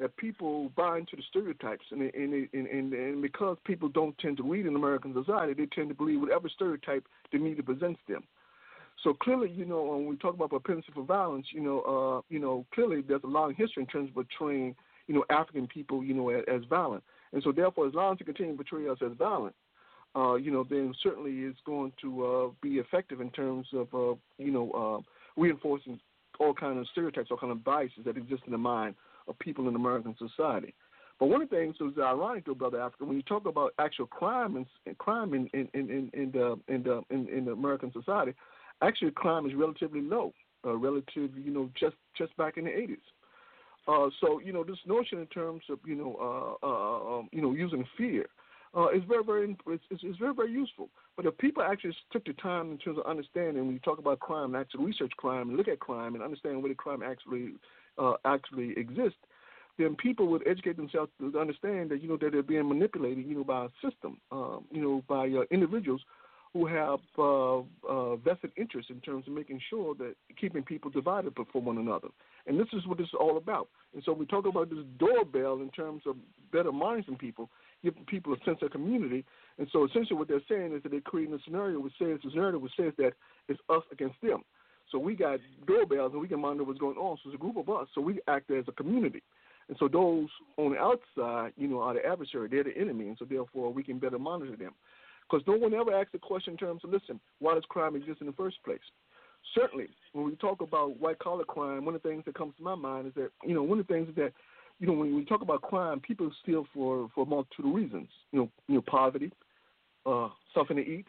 that 0.00 0.16
people 0.16 0.70
buy 0.70 0.98
into 0.98 1.14
the 1.14 1.22
stereotypes, 1.30 1.84
and 1.90 2.02
and, 2.02 2.48
and 2.52 2.66
and 2.66 2.92
and 2.92 3.22
because 3.22 3.56
people 3.64 3.88
don't 3.88 4.18
tend 4.18 4.36
to 4.38 4.42
read 4.42 4.66
in 4.66 4.74
American 4.74 5.14
society, 5.14 5.54
they 5.54 5.66
tend 5.66 5.88
to 5.88 5.94
believe 5.94 6.20
whatever 6.20 6.48
stereotype 6.48 7.06
the 7.30 7.38
media 7.38 7.62
presents 7.62 8.00
them. 8.08 8.24
So 9.02 9.14
clearly, 9.14 9.50
you 9.50 9.64
know, 9.64 9.82
when 9.82 10.06
we 10.06 10.16
talk 10.16 10.34
about 10.34 10.50
propensity 10.50 10.92
for 10.94 11.04
violence, 11.04 11.46
you 11.50 11.60
know, 11.60 11.80
uh, 11.80 12.22
you 12.28 12.38
know, 12.38 12.64
clearly 12.72 13.02
there's 13.02 13.24
a 13.24 13.26
long 13.28 13.54
history 13.54 13.82
in 13.82 13.88
terms 13.88 14.08
of 14.08 14.14
portraying, 14.14 14.76
you 15.08 15.14
know, 15.14 15.24
African 15.30 15.66
people, 15.66 16.04
you 16.04 16.14
know, 16.14 16.28
as, 16.30 16.44
as 16.52 16.62
violent, 16.70 17.02
and 17.32 17.42
so 17.42 17.50
therefore, 17.50 17.86
as 17.88 17.94
long 17.94 18.12
as 18.12 18.20
you 18.20 18.26
continue 18.26 18.56
to 18.56 18.62
portray 18.62 18.88
us 18.88 18.98
as 19.04 19.16
violent, 19.16 19.54
uh, 20.14 20.34
you 20.34 20.50
know, 20.50 20.64
then 20.68 20.94
certainly 21.02 21.32
it's 21.32 21.58
going 21.64 21.92
to 22.00 22.26
uh, 22.26 22.48
be 22.62 22.74
effective 22.76 23.20
in 23.20 23.30
terms 23.30 23.66
of, 23.72 23.88
uh, 23.94 24.14
you 24.38 24.52
know, 24.52 24.70
uh, 24.70 25.40
reinforcing 25.40 25.98
all 26.38 26.54
kind 26.54 26.78
of 26.78 26.86
stereotypes, 26.92 27.30
all 27.30 27.36
kind 27.38 27.52
of 27.52 27.64
biases 27.64 28.04
that 28.04 28.16
exist 28.16 28.42
in 28.46 28.52
the 28.52 28.58
mind 28.58 28.94
of 29.26 29.38
people 29.38 29.68
in 29.68 29.74
American 29.74 30.14
society. 30.18 30.74
But 31.18 31.26
one 31.26 31.40
of 31.40 31.50
the 31.50 31.56
things 31.56 31.76
that's 31.78 31.98
ironic, 31.98 32.46
though, 32.46 32.54
brother 32.54 32.80
Africa, 32.80 33.04
when 33.04 33.16
you 33.16 33.22
talk 33.22 33.46
about 33.46 33.74
actual 33.78 34.06
crime 34.06 34.56
and, 34.56 34.98
crime 34.98 35.34
in 35.34 35.48
in 35.52 35.68
in 35.72 35.90
in, 35.90 36.10
in 36.12 36.32
the 36.32 36.58
in 36.68 36.82
the 36.82 37.02
in, 37.10 37.28
in 37.28 37.44
the 37.44 37.52
American 37.52 37.92
society, 37.92 38.34
actually 38.82 39.10
crime 39.12 39.46
is 39.46 39.54
relatively 39.54 40.00
low, 40.00 40.32
uh, 40.66 40.76
relative, 40.76 41.30
you 41.36 41.52
know, 41.52 41.70
just 41.78 41.96
just 42.16 42.36
back 42.36 42.56
in 42.56 42.64
the 42.64 42.70
80s. 42.70 42.98
Uh, 43.88 44.08
so 44.20 44.40
you 44.40 44.52
know 44.52 44.62
this 44.62 44.78
notion 44.86 45.18
in 45.18 45.26
terms 45.26 45.62
of 45.68 45.78
you 45.84 45.96
know 45.96 46.58
uh, 46.62 46.66
uh, 46.66 47.18
um, 47.18 47.28
you 47.32 47.42
know 47.42 47.52
using 47.52 47.84
fear 47.96 48.26
uh, 48.76 48.88
is 48.88 49.02
very 49.08 49.24
very 49.24 49.56
it's, 49.66 49.82
it's, 49.90 50.18
very 50.18 50.34
very 50.34 50.52
useful. 50.52 50.88
But 51.16 51.26
if 51.26 51.36
people 51.38 51.62
actually 51.64 51.96
took 52.12 52.24
the 52.24 52.32
time 52.34 52.70
in 52.70 52.78
terms 52.78 52.98
of 52.98 53.06
understanding 53.06 53.64
when 53.64 53.72
you 53.72 53.80
talk 53.80 53.98
about 53.98 54.20
crime, 54.20 54.54
and 54.54 54.56
actually 54.56 54.84
research 54.84 55.12
crime 55.16 55.48
and 55.48 55.56
look 55.58 55.68
at 55.68 55.80
crime 55.80 56.14
and 56.14 56.22
understand 56.22 56.62
where 56.62 56.68
the 56.70 56.76
crime 56.76 57.02
actually 57.02 57.54
uh, 57.98 58.14
actually 58.24 58.72
exists, 58.76 59.18
then 59.78 59.96
people 59.96 60.28
would 60.28 60.46
educate 60.46 60.76
themselves 60.76 61.10
to 61.18 61.38
understand 61.38 61.90
that 61.90 62.00
you 62.00 62.08
know 62.08 62.16
that 62.18 62.30
they're 62.30 62.42
being 62.42 62.68
manipulated 62.68 63.26
you 63.26 63.34
know 63.34 63.44
by 63.44 63.64
a 63.64 63.90
system, 63.90 64.18
um, 64.30 64.64
you 64.70 64.80
know 64.80 65.02
by 65.08 65.26
uh, 65.26 65.42
individuals 65.50 66.02
who 66.52 66.66
have 66.66 67.00
uh, 67.18 67.58
uh, 67.88 68.16
vested 68.16 68.52
interests 68.56 68.90
in 68.90 69.00
terms 69.00 69.26
of 69.26 69.32
making 69.32 69.60
sure 69.70 69.94
that 69.94 70.14
keeping 70.38 70.62
people 70.62 70.90
divided 70.90 71.32
from 71.50 71.64
one 71.64 71.78
another. 71.78 72.08
And 72.46 72.60
this 72.60 72.66
is 72.74 72.86
what 72.86 72.98
this 72.98 73.06
is 73.06 73.14
all 73.18 73.38
about. 73.38 73.68
And 73.94 74.02
so 74.04 74.12
we 74.12 74.26
talk 74.26 74.46
about 74.46 74.68
this 74.68 74.84
doorbell 74.98 75.60
in 75.62 75.70
terms 75.70 76.02
of 76.06 76.16
better 76.52 76.70
monitoring 76.70 77.16
people, 77.16 77.48
giving 77.82 78.04
people 78.04 78.34
a 78.34 78.44
sense 78.44 78.58
of 78.60 78.70
community. 78.70 79.24
And 79.58 79.66
so 79.72 79.86
essentially 79.86 80.18
what 80.18 80.28
they're 80.28 80.40
saying 80.48 80.74
is 80.74 80.82
that 80.82 80.90
they're 80.90 81.00
creating 81.00 81.34
a 81.34 81.38
scenario 81.44 81.80
which 81.80 81.94
says 81.98 82.18
a 82.22 82.36
narrative 82.36 82.60
which 82.60 82.72
says 82.76 82.92
that 82.98 83.12
it's 83.48 83.60
us 83.70 83.82
against 83.90 84.20
them. 84.22 84.42
So 84.90 84.98
we 84.98 85.14
got 85.14 85.40
doorbells 85.66 86.12
and 86.12 86.20
we 86.20 86.28
can 86.28 86.40
monitor 86.40 86.64
what's 86.64 86.78
going 86.78 86.98
on. 86.98 87.16
So 87.22 87.30
it's 87.30 87.36
a 87.36 87.38
group 87.38 87.56
of 87.56 87.70
us. 87.70 87.88
So 87.94 88.02
we 88.02 88.20
act 88.28 88.50
as 88.50 88.64
a 88.68 88.72
community. 88.72 89.22
And 89.68 89.76
so 89.78 89.88
those 89.88 90.28
on 90.58 90.72
the 90.72 90.78
outside, 90.78 91.52
you 91.56 91.66
know, 91.66 91.80
are 91.80 91.94
the 91.94 92.04
adversary. 92.04 92.48
They're 92.48 92.64
the 92.64 92.76
enemy. 92.76 93.08
And 93.08 93.16
so 93.18 93.24
therefore 93.24 93.72
we 93.72 93.82
can 93.82 93.98
better 93.98 94.18
monitor 94.18 94.56
them. 94.56 94.72
Because 95.32 95.46
no 95.46 95.56
one 95.56 95.72
ever 95.72 95.94
asks 95.94 96.12
the 96.12 96.18
question 96.18 96.52
in 96.52 96.58
terms 96.58 96.82
of, 96.84 96.90
listen, 96.90 97.18
why 97.38 97.54
does 97.54 97.64
crime 97.70 97.96
exist 97.96 98.20
in 98.20 98.26
the 98.26 98.34
first 98.34 98.62
place? 98.64 98.80
Certainly, 99.54 99.88
when 100.12 100.26
we 100.26 100.36
talk 100.36 100.60
about 100.60 101.00
white 101.00 101.18
collar 101.20 101.44
crime, 101.44 101.86
one 101.86 101.94
of 101.94 102.02
the 102.02 102.08
things 102.08 102.22
that 102.26 102.34
comes 102.34 102.54
to 102.58 102.62
my 102.62 102.74
mind 102.74 103.06
is 103.06 103.14
that, 103.14 103.30
you 103.42 103.54
know, 103.54 103.62
one 103.62 103.80
of 103.80 103.86
the 103.86 103.92
things 103.92 104.10
is 104.10 104.14
that, 104.16 104.32
you 104.78 104.86
know, 104.86 104.92
when 104.92 105.16
we 105.16 105.24
talk 105.24 105.40
about 105.40 105.62
crime, 105.62 106.00
people 106.00 106.30
steal 106.42 106.66
for, 106.74 107.08
for 107.14 107.24
a 107.24 107.26
multitude 107.26 107.64
of 107.64 107.74
reasons. 107.74 108.08
You 108.30 108.40
know, 108.40 108.50
you 108.68 108.74
know, 108.74 108.82
poverty, 108.82 109.32
uh, 110.04 110.28
something 110.54 110.76
to 110.76 110.82
eat. 110.82 111.06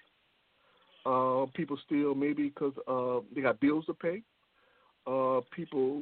Uh, 1.05 1.45
people 1.53 1.77
steal 1.85 2.15
maybe 2.15 2.47
because 2.47 2.73
uh, 2.87 3.25
they 3.35 3.41
got 3.41 3.59
bills 3.59 3.85
to 3.87 3.93
pay. 3.93 4.21
Uh, 5.05 5.41
people 5.53 6.01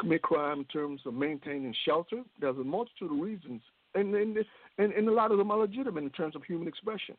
commit 0.00 0.22
crime 0.22 0.58
in 0.58 0.64
terms 0.64 1.02
of 1.06 1.14
maintaining 1.14 1.72
shelter. 1.84 2.22
There's 2.40 2.56
a 2.56 2.64
multitude 2.64 3.12
of 3.12 3.18
reasons, 3.20 3.62
and 3.94 4.12
and, 4.12 4.38
and 4.78 4.92
and 4.92 5.08
a 5.08 5.12
lot 5.12 5.30
of 5.30 5.38
them 5.38 5.52
are 5.52 5.58
legitimate 5.58 6.02
in 6.02 6.10
terms 6.10 6.34
of 6.34 6.42
human 6.42 6.66
expression. 6.66 7.16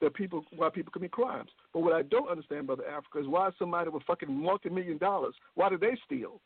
That 0.00 0.14
people 0.14 0.44
why 0.56 0.68
people 0.70 0.92
commit 0.92 1.12
crimes. 1.12 1.50
But 1.72 1.80
what 1.80 1.92
I 1.92 2.02
don't 2.02 2.28
understand, 2.28 2.66
brother 2.66 2.86
Africa, 2.86 3.20
is 3.20 3.26
why 3.26 3.50
somebody 3.58 3.90
with 3.90 4.02
fucking 4.02 4.30
multi 4.30 4.68
million 4.68 4.98
dollars, 4.98 5.34
why 5.54 5.68
do 5.68 5.78
they 5.78 5.96
steal? 6.04 6.40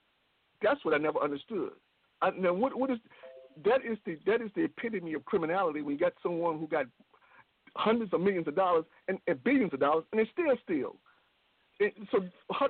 That's 0.63 0.85
what 0.85 0.95
I 0.95 0.99
never 0.99 1.19
understood. 1.21 1.71
I, 2.21 2.31
now 2.31 2.53
what 2.53 2.77
what 2.79 2.91
is 2.91 2.99
that 3.65 3.85
is 3.85 3.99
the 4.05 4.19
that 4.27 4.43
is 4.43 4.51
the 4.55 4.65
epitome 4.65 5.15
of 5.15 5.25
criminality 5.25 5.83
when 5.83 5.95
you 5.95 5.99
got 5.99 6.13
someone 6.23 6.59
who 6.59 6.67
got 6.67 6.87
hundreds 7.77 8.13
of 8.13 8.21
millions 8.21 8.49
of 8.49 8.57
dollars 8.57 8.85
and, 9.09 9.19
and 9.27 9.43
billions 9.45 9.73
of 9.73 9.81
dollars 9.81 10.05
and 10.13 10.21
they 10.21 10.29
still 10.33 10.55
steal. 10.65 10.97
It, 11.81 11.95
so 12.11 12.25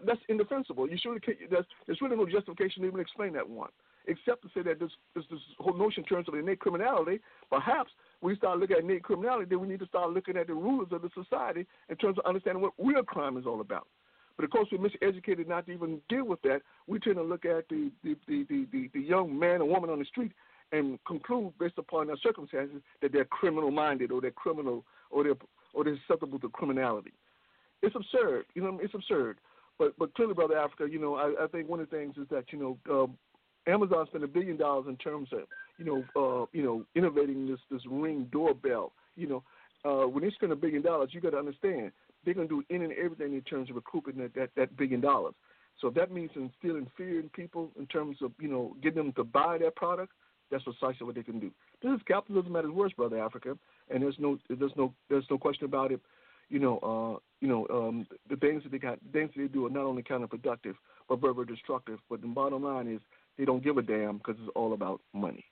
that's 0.06 0.20
indefensible. 0.28 0.88
You 0.88 0.98
should 0.98 1.24
there's, 1.50 1.64
there's 1.86 2.00
really 2.02 2.16
no 2.16 2.26
justification 2.26 2.82
to 2.82 2.88
even 2.88 3.00
explain 3.00 3.32
that 3.34 3.48
one, 3.48 3.70
except 4.06 4.42
to 4.42 4.48
say 4.54 4.62
that 4.62 4.80
this 4.80 4.90
this, 5.14 5.24
this 5.30 5.40
whole 5.58 5.76
notion 5.76 6.02
in 6.02 6.08
terms 6.08 6.28
of 6.28 6.34
innate 6.34 6.60
criminality. 6.60 7.20
Perhaps 7.50 7.90
we 8.20 8.36
start 8.36 8.58
looking 8.58 8.76
at 8.76 8.82
innate 8.82 9.02
criminality, 9.02 9.46
then 9.48 9.60
we 9.60 9.68
need 9.68 9.80
to 9.80 9.86
start 9.86 10.10
looking 10.10 10.36
at 10.36 10.46
the 10.46 10.54
rulers 10.54 10.88
of 10.92 11.02
the 11.02 11.10
society 11.14 11.66
in 11.88 11.96
terms 11.96 12.18
of 12.18 12.26
understanding 12.26 12.62
what 12.62 12.72
real 12.78 13.02
crime 13.02 13.36
is 13.36 13.46
all 13.46 13.60
about. 13.60 13.86
But 14.36 14.44
of 14.44 14.50
course, 14.50 14.68
we're 14.70 14.78
miseducated 14.78 15.48
not 15.48 15.66
to 15.66 15.72
even 15.72 16.00
deal 16.08 16.24
with 16.24 16.40
that. 16.42 16.62
We 16.86 17.00
tend 17.00 17.16
to 17.16 17.22
look 17.22 17.44
at 17.44 17.68
the 17.68 17.90
the, 18.04 18.16
the, 18.28 18.46
the, 18.48 18.90
the, 18.94 19.00
young 19.00 19.36
man 19.36 19.60
or 19.60 19.68
woman 19.68 19.90
on 19.90 19.98
the 19.98 20.04
street 20.04 20.32
and 20.70 20.98
conclude 21.06 21.52
based 21.58 21.78
upon 21.78 22.06
their 22.06 22.16
circumstances 22.22 22.80
that 23.02 23.12
they're 23.12 23.24
criminal 23.24 23.70
minded 23.70 24.12
or 24.12 24.20
they're 24.20 24.30
criminal 24.30 24.84
or 25.10 25.24
they're 25.24 25.36
or 25.74 25.84
they're 25.84 25.98
susceptible 26.06 26.38
to 26.38 26.48
criminality. 26.50 27.12
It's 27.82 27.96
absurd, 27.96 28.46
you 28.54 28.62
know. 28.62 28.78
It's 28.80 28.94
absurd. 28.94 29.38
But 29.78 29.94
but 29.98 30.14
clearly, 30.14 30.34
brother 30.34 30.58
Africa, 30.58 30.86
you 30.90 30.98
know, 30.98 31.16
I, 31.16 31.44
I 31.44 31.46
think 31.48 31.68
one 31.68 31.80
of 31.80 31.90
the 31.90 31.96
things 31.96 32.16
is 32.16 32.26
that 32.30 32.52
you 32.52 32.58
know, 32.58 33.02
um, 33.02 33.18
Amazon 33.66 34.06
spent 34.06 34.24
a 34.24 34.28
billion 34.28 34.56
dollars 34.56 34.86
in 34.88 34.96
terms 34.96 35.28
of 35.32 35.40
you 35.78 35.84
know 35.84 36.04
uh, 36.16 36.46
you 36.52 36.62
know 36.62 36.84
innovating 36.94 37.46
this 37.46 37.60
this 37.70 37.82
ring 37.88 38.28
doorbell. 38.32 38.92
You 39.16 39.28
know, 39.28 39.42
uh, 39.84 40.06
when 40.06 40.24
they 40.24 40.30
spend 40.30 40.52
a 40.52 40.56
billion 40.56 40.82
dollars, 40.82 41.10
you 41.12 41.20
got 41.20 41.30
to 41.30 41.38
understand 41.38 41.92
they're 42.24 42.34
going 42.34 42.48
to 42.48 42.62
do 42.62 42.74
any 42.74 42.84
and 42.84 42.94
everything 42.94 43.34
in 43.34 43.42
terms 43.42 43.70
of 43.70 43.76
recouping 43.76 44.16
that, 44.18 44.34
that 44.34 44.50
that 44.56 44.76
billion 44.76 45.00
dollars. 45.00 45.34
So 45.80 45.88
if 45.88 45.94
that 45.94 46.10
means 46.10 46.30
instilling 46.34 46.90
fear 46.96 47.20
in 47.20 47.28
people 47.30 47.70
in 47.78 47.86
terms 47.86 48.16
of 48.22 48.32
you 48.40 48.48
know 48.48 48.76
getting 48.82 48.98
them 48.98 49.12
to 49.14 49.24
buy 49.24 49.58
their 49.58 49.70
product, 49.70 50.12
that's 50.50 50.64
precisely 50.64 51.06
what 51.06 51.14
they 51.14 51.22
can 51.22 51.38
do. 51.38 51.50
This 51.82 51.92
is 51.92 52.00
capitalism 52.06 52.56
at 52.56 52.64
its 52.64 52.74
worst, 52.74 52.96
brother 52.96 53.22
Africa, 53.22 53.56
and 53.90 54.02
there's 54.02 54.18
no 54.18 54.38
there's 54.48 54.72
no 54.76 54.92
there's 55.08 55.26
no 55.30 55.38
question 55.38 55.64
about 55.64 55.92
it. 55.92 56.00
You 56.48 56.60
know, 56.60 56.78
uh, 56.78 57.20
you 57.42 57.48
know, 57.48 57.66
um, 57.70 58.06
the 58.30 58.36
things 58.36 58.62
that 58.62 58.72
they 58.72 58.78
got, 58.78 58.98
the 59.04 59.18
things 59.18 59.30
that 59.36 59.42
they 59.42 59.48
do 59.48 59.66
are 59.66 59.70
not 59.70 59.84
only 59.84 60.02
counterproductive 60.02 60.74
but 61.08 61.20
very, 61.20 61.34
very 61.34 61.46
destructive. 61.46 61.98
But 62.08 62.20
the 62.20 62.28
bottom 62.28 62.62
line 62.62 62.86
is 62.86 63.00
they 63.38 63.44
don't 63.44 63.62
give 63.62 63.78
a 63.78 63.82
damn 63.82 64.18
because 64.18 64.36
it's 64.40 64.50
all 64.54 64.72
about 64.74 65.00
money. 65.14 65.44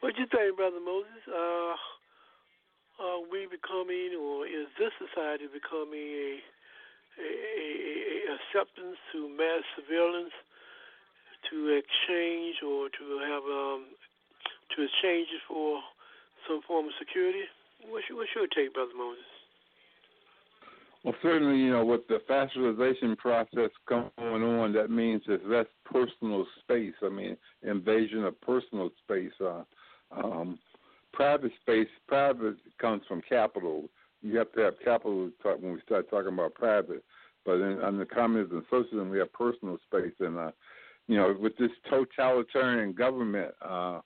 What 0.00 0.16
do 0.16 0.22
you 0.22 0.26
think, 0.26 0.56
Brother 0.56 0.80
Moses? 0.82 1.22
Uh, 1.28 1.76
are 3.00 3.22
we 3.30 3.46
becoming, 3.46 4.18
or 4.18 4.46
is 4.46 4.66
this 4.76 4.92
society 4.98 5.46
becoming 5.48 5.94
a, 5.94 6.30
a, 7.16 7.28
a, 7.30 7.64
a 7.64 8.36
acceptance 8.36 8.98
to 9.12 9.28
mass 9.28 9.62
surveillance, 9.76 10.34
to 11.48 11.80
exchange 11.80 12.60
or 12.66 12.88
to 12.92 13.04
have 13.24 13.44
um, 13.44 13.86
to 14.76 14.84
exchange 14.84 15.28
it 15.32 15.40
for 15.48 15.80
some 16.48 16.60
form 16.66 16.86
of 16.86 16.92
security? 16.98 17.44
What's 17.88 18.04
your, 18.08 18.18
what's 18.18 18.34
your 18.34 18.46
take, 18.48 18.74
Brother 18.74 18.92
Moses? 18.96 19.39
Well, 21.02 21.14
certainly, 21.22 21.58
you 21.58 21.70
know, 21.70 21.84
with 21.84 22.06
the 22.08 22.18
fascialization 22.28 23.16
process 23.16 23.70
going 23.88 24.10
on, 24.18 24.72
that 24.74 24.90
means 24.90 25.22
there's 25.26 25.40
less 25.46 25.66
personal 25.84 26.46
space. 26.60 26.92
I 27.02 27.08
mean, 27.08 27.38
invasion 27.62 28.24
of 28.24 28.38
personal 28.42 28.90
space. 29.02 29.32
Uh, 29.40 29.62
um, 30.10 30.58
private 31.14 31.52
space, 31.62 31.88
private 32.06 32.56
comes 32.78 33.02
from 33.08 33.22
capital. 33.26 33.88
You 34.20 34.36
have 34.36 34.52
to 34.52 34.60
have 34.60 34.74
capital 34.84 35.30
talk, 35.42 35.62
when 35.62 35.72
we 35.72 35.80
start 35.86 36.10
talking 36.10 36.34
about 36.34 36.54
private. 36.54 37.02
But 37.46 37.60
in, 37.60 37.80
under 37.80 38.04
communism 38.04 38.58
and 38.58 38.66
socialism, 38.70 39.08
we 39.08 39.18
have 39.20 39.32
personal 39.32 39.78
space. 39.86 40.12
And, 40.20 40.36
uh, 40.36 40.50
you 41.08 41.16
know, 41.16 41.34
with 41.40 41.56
this 41.56 41.70
totalitarian 41.88 42.92
government 42.92 43.52
uh, 43.62 44.00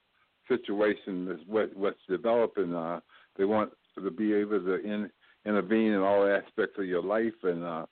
situation, 0.46 1.28
is 1.28 1.40
what, 1.48 1.74
what's 1.76 1.98
developing, 2.08 2.72
uh, 2.72 3.00
they 3.36 3.44
want 3.44 3.72
to 3.96 4.10
be 4.12 4.32
able 4.32 4.60
to 4.60 4.74
in, 4.76 5.10
intervene 5.46 5.92
in 5.92 6.00
all 6.00 6.26
aspects 6.26 6.78
of 6.78 6.86
your 6.86 7.02
life 7.02 7.34
and 7.42 7.64
uh 7.64 7.86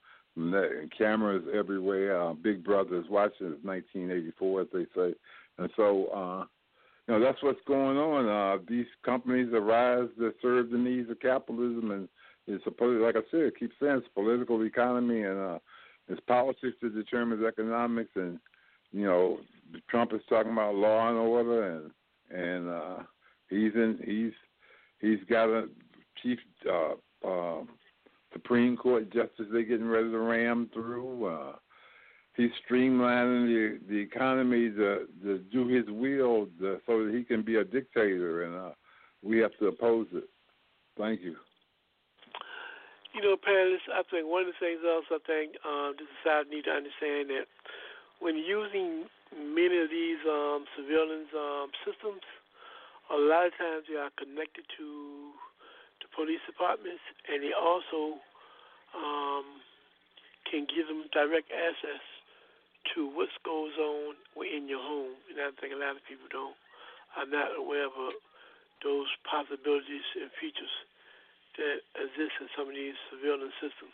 cameras 0.96 1.44
everywhere. 1.54 2.20
Uh 2.20 2.32
big 2.34 2.64
brother 2.64 2.96
is 2.98 3.08
watching 3.10 3.52
it's 3.52 3.64
1984 3.64 4.60
as 4.62 4.66
they 4.72 4.86
say. 4.94 5.14
And 5.58 5.70
so 5.76 6.06
uh 6.06 6.44
you 7.06 7.14
know 7.14 7.20
that's 7.20 7.42
what's 7.42 7.60
going 7.66 7.96
on. 7.98 8.28
Uh 8.28 8.62
these 8.68 8.86
companies 9.04 9.52
arise 9.52 10.08
that 10.18 10.34
serve 10.40 10.70
the 10.70 10.78
needs 10.78 11.10
of 11.10 11.20
capitalism 11.20 11.90
and 11.90 12.08
it's 12.48 12.64
supposed 12.64 13.00
like 13.00 13.14
i 13.14 13.20
said 13.30 13.52
keep 13.56 13.70
saying 13.80 13.98
it's 13.98 14.08
political 14.14 14.64
economy 14.64 15.22
and 15.22 15.38
uh 15.38 15.58
It's 16.08 16.20
politics 16.26 16.76
that 16.82 16.94
determines 16.94 17.44
economics, 17.44 18.10
and 18.16 18.38
you 18.90 19.04
know, 19.04 19.38
Trump 19.88 20.12
is 20.12 20.20
talking 20.28 20.52
about 20.52 20.74
law 20.74 21.08
and 21.08 21.18
order, 21.18 21.70
and 21.70 21.90
and 22.30 22.68
uh, 22.68 23.02
he's 23.48 23.74
in 23.74 23.98
he's 24.04 24.32
he's 25.00 25.24
got 25.28 25.48
a 25.48 25.68
chief 26.20 26.38
uh, 26.70 26.94
uh, 27.26 27.64
Supreme 28.32 28.76
Court 28.76 29.12
justice 29.12 29.46
they're 29.52 29.62
getting 29.62 29.88
ready 29.88 30.10
to 30.10 30.18
ram 30.18 30.70
through. 30.72 31.26
Uh, 31.26 31.52
he's 32.36 32.50
streamlining 32.68 33.46
the 33.46 33.80
the 33.88 33.98
economy 33.98 34.70
to, 34.70 35.06
to 35.22 35.38
do 35.52 35.68
his 35.68 35.84
will 35.88 36.48
to, 36.60 36.80
so 36.86 37.04
that 37.04 37.14
he 37.14 37.24
can 37.24 37.42
be 37.42 37.56
a 37.56 37.64
dictator, 37.64 38.44
and 38.44 38.54
uh, 38.54 38.74
we 39.22 39.38
have 39.38 39.56
to 39.58 39.66
oppose 39.66 40.06
it. 40.12 40.28
Thank 40.98 41.22
you. 41.22 41.36
You 43.14 43.20
know, 43.20 43.36
panelists, 43.36 43.92
I 43.92 44.02
think 44.10 44.24
one 44.24 44.48
of 44.48 44.48
the 44.48 44.58
things 44.58 44.80
else 44.88 45.04
I 45.12 45.20
think 45.28 45.52
um, 45.68 45.92
the 46.00 46.08
society 46.24 46.56
need 46.56 46.64
to 46.64 46.72
understand 46.72 47.28
that 47.28 47.44
when 48.20 48.40
using 48.40 49.04
many 49.36 49.76
of 49.84 49.92
these 49.92 50.20
um, 50.24 50.64
surveillance 50.72 51.28
um, 51.36 51.68
systems, 51.84 52.24
a 53.12 53.18
lot 53.20 53.52
of 53.52 53.52
times 53.60 53.84
they 53.84 54.00
are 54.00 54.12
connected 54.16 54.64
to 54.80 55.36
the 56.02 56.10
police 56.14 56.42
departments, 56.44 57.02
and 57.30 57.42
they 57.42 57.54
also 57.54 58.18
um, 58.94 59.62
can 60.50 60.66
give 60.68 60.90
them 60.90 61.06
direct 61.14 61.48
access 61.54 62.02
to 62.94 63.06
what 63.14 63.30
goes 63.46 63.72
on 63.78 64.18
within 64.36 64.66
your 64.68 64.82
home. 64.82 65.14
And 65.30 65.38
I 65.38 65.54
think 65.60 65.72
a 65.72 65.78
lot 65.78 65.96
of 65.96 66.04
people 66.04 66.26
don't 66.30 66.58
are 67.16 67.28
not 67.28 67.54
aware 67.56 67.86
of 67.86 67.92
uh, 67.92 68.12
those 68.82 69.06
possibilities 69.28 70.06
and 70.16 70.32
features 70.40 70.74
that 71.56 71.84
exist 72.00 72.32
in 72.40 72.48
some 72.56 72.68
of 72.68 72.74
these 72.74 72.96
surveillance 73.12 73.52
systems. 73.60 73.92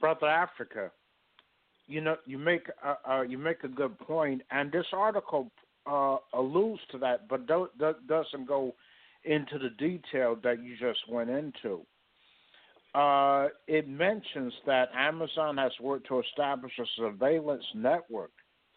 Brother 0.00 0.28
Africa, 0.28 0.90
you 1.88 2.00
know 2.00 2.16
you 2.26 2.38
make 2.38 2.70
uh, 2.84 2.94
uh, 3.08 3.22
you 3.22 3.38
make 3.38 3.64
a 3.64 3.68
good 3.68 3.98
point, 3.98 4.42
and 4.50 4.70
this 4.70 4.86
article 4.92 5.50
uh, 5.86 6.16
alludes 6.32 6.80
to 6.92 6.98
that, 6.98 7.28
but 7.28 7.46
do, 7.46 7.68
do, 7.78 7.94
doesn't 8.08 8.46
go 8.46 8.74
into 9.26 9.58
the 9.58 9.70
detail 9.70 10.36
that 10.42 10.62
you 10.62 10.76
just 10.76 11.00
went 11.08 11.30
into. 11.30 11.84
Uh, 12.94 13.48
it 13.66 13.88
mentions 13.88 14.54
that 14.64 14.88
Amazon 14.96 15.58
has 15.58 15.72
worked 15.80 16.08
to 16.08 16.20
establish 16.20 16.72
a 16.78 16.84
surveillance 16.96 17.64
network 17.74 18.30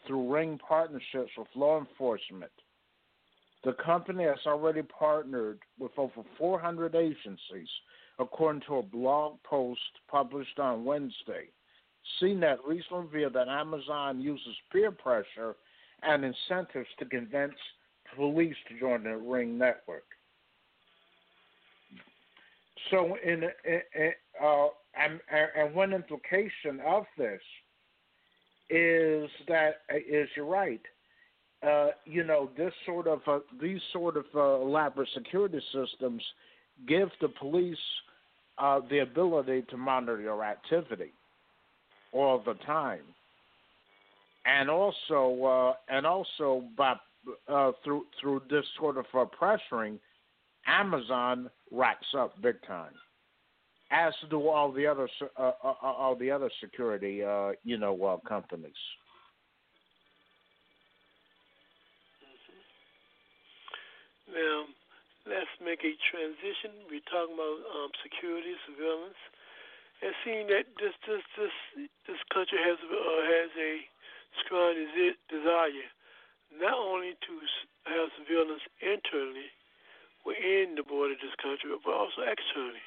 through 0.06 0.34
ring 0.34 0.60
partnerships 0.68 1.32
with 1.38 1.48
law 1.56 1.80
enforcement. 1.80 2.52
The 3.64 3.74
company 3.74 4.24
has 4.24 4.40
already 4.46 4.82
partnered 4.82 5.60
with 5.78 5.92
over 5.98 6.24
400 6.38 6.96
agencies, 6.96 7.68
according 8.18 8.62
to 8.68 8.78
a 8.78 8.84
blog 8.84 9.38
post 9.44 9.80
published 10.10 10.60
on 10.60 10.86
Wednesday. 10.86 11.50
CNET 12.22 12.58
recently 12.66 13.04
revealed 13.04 13.34
that 13.34 13.48
Amazon 13.48 14.22
uses 14.22 14.56
peer 14.72 14.92
pressure 14.92 15.56
and 16.02 16.24
incentives 16.24 16.88
to 16.98 17.06
convince 17.06 17.56
police 18.16 18.56
to 18.68 18.80
join 18.80 19.04
the 19.04 19.16
Ring 19.16 19.58
network. 19.58 20.06
So, 22.92 23.18
in, 23.24 23.44
in, 23.44 23.82
in 23.96 24.12
uh, 24.42 24.68
and, 24.96 25.20
and 25.56 25.76
one 25.76 25.94
implication 25.94 26.80
of 26.86 27.06
this 27.18 27.42
is 28.70 29.30
that 29.48 29.82
is 30.08 30.28
you're 30.36 30.46
right. 30.46 30.82
Uh, 31.62 31.90
you 32.06 32.24
know, 32.24 32.50
this 32.58 32.74
sort 32.86 33.08
of 33.08 33.20
uh, 33.28 33.40
these 33.62 33.82
sort 33.92 34.16
of 34.16 34.26
uh, 34.36 34.62
elaborate 34.62 35.10
security 35.14 35.62
systems 35.74 36.24
give 36.88 37.10
the 37.22 37.28
police 37.28 37.78
uh, 38.58 38.80
the 38.90 39.00
ability 39.00 39.64
to 39.70 39.78
monitor 39.78 40.22
your 40.22 40.44
activity 40.44 41.12
all 42.14 42.42
the 42.46 42.54
time, 42.66 43.04
and 44.46 44.70
also 44.70 45.44
uh, 45.44 45.94
and 45.94 46.06
also 46.06 46.64
by 46.78 46.96
uh, 47.48 47.72
through 47.84 48.06
through 48.22 48.42
this 48.50 48.66
sort 48.80 48.98
of 48.98 49.06
pressuring, 49.40 50.00
Amazon 50.70 51.50
racks 51.72 52.06
up 52.16 52.40
big 52.42 52.56
time, 52.68 52.94
as 53.92 54.14
do 54.30 54.48
all 54.48 54.72
the 54.72 54.86
other 54.86 55.10
uh, 55.38 55.52
uh, 55.64 55.74
all 55.82 56.16
the 56.16 56.30
other 56.30 56.50
security 56.62 57.24
uh, 57.24 57.52
you 57.64 57.78
know 57.78 57.98
uh, 58.04 58.18
companies. 58.28 58.78
Now, 64.30 64.70
let's 65.26 65.50
make 65.58 65.82
a 65.82 65.98
transition. 66.14 66.86
We're 66.86 67.02
talking 67.10 67.34
about 67.34 67.60
um, 67.74 67.90
security, 68.06 68.54
surveillance, 68.70 69.18
and 70.06 70.14
seeing 70.22 70.46
that 70.54 70.70
this 70.78 70.94
this 71.10 71.26
this 71.34 71.56
this 72.06 72.22
country 72.30 72.62
has 72.62 72.78
uh, 72.78 73.22
has 73.26 73.50
a 73.58 73.74
strong 74.46 74.78
desire 75.34 75.90
not 76.62 76.78
only 76.78 77.14
to 77.26 77.34
have 77.90 78.10
surveillance 78.18 78.62
internally 78.82 79.50
within 80.26 80.76
the 80.76 80.84
border 80.84 81.16
of 81.16 81.24
this 81.24 81.36
country, 81.40 81.72
but 81.72 81.94
also 81.94 82.24
externally. 82.26 82.84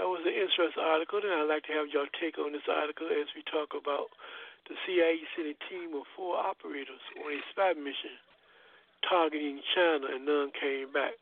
That 0.00 0.08
was 0.08 0.24
an 0.24 0.32
interesting 0.32 0.82
article, 0.82 1.20
and 1.20 1.32
I'd 1.32 1.52
like 1.52 1.68
to 1.68 1.76
have 1.76 1.92
y'all 1.92 2.08
take 2.16 2.40
on 2.40 2.56
this 2.56 2.64
article 2.64 3.12
as 3.12 3.28
we 3.36 3.44
talk 3.44 3.76
about 3.76 4.08
the 4.70 4.78
CIA 4.86 5.20
sent 5.36 5.52
a 5.52 5.58
team 5.68 5.92
of 5.92 6.08
four 6.16 6.38
operators 6.38 7.02
on 7.20 7.28
a 7.28 7.40
spy 7.52 7.74
mission 7.76 8.16
targeting 9.04 9.60
China, 9.74 10.06
and 10.14 10.24
none 10.24 10.54
came 10.54 10.92
back. 10.94 11.18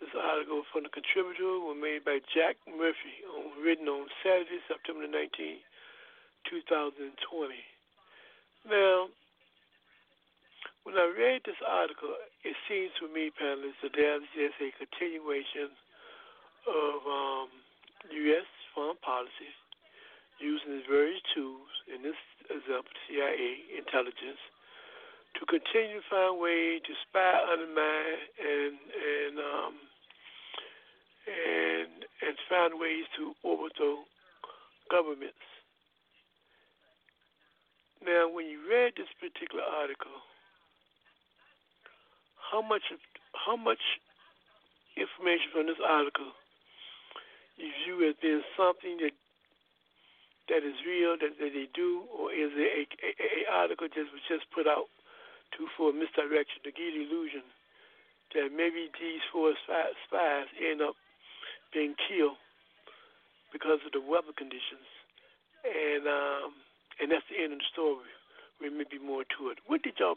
This 0.00 0.12
article 0.14 0.62
from 0.72 0.84
the 0.84 0.92
contributor 0.92 1.58
was 1.58 1.76
made 1.80 2.04
by 2.04 2.20
Jack 2.32 2.56
Murphy, 2.68 3.24
on, 3.28 3.50
written 3.60 3.88
on 3.88 4.06
Saturday, 4.22 4.60
September 4.68 5.08
19, 5.08 5.60
2020. 6.48 7.12
Now, 8.68 9.08
when 10.86 10.94
I 10.94 11.10
read 11.18 11.42
this 11.42 11.58
article, 11.66 12.14
it 12.46 12.54
seems 12.70 12.94
to 13.02 13.10
me, 13.10 13.34
panelists, 13.34 13.82
that 13.82 13.90
there's 13.98 14.22
just 14.38 14.54
a 14.62 14.70
continuation 14.78 15.74
of 16.62 17.02
um, 17.02 17.50
U.S. 18.06 18.46
foreign 18.70 18.94
policy 19.02 19.50
using 20.38 20.86
various 20.86 21.18
tools, 21.34 21.66
in 21.90 22.06
this 22.06 22.14
example, 22.46 22.94
CIA 23.10 23.66
intelligence, 23.74 24.38
to 25.34 25.42
continue 25.50 25.98
to 25.98 26.06
find 26.06 26.38
ways 26.38 26.86
to 26.86 26.94
spy, 27.02 27.34
undermine, 27.50 28.22
and 28.38 28.78
and 28.78 29.34
um, 29.42 29.74
and 31.26 31.90
and 32.22 32.34
find 32.46 32.78
ways 32.78 33.10
to 33.18 33.34
overthrow 33.42 34.06
governments. 34.86 35.42
Now, 38.06 38.30
when 38.30 38.46
you 38.46 38.62
read 38.70 38.94
this 38.94 39.10
particular 39.18 39.66
article, 39.66 40.14
how 42.50 42.62
much 42.62 42.82
how 43.34 43.56
much 43.56 43.82
information 44.96 45.48
from 45.52 45.66
this 45.66 45.80
article 45.82 46.32
you 47.56 47.70
view 47.84 48.08
as 48.08 48.14
being 48.20 48.42
something 48.56 48.96
that 49.00 49.14
that 50.48 50.62
is 50.62 50.78
real 50.86 51.18
that, 51.18 51.34
that 51.42 51.50
they 51.50 51.66
do, 51.74 52.06
or 52.14 52.30
is 52.30 52.54
it 52.54 52.70
a, 52.70 52.82
a, 53.02 53.10
a 53.10 53.40
article 53.50 53.88
just 53.90 54.14
was 54.14 54.22
just 54.30 54.46
put 54.54 54.66
out 54.66 54.86
to 55.58 55.66
for 55.74 55.90
misdirection 55.90 56.62
to 56.62 56.70
give 56.70 56.94
the 56.94 57.02
illusion 57.02 57.42
that 58.34 58.50
maybe 58.54 58.90
these 58.98 59.22
four 59.30 59.54
spies 59.64 60.48
end 60.58 60.82
up 60.82 60.94
being 61.72 61.94
killed 62.08 62.38
because 63.52 63.78
of 63.86 63.92
the 63.92 64.02
weather 64.02 64.34
conditions, 64.34 64.86
and 65.66 66.06
um, 66.06 66.50
and 67.02 67.10
that's 67.10 67.26
the 67.30 67.38
end 67.42 67.54
of 67.54 67.58
the 67.58 67.70
story. 67.72 68.10
There 68.60 68.70
may 68.72 68.88
be 68.88 68.98
more 68.98 69.22
to 69.36 69.50
it. 69.52 69.58
What 69.66 69.82
did 69.82 69.98
y'all 70.00 70.16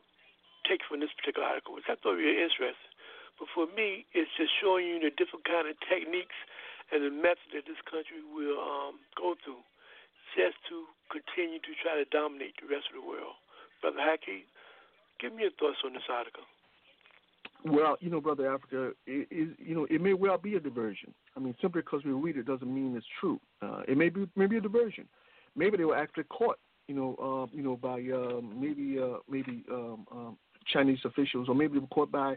take 0.67 0.81
from 0.87 0.99
this 0.99 1.13
particular 1.15 1.47
article? 1.47 1.75
Which 1.75 1.87
I 1.87 1.95
thought 1.99 2.19
really 2.19 2.41
interesting. 2.41 2.91
But 3.37 3.47
for 3.55 3.67
me, 3.71 4.03
it's 4.11 4.31
just 4.35 4.51
showing 4.59 4.87
you 4.87 4.97
the 4.99 5.15
different 5.15 5.47
kind 5.47 5.67
of 5.67 5.79
techniques 5.87 6.35
and 6.91 7.05
the 7.05 7.13
methods 7.13 7.55
that 7.55 7.63
this 7.63 7.79
country 7.87 8.19
will 8.19 8.59
um, 8.59 8.99
go 9.15 9.39
through 9.39 9.63
just 10.35 10.59
to 10.67 10.89
continue 11.07 11.63
to 11.63 11.71
try 11.79 11.95
to 11.95 12.05
dominate 12.11 12.59
the 12.59 12.67
rest 12.67 12.91
of 12.91 12.99
the 12.99 13.05
world. 13.05 13.39
Brother 13.79 14.03
Haki, 14.03 14.43
Give 15.19 15.33
me 15.33 15.43
your 15.43 15.51
thoughts 15.51 15.77
on 15.85 15.93
this 15.93 16.03
article. 16.09 16.43
Well, 17.65 17.97
you 17.99 18.09
know, 18.09 18.21
brother 18.21 18.53
Africa, 18.53 18.91
it, 19.05 19.27
it, 19.29 19.49
you 19.59 19.75
know, 19.75 19.85
it 19.89 20.01
may 20.01 20.13
well 20.13 20.37
be 20.37 20.55
a 20.55 20.61
diversion. 20.61 21.13
I 21.35 21.41
mean, 21.41 21.55
simply 21.61 21.81
because 21.81 22.05
we 22.05 22.11
read 22.11 22.37
it 22.37 22.45
doesn't 22.45 22.73
mean 22.73 22.95
it's 22.95 23.05
true. 23.19 23.39
Uh, 23.61 23.81
it 23.87 23.97
may 23.97 24.07
be 24.07 24.27
maybe 24.37 24.57
a 24.57 24.61
diversion. 24.61 25.05
Maybe 25.57 25.75
they 25.75 25.83
were 25.83 25.97
actually 25.97 26.23
caught, 26.25 26.57
you 26.87 26.95
know, 26.95 27.15
uh, 27.21 27.55
you 27.55 27.61
know, 27.61 27.75
by 27.75 27.99
um, 28.13 28.53
maybe 28.55 28.97
uh, 28.97 29.17
maybe 29.29 29.65
um, 29.69 30.07
um, 30.09 30.37
Chinese 30.71 30.99
officials, 31.05 31.49
or 31.49 31.55
maybe 31.55 31.73
they 31.73 31.79
were 31.79 31.87
caught 31.87 32.11
by 32.11 32.35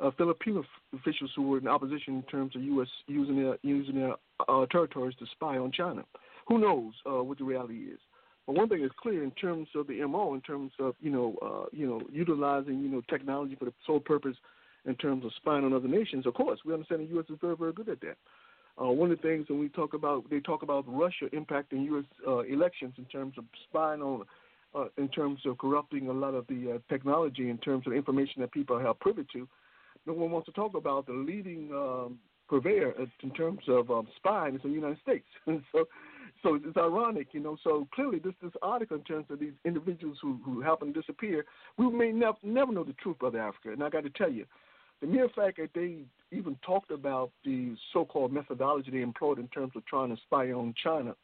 uh, 0.00 0.10
Filipino 0.16 0.60
f- 0.60 1.00
officials 1.00 1.30
who 1.34 1.42
were 1.42 1.58
in 1.58 1.68
opposition 1.68 2.16
in 2.16 2.22
terms 2.22 2.54
of 2.54 2.62
U.S. 2.62 2.88
using 3.06 3.42
their 3.42 3.58
using 3.62 3.96
their 3.96 4.14
uh, 4.48 4.66
territories 4.66 5.16
to 5.18 5.26
spy 5.32 5.58
on 5.58 5.72
China. 5.72 6.04
Who 6.46 6.58
knows 6.58 6.94
uh, 7.06 7.22
what 7.22 7.38
the 7.38 7.44
reality 7.44 7.84
is? 7.92 7.98
But 8.46 8.56
one 8.56 8.68
thing 8.68 8.82
is 8.82 8.90
clear 9.00 9.24
in 9.24 9.30
terms 9.32 9.68
of 9.74 9.86
the 9.86 10.04
MO, 10.06 10.34
in 10.34 10.40
terms 10.40 10.72
of 10.78 10.94
you 11.00 11.10
know, 11.10 11.36
uh, 11.42 11.68
you 11.72 11.86
know, 11.86 12.00
utilizing 12.12 12.80
you 12.80 12.88
know 12.88 13.02
technology 13.08 13.56
for 13.56 13.66
the 13.66 13.74
sole 13.86 14.00
purpose 14.00 14.36
in 14.86 14.94
terms 14.94 15.24
of 15.24 15.32
spying 15.36 15.64
on 15.64 15.72
other 15.72 15.88
nations. 15.88 16.26
Of 16.26 16.34
course, 16.34 16.60
we 16.64 16.72
understand 16.72 17.02
the 17.02 17.14
U.S. 17.14 17.26
is 17.28 17.38
very, 17.40 17.56
very 17.56 17.72
good 17.72 17.88
at 17.88 18.00
that. 18.00 18.16
Uh, 18.80 18.90
one 18.90 19.10
of 19.10 19.18
the 19.18 19.22
things 19.22 19.48
when 19.48 19.58
we 19.58 19.68
talk 19.68 19.92
about, 19.94 20.28
they 20.30 20.40
talk 20.40 20.62
about 20.62 20.84
Russia 20.86 21.26
impacting 21.34 21.84
U.S. 21.86 22.04
Uh, 22.26 22.38
elections 22.40 22.94
in 22.96 23.04
terms 23.06 23.34
of 23.36 23.44
spying 23.68 24.00
on, 24.00 24.24
uh, 24.74 24.86
in 24.96 25.08
terms 25.08 25.40
of 25.46 25.58
corrupting 25.58 26.08
a 26.08 26.12
lot 26.12 26.34
of 26.34 26.46
the 26.46 26.74
uh, 26.74 26.78
technology, 26.92 27.50
in 27.50 27.58
terms 27.58 27.86
of 27.86 27.92
information 27.92 28.40
that 28.40 28.52
people 28.52 28.78
have 28.78 28.98
privy 29.00 29.26
to. 29.32 29.48
No 30.06 30.12
one 30.12 30.30
wants 30.30 30.46
to 30.46 30.52
talk 30.52 30.74
about 30.74 31.06
the 31.06 31.12
leading 31.12 31.70
um, 31.72 32.18
purveyor 32.48 32.94
in 33.22 33.30
terms 33.32 33.60
of 33.68 33.90
um, 33.90 34.08
spying 34.16 34.54
is 34.54 34.62
the 34.62 34.68
United 34.68 34.98
States. 35.02 35.26
So, 35.72 35.86
so 36.42 36.54
it's 36.54 36.76
ironic, 36.76 37.28
you 37.32 37.40
know. 37.40 37.56
So 37.64 37.88
clearly, 37.92 38.20
this 38.20 38.34
this 38.40 38.52
article 38.62 38.96
in 38.96 39.02
terms 39.02 39.26
of 39.28 39.40
these 39.40 39.54
individuals 39.64 40.18
who 40.22 40.38
who 40.44 40.60
happen 40.60 40.92
to 40.92 41.00
disappear, 41.00 41.44
we 41.76 41.90
may 41.90 42.12
never 42.12 42.36
never 42.44 42.72
know 42.72 42.84
the 42.84 42.92
truth, 42.94 43.18
brother 43.18 43.40
Africa. 43.40 43.72
And 43.72 43.82
I 43.82 43.88
got 43.90 44.04
to 44.04 44.10
tell 44.10 44.30
you, 44.30 44.44
the 45.00 45.06
mere 45.06 45.28
fact 45.34 45.58
that 45.58 45.70
they 45.74 46.04
even 46.30 46.56
talked 46.64 46.90
about 46.90 47.30
the 47.44 47.74
so-called 47.92 48.32
methodology 48.32 48.90
they 48.90 49.00
employed 49.00 49.38
in 49.38 49.48
terms 49.48 49.72
of 49.74 49.84
trying 49.86 50.14
to 50.14 50.22
spy 50.22 50.52
on 50.52 50.74
China, 50.82 51.14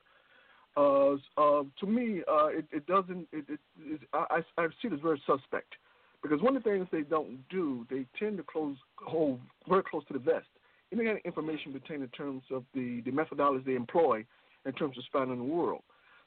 uh, 0.76 1.14
uh, 1.36 1.62
to 1.80 1.86
me, 1.86 2.22
uh, 2.28 2.46
it, 2.46 2.66
it 2.72 2.86
doesn't. 2.86 3.28
It, 3.32 3.44
it, 3.48 3.60
it, 3.80 4.00
I, 4.12 4.40
I 4.58 4.66
see 4.80 4.88
it 4.88 4.92
as 4.92 5.00
very 5.00 5.22
suspect 5.26 5.74
because 6.22 6.40
one 6.40 6.56
of 6.56 6.64
the 6.64 6.70
things 6.70 6.88
they 6.90 7.02
don't 7.02 7.38
do, 7.48 7.86
they 7.90 8.06
tend 8.18 8.38
to 8.38 8.42
close 8.42 8.76
hold 8.96 9.40
very 9.68 9.82
close 9.82 10.04
to 10.06 10.14
the 10.14 10.18
vest. 10.18 10.46
Any 10.92 11.04
kind 11.04 11.18
of 11.18 11.24
information 11.24 11.72
pertaining 11.72 12.02
in 12.02 12.08
terms 12.08 12.42
of 12.50 12.64
the 12.74 13.02
the 13.04 13.10
methodology 13.10 13.64
they 13.66 13.76
employ 13.76 14.24
in 14.66 14.72
terms 14.72 14.98
of 14.98 15.04
spying 15.04 15.30
on 15.30 15.38
the 15.38 15.44
world. 15.44 15.82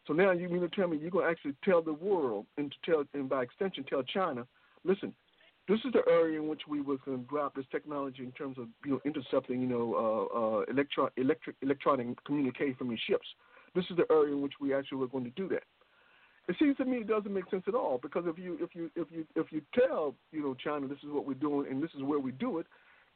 So 0.05 0.13
now 0.13 0.31
you 0.31 0.47
mean 0.47 0.61
to 0.61 0.69
tell 0.69 0.87
me 0.87 0.97
you're 0.97 1.11
going 1.11 1.25
to 1.25 1.31
actually 1.31 1.55
tell 1.65 1.81
the 1.81 1.93
world 1.93 2.45
and 2.57 2.71
to 2.71 2.91
tell, 2.91 3.03
and 3.13 3.27
by 3.27 3.43
extension 3.43 3.83
tell 3.83 4.03
China, 4.03 4.47
listen, 4.85 5.13
this 5.67 5.79
is 5.83 5.91
the 5.91 6.01
area 6.09 6.39
in 6.39 6.47
which 6.47 6.61
we 6.67 6.79
were 6.79 6.97
going 6.99 7.19
to 7.19 7.29
drop 7.29 7.55
this 7.55 7.65
technology 7.71 8.23
in 8.23 8.31
terms 8.31 8.57
of 8.57 8.67
you 8.85 8.91
know 8.91 9.01
intercepting 9.03 9.61
you 9.61 9.67
know 9.67 10.29
uh, 10.33 10.39
uh, 10.39 10.61
electro- 10.71 11.09
electric 11.17 11.55
electronic 11.61 12.23
communication 12.23 12.75
from 12.75 12.89
your 12.89 12.99
ships. 13.05 13.27
This 13.77 13.85
is 13.91 13.97
the 13.97 14.11
area 14.11 14.33
in 14.33 14.41
which 14.41 14.53
we 14.59 14.73
actually 14.73 14.97
were 14.97 15.07
going 15.07 15.25
to 15.25 15.29
do 15.29 15.47
that. 15.49 15.61
It 16.49 16.55
seems 16.57 16.77
to 16.77 16.85
me 16.85 16.97
it 16.97 17.07
doesn't 17.07 17.31
make 17.31 17.47
sense 17.51 17.65
at 17.67 17.75
all 17.75 17.99
because 18.01 18.23
if 18.25 18.39
you 18.39 18.57
if 18.59 18.73
you 18.73 18.89
if 18.95 19.07
you 19.11 19.23
if 19.35 19.51
you 19.51 19.61
tell 19.75 20.15
you 20.31 20.41
know 20.41 20.55
China 20.55 20.87
this 20.87 20.97
is 21.03 21.11
what 21.11 21.27
we're 21.27 21.35
doing 21.35 21.69
and 21.69 21.83
this 21.83 21.91
is 21.95 22.01
where 22.01 22.17
we 22.17 22.31
do 22.31 22.57
it, 22.57 22.65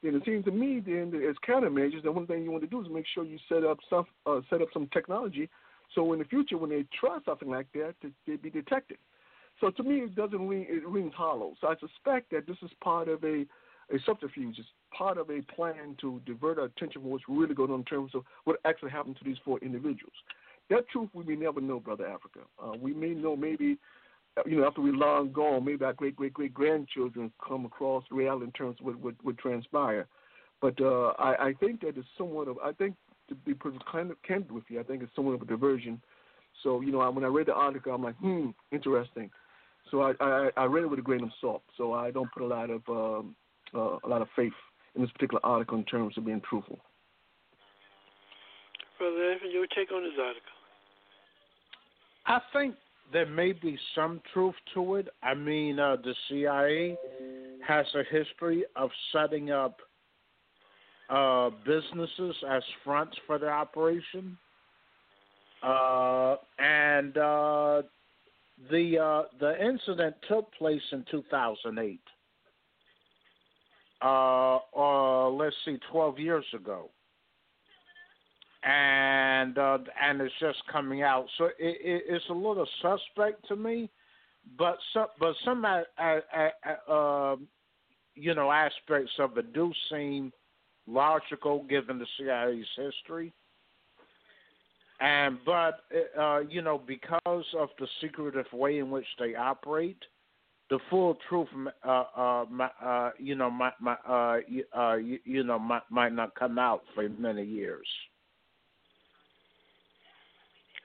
then 0.04 0.14
it 0.14 0.22
seems 0.24 0.44
to 0.44 0.52
me 0.52 0.78
then 0.78 1.10
that 1.10 1.28
as 1.28 1.34
countermeasures, 1.48 2.04
the 2.04 2.12
one 2.12 2.28
thing 2.28 2.44
you 2.44 2.52
want 2.52 2.62
to 2.62 2.70
do 2.70 2.80
is 2.80 2.86
make 2.92 3.06
sure 3.12 3.24
you 3.24 3.38
set 3.48 3.64
up 3.64 3.78
some 3.90 4.04
uh, 4.24 4.40
set 4.50 4.62
up 4.62 4.68
some 4.72 4.88
technology, 4.92 5.48
so 5.96 6.12
in 6.12 6.20
the 6.20 6.24
future 6.26 6.58
when 6.58 6.70
they 6.70 6.84
try 7.00 7.18
something 7.24 7.50
like 7.50 7.66
that, 7.72 7.94
to, 8.02 8.12
they 8.24 8.36
be 8.36 8.50
detected. 8.50 8.98
So 9.60 9.70
to 9.70 9.82
me, 9.82 9.96
it 9.96 10.14
doesn't 10.14 10.46
ring 10.46 10.66
it 10.68 10.86
rings 10.86 11.14
hollow. 11.16 11.54
So 11.60 11.66
I 11.66 11.74
suspect 11.80 12.30
that 12.30 12.46
this 12.46 12.58
is 12.62 12.70
part 12.80 13.08
of 13.08 13.24
a 13.24 13.46
a 13.92 13.98
subterfuge. 14.06 14.58
It's 14.58 14.68
part 14.96 15.18
of 15.18 15.30
a 15.30 15.42
plan 15.54 15.96
to 16.00 16.20
divert 16.24 16.58
our 16.58 16.66
attention 16.66 17.02
from 17.02 17.10
what's 17.10 17.24
really 17.28 17.54
going 17.54 17.70
on 17.70 17.80
in 17.80 17.84
terms 17.84 18.12
of 18.14 18.22
what 18.44 18.60
actually 18.64 18.90
happened 18.90 19.16
to 19.18 19.24
these 19.24 19.36
four 19.44 19.58
individuals. 19.58 20.14
That 20.72 20.88
truth 20.88 21.10
we 21.12 21.24
may 21.24 21.36
never 21.36 21.60
know, 21.60 21.80
brother 21.80 22.06
Africa. 22.06 22.40
Uh, 22.58 22.72
we 22.80 22.94
may 22.94 23.10
know 23.10 23.36
maybe 23.36 23.76
you 24.46 24.58
know, 24.58 24.66
after 24.66 24.80
we're 24.80 24.94
long 24.94 25.30
gone, 25.30 25.66
maybe 25.66 25.84
our 25.84 25.92
great 25.92 26.16
great 26.16 26.32
great 26.32 26.54
grandchildren 26.54 27.30
come 27.46 27.66
across 27.66 28.04
reality 28.10 28.46
in 28.46 28.52
terms 28.52 28.76
of 28.80 28.86
what 28.86 29.22
would, 29.22 29.38
transpire. 29.38 30.06
But 30.62 30.80
uh, 30.80 31.12
I, 31.18 31.48
I 31.48 31.52
think 31.60 31.82
that 31.82 31.98
is 31.98 32.06
somewhat 32.16 32.48
of 32.48 32.56
I 32.64 32.72
think 32.72 32.94
to 33.28 33.34
be 33.34 33.54
kind 33.90 34.10
of 34.10 34.16
candid 34.22 34.50
with 34.50 34.64
you, 34.68 34.80
I 34.80 34.82
think 34.82 35.02
it's 35.02 35.14
somewhat 35.14 35.34
of 35.34 35.42
a 35.42 35.46
diversion. 35.46 36.00
So 36.62 36.80
you 36.80 36.90
know, 36.90 37.10
when 37.10 37.24
I 37.24 37.28
read 37.28 37.48
the 37.48 37.52
article, 37.52 37.94
I'm 37.94 38.02
like, 38.02 38.16
hmm, 38.16 38.48
interesting. 38.70 39.30
So 39.90 40.00
I, 40.00 40.12
I, 40.20 40.50
I 40.56 40.64
read 40.64 40.84
it 40.84 40.90
with 40.90 41.00
a 41.00 41.02
grain 41.02 41.22
of 41.22 41.30
salt. 41.38 41.64
So 41.76 41.92
I 41.92 42.10
don't 42.10 42.32
put 42.32 42.42
a 42.42 42.46
lot 42.46 42.70
of 42.70 42.80
um, 42.88 43.36
uh, 43.74 43.98
a 44.04 44.08
lot 44.08 44.22
of 44.22 44.28
faith 44.34 44.52
in 44.94 45.02
this 45.02 45.10
particular 45.10 45.44
article 45.44 45.76
in 45.76 45.84
terms 45.84 46.16
of 46.16 46.24
being 46.24 46.40
truthful. 46.48 46.80
Brother 48.98 49.32
Evan, 49.32 49.50
your 49.50 49.66
take 49.66 49.92
on 49.92 50.02
this 50.04 50.12
article? 50.18 50.61
I 52.26 52.40
think 52.52 52.74
there 53.12 53.26
may 53.26 53.52
be 53.52 53.78
some 53.94 54.20
truth 54.32 54.54
to 54.74 54.96
it. 54.96 55.08
I 55.22 55.34
mean, 55.34 55.78
uh, 55.78 55.96
the 55.96 56.14
CIA 56.28 56.96
has 57.66 57.86
a 57.94 58.02
history 58.10 58.64
of 58.76 58.90
setting 59.12 59.50
up 59.50 59.78
uh, 61.10 61.50
businesses 61.66 62.34
as 62.48 62.62
fronts 62.84 63.16
for 63.26 63.38
their 63.38 63.52
operation, 63.52 64.38
uh, 65.62 66.36
and 66.58 67.16
uh, 67.18 67.82
the 68.70 68.98
uh, 68.98 69.22
the 69.38 69.62
incident 69.64 70.16
took 70.28 70.52
place 70.54 70.82
in 70.92 71.04
2008, 71.10 72.00
uh, 74.00 75.28
let's 75.28 75.56
see, 75.64 75.78
12 75.90 76.18
years 76.18 76.44
ago 76.54 76.88
and 78.64 79.58
uh, 79.58 79.78
and 80.02 80.20
it's 80.20 80.34
just 80.40 80.58
coming 80.70 81.02
out. 81.02 81.26
So 81.38 81.46
it, 81.46 81.54
it, 81.58 82.02
it's 82.08 82.24
a 82.30 82.34
little 82.34 82.66
suspect 82.80 83.46
to 83.48 83.56
me, 83.56 83.90
but 84.58 84.78
some 84.92 85.06
but 85.18 85.34
some 85.44 85.64
uh, 85.64 85.82
uh, 85.98 86.90
uh, 86.92 87.36
you 88.14 88.34
know 88.34 88.50
aspects 88.50 89.12
of 89.18 89.36
it 89.38 89.52
do 89.52 89.72
seem 89.90 90.32
logical 90.86 91.64
given 91.64 91.98
the 91.98 92.06
CIA's 92.18 92.66
history. 92.76 93.32
And 95.00 95.38
but 95.44 95.80
uh, 96.18 96.40
you 96.48 96.62
know 96.62 96.80
because 96.86 97.46
of 97.58 97.70
the 97.80 97.88
secretive 98.00 98.46
way 98.52 98.78
in 98.78 98.90
which 98.90 99.06
they 99.18 99.34
operate, 99.34 99.98
the 100.70 100.78
full 100.88 101.18
truth, 101.28 101.48
uh, 101.84 102.04
uh, 102.16 102.44
uh, 102.82 103.10
you 103.18 103.34
know, 103.34 103.50
might, 103.50 103.74
might, 103.78 103.98
uh, 104.08 104.38
uh, 104.74 104.94
you, 104.94 105.18
you 105.24 105.44
know, 105.44 105.58
might 105.58 106.14
not 106.14 106.34
come 106.34 106.58
out 106.58 106.82
for 106.94 107.06
many 107.10 107.44
years. 107.44 107.86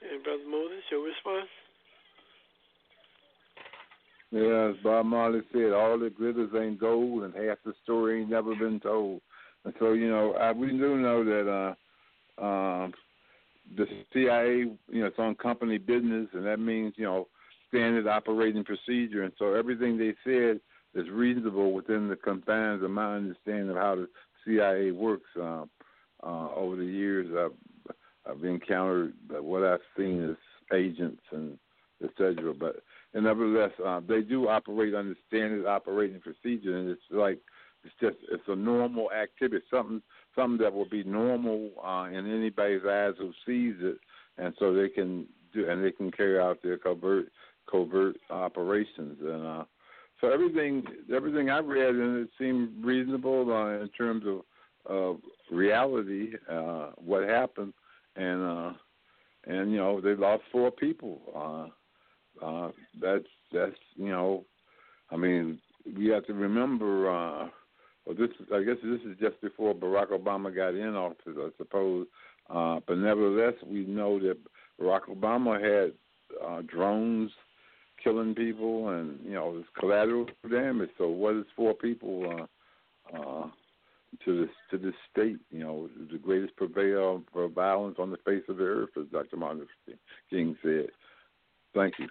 And 0.02 0.24
Brother 0.24 0.44
Moses, 0.50 0.84
your 0.92 1.04
response? 1.04 1.50
Yeah, 4.32 4.70
as 4.72 4.76
Bob 4.84 5.06
Marley 5.06 5.42
said, 5.52 5.72
all 5.72 5.98
the 5.98 6.10
glitters 6.10 6.52
ain't 6.56 6.80
gold, 6.80 7.24
and 7.24 7.34
half 7.34 7.58
the 7.66 7.74
story 7.84 8.22
ain't 8.22 8.30
never 8.30 8.56
been 8.56 8.80
told. 8.80 9.22
And 9.64 9.74
so, 9.80 9.94
you 9.94 10.10
know, 10.10 10.34
I, 10.34 10.52
we 10.52 10.68
do 10.68 10.98
know 10.98 11.24
that 11.24 11.76
uh, 12.40 12.44
um, 12.46 12.94
the 13.76 13.86
CIA, 14.14 14.78
you 14.90 15.02
know, 15.02 15.08
it's 15.08 15.20
on 15.20 15.36
company 15.36 15.78
business, 15.78 16.28
and 16.34 16.46
that 16.46 16.60
means, 16.60 16.94
you 16.98 17.06
know, 17.06 17.28
standard 17.70 18.08
operating 18.08 18.64
procedure. 18.64 19.24
And 19.24 19.34
so 19.40 19.54
everything 19.54 19.98
they 19.98 20.14
said 20.24 20.60
is 20.94 21.10
reasonable 21.10 21.74
within 21.74 22.08
the 22.08 22.16
confines 22.16 22.84
of 22.84 22.92
my 22.92 23.16
understanding 23.16 23.70
of 23.70 23.78
how 23.78 23.96
the 23.96 24.08
CIA 24.46 24.92
works. 24.92 25.30
Uh, 25.40 25.66
uh, 26.24 26.50
over 26.56 26.76
the 26.76 26.86
years, 26.86 27.28
I've 27.38 27.77
I've 28.30 28.44
encountered 28.44 29.14
what 29.30 29.64
I've 29.64 29.80
seen 29.96 30.30
as 30.30 30.36
agents 30.74 31.22
and 31.32 31.58
etc. 32.04 32.54
But 32.54 32.78
nevertheless, 33.14 33.72
uh, 33.86 34.02
they 34.08 34.22
do 34.22 34.48
operate 34.48 34.94
under 34.94 35.16
standard 35.28 35.66
operating 35.66 36.22
procedure, 36.22 36.78
and 36.78 36.90
it's 36.90 37.02
like 37.10 37.40
it's 37.84 37.94
just 38.02 38.18
it's 38.32 38.44
a 38.48 38.56
normal 38.56 39.12
activity, 39.12 39.64
something 39.72 40.02
something 40.36 40.60
that 40.64 40.74
will 40.74 40.90
be 40.90 41.04
normal 41.04 41.72
uh, 41.84 42.08
in 42.12 42.32
anybody's 42.32 42.86
eyes 42.88 43.14
who 43.18 43.32
sees 43.46 43.76
it, 43.80 43.98
and 44.38 44.54
so 44.60 44.74
they 44.74 44.90
can 44.90 45.26
do 45.54 45.70
and 45.70 45.84
they 45.84 45.92
can 45.92 46.12
carry 46.12 46.40
out 46.40 46.62
their 46.62 46.78
covert 46.78 47.28
covert 47.70 48.18
operations 48.30 49.18
and. 49.22 49.46
uh 49.46 49.64
so 50.20 50.32
everything, 50.32 50.84
everything 51.14 51.52
I 51.52 51.60
read, 51.60 51.94
and 51.94 52.18
it 52.24 52.30
seemed 52.40 52.84
reasonable 52.84 53.54
uh, 53.54 53.82
in 53.84 53.90
terms 53.90 54.24
of 54.26 54.42
of 54.86 55.18
reality, 55.52 56.32
uh, 56.50 56.92
what 56.96 57.28
happened 57.28 57.74
and 58.18 58.44
uh, 58.44 58.74
and 59.46 59.72
you 59.72 59.78
know 59.78 60.02
they 60.02 60.16
lost 60.16 60.44
four 60.52 60.72
people. 60.72 61.22
Uh, 61.36 62.46
uh, 62.46 62.72
that's 63.02 63.26
that's 63.52 63.76
you 63.96 64.10
know, 64.10 64.46
I 65.12 65.18
mean 65.18 65.60
we 65.96 66.08
have 66.08 66.26
to 66.28 66.34
remember. 66.34 67.10
Uh, 67.10 67.48
well, 68.06 68.16
this 68.18 68.30
I 68.54 68.64
guess 68.64 68.78
this 68.84 69.02
is 69.02 69.18
just 69.20 69.40
before 69.42 69.74
Barack 69.74 70.10
Obama 70.12 70.54
got 70.54 70.76
in 70.76 70.96
office, 70.96 71.36
I 71.38 71.50
suppose. 71.58 72.08
Uh, 72.50 72.80
but 72.88 72.98
nevertheless, 72.98 73.56
we 73.66 73.86
know 73.86 74.20
that 74.20 74.38
Barack 74.80 75.10
Obama 75.10 75.62
had 75.62 75.94
uh, 76.46 76.62
drones 76.62 77.32
killing 78.04 78.36
people, 78.36 78.90
and 78.90 79.20
you 79.24 79.34
know, 79.34 79.54
there's 79.54 79.66
collateral 79.78 80.28
damage. 80.50 80.90
So, 80.98 81.10
what 81.10 81.36
is 81.36 81.46
four 81.56 81.74
people? 81.74 82.48
Uh, 83.14 83.18
uh, 83.18 83.48
to 84.26 84.42
this 84.42 84.56
to 84.72 84.78
this 84.78 84.94
state. 85.12 85.38
You 85.52 85.60
know, 85.60 85.90
the 86.12 86.18
greatest 86.18 86.56
purveyor 86.56 87.20
of 87.36 87.52
violence 87.54 87.98
on 88.00 88.12
the 88.12 88.18
face 88.18 88.44
of 88.50 88.58
the 88.58 88.64
earth, 88.64 88.90
as 89.00 89.08
Dr. 89.12 89.38
Martin 89.38 89.60
Luther 89.60 90.00
King 90.30 90.58
said. 90.62 90.88
Thank 91.74 91.96
you. 92.00 92.08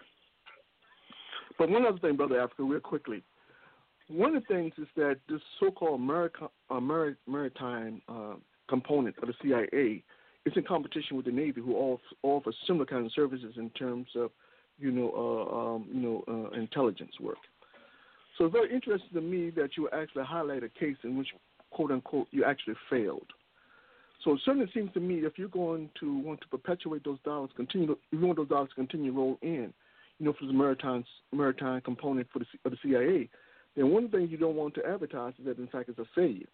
But 1.58 1.70
one 1.70 1.86
other 1.86 1.98
thing, 1.98 2.16
Brother 2.16 2.40
Africa, 2.40 2.62
real 2.62 2.80
quickly. 2.80 3.22
One 4.08 4.36
of 4.36 4.44
the 4.46 4.54
things 4.54 4.72
is 4.78 4.86
that 4.96 5.18
this 5.28 5.40
so-called 5.58 6.00
America, 6.00 6.48
maritime 7.26 8.00
uh, 8.08 8.34
component 8.68 9.16
of 9.18 9.28
the 9.28 9.34
CIA 9.42 10.04
is 10.44 10.52
in 10.54 10.62
competition 10.62 11.16
with 11.16 11.26
the 11.26 11.32
Navy, 11.32 11.60
who 11.60 11.74
offer, 11.74 12.02
offer 12.22 12.52
similar 12.66 12.86
kind 12.86 13.04
of 13.04 13.12
services 13.12 13.54
in 13.56 13.70
terms 13.70 14.06
of, 14.14 14.30
you 14.78 14.92
know, 14.92 15.10
uh, 15.10 15.56
um, 15.56 15.86
you 15.92 16.00
know, 16.00 16.24
uh, 16.28 16.56
intelligence 16.56 17.12
work. 17.20 17.38
So 18.38 18.44
it's 18.44 18.52
very 18.52 18.72
interesting 18.72 19.10
to 19.14 19.20
me 19.20 19.50
that 19.50 19.70
you 19.76 19.88
actually 19.92 20.24
highlight 20.24 20.62
a 20.62 20.68
case 20.68 20.96
in 21.02 21.16
which 21.16 21.28
quote 21.76 21.90
unquote, 21.90 22.26
you 22.30 22.42
actually 22.42 22.74
failed. 22.88 23.26
So 24.24 24.32
it 24.32 24.40
certainly 24.46 24.68
seems 24.72 24.90
to 24.94 25.00
me 25.00 25.16
if 25.16 25.34
you're 25.36 25.48
going 25.48 25.90
to 26.00 26.18
want 26.20 26.40
to 26.40 26.48
perpetuate 26.48 27.04
those 27.04 27.18
dollars, 27.22 27.50
continue, 27.54 27.88
to, 27.88 27.98
you 28.10 28.18
want 28.18 28.38
those 28.38 28.48
dollars 28.48 28.70
to 28.70 28.74
continue 28.76 29.12
to 29.12 29.16
roll 29.16 29.38
in, 29.42 29.74
you 30.18 30.26
know, 30.26 30.32
for 30.32 30.46
the 30.46 30.54
maritime 30.54 31.04
maritime 31.32 31.82
component 31.82 32.26
for 32.32 32.38
the 32.38 32.46
of 32.64 32.72
the 32.72 32.78
CIA, 32.82 33.28
then 33.76 33.90
one 33.90 34.08
thing 34.08 34.26
you 34.28 34.38
don't 34.38 34.56
want 34.56 34.74
to 34.76 34.86
advertise 34.86 35.34
is 35.38 35.44
that 35.44 35.58
in 35.58 35.68
fact 35.68 35.90
it's 35.90 35.98
a 35.98 36.06
failure. 36.14 36.48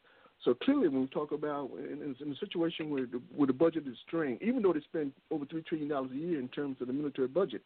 So 0.44 0.54
clearly, 0.54 0.88
when 0.88 1.02
we 1.02 1.06
talk 1.06 1.30
about 1.30 1.70
in, 1.78 2.16
in 2.20 2.32
a 2.32 2.36
situation 2.44 2.90
where 2.90 3.06
the, 3.06 3.22
where 3.32 3.46
the 3.46 3.52
budget 3.52 3.84
is 3.86 3.94
strained, 4.04 4.42
even 4.42 4.60
though 4.60 4.72
they 4.72 4.80
spend 4.80 5.12
over 5.30 5.46
three 5.46 5.62
trillion 5.62 5.88
dollars 5.88 6.10
a 6.12 6.16
year 6.16 6.40
in 6.40 6.48
terms 6.48 6.78
of 6.80 6.88
the 6.88 6.92
military 6.92 7.28
budget, 7.28 7.62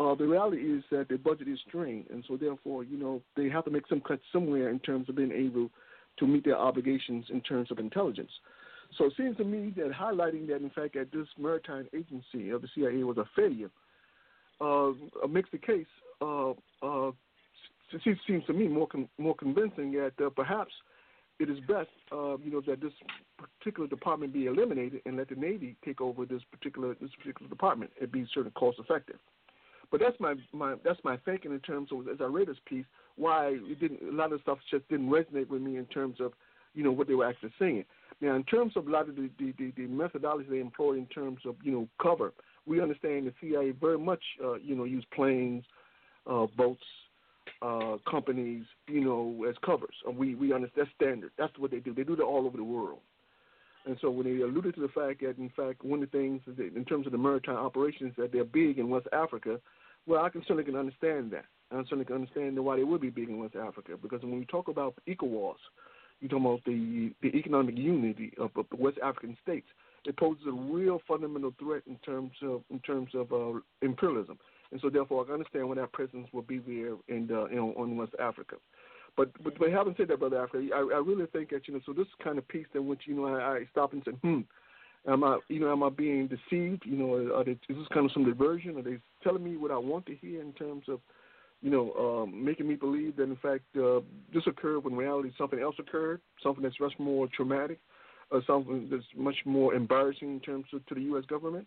uh, 0.00 0.12
the 0.16 0.26
reality 0.26 0.56
is 0.56 0.82
that 0.90 1.08
the 1.08 1.16
budget 1.16 1.46
is 1.46 1.60
strained, 1.68 2.06
and 2.10 2.24
so 2.26 2.36
therefore, 2.36 2.82
you 2.82 2.98
know, 2.98 3.22
they 3.36 3.48
have 3.48 3.64
to 3.64 3.70
make 3.70 3.86
some 3.86 4.00
cuts 4.00 4.22
somewhere 4.32 4.70
in 4.70 4.80
terms 4.80 5.08
of 5.08 5.14
being 5.14 5.30
able 5.30 5.70
to 6.18 6.26
meet 6.26 6.44
their 6.44 6.58
obligations 6.58 7.26
in 7.30 7.40
terms 7.40 7.70
of 7.70 7.78
intelligence. 7.78 8.30
So 8.98 9.06
it 9.06 9.14
seems 9.16 9.36
to 9.38 9.44
me 9.44 9.72
that 9.76 9.90
highlighting 9.92 10.46
that, 10.48 10.56
in 10.56 10.70
fact, 10.70 10.94
that 10.94 11.10
this 11.12 11.26
maritime 11.38 11.88
agency 11.94 12.50
of 12.50 12.62
the 12.62 12.68
CIA 12.74 13.02
was 13.02 13.18
a 13.18 13.24
failure 13.34 13.70
uh, 14.60 14.92
makes 15.28 15.50
the 15.50 15.58
case. 15.58 15.86
Uh, 16.20 16.50
uh, 16.82 17.10
seems 18.26 18.44
to 18.46 18.52
me 18.52 18.68
more 18.68 18.86
con- 18.86 19.08
more 19.18 19.34
convincing 19.34 19.92
that 19.92 20.12
uh, 20.24 20.30
perhaps 20.30 20.72
it 21.40 21.50
is 21.50 21.58
best, 21.60 21.90
uh, 22.12 22.36
you 22.38 22.50
know, 22.50 22.60
that 22.66 22.80
this 22.80 22.92
particular 23.36 23.88
department 23.88 24.32
be 24.32 24.46
eliminated 24.46 25.00
and 25.06 25.16
let 25.16 25.28
the 25.28 25.34
Navy 25.34 25.76
take 25.84 26.00
over 26.00 26.24
this 26.24 26.42
particular 26.50 26.94
this 27.00 27.10
particular 27.18 27.48
department. 27.48 27.90
It 28.00 28.12
be 28.12 28.26
certainly 28.32 28.52
cost 28.52 28.78
effective. 28.78 29.16
But 29.94 30.00
that's 30.00 30.18
my, 30.18 30.34
my 30.52 30.74
that's 30.84 30.98
my 31.04 31.16
thinking 31.18 31.52
in 31.52 31.60
terms 31.60 31.90
of 31.92 32.08
as 32.08 32.16
I 32.20 32.24
read 32.24 32.48
this 32.48 32.56
piece, 32.66 32.84
why 33.14 33.50
it 33.50 33.78
didn't 33.78 34.00
a 34.02 34.10
lot 34.10 34.32
of 34.32 34.40
stuff 34.40 34.58
just 34.68 34.88
didn't 34.88 35.08
resonate 35.08 35.48
with 35.48 35.62
me 35.62 35.76
in 35.76 35.84
terms 35.86 36.16
of 36.18 36.32
you 36.74 36.82
know 36.82 36.90
what 36.90 37.06
they 37.06 37.14
were 37.14 37.28
actually 37.28 37.52
saying. 37.60 37.84
Now, 38.20 38.34
in 38.34 38.42
terms 38.42 38.72
of 38.74 38.88
a 38.88 38.90
lot 38.90 39.08
of 39.08 39.14
the, 39.14 39.30
the, 39.38 39.54
the, 39.56 39.72
the 39.76 39.86
methodology 39.86 40.48
they 40.50 40.58
employ 40.58 40.94
in 40.94 41.06
terms 41.06 41.38
of 41.46 41.54
you 41.62 41.70
know 41.70 41.88
cover, 42.02 42.32
we 42.66 42.82
understand 42.82 43.28
the 43.28 43.34
CIA 43.40 43.70
very 43.70 43.96
much 43.96 44.18
uh, 44.44 44.54
you 44.54 44.74
know 44.74 44.82
use 44.82 45.04
planes, 45.14 45.62
uh, 46.28 46.46
boats, 46.56 46.82
uh, 47.62 47.98
companies, 48.10 48.64
you 48.88 49.00
know, 49.00 49.46
as 49.48 49.54
covers. 49.64 49.94
And 50.08 50.16
we 50.16 50.34
we 50.34 50.52
understand 50.52 50.88
that's 50.88 50.96
standard. 50.96 51.30
That's 51.38 51.56
what 51.56 51.70
they 51.70 51.78
do. 51.78 51.94
They 51.94 52.02
do 52.02 52.16
that 52.16 52.24
all 52.24 52.46
over 52.46 52.56
the 52.56 52.64
world. 52.64 52.98
And 53.86 53.96
so 54.00 54.10
when 54.10 54.26
they 54.26 54.42
alluded 54.42 54.74
to 54.74 54.80
the 54.80 54.88
fact 54.88 55.20
that, 55.20 55.38
in 55.38 55.52
fact, 55.54 55.84
one 55.84 56.02
of 56.02 56.10
the 56.10 56.18
things 56.18 56.40
that 56.46 56.74
in 56.74 56.84
terms 56.84 57.06
of 57.06 57.12
the 57.12 57.18
maritime 57.18 57.58
operations 57.58 58.14
that 58.16 58.32
they're 58.32 58.42
big 58.42 58.80
in 58.80 58.88
West 58.88 59.06
Africa, 59.12 59.60
well, 60.06 60.24
I 60.24 60.28
can 60.28 60.42
certainly 60.42 60.64
can 60.64 60.76
understand 60.76 61.30
that. 61.32 61.44
I 61.70 61.82
certainly 61.84 62.04
can 62.04 62.16
understand 62.16 62.62
why 62.62 62.76
they 62.76 62.84
would 62.84 63.00
be 63.00 63.10
big 63.10 63.28
in 63.28 63.38
West 63.38 63.56
Africa 63.56 63.92
because 64.00 64.22
when 64.22 64.38
we 64.38 64.44
talk 64.44 64.68
about 64.68 64.94
ECOWAS, 65.08 65.56
you 66.20 66.28
talk 66.28 66.40
about 66.40 66.64
the 66.64 67.12
the 67.22 67.28
economic 67.28 67.76
unity 67.76 68.32
of, 68.38 68.50
of 68.56 68.66
the 68.70 68.76
West 68.76 68.98
African 69.02 69.36
states. 69.42 69.66
It 70.06 70.16
poses 70.16 70.44
a 70.46 70.52
real 70.52 71.00
fundamental 71.08 71.54
threat 71.58 71.82
in 71.86 71.96
terms 71.98 72.32
of 72.42 72.62
in 72.70 72.78
terms 72.80 73.10
of 73.14 73.32
uh, 73.32 73.58
imperialism, 73.82 74.38
and 74.70 74.80
so 74.80 74.90
therefore 74.90 75.22
I 75.22 75.24
can 75.24 75.34
understand 75.34 75.68
why 75.68 75.76
that 75.76 75.92
presence 75.92 76.28
will 76.32 76.42
be 76.42 76.58
there 76.58 76.94
in 77.08 77.28
uh, 77.32 77.46
you 77.46 77.56
know, 77.56 77.74
on 77.76 77.96
West 77.96 78.12
Africa. 78.20 78.56
But 79.16 79.30
but 79.42 79.58
but 79.58 79.70
having 79.70 79.94
said 79.96 80.08
that, 80.08 80.20
brother 80.20 80.42
Africa, 80.42 80.68
I, 80.74 80.78
I 80.78 80.98
really 80.98 81.26
think 81.26 81.50
that 81.50 81.66
you 81.66 81.74
know 81.74 81.80
so 81.86 81.92
this 81.92 82.06
kind 82.22 82.38
of 82.38 82.46
piece 82.48 82.66
in 82.74 82.86
which 82.86 83.02
you 83.06 83.14
know 83.14 83.26
I, 83.26 83.56
I 83.56 83.68
stop 83.70 83.92
and 83.92 84.02
say, 84.04 84.12
hmm, 84.12 84.40
am 85.08 85.24
I 85.24 85.38
you 85.48 85.60
know 85.60 85.72
am 85.72 85.82
I 85.82 85.90
being 85.90 86.28
deceived? 86.28 86.82
You 86.84 86.96
know, 86.96 87.42
they, 87.44 87.52
is 87.52 87.58
this 87.68 87.88
kind 87.92 88.06
of 88.06 88.12
some 88.12 88.24
diversion? 88.24 88.78
Are 88.78 88.82
they 88.82 88.98
telling 89.22 89.44
me 89.44 89.56
what 89.56 89.70
I 89.70 89.78
want 89.78 90.06
to 90.06 90.14
hear 90.16 90.40
in 90.40 90.52
terms 90.52 90.84
of 90.88 91.00
you 91.64 91.70
know, 91.70 91.94
um, 91.94 92.44
making 92.44 92.68
me 92.68 92.74
believe 92.74 93.16
that 93.16 93.22
in 93.22 93.36
fact 93.36 93.64
uh, 93.82 94.00
this 94.34 94.42
occurred 94.46 94.80
when 94.80 94.94
reality 94.94 95.30
something 95.38 95.58
else 95.58 95.76
occurred, 95.78 96.20
something 96.42 96.62
that's 96.62 96.78
much 96.78 96.92
more 96.98 97.26
traumatic, 97.34 97.78
or 98.30 98.42
something 98.46 98.86
that's 98.90 99.04
much 99.16 99.36
more 99.46 99.72
embarrassing 99.72 100.30
in 100.30 100.40
terms 100.40 100.66
of 100.74 100.84
to 100.86 100.94
the 100.94 101.00
U.S. 101.02 101.24
government. 101.26 101.66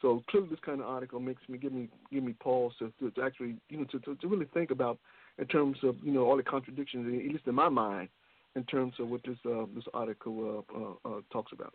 So 0.00 0.22
clearly, 0.30 0.48
this 0.48 0.58
kind 0.64 0.80
of 0.80 0.86
article 0.86 1.20
makes 1.20 1.42
me 1.50 1.58
give 1.58 1.72
me 1.72 1.90
give 2.10 2.24
me 2.24 2.32
pause 2.32 2.72
to, 2.78 2.90
to, 2.98 3.10
to 3.10 3.22
actually 3.22 3.56
you 3.68 3.76
know 3.76 3.84
to, 3.84 3.98
to, 4.00 4.14
to 4.14 4.26
really 4.26 4.46
think 4.54 4.70
about 4.70 4.98
in 5.38 5.46
terms 5.46 5.76
of 5.82 5.96
you 6.02 6.12
know 6.12 6.24
all 6.24 6.38
the 6.38 6.42
contradictions, 6.42 7.06
at 7.06 7.30
least 7.30 7.46
in 7.46 7.54
my 7.54 7.68
mind, 7.68 8.08
in 8.54 8.64
terms 8.64 8.94
of 8.98 9.08
what 9.08 9.20
this 9.24 9.36
uh, 9.44 9.66
this 9.74 9.84
article 9.92 10.64
uh, 10.74 10.78
uh, 10.78 11.14
uh, 11.14 11.20
talks 11.30 11.52
about. 11.52 11.74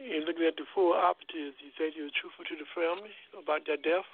In 0.00 0.24
looking 0.24 0.46
at 0.46 0.56
the 0.56 0.64
four 0.74 0.96
operatives, 0.96 1.56
you 1.60 1.70
say 1.78 1.92
you 1.94 2.04
were 2.04 2.16
truthful 2.20 2.44
to 2.48 2.56
the 2.56 2.64
family 2.74 3.10
about 3.36 3.66
their 3.66 3.76
death, 3.76 4.08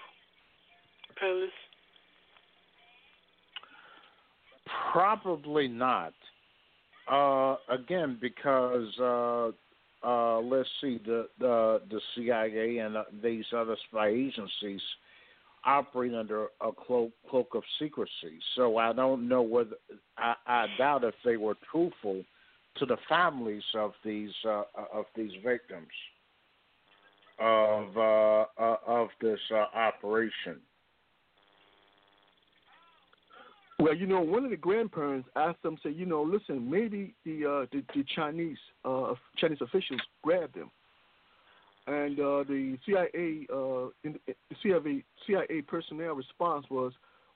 panelists? 1.22 1.50
Probably 4.92 5.68
not. 5.68 6.12
Uh, 7.10 7.56
again, 7.68 8.18
because 8.20 8.88
uh, 8.98 9.50
uh, 10.04 10.40
let's 10.40 10.68
see, 10.80 11.00
the 11.06 11.28
the, 11.38 11.80
the 11.88 12.00
CIA 12.14 12.78
and 12.78 12.96
uh, 12.96 13.04
these 13.22 13.44
other 13.56 13.76
spy 13.88 14.08
agencies 14.08 14.80
operate 15.64 16.14
under 16.14 16.46
a 16.60 16.72
cloak, 16.72 17.12
cloak 17.30 17.48
of 17.54 17.62
secrecy. 17.78 18.38
So 18.56 18.76
I 18.76 18.92
don't 18.92 19.28
know 19.28 19.42
whether 19.42 19.76
I, 20.18 20.34
I 20.46 20.66
doubt 20.78 21.04
if 21.04 21.14
they 21.24 21.36
were 21.36 21.56
truthful 21.70 22.24
to 22.78 22.86
the 22.86 22.96
families 23.08 23.62
of 23.74 23.92
these 24.04 24.32
uh, 24.44 24.62
of 24.92 25.06
these 25.14 25.32
victims 25.44 25.88
of 27.38 27.96
uh, 27.96 28.44
uh, 28.58 28.76
of 28.86 29.08
this 29.20 29.40
uh, 29.52 29.66
operation. 29.76 30.60
Well, 33.78 33.94
you 33.94 34.06
know, 34.06 34.22
one 34.22 34.44
of 34.44 34.50
the 34.50 34.56
grandparents 34.56 35.28
asked 35.36 35.62
them, 35.62 35.76
say, 35.82 35.90
you 35.90 36.06
know, 36.06 36.22
listen, 36.22 36.70
maybe 36.70 37.14
the 37.26 37.44
uh, 37.44 37.66
the, 37.72 37.84
the 37.94 38.04
Chinese 38.14 38.56
uh, 38.84 39.14
Chinese 39.36 39.60
officials 39.60 40.00
grabbed 40.22 40.54
them, 40.54 40.70
and 41.86 42.18
uh, 42.18 42.44
the 42.44 42.78
CIA 42.86 43.46
uh, 43.52 43.88
in, 44.02 44.18
the 44.26 44.56
CIA 44.62 45.04
CIA 45.26 45.60
personnel 45.62 46.14
response 46.14 46.64
was, 46.70 46.92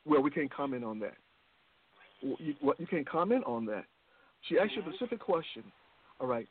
well, 0.07 0.23
we 0.23 0.31
can't 0.31 0.53
comment 0.53 0.83
on 0.83 0.99
that. 1.01 1.17
You, 2.23 2.55
what, 2.61 2.81
you 2.81 2.87
can't 2.87 3.09
comment 3.09 3.45
on 3.47 3.67
that. 3.67 3.85
She 4.49 4.59
asked 4.59 4.73
you 4.75 4.83
a 4.83 4.93
specific 4.93 5.21
question. 5.21 5.65
All 6.21 6.27
right. 6.27 6.49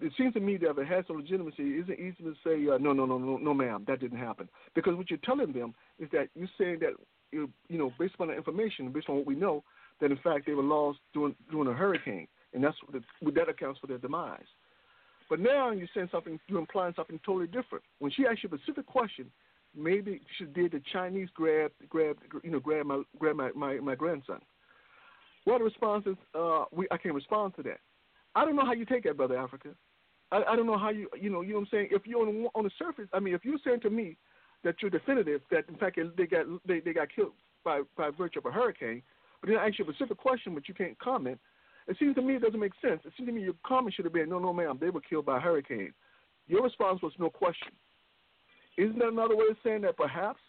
It 0.00 0.12
seems 0.16 0.32
to 0.34 0.40
me 0.40 0.56
that 0.58 0.70
if 0.70 0.78
it 0.78 0.86
has 0.86 1.04
some 1.06 1.16
legitimacy, 1.16 1.62
it 1.62 1.82
isn't 1.82 1.98
easy 1.98 2.22
to 2.22 2.34
say, 2.44 2.72
uh, 2.72 2.78
no, 2.78 2.92
no, 2.92 3.04
no, 3.04 3.18
no, 3.18 3.36
no, 3.36 3.52
ma'am, 3.52 3.84
that 3.88 4.00
didn't 4.00 4.18
happen. 4.18 4.48
Because 4.74 4.94
what 4.96 5.10
you're 5.10 5.18
telling 5.24 5.52
them 5.52 5.74
is 5.98 6.08
that 6.12 6.28
you're 6.36 6.48
saying 6.56 6.78
that 6.80 6.92
you 7.32 7.50
you 7.68 7.78
know, 7.78 7.92
based 7.98 8.14
upon 8.14 8.28
the 8.28 8.36
information, 8.36 8.92
based 8.92 9.08
on 9.08 9.16
what 9.16 9.26
we 9.26 9.34
know, 9.34 9.64
that 10.00 10.10
in 10.10 10.18
fact 10.18 10.46
they 10.46 10.52
were 10.52 10.62
lost 10.62 10.98
during 11.12 11.34
during 11.50 11.68
a 11.68 11.72
hurricane, 11.72 12.28
and 12.54 12.62
that's 12.62 12.76
what 12.86 12.92
the, 12.92 13.30
that 13.32 13.48
accounts 13.48 13.80
for 13.80 13.86
their 13.86 13.98
demise. 13.98 14.40
But 15.28 15.40
now 15.40 15.70
you're 15.70 15.88
saying 15.94 16.10
something, 16.12 16.38
you're 16.46 16.60
implying 16.60 16.92
something 16.94 17.18
totally 17.24 17.46
different. 17.46 17.84
When 17.98 18.12
she 18.12 18.26
asked 18.26 18.42
you 18.42 18.50
a 18.52 18.58
specific 18.58 18.86
question, 18.86 19.30
maybe 19.74 20.20
she 20.36 20.44
did 20.44 20.72
the 20.72 20.82
Chinese 20.92 21.28
grab, 21.34 21.72
grab, 21.88 22.18
you 22.44 22.50
know, 22.50 22.60
grab 22.60 22.84
my, 22.84 23.02
grab 23.18 23.36
my, 23.36 23.50
my, 23.56 23.76
my 23.76 23.94
grandson. 23.94 24.40
Well, 25.46 25.58
the 25.58 25.64
response 25.64 26.06
is, 26.06 26.16
uh, 26.34 26.64
we, 26.70 26.86
I 26.90 26.96
can't 26.96 27.14
respond 27.14 27.54
to 27.56 27.62
that. 27.64 27.80
I 28.34 28.44
don't 28.44 28.56
know 28.56 28.64
how 28.64 28.72
you 28.72 28.84
take 28.84 29.04
that, 29.04 29.16
brother 29.16 29.36
Africa. 29.36 29.70
I, 30.30 30.42
I 30.48 30.56
don't 30.56 30.66
know 30.66 30.78
how 30.78 30.90
you, 30.90 31.08
you 31.20 31.30
know, 31.30 31.42
you 31.42 31.50
know 31.50 31.60
what 31.60 31.62
I'm 31.62 31.68
saying. 31.70 31.88
If 31.90 32.06
you're 32.06 32.26
on, 32.26 32.46
on 32.54 32.64
the 32.64 32.70
surface, 32.78 33.08
I 33.12 33.20
mean, 33.20 33.34
if 33.34 33.44
you're 33.44 33.58
saying 33.64 33.80
to 33.80 33.90
me 33.90 34.16
that 34.64 34.76
you're 34.80 34.90
definitive 34.90 35.42
that 35.50 35.68
in 35.68 35.76
fact 35.76 35.98
they 36.16 36.26
got 36.26 36.46
they, 36.66 36.80
they 36.80 36.92
got 36.92 37.08
killed 37.14 37.32
by 37.64 37.82
by 37.96 38.10
virtue 38.10 38.38
of 38.38 38.46
a 38.46 38.50
hurricane, 38.50 39.02
but 39.40 39.50
then 39.50 39.58
I 39.58 39.66
ask 39.66 39.78
you 39.78 39.84
a 39.84 39.92
specific 39.92 40.18
question, 40.18 40.54
but 40.54 40.68
you 40.68 40.74
can't 40.74 40.98
comment. 40.98 41.38
It 41.88 41.96
seems 41.98 42.14
to 42.14 42.22
me 42.22 42.36
it 42.36 42.42
doesn't 42.42 42.60
make 42.60 42.72
sense. 42.80 43.00
It 43.04 43.12
seems 43.16 43.28
to 43.28 43.34
me 43.34 43.42
your 43.42 43.54
comment 43.66 43.94
should 43.94 44.04
have 44.04 44.14
been, 44.14 44.28
no, 44.28 44.38
no, 44.38 44.52
ma'am, 44.52 44.78
they 44.80 44.90
were 44.90 45.00
killed 45.00 45.26
by 45.26 45.38
a 45.38 45.40
hurricane. 45.40 45.92
Your 46.46 46.62
response 46.62 47.02
was 47.02 47.12
no 47.18 47.28
question. 47.28 47.72
Isn't 48.78 48.98
that 49.00 49.08
another 49.08 49.36
way 49.36 49.46
of 49.50 49.56
saying 49.64 49.82
that 49.82 49.96
perhaps 49.96 50.40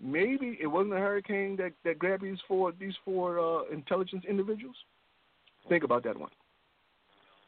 maybe 0.00 0.58
it 0.60 0.66
wasn't 0.66 0.94
a 0.94 0.98
hurricane 0.98 1.56
that, 1.56 1.72
that 1.84 1.98
grabbed 1.98 2.22
these 2.22 2.38
four 2.46 2.72
these 2.72 2.94
four 3.04 3.38
uh, 3.38 3.64
intelligence 3.72 4.24
individuals? 4.28 4.76
Think 5.68 5.84
about 5.84 6.04
that 6.04 6.18
one. 6.18 6.30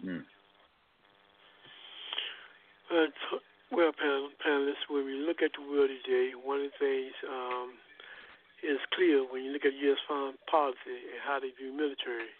Mm. 0.04 0.24
Uh, 2.90 3.06
t- 3.06 3.44
well, 3.70 3.92
panel, 3.94 4.28
panelists, 4.44 4.90
when 4.90 5.06
we 5.06 5.14
look 5.14 5.42
at 5.42 5.52
the 5.54 5.62
world 5.62 5.90
today, 6.02 6.32
one 6.34 6.58
of 6.58 6.74
the 6.74 6.78
things 6.82 7.14
um, 7.30 7.70
is 8.66 8.82
clear 8.92 9.22
when 9.22 9.44
you 9.44 9.52
look 9.52 9.64
at 9.64 9.72
U.S. 9.72 10.02
foreign 10.08 10.34
policy 10.50 11.06
and 11.14 11.22
how 11.22 11.38
they 11.38 11.54
view 11.54 11.70
military, 11.70 12.34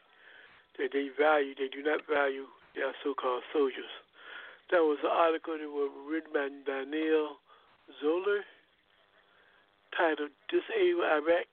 that 0.78 0.90
they 0.92 1.08
value, 1.14 1.54
they 1.54 1.70
do 1.70 1.86
not 1.86 2.02
value 2.10 2.50
their 2.74 2.90
so-called 3.04 3.46
soldiers. 3.54 3.94
That 4.74 4.82
was 4.82 4.98
an 5.06 5.14
article 5.14 5.54
that 5.54 5.70
was 5.70 5.90
written 6.02 6.34
by 6.34 6.50
Daniel 6.66 7.38
Zoller 8.02 8.42
titled 9.96 10.30
Disabled 10.48 11.06
Iraq 11.06 11.48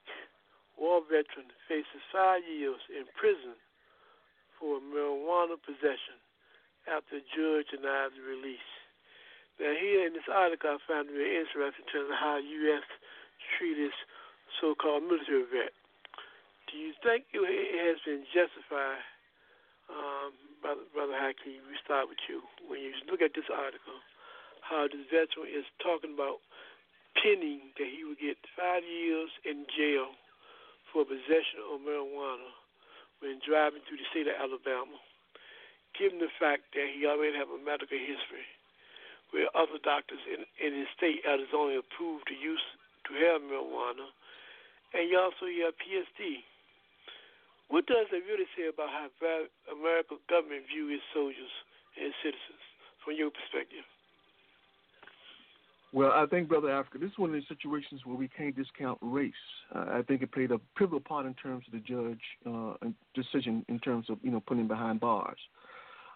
War 0.77 1.01
Veteran 1.05 1.49
Faces 1.67 2.03
Five 2.13 2.43
Years 2.45 2.81
in 2.93 3.05
Prison 3.17 3.57
for 4.59 4.79
Marijuana 4.81 5.57
Possession 5.61 6.17
after 6.87 7.19
judge 7.33 7.67
denies 7.73 8.15
release. 8.21 8.69
Now, 9.59 9.73
here 9.73 10.05
in 10.05 10.13
this 10.13 10.29
article, 10.29 10.77
I 10.77 10.77
found 10.85 11.09
it 11.09 11.17
very 11.17 11.41
interesting 11.41 11.83
in 11.85 11.89
terms 11.89 12.09
of 12.13 12.19
how 12.21 12.37
U.S. 12.37 12.85
treated 13.57 13.91
so-called 14.61 15.03
military 15.03 15.45
vet. 15.49 15.73
Do 16.69 16.77
you 16.77 16.93
think 17.01 17.25
it 17.33 17.79
has 17.81 17.97
been 18.05 18.23
justified 18.29 19.01
Um, 19.89 20.35
brother, 20.61 20.83
brother 20.91 21.15
Hakeem, 21.15 21.63
we 21.71 21.79
start 21.83 22.11
with 22.11 22.19
you. 22.27 22.43
When 22.67 22.79
you 22.83 22.91
look 23.07 23.23
at 23.23 23.31
this 23.35 23.47
article, 23.47 23.99
how 24.61 24.87
this 24.91 25.07
veteran 25.07 25.47
is 25.47 25.63
talking 25.79 26.11
about 26.11 26.43
pinning 27.21 27.73
that 27.77 27.89
he 27.89 28.03
would 28.05 28.19
get 28.19 28.37
five 28.55 28.83
years 28.85 29.29
in 29.45 29.65
jail 29.73 30.13
for 30.91 31.05
possession 31.05 31.61
of 31.67 31.81
marijuana 31.81 32.51
when 33.19 33.41
driving 33.41 33.81
through 33.85 33.97
the 33.97 34.09
state 34.13 34.29
of 34.29 34.37
Alabama, 34.37 34.97
given 35.97 36.21
the 36.21 36.31
fact 36.37 36.73
that 36.77 36.87
he 36.93 37.05
already 37.09 37.33
have 37.33 37.49
a 37.49 37.57
medical 37.57 37.97
history 37.97 38.45
where 39.31 39.49
other 39.57 39.81
doctors 39.81 40.21
in, 40.29 40.45
in 40.61 40.71
his 40.77 40.87
state 40.95 41.25
is 41.25 41.51
only 41.51 41.75
approved 41.75 42.27
to 42.29 42.37
use 42.37 42.63
to 43.09 43.11
have 43.27 43.43
marijuana, 43.43 44.07
and 44.93 45.09
you 45.09 45.19
also 45.19 45.47
have 45.63 45.75
PSD. 45.83 46.43
What 47.67 47.87
does 47.87 48.07
it 48.15 48.23
really 48.23 48.47
say 48.55 48.71
about 48.71 48.87
how 48.87 49.11
American 49.67 50.23
government 50.31 50.71
view 50.71 50.87
its 50.87 51.03
soldiers 51.11 51.51
and 51.99 52.07
its 52.07 52.19
citizens 52.23 52.63
from 53.03 53.19
your 53.19 53.31
perspective? 53.31 53.83
Well, 55.97 56.11
I 56.11 56.27
think, 56.27 56.47
Brother 56.47 56.69
Africa, 56.69 56.99
this 56.99 57.09
is 57.09 57.17
one 57.17 57.31
of 57.31 57.33
these 57.33 57.47
situations 57.47 58.01
where 58.05 58.15
we 58.15 58.27
can't 58.27 58.55
discount 58.55 58.99
race. 59.01 59.33
Uh, 59.73 59.85
I 59.93 60.03
think 60.07 60.21
it 60.21 60.31
played 60.31 60.51
a 60.51 60.59
pivotal 60.77 60.99
part 60.99 61.25
in 61.25 61.33
terms 61.33 61.65
of 61.65 61.73
the 61.73 61.79
judge 61.79 62.19
uh, 62.45 62.75
decision 63.15 63.65
in 63.67 63.79
terms 63.79 64.07
of 64.11 64.19
you 64.21 64.29
know 64.29 64.39
putting 64.39 64.61
him 64.61 64.67
behind 64.67 64.99
bars. 64.99 65.39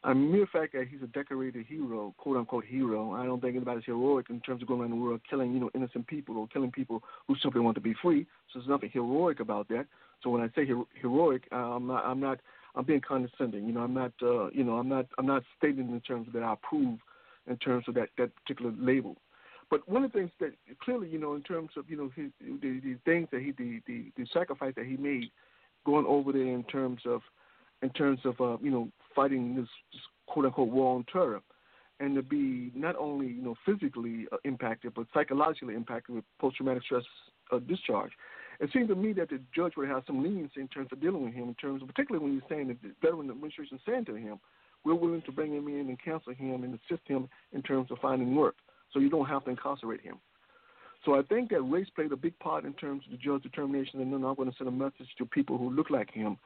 I 0.03 0.13
mean, 0.13 0.31
mere 0.31 0.45
fact 0.45 0.73
that 0.73 0.87
he's 0.87 1.01
a 1.01 1.07
decorated 1.07 1.65
hero, 1.65 2.13
quote 2.19 2.37
unquote 2.37 2.65
hero, 2.65 3.13
I 3.13 3.25
don't 3.25 3.41
think 3.41 3.55
anybody's 3.55 3.85
heroic 3.85 4.27
in 4.29 4.39
terms 4.41 4.61
of 4.61 4.67
going 4.67 4.81
around 4.81 4.91
the 4.91 4.97
world 4.97 5.21
killing, 5.27 5.51
you 5.51 5.59
know, 5.59 5.71
innocent 5.73 6.05
people 6.05 6.37
or 6.37 6.47
killing 6.49 6.71
people 6.71 7.01
who 7.27 7.35
simply 7.41 7.61
want 7.61 7.73
to 7.73 7.81
be 7.81 7.95
free. 8.03 8.27
So 8.53 8.59
there's 8.59 8.69
nothing 8.69 8.91
heroic 8.93 9.39
about 9.39 9.67
that. 9.69 9.87
So 10.21 10.29
when 10.29 10.43
I 10.43 10.49
say 10.55 10.63
hero- 10.63 10.87
heroic, 10.93 11.45
I'm 11.51 11.87
not, 11.87 12.05
I'm 12.05 12.19
not, 12.19 12.39
I'm 12.75 12.85
being 12.85 13.01
condescending. 13.01 13.65
You 13.65 13.73
know, 13.73 13.81
I'm 13.81 13.95
not, 13.95 14.11
uh, 14.21 14.51
you 14.51 14.63
know, 14.63 14.73
I'm 14.73 14.89
not, 14.89 15.07
I'm 15.17 15.25
not 15.25 15.41
stating 15.57 15.89
in 15.89 16.01
terms 16.01 16.27
of 16.27 16.33
that 16.33 16.43
I 16.43 16.53
approve 16.53 16.99
in 17.47 17.57
terms 17.57 17.85
of 17.87 17.95
that 17.95 18.09
that 18.19 18.29
particular 18.35 18.71
label. 18.77 19.17
But 19.71 19.87
one 19.89 20.03
of 20.03 20.11
the 20.11 20.19
things 20.19 20.31
that 20.41 20.51
clearly, 20.83 21.07
you 21.07 21.17
know, 21.17 21.33
in 21.33 21.41
terms 21.41 21.71
of 21.77 21.89
you 21.89 21.97
know 21.97 22.11
his, 22.15 22.29
the, 22.39 22.81
the 22.83 22.97
things 23.05 23.29
that 23.31 23.41
he 23.41 23.51
the, 23.53 23.81
the 23.87 24.11
the 24.17 24.27
sacrifice 24.31 24.73
that 24.75 24.85
he 24.85 24.97
made 24.97 25.31
going 25.85 26.05
over 26.05 26.31
there 26.31 26.53
in 26.53 26.63
terms 26.65 27.01
of 27.05 27.21
in 27.81 27.89
terms 27.91 28.19
of 28.25 28.39
uh, 28.39 28.57
you 28.61 28.69
know 28.69 28.89
fighting 29.15 29.55
this, 29.55 29.67
this 29.93 30.01
quote 30.27 30.45
unquote 30.45 30.67
war 30.67 30.95
on 30.95 31.05
terror, 31.11 31.41
and 32.01 32.15
to 32.15 32.21
be 32.21 32.71
not 32.75 32.95
only 32.97 33.27
you 33.27 33.41
know 33.41 33.55
physically 33.65 34.27
uh, 34.33 34.37
impacted 34.43 34.93
but 34.93 35.07
psychologically 35.13 35.73
impacted 35.73 36.15
with 36.15 36.25
post 36.39 36.57
traumatic 36.57 36.83
stress 36.83 37.03
uh, 37.51 37.59
discharge. 37.59 38.11
It 38.59 38.69
seemed 38.71 38.89
to 38.89 38.95
me 38.95 39.13
that 39.13 39.29
the 39.29 39.39
judge 39.55 39.73
would 39.77 39.87
have 39.87 40.03
some 40.05 40.21
leniency 40.21 40.61
in 40.61 40.67
terms 40.67 40.89
of 40.91 41.01
dealing 41.01 41.23
with 41.23 41.33
him, 41.33 41.47
in 41.47 41.55
terms 41.55 41.81
of 41.81 41.87
particularly 41.87 42.23
when 42.23 42.33
he's 42.33 42.47
saying 42.47 42.67
that 42.67 42.81
the 42.83 42.91
veteran 43.01 43.31
administration 43.31 43.77
is 43.77 43.83
saying 43.87 44.05
to 44.05 44.15
him, 44.15 44.39
we're 44.83 44.93
willing 44.93 45.23
to 45.23 45.31
bring 45.31 45.53
him 45.53 45.67
in 45.67 45.89
and 45.89 45.97
counsel 45.99 46.33
him 46.33 46.63
and 46.63 46.77
assist 46.77 47.07
him 47.07 47.27
in 47.53 47.63
terms 47.63 47.89
of 47.89 47.97
finding 47.99 48.35
work, 48.35 48.55
so 48.93 48.99
you 48.99 49.09
don't 49.09 49.27
have 49.27 49.43
to 49.45 49.51
incarcerate 49.51 50.01
him. 50.01 50.17
So 51.05 51.15
I 51.17 51.23
think 51.23 51.49
that 51.49 51.61
race 51.61 51.87
played 51.95 52.11
a 52.11 52.15
big 52.15 52.37
part 52.39 52.63
in 52.63 52.73
terms 52.73 53.03
of 53.05 53.11
the 53.11 53.17
judge's 53.17 53.43
determination, 53.43 54.01
and 54.01 54.13
then 54.13 54.23
I'm 54.23 54.35
going 54.35 54.51
to 54.51 54.57
send 54.57 54.67
a 54.67 54.71
message 54.71 55.07
to 55.17 55.25
people 55.25 55.57
who 55.57 55.71
look 55.71 55.89
like 55.89 56.11
him. 56.11 56.37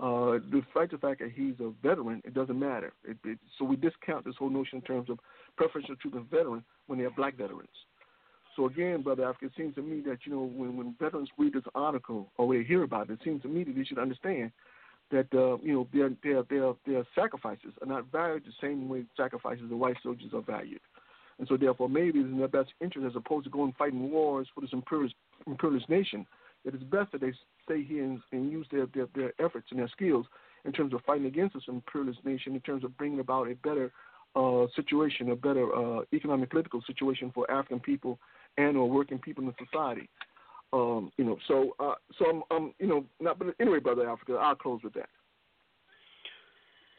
Uh, 0.00 0.38
despite 0.52 0.92
the 0.92 0.98
fact 0.98 1.20
that 1.20 1.32
he's 1.34 1.54
a 1.60 1.72
veteran, 1.82 2.22
it 2.24 2.32
doesn't 2.32 2.58
matter. 2.58 2.92
It, 3.04 3.16
it, 3.24 3.38
so 3.58 3.64
we 3.64 3.76
discount 3.76 4.24
this 4.24 4.36
whole 4.38 4.48
notion 4.48 4.78
in 4.78 4.82
terms 4.82 5.10
of 5.10 5.18
preferential 5.56 5.96
treatment 5.96 6.26
of 6.26 6.30
veterans 6.30 6.62
when 6.86 7.00
they're 7.00 7.10
black 7.10 7.36
veterans. 7.36 7.68
So 8.54 8.66
again, 8.66 9.02
brother 9.02 9.24
Africa, 9.28 9.46
it 9.46 9.52
seems 9.56 9.74
to 9.74 9.82
me 9.82 10.00
that 10.06 10.18
you 10.24 10.32
know 10.32 10.42
when, 10.42 10.76
when 10.76 10.94
veterans 11.00 11.28
read 11.36 11.52
this 11.52 11.64
article 11.74 12.30
or 12.38 12.52
they 12.52 12.62
hear 12.62 12.84
about 12.84 13.10
it, 13.10 13.14
it 13.14 13.18
seems 13.24 13.42
to 13.42 13.48
me 13.48 13.64
that 13.64 13.74
they 13.74 13.84
should 13.84 13.98
understand 13.98 14.52
that 15.10 15.26
uh, 15.34 15.58
you 15.62 15.72
know 15.72 15.88
their 15.92 16.10
their 16.22 16.42
their 16.44 16.72
their 16.86 17.04
sacrifices 17.14 17.72
are 17.80 17.86
not 17.86 18.10
valued 18.10 18.44
the 18.44 18.52
same 18.60 18.88
way 18.88 19.04
sacrifices 19.16 19.64
of 19.64 19.78
white 19.78 19.96
soldiers 20.02 20.30
are 20.34 20.42
valued. 20.42 20.80
And 21.38 21.46
so 21.48 21.56
therefore 21.56 21.88
maybe 21.88 22.18
it's 22.20 22.28
in 22.28 22.38
their 22.38 22.48
best 22.48 22.70
interest 22.80 23.06
as 23.06 23.16
opposed 23.16 23.44
to 23.44 23.50
going 23.50 23.74
fighting 23.78 24.10
wars 24.10 24.48
for 24.54 24.60
this 24.60 24.70
imperialist 24.72 25.14
imperialist 25.46 25.88
nation, 25.88 26.26
that 26.64 26.74
it's 26.74 26.82
best 26.84 27.12
that 27.12 27.20
they 27.20 27.32
stay 27.64 27.84
here 27.84 28.04
and, 28.04 28.20
and 28.32 28.50
use 28.50 28.66
their, 28.72 28.86
their, 28.94 29.06
their 29.14 29.32
efforts 29.38 29.68
and 29.70 29.78
their 29.78 29.88
skills 29.88 30.26
in 30.64 30.72
terms 30.72 30.92
of 30.92 31.00
fighting 31.06 31.26
against 31.26 31.54
this 31.54 31.62
imperialist 31.68 32.18
nation, 32.24 32.54
in 32.54 32.60
terms 32.60 32.84
of 32.84 32.96
bringing 32.98 33.20
about 33.20 33.48
a 33.48 33.54
better 33.56 33.92
uh, 34.34 34.66
situation, 34.74 35.30
a 35.30 35.36
better 35.36 35.74
uh, 35.74 36.02
economic 36.12 36.50
political 36.50 36.82
situation 36.86 37.30
for 37.34 37.50
African 37.50 37.80
people 37.80 38.18
and 38.56 38.76
or 38.76 38.90
working 38.90 39.18
people 39.18 39.44
in 39.44 39.54
society. 39.64 40.08
Um, 40.72 41.10
you 41.16 41.24
know, 41.24 41.38
so 41.46 41.74
uh, 41.80 41.94
so 42.18 42.26
I'm, 42.26 42.42
I'm, 42.50 42.74
you 42.78 42.86
know, 42.86 43.06
not 43.20 43.38
but 43.38 43.54
anyway, 43.58 43.78
brother 43.78 44.08
Africa, 44.08 44.34
I'll 44.34 44.54
close 44.54 44.80
with 44.84 44.92
that. 44.94 45.08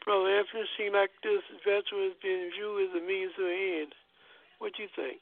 Brother 0.04 0.26
Anthony, 0.26 0.64
seems 0.76 0.94
like 0.94 1.10
this 1.22 1.44
veteran 1.62 2.10
is 2.10 2.16
being 2.22 2.50
viewed 2.56 2.90
as 2.90 2.96
a 2.98 3.06
means 3.06 3.30
to 3.36 3.44
an 3.44 3.82
end. 3.82 3.92
What 4.60 4.72
do 4.76 4.82
you 4.84 4.88
think? 4.94 5.18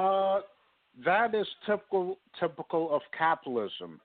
Uh, 0.00 0.40
that 1.04 1.34
is 1.34 1.46
typical 1.66 2.18
typical 2.40 2.94
of 2.94 3.02
capitalism. 3.16 4.00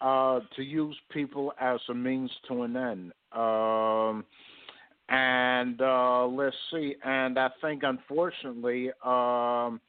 Uh, 0.00 0.38
to 0.54 0.62
use 0.62 0.96
people 1.10 1.52
as 1.60 1.80
a 1.88 1.94
means 1.94 2.30
to 2.46 2.62
an 2.62 2.76
end. 2.76 3.12
Um, 3.32 4.24
and 5.08 5.80
uh, 5.80 6.24
let's 6.24 6.54
see. 6.70 6.94
And 7.04 7.36
I 7.36 7.48
think, 7.60 7.82
unfortunately, 7.82 8.90
um, 9.04 9.80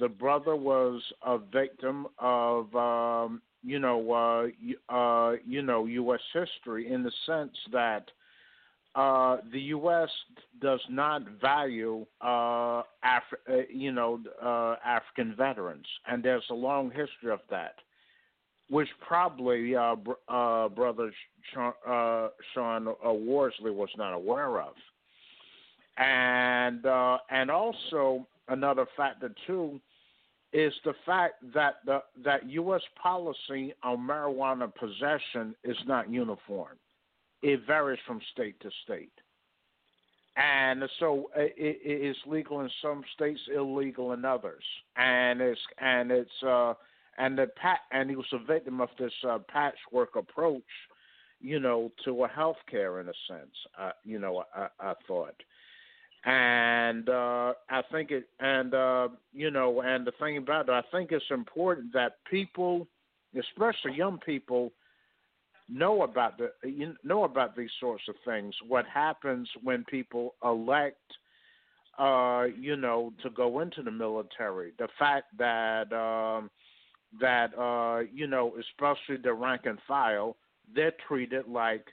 the 0.00 0.08
brother 0.08 0.56
was 0.56 1.00
a 1.24 1.38
victim 1.38 2.08
of, 2.18 2.74
um, 2.74 3.40
you 3.62 3.78
know, 3.78 4.10
uh, 4.10 4.92
uh, 4.92 5.36
you 5.46 5.62
know, 5.62 5.86
U.S. 5.86 6.20
history 6.34 6.92
in 6.92 7.04
the 7.04 7.12
sense 7.24 7.56
that 7.70 8.10
uh, 8.94 9.38
the 9.52 9.60
U.S. 9.60 10.08
does 10.60 10.80
not 10.88 11.22
value, 11.40 12.06
uh, 12.20 12.82
Af- 13.04 13.40
uh, 13.48 13.56
you 13.72 13.92
know, 13.92 14.20
uh, 14.42 14.76
African 14.84 15.34
veterans, 15.36 15.86
and 16.06 16.22
there's 16.22 16.44
a 16.50 16.54
long 16.54 16.90
history 16.90 17.30
of 17.30 17.40
that, 17.50 17.74
which 18.70 18.88
probably 19.06 19.76
uh, 19.76 19.94
br- 19.96 20.68
Brother 20.74 21.12
Sean, 21.52 22.30
Sean 22.54 22.94
Worsley 23.04 23.70
was 23.70 23.90
not 23.96 24.14
aware 24.14 24.60
of, 24.60 24.74
and 25.98 26.84
and 27.30 27.50
also 27.50 28.26
another 28.48 28.86
factor 28.96 29.32
too 29.46 29.80
is 30.52 30.72
the 30.84 30.94
fact 31.04 31.34
that 31.54 31.74
the 31.84 32.02
that 32.24 32.48
U.S. 32.50 32.80
policy 33.00 33.74
on 33.82 33.98
marijuana 33.98 34.72
possession 34.74 35.54
is 35.62 35.76
not 35.86 36.10
uniform 36.10 36.78
it 37.42 37.60
varies 37.66 38.00
from 38.06 38.20
state 38.32 38.60
to 38.60 38.70
state. 38.84 39.12
And 40.36 40.84
so 41.00 41.30
it, 41.34 41.54
it 41.56 42.06
is 42.06 42.16
legal 42.26 42.60
in 42.60 42.70
some 42.80 43.02
states, 43.14 43.40
illegal 43.54 44.12
in 44.12 44.24
others, 44.24 44.62
and 44.96 45.40
it's 45.40 45.60
and 45.80 46.12
it's 46.12 46.42
uh, 46.46 46.74
and 47.18 47.36
the 47.36 47.48
pat 47.56 47.80
and 47.90 48.08
he 48.08 48.14
was 48.14 48.26
a 48.32 48.38
victim 48.38 48.80
of 48.80 48.88
this 49.00 49.12
uh, 49.28 49.38
patchwork 49.48 50.14
approach, 50.14 50.62
you 51.40 51.58
know, 51.58 51.90
to 52.04 52.24
a 52.24 52.28
health 52.28 52.58
care 52.70 53.00
in 53.00 53.08
a 53.08 53.12
sense. 53.26 53.54
Uh, 53.76 53.90
you 54.04 54.20
know, 54.20 54.44
I, 54.54 54.68
I 54.78 54.94
thought, 55.08 55.34
and 56.24 57.08
uh, 57.08 57.54
I 57.68 57.82
think 57.90 58.12
it, 58.12 58.28
and 58.38 58.74
uh, 58.74 59.08
you 59.32 59.50
know, 59.50 59.80
and 59.80 60.06
the 60.06 60.12
thing 60.20 60.36
about 60.36 60.68
it, 60.68 60.72
I 60.72 60.82
think 60.92 61.10
it's 61.10 61.24
important 61.30 61.92
that 61.94 62.18
people, 62.30 62.86
especially 63.36 63.96
young 63.96 64.18
people, 64.24 64.70
know 65.68 66.02
about 66.02 66.38
the 66.38 66.50
you 66.68 66.94
know 67.04 67.24
about 67.24 67.56
these 67.56 67.70
sorts 67.80 68.04
of 68.08 68.14
things. 68.24 68.54
What 68.66 68.86
happens 68.86 69.48
when 69.62 69.84
people 69.84 70.34
elect, 70.44 71.00
uh, 71.98 72.44
you 72.58 72.76
know, 72.76 73.12
to 73.22 73.30
go 73.30 73.60
into 73.60 73.82
the 73.82 73.90
military? 73.90 74.72
The 74.78 74.88
fact 74.98 75.26
that 75.38 75.92
um, 75.92 76.50
that 77.20 77.56
uh, 77.58 78.00
you 78.12 78.26
know, 78.26 78.54
especially 78.58 79.16
the 79.22 79.32
rank 79.32 79.62
and 79.64 79.78
file, 79.86 80.36
they're 80.74 80.92
treated 81.06 81.46
like 81.48 81.86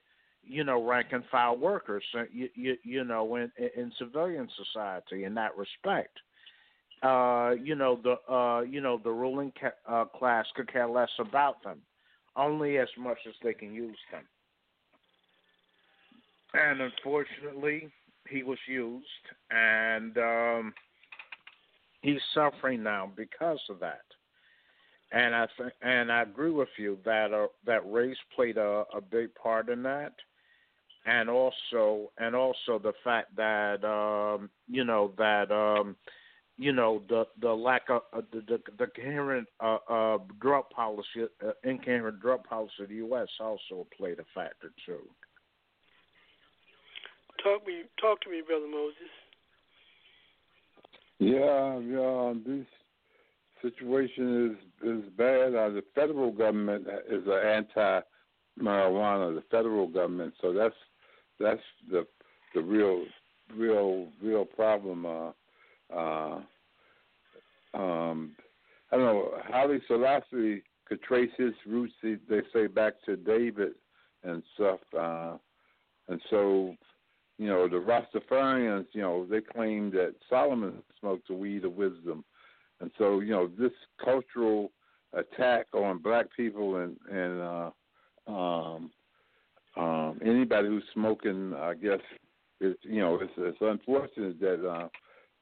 you 0.44 0.64
know 0.64 0.86
rank 0.88 1.08
and 1.12 1.24
file 1.32 1.58
workers. 1.58 2.04
uh, 2.18 2.24
You 2.32 2.50
you, 2.56 2.76
you 2.84 3.04
know, 3.04 3.36
in, 3.36 3.52
in 3.76 3.92
civilian 3.98 4.48
society 4.56 5.24
in 5.24 5.34
that 5.36 5.58
respect. 5.58 6.18
Uh, 7.04 7.52
you 7.62 7.76
know 7.76 8.00
the 8.04 8.34
uh, 8.34 8.62
you 8.62 8.82
know 8.82 9.00
the 9.04 9.12
ruling 9.12 9.52
ca- 9.60 9.78
uh, 9.88 10.06
class 10.06 10.46
could 10.56 10.72
care 10.72 10.88
less 10.88 11.10
about 11.20 11.62
them 11.64 11.82
only 12.36 12.78
as 12.78 12.90
much 12.98 13.18
as 13.28 13.34
they 13.44 13.54
can 13.54 13.74
use 13.74 13.98
them. 14.12 14.24
And 16.54 16.82
unfortunately, 16.82 17.90
he 18.30 18.44
was 18.44 18.58
used, 18.68 19.06
and 19.52 20.18
um, 20.18 20.74
he's 22.02 22.22
suffering 22.34 22.82
now 22.82 23.12
because 23.16 23.60
of 23.70 23.80
that. 23.80 24.02
And 25.12 25.36
I 25.36 25.48
th- 25.58 25.74
and 25.82 26.12
I 26.12 26.24
agree 26.24 26.52
with 26.52 26.70
you 26.78 26.98
that 27.06 27.34
uh, 27.34 27.48
that 27.66 27.90
race 27.92 28.18
played 28.36 28.58
a, 28.58 28.86
a 28.94 29.02
big 29.02 29.34
part 29.36 29.70
in 29.70 29.84
that, 29.84 30.14
and 31.06 31.30
also 31.30 32.12
and 32.18 32.36
also 32.36 32.80
the 32.80 32.94
fact 33.04 33.36
that 33.36 33.84
um, 33.84 34.50
you 34.68 34.84
know 34.84 35.14
that 35.18 35.52
um, 35.52 35.96
you 36.58 36.72
know 36.72 37.02
the 37.10 37.26
the 37.42 37.52
lack 37.52 37.84
of 37.90 38.02
uh, 38.14 38.22
the 38.32 38.42
the, 38.48 38.60
the 38.78 38.88
coherent 38.88 39.48
uh, 39.60 39.78
uh, 39.90 40.18
drug 40.40 40.70
policy, 40.70 41.26
uh, 41.46 41.52
incoherent 41.64 42.20
drug 42.22 42.44
policy 42.44 42.74
of 42.82 42.90
the 42.90 42.96
U.S. 42.96 43.28
also 43.40 43.88
played 43.96 44.20
a 44.20 44.26
factor 44.34 44.72
too. 44.86 45.02
Talk 47.44 47.68
me, 47.68 47.84
talk 48.00 48.22
to 48.22 48.30
me, 48.30 48.42
brother 48.46 48.68
Moses. 48.68 48.96
Yeah, 51.20 51.80
yeah. 51.80 52.34
This 52.46 52.66
situation 53.62 54.58
is 54.82 54.88
is 54.88 55.10
bad. 55.18 55.56
Uh, 55.56 55.70
the 55.70 55.84
federal 55.94 56.32
government 56.32 56.88
is 57.10 57.24
an 57.26 57.66
anti-marijuana. 57.66 59.36
The 59.36 59.44
federal 59.52 59.88
government, 59.88 60.34
so 60.42 60.54
that's 60.54 60.76
that's 61.40 61.62
the 61.92 62.08
the 62.54 62.62
real 62.62 63.04
real 63.56 64.08
real 64.24 64.46
problem. 64.46 65.06
Uh, 65.06 65.32
uh, 65.94 66.40
um, 67.74 68.36
I 68.92 68.98
don't 68.98 69.06
know. 69.06 69.32
Haile 69.50 69.80
Selassie 69.88 70.64
could 70.88 71.02
trace 71.02 71.32
his 71.38 71.54
roots. 71.66 71.94
They 72.04 72.18
say 72.54 72.68
back 72.68 72.94
to 73.06 73.16
David 73.16 73.74
and 74.24 74.44
stuff. 74.56 74.80
Uh, 74.98 75.38
and 76.08 76.22
so 76.30 76.76
you 77.38 77.48
know, 77.48 77.68
the 77.68 77.76
Rastafarians, 77.76 78.86
you 78.94 79.02
know, 79.02 79.26
they 79.30 79.42
claim 79.42 79.92
that 79.92 80.16
Solomon 80.30 80.82
smoked 81.00 81.28
the 81.28 81.34
weed 81.34 81.66
of 81.66 81.74
wisdom. 81.74 82.24
And 82.80 82.92
so, 82.98 83.20
you 83.20 83.32
know, 83.32 83.50
this 83.60 83.72
cultural 84.04 84.72
attack 85.14 85.68
on 85.74 85.98
black 86.00 86.26
people 86.36 86.78
and, 86.78 86.98
and 87.10 87.42
uh 87.42 87.70
um 88.28 88.92
um 89.78 90.20
anybody 90.26 90.68
who's 90.68 90.84
smoking 90.94 91.54
I 91.54 91.74
guess 91.74 92.02
is 92.60 92.76
you 92.82 93.00
know, 93.00 93.20
it's 93.22 93.32
it's 93.38 93.58
unfortunate 93.62 94.40
that 94.42 94.68
uh 94.68 94.88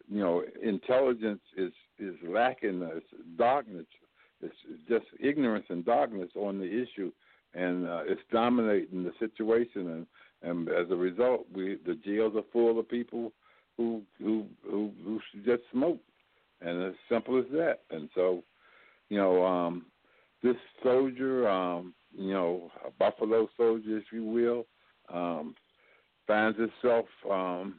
you 0.09 0.19
know, 0.19 0.43
intelligence 0.61 1.41
is 1.57 1.71
is 1.99 2.15
lacking 2.27 2.81
it's 2.95 3.05
darkness. 3.37 3.85
It's 4.41 4.55
just 4.89 5.05
ignorance 5.19 5.65
and 5.69 5.85
darkness 5.85 6.29
on 6.35 6.59
the 6.59 6.65
issue 6.65 7.11
and 7.53 7.87
uh, 7.87 8.01
it's 8.05 8.21
dominating 8.31 9.03
the 9.03 9.13
situation 9.19 9.91
and 9.91 10.07
and 10.45 10.67
as 10.67 10.91
a 10.91 10.95
result, 10.95 11.47
we 11.53 11.77
the 11.85 11.95
jails 11.95 12.33
are 12.35 12.43
full 12.51 12.77
of 12.77 12.89
people 12.89 13.31
who 13.77 14.01
who 14.19 14.45
who, 14.69 14.91
who 15.03 15.19
just 15.45 15.63
smoke, 15.71 15.99
and 16.61 16.83
as 16.83 16.93
simple 17.09 17.39
as 17.39 17.45
that. 17.53 17.79
And 17.91 18.09
so, 18.13 18.43
you 19.09 19.17
know, 19.17 19.45
um, 19.45 19.85
this 20.41 20.57
soldier, 20.83 21.47
um, 21.47 21.93
you 22.13 22.33
know, 22.33 22.71
a 22.85 22.91
Buffalo 22.91 23.47
soldier, 23.55 23.97
if 23.97 24.05
you 24.11 24.25
will, 24.25 24.65
um, 25.13 25.55
finds 26.27 26.57
itself 26.59 27.05
um, 27.31 27.75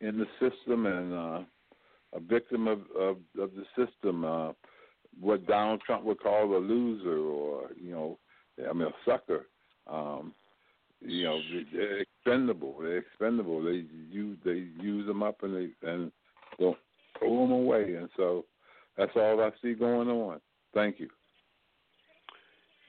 in 0.00 0.18
the 0.18 0.26
system 0.38 0.86
and 0.86 1.12
uh, 1.12 1.40
a 2.14 2.20
victim 2.20 2.68
of, 2.68 2.80
of, 2.98 3.16
of 3.38 3.50
the 3.54 3.64
system. 3.76 4.24
Uh, 4.24 4.52
what 5.20 5.46
Donald 5.46 5.80
Trump 5.84 6.04
would 6.04 6.20
call 6.20 6.56
a 6.56 6.58
loser, 6.58 7.18
or 7.18 7.70
you 7.80 7.90
know, 7.90 8.18
I 8.68 8.72
mean, 8.72 8.88
a 8.88 9.10
sucker. 9.10 9.46
Um, 9.90 10.32
you 11.00 11.24
know 11.24 11.40
they're 11.72 11.98
expendable. 12.00 12.76
They're 12.80 12.98
expendable. 12.98 13.62
They 13.62 13.84
use 14.10 14.38
they 14.44 14.66
use 14.82 15.06
them 15.06 15.22
up 15.22 15.42
and 15.42 15.54
they 15.54 15.88
and 15.88 16.10
throw 16.58 16.74
them 17.20 17.52
away. 17.52 17.94
And 17.94 18.08
so 18.16 18.44
that's 18.96 19.12
all 19.14 19.40
I 19.40 19.50
see 19.62 19.74
going 19.74 20.08
on. 20.08 20.40
Thank 20.74 21.00
you. 21.00 21.08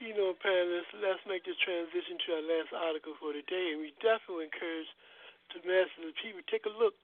You 0.00 0.16
know, 0.16 0.32
panelists, 0.40 0.96
let's 0.96 1.20
make 1.28 1.44
this 1.44 1.60
transition 1.60 2.16
to 2.24 2.28
our 2.32 2.44
last 2.48 2.72
article 2.72 3.12
for 3.20 3.36
today, 3.36 3.76
and 3.76 3.84
we 3.84 3.92
definitely 4.00 4.48
encourage 4.48 4.88
the 5.54 5.62
masses 5.66 6.06
of 6.06 6.14
people 6.18 6.40
take 6.50 6.66
a 6.66 6.74
look. 6.74 6.94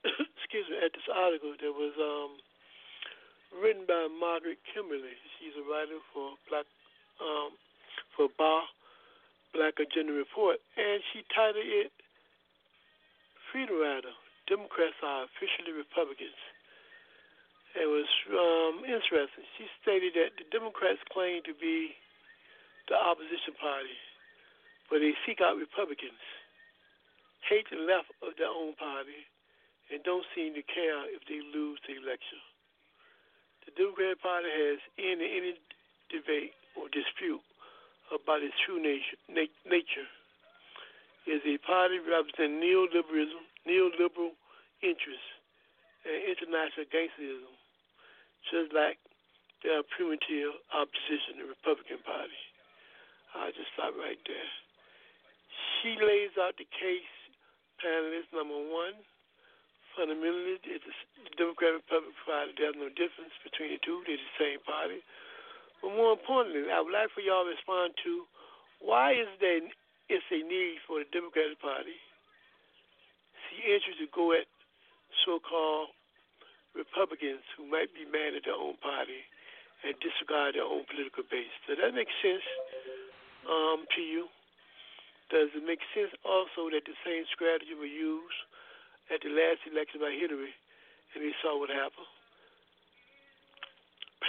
excuse 0.04 0.64
me, 0.72 0.80
at 0.80 0.92
this 0.96 1.08
article 1.12 1.52
that 1.52 1.74
was 1.76 1.92
um, 2.00 2.40
written 3.60 3.84
by 3.84 4.08
Margaret 4.08 4.56
Kimberley. 4.72 5.16
She's 5.36 5.52
a 5.60 5.64
writer 5.68 6.00
for 6.12 6.40
Black 6.48 6.64
um, 7.20 7.52
for 8.16 8.32
Bar 8.40 8.64
Black 9.52 9.76
Agenda 9.82 10.14
Report, 10.14 10.56
and 10.78 11.02
she 11.12 11.26
titled 11.34 11.66
it 11.66 11.92
Freedom 13.52 13.76
Rider 13.76 14.14
Democrats 14.48 14.96
Are 15.02 15.26
Officially 15.26 15.74
Republicans. 15.74 16.38
It 17.76 17.86
was 17.86 18.08
um, 18.34 18.82
interesting. 18.82 19.46
She 19.58 19.70
stated 19.82 20.14
that 20.18 20.34
the 20.38 20.46
Democrats 20.50 20.98
claim 21.12 21.42
to 21.46 21.54
be 21.54 21.94
the 22.90 22.98
opposition 22.98 23.54
party, 23.60 23.94
but 24.90 24.98
they 24.98 25.14
seek 25.22 25.38
out 25.38 25.54
Republicans, 25.54 26.18
hate 27.48 27.66
the 27.70 27.80
left 27.80 28.12
of 28.20 28.36
their 28.36 28.50
own 28.50 28.74
party, 28.76 29.26
and 29.90 30.02
don't 30.04 30.26
seem 30.36 30.54
to 30.54 30.62
care 30.62 31.02
if 31.10 31.24
they 31.26 31.40
lose 31.40 31.80
the 31.86 31.96
election. 31.98 32.40
The 33.66 33.72
Democratic 33.76 34.22
Party 34.22 34.50
has 34.50 34.78
ended 34.98 35.30
any 35.30 35.52
debate 36.10 36.54
or 36.74 36.88
dispute 36.90 37.42
about 38.10 38.42
its 38.42 38.54
true 38.66 38.80
nature. 38.82 39.18
nature. 39.28 40.08
Is 41.28 41.44
a 41.44 41.60
party 41.62 42.00
representing 42.00 42.64
neoliberalism, 42.64 43.44
neoliberal 43.68 44.32
interests, 44.80 45.30
and 46.08 46.16
international 46.16 46.88
gangsterism, 46.88 47.54
just 48.48 48.72
like 48.72 48.96
their 49.60 49.84
primitive 49.84 50.56
opposition, 50.72 51.44
the 51.44 51.46
Republican 51.46 52.00
Party. 52.08 52.40
I'll 53.36 53.52
just 53.52 53.68
stop 53.76 53.92
right 54.00 54.18
there. 54.24 54.50
She 55.78 56.00
lays 56.00 56.32
out 56.40 56.56
the 56.56 56.66
case, 56.72 57.14
panelist 57.80 58.30
number 58.30 58.56
one. 58.56 58.94
Fundamentally, 59.96 60.62
it's 60.62 60.86
the 60.86 61.34
Democratic 61.34 61.82
Republican 61.82 62.14
Party. 62.22 62.52
There's 62.54 62.78
no 62.78 62.88
difference 62.94 63.34
between 63.42 63.74
the 63.74 63.80
two. 63.82 64.06
They're 64.06 64.20
the 64.20 64.36
same 64.38 64.60
party. 64.62 65.02
But 65.82 65.96
more 65.96 66.14
importantly, 66.14 66.70
I 66.70 66.78
would 66.78 66.94
like 66.94 67.10
for 67.10 67.24
y'all 67.24 67.42
to 67.42 67.50
respond 67.50 67.96
to 68.04 68.28
why 68.78 69.16
is 69.18 69.28
there 69.40 69.60
it's 70.10 70.26
a 70.30 70.40
need 70.42 70.82
for 70.86 71.00
the 71.02 71.08
Democratic 71.14 71.58
Party 71.62 71.98
see 73.50 73.62
interest 73.66 73.98
to 73.98 74.08
go 74.14 74.34
at 74.34 74.46
so-called 75.26 75.90
Republicans 76.74 77.42
who 77.58 77.66
might 77.66 77.90
be 77.94 78.06
mad 78.06 78.38
at 78.38 78.46
their 78.46 78.54
own 78.54 78.78
party 78.78 79.26
and 79.82 79.94
disregard 79.98 80.54
their 80.54 80.66
own 80.66 80.86
political 80.86 81.26
base. 81.26 81.50
Does 81.66 81.82
that 81.82 81.94
make 81.94 82.10
sense 82.22 82.46
um, 83.48 83.86
to 83.94 84.02
you? 84.02 84.30
Does 85.30 85.54
it 85.54 85.62
make 85.62 85.80
sense 85.94 86.10
also 86.26 86.70
that 86.74 86.82
the 86.84 86.98
same 87.06 87.22
strategy 87.30 87.74
was 87.78 87.90
used 87.90 88.40
at 89.14 89.22
the 89.22 89.30
last 89.30 89.62
election 89.66 90.02
by 90.02 90.10
Hillary 90.10 90.54
and 91.14 91.22
we 91.22 91.34
saw 91.42 91.58
what 91.58 91.70
happened? 91.70 92.10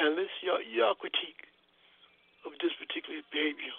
panelists, 0.01 0.41
your, 0.41 0.95
critique 0.95 1.45
of 2.45 2.51
this 2.61 2.71
particular 2.79 3.19
behavior? 3.31 3.75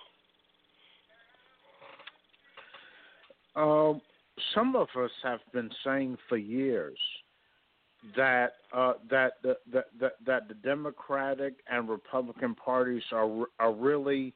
Um, 3.56 4.00
some 4.54 4.76
of 4.76 4.88
us 4.96 5.10
have 5.22 5.40
been 5.52 5.70
saying 5.84 6.16
for 6.28 6.36
years 6.36 6.98
that 8.16 8.52
uh, 8.72 8.94
that, 9.10 9.34
the, 9.42 9.56
that 9.72 9.84
that 10.00 10.12
that 10.26 10.48
the 10.48 10.54
Democratic 10.54 11.54
and 11.70 11.88
Republican 11.88 12.54
parties 12.54 13.02
are 13.12 13.46
are 13.60 13.72
really 13.72 14.34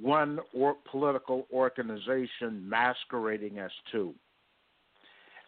one 0.00 0.40
or 0.52 0.76
political 0.90 1.46
organization 1.52 2.68
masquerading 2.68 3.58
as 3.58 3.70
two. 3.92 4.14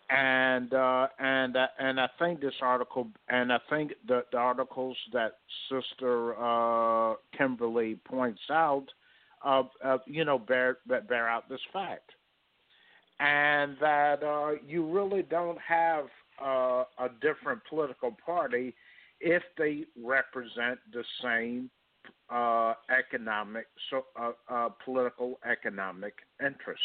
And 0.08 0.72
uh, 0.72 1.08
and 1.18 1.56
uh, 1.56 1.66
and 1.80 2.00
I 2.00 2.08
think 2.20 2.40
this 2.40 2.54
article, 2.62 3.08
and 3.28 3.52
I 3.52 3.58
think 3.68 3.92
the, 4.06 4.22
the 4.30 4.38
articles 4.38 4.96
that 5.12 5.38
Sister 5.68 6.36
uh, 6.38 7.14
Kimberley 7.36 7.98
points 8.04 8.42
out, 8.48 8.86
you 10.06 10.24
know, 10.24 10.38
bear 10.38 10.78
bear 10.86 11.28
out 11.28 11.48
this 11.48 11.60
fact, 11.72 12.12
and 13.18 13.76
that 13.80 14.22
uh, 14.22 14.52
you 14.64 14.86
really 14.88 15.22
don't 15.22 15.58
have 15.58 16.04
uh, 16.40 16.84
a 17.00 17.08
different 17.20 17.60
political 17.68 18.16
party 18.24 18.74
if 19.20 19.42
they 19.58 19.84
represent 20.00 20.78
the 20.92 21.02
same 21.20 21.68
uh, 22.30 22.74
economic, 22.96 23.66
so 23.90 24.06
uh, 24.20 24.32
uh, 24.48 24.68
political 24.84 25.38
economic 25.50 26.14
interests 26.44 26.84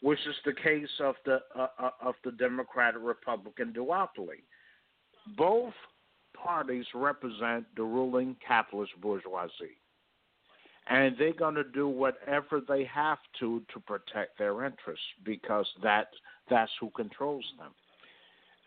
which 0.00 0.18
is 0.28 0.34
the 0.44 0.52
case 0.52 0.88
of 1.00 1.14
the 1.24 1.40
uh, 1.56 1.68
uh, 1.78 1.90
of 2.02 2.14
the 2.24 2.32
Democratic 2.32 3.00
Republican 3.02 3.72
duopoly. 3.72 4.42
Both 5.36 5.74
parties 6.34 6.86
represent 6.94 7.66
the 7.76 7.82
ruling 7.82 8.36
capitalist 8.46 8.92
bourgeoisie, 9.00 9.78
and 10.88 11.16
they're 11.18 11.32
going 11.32 11.56
to 11.56 11.64
do 11.64 11.88
whatever 11.88 12.60
they 12.66 12.84
have 12.84 13.18
to 13.40 13.62
to 13.72 13.80
protect 13.80 14.38
their 14.38 14.64
interests 14.64 15.04
because 15.24 15.66
that 15.82 16.08
that's 16.48 16.72
who 16.80 16.90
controls 16.90 17.44
them. 17.58 17.72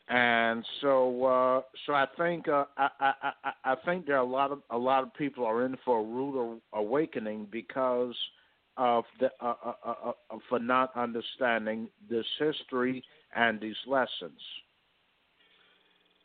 And 0.09 0.65
so, 0.81 1.23
uh, 1.25 1.61
so 1.85 1.93
I 1.93 2.05
think 2.17 2.47
uh, 2.47 2.65
I, 2.77 2.89
I, 2.99 3.13
I, 3.43 3.51
I 3.71 3.75
think 3.85 4.05
there 4.05 4.17
are 4.17 4.25
a 4.25 4.29
lot 4.29 4.51
of 4.51 4.59
a 4.69 4.77
lot 4.77 5.03
of 5.03 5.13
people 5.13 5.45
are 5.45 5.65
in 5.65 5.77
for 5.85 5.99
a 5.99 6.03
rude 6.03 6.59
awakening 6.73 7.47
because 7.51 8.15
of 8.77 9.05
the 9.19 9.31
uh, 9.41 9.53
uh, 9.65 9.73
uh, 9.85 10.11
uh, 10.31 10.37
for 10.49 10.59
not 10.59 10.91
understanding 10.95 11.87
this 12.09 12.25
history 12.39 13.03
and 13.35 13.59
these 13.61 13.77
lessons. 13.87 14.39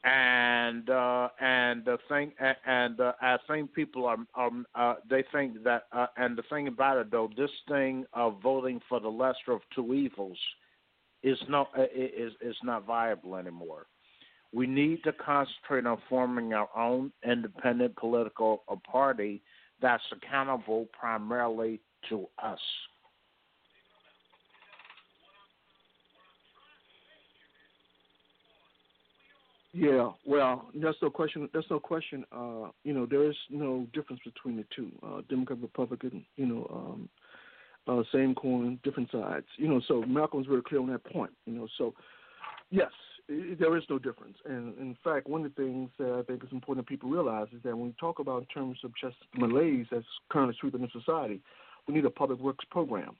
and 0.05 0.89
uh, 0.91 1.29
and 1.41 1.85
the 1.85 1.99
thing 2.09 2.33
and 2.67 3.01
uh, 3.01 3.13
I 3.21 3.37
think 3.49 3.73
people 3.75 4.07
are 4.07 4.19
um 4.37 4.67
uh, 4.75 4.95
they 5.09 5.25
think 5.33 5.63
that 5.65 5.85
uh, 5.93 6.07
and 6.17 6.37
the 6.37 6.43
thing 6.51 6.69
about 6.69 6.99
it 6.99 7.11
though 7.11 7.31
this 7.37 7.51
thing 7.69 8.05
of 8.13 8.41
voting 8.43 8.81
for 8.89 9.01
the 9.01 9.09
lesser 9.09 9.53
of 9.53 9.61
two 9.75 9.93
evils 9.95 10.39
is 11.27 11.39
not 11.49 11.69
uh, 11.77 11.83
is 11.95 12.33
is 12.41 12.57
not 12.63 12.87
viable 12.87 13.35
anymore. 13.37 13.87
We 14.53 14.67
need 14.67 15.03
to 15.05 15.13
concentrate 15.13 15.85
on 15.85 15.99
forming 16.09 16.55
our 16.55 16.69
own 16.75 17.13
independent 17.29 17.97
political 17.97 18.63
party 18.91 19.43
that's 19.83 20.05
accountable 20.13 20.87
primarily 20.99 21.81
to 22.09 22.27
us. 22.43 22.61
Yeah, 29.75 30.13
well, 30.25 30.71
that's 30.75 30.97
no 31.03 31.11
question. 31.11 31.51
That's 31.53 31.67
no 31.69 31.79
question. 31.79 32.25
Uh, 32.33 32.71
you 32.83 32.95
know, 32.95 33.05
there 33.05 33.29
is 33.29 33.37
no 33.51 33.87
difference 33.93 34.23
between 34.25 34.57
the 34.57 34.65
two, 34.75 34.91
uh, 35.07 35.21
Democrat, 35.29 35.59
Republican. 35.61 36.25
You 36.37 36.47
know, 36.47 36.71
um, 36.73 37.09
uh, 37.87 38.03
same 38.13 38.35
coin, 38.35 38.79
different 38.83 39.11
sides. 39.11 39.47
You 39.57 39.69
know, 39.69 39.81
so 39.87 40.03
Malcolm's 40.03 40.47
very 40.47 40.63
clear 40.63 40.81
on 40.81 40.91
that 40.91 41.05
point. 41.05 41.33
You 41.47 41.55
know, 41.55 41.69
so 41.79 41.95
yes, 42.71 42.91
i 43.29 43.55
there 43.59 43.77
is 43.77 43.85
no 43.89 43.99
difference. 43.99 44.37
And 44.45 44.77
in 44.79 44.97
fact, 45.03 45.29
one 45.29 45.45
of 45.45 45.55
the 45.55 45.63
things 45.63 45.91
that 45.99 46.13
I 46.13 46.23
think 46.23 46.45
is 46.45 46.53
important 46.53 46.87
that 46.87 46.91
people 46.91 47.11
realize 47.11 47.49
is 47.53 47.63
that 47.65 47.77
when 47.77 47.87
we 47.87 47.95
talk 47.99 48.19
about 48.19 48.43
in 48.43 48.47
terms 48.47 48.79
of 48.85 48.93
just 49.01 49.17
malaise 49.37 49.87
that's 49.91 50.05
currently 50.29 50.57
sweeping 50.61 50.83
the 50.83 50.89
society, 50.93 51.41
we 51.87 51.95
need 51.95 52.05
a 52.05 52.11
public 52.11 52.41
works 52.41 52.65
program. 52.71 53.17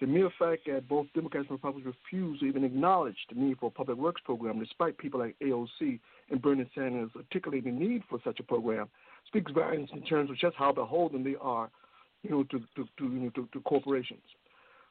The 0.00 0.06
mere 0.08 0.30
fact 0.38 0.62
that 0.66 0.88
both 0.88 1.06
Democrats 1.14 1.46
and 1.48 1.56
Republicans 1.56 1.94
refuse 1.94 2.40
to 2.40 2.46
even 2.46 2.64
acknowledge 2.64 3.16
the 3.32 3.40
need 3.40 3.58
for 3.58 3.66
a 3.66 3.70
public 3.70 3.96
works 3.96 4.20
program, 4.24 4.58
despite 4.58 4.98
people 4.98 5.20
like 5.20 5.36
AOC 5.40 6.00
and 6.30 6.42
Bernie 6.42 6.68
Sanders 6.74 7.10
articulating 7.16 7.78
the 7.78 7.86
need 7.86 8.02
for 8.10 8.18
such 8.24 8.40
a 8.40 8.42
program, 8.42 8.88
speaks 9.28 9.52
volumes 9.52 9.90
in 9.92 10.02
terms 10.02 10.30
of 10.30 10.36
just 10.36 10.56
how 10.56 10.72
beholden 10.72 11.22
they 11.22 11.36
are, 11.40 11.70
you 12.24 12.30
know, 12.30 12.42
to 12.44 12.58
to, 12.58 12.88
to 12.98 13.04
you 13.04 13.20
know 13.20 13.30
to, 13.30 13.48
to 13.52 13.60
corporations. 13.60 14.22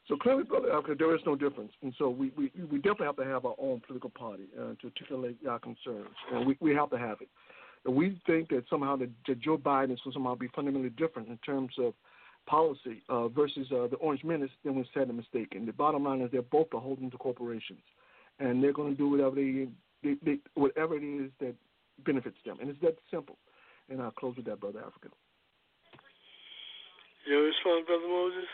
So 0.08 0.18
clearly, 0.18 0.44
Brother 0.44 0.72
Africa, 0.74 0.96
there 1.00 1.16
is 1.16 1.22
no 1.26 1.36
difference, 1.36 1.72
and 1.82 1.94
so 1.98 2.10
we, 2.10 2.32
we, 2.38 2.52
we 2.70 2.78
definitely 2.78 3.06
have 3.06 3.16
to 3.16 3.26
have 3.26 3.46
our 3.46 3.56
own 3.58 3.82
political 3.88 4.10
party 4.10 4.44
uh, 4.60 4.74
to 4.82 4.88
articulate 4.88 5.38
our 5.50 5.60
concerns, 5.60 6.16
and 6.34 6.46
we, 6.46 6.58
we 6.60 6.76
have 6.76 6.90
to 6.90 6.98
have 6.98 7.22
it. 7.22 7.30
And 7.86 7.96
we 7.96 8.20
think 8.26 8.50
that 8.50 8.66
somehow 8.70 8.98
that, 8.98 9.10
that 9.28 9.40
Joe 9.40 9.58
Biden 9.58 9.94
is 9.94 10.00
going 10.04 10.12
to 10.12 10.14
somehow 10.14 10.36
be 10.36 10.50
fundamentally 10.54 10.90
different 10.90 11.30
in 11.30 11.38
terms 11.38 11.72
of 11.80 11.94
policy 12.48 13.02
uh, 13.08 13.30
versus 13.30 13.68
uh, 13.72 13.88
the 13.88 13.96
Orange 14.02 14.26
Menace, 14.26 14.50
then 14.66 14.76
we're 14.76 14.84
sadly 14.94 15.16
mistaken. 15.16 15.66
The 15.66 15.72
bottom 15.72 16.04
line 16.04 16.20
is 16.20 16.30
they're 16.32 16.42
both 16.42 16.70
beholden 16.70 17.10
to 17.12 17.18
corporations, 17.18 17.80
and 18.40 18.62
they're 18.62 18.74
going 18.74 18.92
to 18.92 18.98
do 18.98 19.10
whatever 19.10 19.36
they, 19.36 19.68
they, 20.04 20.16
they 20.26 20.38
whatever 20.56 20.98
it 20.98 21.04
is 21.04 21.32
that 21.40 21.56
benefits 22.06 22.38
them, 22.46 22.58
and 22.60 22.70
it's 22.70 22.82
that 22.82 22.98
simple. 23.10 23.38
And 23.90 24.02
I'll 24.02 24.12
close 24.12 24.36
with 24.36 24.46
that, 24.46 24.60
Brother 24.60 24.80
Africa. 24.80 25.10
Your 27.26 27.44
response, 27.44 27.86
Brother 27.88 28.08
Moses? 28.08 28.50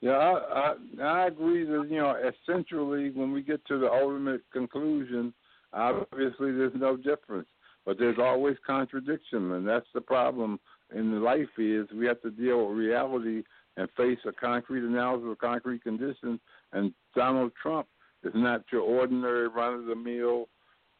Yeah, 0.00 0.12
I, 0.12 0.74
I 1.00 1.02
I 1.02 1.26
agree 1.26 1.64
that 1.64 1.88
you 1.90 1.98
know 1.98 2.14
essentially 2.16 3.10
when 3.10 3.32
we 3.32 3.42
get 3.42 3.64
to 3.66 3.78
the 3.78 3.90
ultimate 3.90 4.42
conclusion, 4.52 5.32
obviously 5.72 6.52
there's 6.52 6.72
no 6.76 6.96
difference, 6.96 7.48
but 7.84 7.98
there's 7.98 8.18
always 8.18 8.56
contradiction, 8.66 9.52
and 9.52 9.66
that's 9.66 9.86
the 9.94 10.00
problem 10.00 10.60
in 10.94 11.22
life 11.22 11.48
is 11.58 11.88
we 11.92 12.06
have 12.06 12.20
to 12.22 12.30
deal 12.30 12.68
with 12.68 12.76
reality 12.76 13.42
and 13.76 13.88
face 13.96 14.18
a 14.26 14.32
concrete 14.32 14.84
analysis 14.84 15.28
of 15.30 15.38
concrete 15.38 15.82
conditions. 15.82 16.40
And 16.72 16.92
Donald 17.14 17.52
Trump 17.60 17.88
is 18.22 18.32
not 18.34 18.62
your 18.72 18.82
ordinary 18.82 19.48
run 19.48 19.74
of 19.74 19.84
the 19.86 19.96
mill 19.96 20.48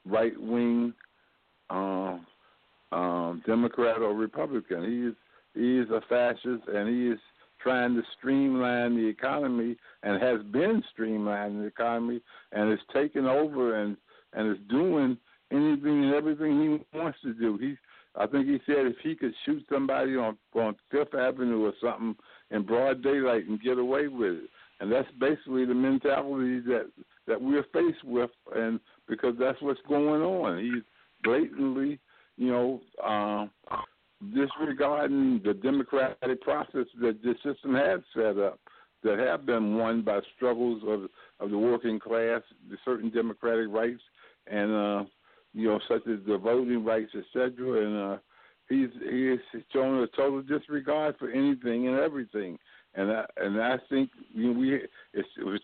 right 0.05 0.39
wing 0.41 0.93
um, 1.71 2.27
um, 2.93 3.43
Democrat 3.47 3.99
or 3.99 4.15
Republican. 4.15 4.85
He 4.85 5.09
is 5.09 5.15
he 5.55 5.79
is 5.79 5.91
a 5.91 6.03
fascist 6.09 6.69
and 6.69 6.89
he 6.89 7.09
is 7.09 7.19
trying 7.63 7.95
to 7.95 8.03
streamline 8.19 8.97
the 8.97 9.07
economy 9.07 9.77
and 10.03 10.23
has 10.23 10.43
been 10.53 10.83
streamlining 10.97 11.63
the 11.63 11.67
economy 11.67 12.21
and 12.53 12.73
is 12.73 12.79
taking 12.93 13.27
over 13.27 13.83
and 13.83 13.97
and 14.35 14.51
is 14.51 14.63
doing 14.69 15.17
anything 15.51 16.05
and 16.05 16.15
everything 16.15 16.61
he 16.93 16.99
wants 16.99 17.19
to 17.23 17.33
do. 17.35 17.59
He's 17.59 17.77
I 18.19 18.27
think 18.27 18.47
he 18.47 18.59
said 18.67 18.87
if 18.87 18.97
he 19.03 19.15
could 19.15 19.35
shoot 19.45 19.65
somebody 19.71 20.17
on 20.17 20.37
on 20.55 20.77
Fifth 20.91 21.15
Avenue 21.15 21.67
or 21.67 21.73
something 21.83 22.17
in 22.51 22.65
broad 22.65 23.03
daylight 23.03 23.47
and 23.47 23.61
get 23.61 23.79
away 23.79 24.09
with 24.09 24.37
it, 24.37 24.51
and 24.81 24.91
that's 24.91 25.11
basically 25.19 25.65
the 25.65 25.75
mentality 25.75 26.61
that 26.61 26.91
that 27.27 27.41
we're 27.41 27.65
faced 27.73 28.05
with, 28.05 28.31
and 28.55 28.81
because 29.09 29.35
that's 29.39 29.61
what's 29.61 29.81
going 29.89 30.23
on. 30.23 30.63
He's 30.63 30.83
blatantly, 31.25 31.99
you 32.37 32.49
know, 32.49 32.81
um, 33.05 33.51
disregarding 34.35 35.41
the 35.45 35.55
democratic 35.55 36.41
process 36.43 36.87
that 37.01 37.23
the 37.23 37.35
system 37.45 37.75
has 37.75 38.01
set 38.15 38.39
up, 38.39 38.59
that 39.03 39.19
have 39.19 39.47
been 39.47 39.77
won 39.77 40.03
by 40.03 40.21
struggles 40.37 40.83
of 40.87 41.09
of 41.39 41.51
the 41.51 41.59
working 41.59 41.99
class, 41.99 42.41
the 42.71 42.77
certain 42.85 43.11
democratic 43.11 43.69
rights, 43.69 44.01
and 44.47 44.73
uh, 44.73 45.05
you 45.53 45.69
know, 45.69 45.81
such 45.89 46.07
as 46.07 46.19
the 46.27 46.39
voting 46.39 46.85
rights, 46.85 47.13
etc. 47.15 47.87
And 47.87 48.13
uh, 48.13 48.19
he's 48.69 48.91
he 49.11 49.29
is 49.29 49.41
showing 49.73 50.03
a 50.03 50.07
total 50.09 50.43
disregard 50.43 51.17
for 51.19 51.31
anything 51.31 51.89
and 51.89 51.99
everything. 51.99 52.59
And 52.95 53.11
I, 53.11 53.25
and 53.37 53.61
I 53.61 53.77
think 53.91 54.11
you 54.33 54.53
know, 54.53 54.59
we 54.59 54.75
it's, 55.13 55.29
it 55.39 55.45
was, 55.45 55.61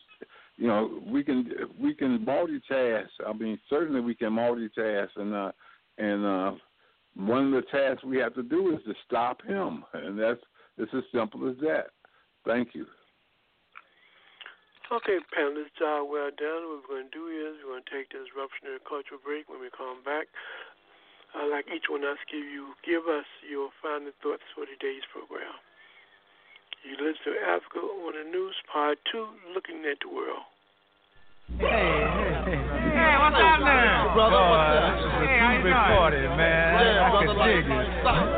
you 0.57 0.67
know 0.67 1.03
we 1.07 1.25
can 1.25 1.51
we 1.81 1.95
can 1.95 2.25
multitask. 2.25 3.09
I 3.27 3.33
mean, 3.33 3.59
certainly 3.69 4.01
we 4.01 4.15
can 4.15 4.31
multitask, 4.31 5.09
and 5.17 5.35
uh, 5.35 5.53
and 5.99 6.25
uh, 6.25 6.53
one 7.17 7.53
of 7.53 7.53
the 7.53 7.69
tasks 7.71 8.05
we 8.05 8.19
have 8.19 8.35
to 8.35 8.43
do 8.43 8.75
is 8.75 8.83
to 8.85 8.95
stop 9.07 9.43
him, 9.43 9.85
and 9.93 10.19
that's 10.19 10.41
it's 10.79 10.93
as 10.95 11.05
simple 11.13 11.49
as 11.49 11.57
that. 11.61 11.93
Thank 12.47 12.75
you. 12.75 12.87
Okay, 14.91 15.19
panelists, 15.33 15.73
job 15.79 16.09
well 16.09 16.29
done. 16.37 16.69
What 16.69 16.85
we're 16.85 17.01
going 17.01 17.09
to 17.09 17.17
do 17.17 17.25
is 17.33 17.57
we're 17.65 17.81
going 17.81 17.85
to 17.85 17.93
take 17.93 18.13
this 18.13 18.29
revolutionary 18.37 18.81
cultural 18.85 19.21
break. 19.25 19.49
When 19.49 19.61
we 19.61 19.73
come 19.73 20.05
back, 20.05 20.29
I'd 21.33 21.49
like 21.49 21.65
each 21.73 21.89
one 21.89 22.05
of 22.05 22.17
us 22.17 22.23
give 22.29 22.45
you 22.45 22.77
give 22.85 23.09
us 23.09 23.25
your 23.41 23.73
final 23.81 24.13
thoughts 24.21 24.45
for 24.53 24.69
today's 24.69 25.05
program. 25.09 25.57
You 26.85 26.99
listen 27.01 27.25
to 27.25 27.35
Africa 27.41 27.81
on 27.81 28.13
the 28.21 28.27
Move, 28.27 28.53
Part 28.69 28.99
2, 29.13 29.55
Looking 29.55 29.87
at 29.87 29.97
the 30.03 30.11
World. 30.11 30.45
Hey, 31.57 31.71
hey, 31.71 32.53
hey. 32.53 32.83
Hey, 32.93 33.15
what's 33.17 33.39
up 33.39 33.65
now? 33.65 34.13
Brother, 34.13 34.45
what's 34.45 34.72
up? 35.63 35.71
This 35.71 35.71
is 35.71 35.71
a 35.71 35.71
hey, 35.71 35.71
big 35.71 35.73
party, 35.73 36.23
man. 36.37 36.75
Yeah, 36.81 37.03
I 37.03 37.11
brother, 37.11 37.35
dig 37.47 37.67
it. 37.67 37.79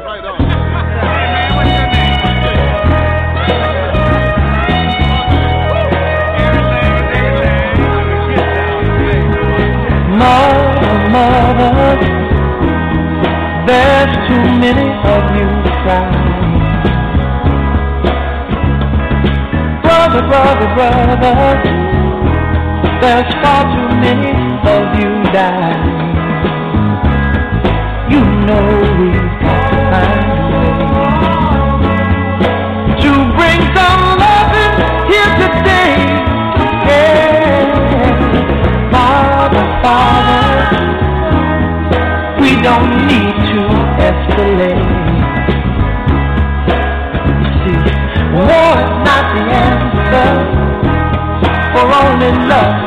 Right 0.04 0.24
on. 0.24 0.38
hey, 1.00 1.26
man, 1.32 1.48
what's 1.56 1.70
your 1.72 1.86
name? 1.86 2.64
Mother, 10.14 10.96
mother, 11.10 11.72
there's 13.66 14.14
too 14.28 14.44
many 14.60 14.88
of 15.04 15.24
you 15.36 15.48
crying. 15.82 16.32
Brother, 19.82 20.22
brother, 20.28 20.68
brother, 20.74 21.34
there's 23.00 23.32
far 23.42 23.62
too 23.64 23.90
many 23.96 24.32
of 24.68 24.84
you 25.00 25.10
dying. 25.32 26.13
Love 52.54 52.83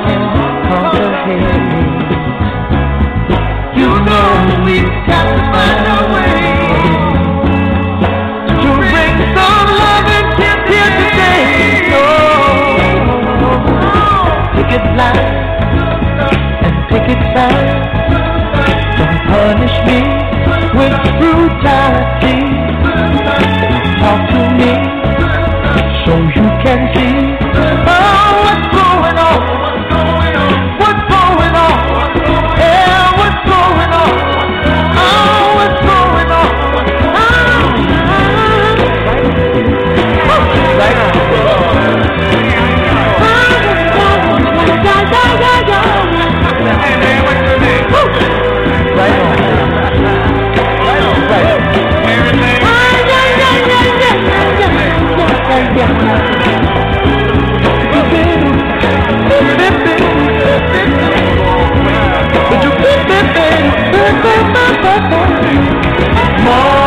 en 55.57 55.73
piernas. 55.73 56.37
More 66.43 66.77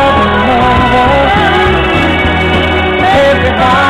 everybody. 3.03 3.90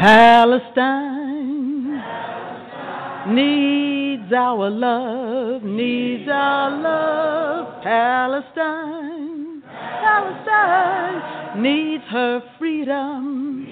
Palestine 0.00 1.34
needs 3.34 4.32
our 4.32 4.68
love, 4.70 5.62
needs 5.62 6.28
our 6.30 6.70
love. 6.70 7.82
Palestine, 7.82 9.62
Palestine 10.02 11.62
needs 11.62 12.04
her 12.10 12.42
freedom. 12.58 13.66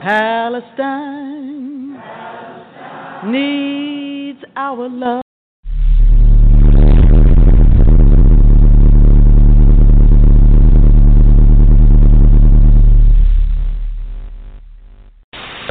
Palestine 0.00 1.48
needs 3.30 4.44
our 4.56 4.88
love. 4.88 5.27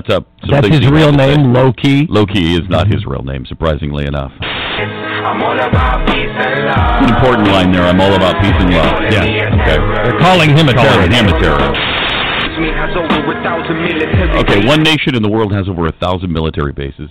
That's 0.07 0.23
up. 0.23 0.27
That's 0.49 0.67
his 0.67 0.89
real 0.89 1.11
name, 1.11 1.51
Low 1.53 1.73
Key. 1.73 2.07
Low 2.09 2.25
is 2.31 2.67
not 2.69 2.87
his 2.87 3.05
real 3.05 3.23
name, 3.23 3.45
surprisingly 3.45 4.05
enough. 4.05 4.31
I'm 4.39 5.41
all 5.43 5.59
about 5.59 6.07
peace 6.07 6.31
and 6.31 6.65
love. 6.65 7.03
An 7.03 7.13
important 7.13 7.47
line 7.49 7.71
there. 7.73 7.83
I'm 7.83 7.99
all 7.99 8.13
about 8.13 8.41
peace 8.41 8.55
and 8.55 8.71
love. 8.71 9.01
Yeah. 9.11 9.23
Okay. 9.27 9.77
They're 10.07 10.19
calling 10.19 10.55
him 10.55 10.69
a 10.69 10.73
Calling 10.73 11.11
terrorist. 11.11 11.11
him 11.11 11.27
a 11.27 11.39
terrorist. 11.39 11.81
Me 12.57 12.69
has 12.73 12.89
over 12.97 13.37
a 13.37 13.43
thousand 13.43 13.83
military 13.83 14.39
Okay, 14.39 14.65
one 14.67 14.81
nation 14.81 15.13
in 15.13 15.21
the 15.21 15.29
world 15.29 15.53
has 15.53 15.69
over 15.69 15.85
a 15.87 15.91
thousand 15.99 16.31
military 16.31 16.71
bases. 16.73 17.09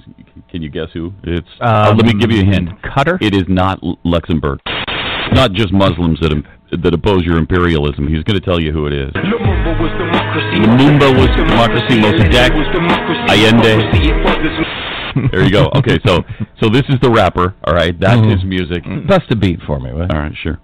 Can 0.50 0.60
you 0.62 0.70
guess 0.70 0.88
who? 0.92 1.12
It's. 1.22 1.46
Um, 1.60 1.86
oh, 1.86 1.92
let 1.92 2.06
me 2.06 2.14
give 2.14 2.32
you 2.32 2.42
a 2.42 2.44
hint. 2.44 2.70
Qatar. 2.82 3.18
It 3.22 3.34
is 3.34 3.44
not 3.46 3.78
Luxembourg. 4.04 4.58
It's 4.66 5.34
not 5.34 5.52
just 5.52 5.72
Muslims 5.72 6.18
that 6.20 6.32
im- 6.32 6.46
that 6.70 6.92
oppose 6.94 7.22
your 7.24 7.38
imperialism. 7.38 8.08
He's 8.08 8.22
going 8.24 8.38
to 8.38 8.44
tell 8.44 8.60
you 8.60 8.72
who 8.72 8.86
it 8.86 8.92
is. 8.92 9.12
Lumumba 9.12 9.80
was 9.80 9.92
democracy. 9.98 10.56
Lumumba 10.60 11.08
was 11.16 11.30
democracy. 11.36 12.00
Mossadegh, 12.00 12.52
was 12.54 12.68
democracy. 12.72 13.26
Allende. 13.30 13.76
Democracy, 13.76 14.10
it 14.10 14.16
was 14.24 15.30
There 15.32 15.44
you 15.44 15.50
go. 15.50 15.70
Okay, 15.76 15.98
so 16.04 16.22
so 16.60 16.68
this 16.68 16.82
is 16.88 16.96
the 17.00 17.10
rapper. 17.10 17.54
All 17.64 17.74
right, 17.74 17.98
that's 17.98 18.20
Mhm. 18.20 18.30
his 18.34 18.44
music. 18.44 18.84
Bust 19.06 19.30
a 19.30 19.36
beat 19.36 19.60
for 19.66 19.80
me, 19.80 19.92
will? 19.92 20.02
All 20.12 20.18
right, 20.20 20.36
sure. 20.36 20.58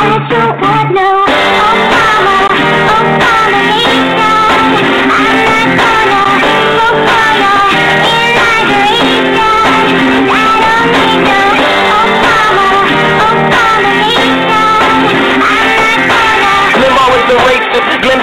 Limbo 0.00 1.24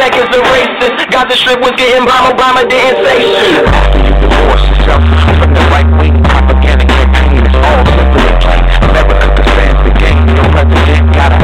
Beck 0.01 0.17
is 0.17 0.25
the 0.33 0.41
racist. 0.49 0.97
Gaza 1.11 1.37
strip 1.37 1.61
was 1.61 1.77
getting 1.77 2.09
bomb, 2.09 2.33
Obama 2.33 2.67
didn't 2.67 3.05
say 3.05 3.21
shit. 3.21 3.69
After 3.69 3.99
you 4.01 4.17
divorce 4.17 4.65
yourself 4.65 5.05
from 5.37 5.53
the 5.53 5.61
right 5.69 5.85
wing 6.01 6.17
propaganda 6.25 6.89
campaign, 6.89 7.45
it's 7.45 7.53
all 7.53 7.85
simple 7.85 8.25
and 8.25 8.41
plain. 8.41 8.65
America 8.81 9.13
understands 9.29 9.77
the 9.85 9.93
game. 10.01 10.25
Your 10.25 10.49
president 10.49 11.13
got 11.13 11.40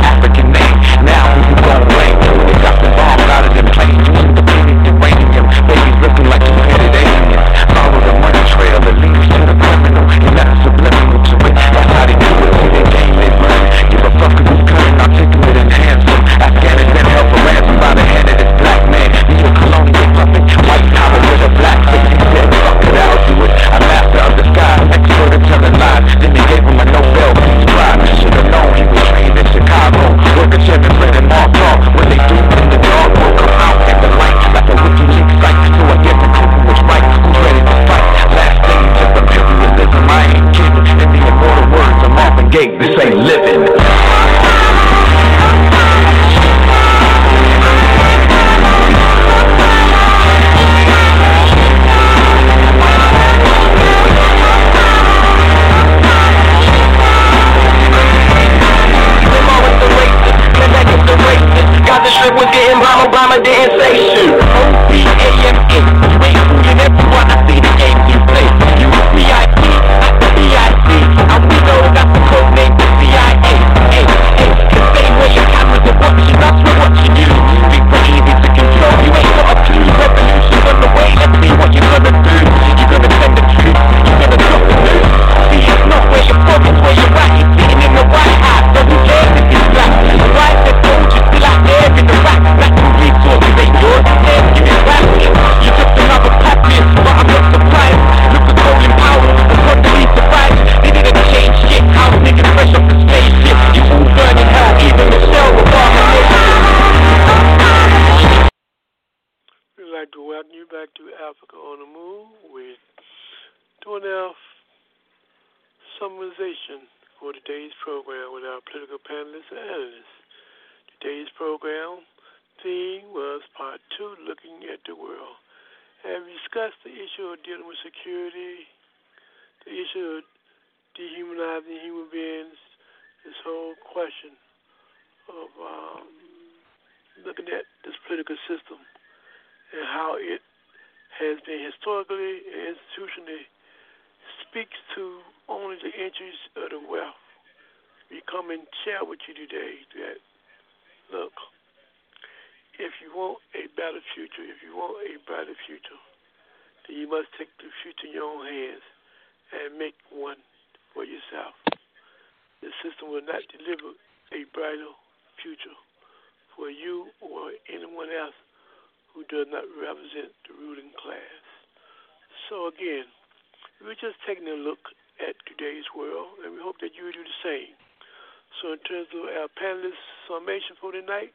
In 178.97 179.05
our 179.37 179.47
panelists' 179.61 180.09
summation 180.27 180.75
for 180.81 180.91
tonight, 180.91 181.29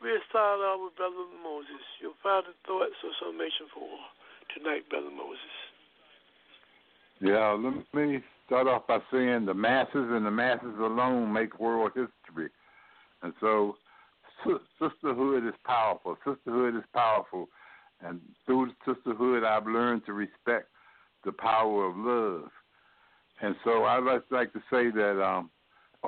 we'll 0.00 0.16
start 0.30 0.60
off 0.60 0.80
with 0.84 0.96
Brother 0.96 1.28
Moses. 1.42 1.84
Your 2.00 2.12
final 2.22 2.56
thoughts 2.64 2.96
or 3.04 3.10
summation 3.20 3.68
for 3.74 3.92
tonight, 4.56 4.88
Brother 4.88 5.10
Moses. 5.10 5.54
Yeah, 7.20 7.52
let 7.60 7.84
me 7.92 8.24
start 8.46 8.68
off 8.68 8.86
by 8.86 9.00
saying 9.12 9.44
the 9.44 9.52
masses 9.52 10.08
and 10.16 10.24
the 10.24 10.30
masses 10.30 10.74
alone 10.80 11.30
make 11.30 11.60
world 11.60 11.92
history. 11.94 12.48
And 13.22 13.34
so 13.38 13.76
sisterhood 14.80 15.46
is 15.46 15.54
powerful. 15.66 16.16
Sisterhood 16.24 16.74
is 16.74 16.84
powerful. 16.94 17.50
And 18.00 18.18
through 18.46 18.70
sisterhood, 18.86 19.44
I've 19.44 19.66
learned 19.66 20.06
to 20.06 20.14
respect 20.14 20.68
the 21.22 21.32
power 21.32 21.84
of 21.84 21.96
love. 21.98 22.50
And 23.42 23.54
so 23.62 23.84
I'd 23.84 24.04
like, 24.04 24.22
like 24.30 24.52
to 24.54 24.60
say 24.70 24.90
that 24.90 25.22
um, 25.22 25.50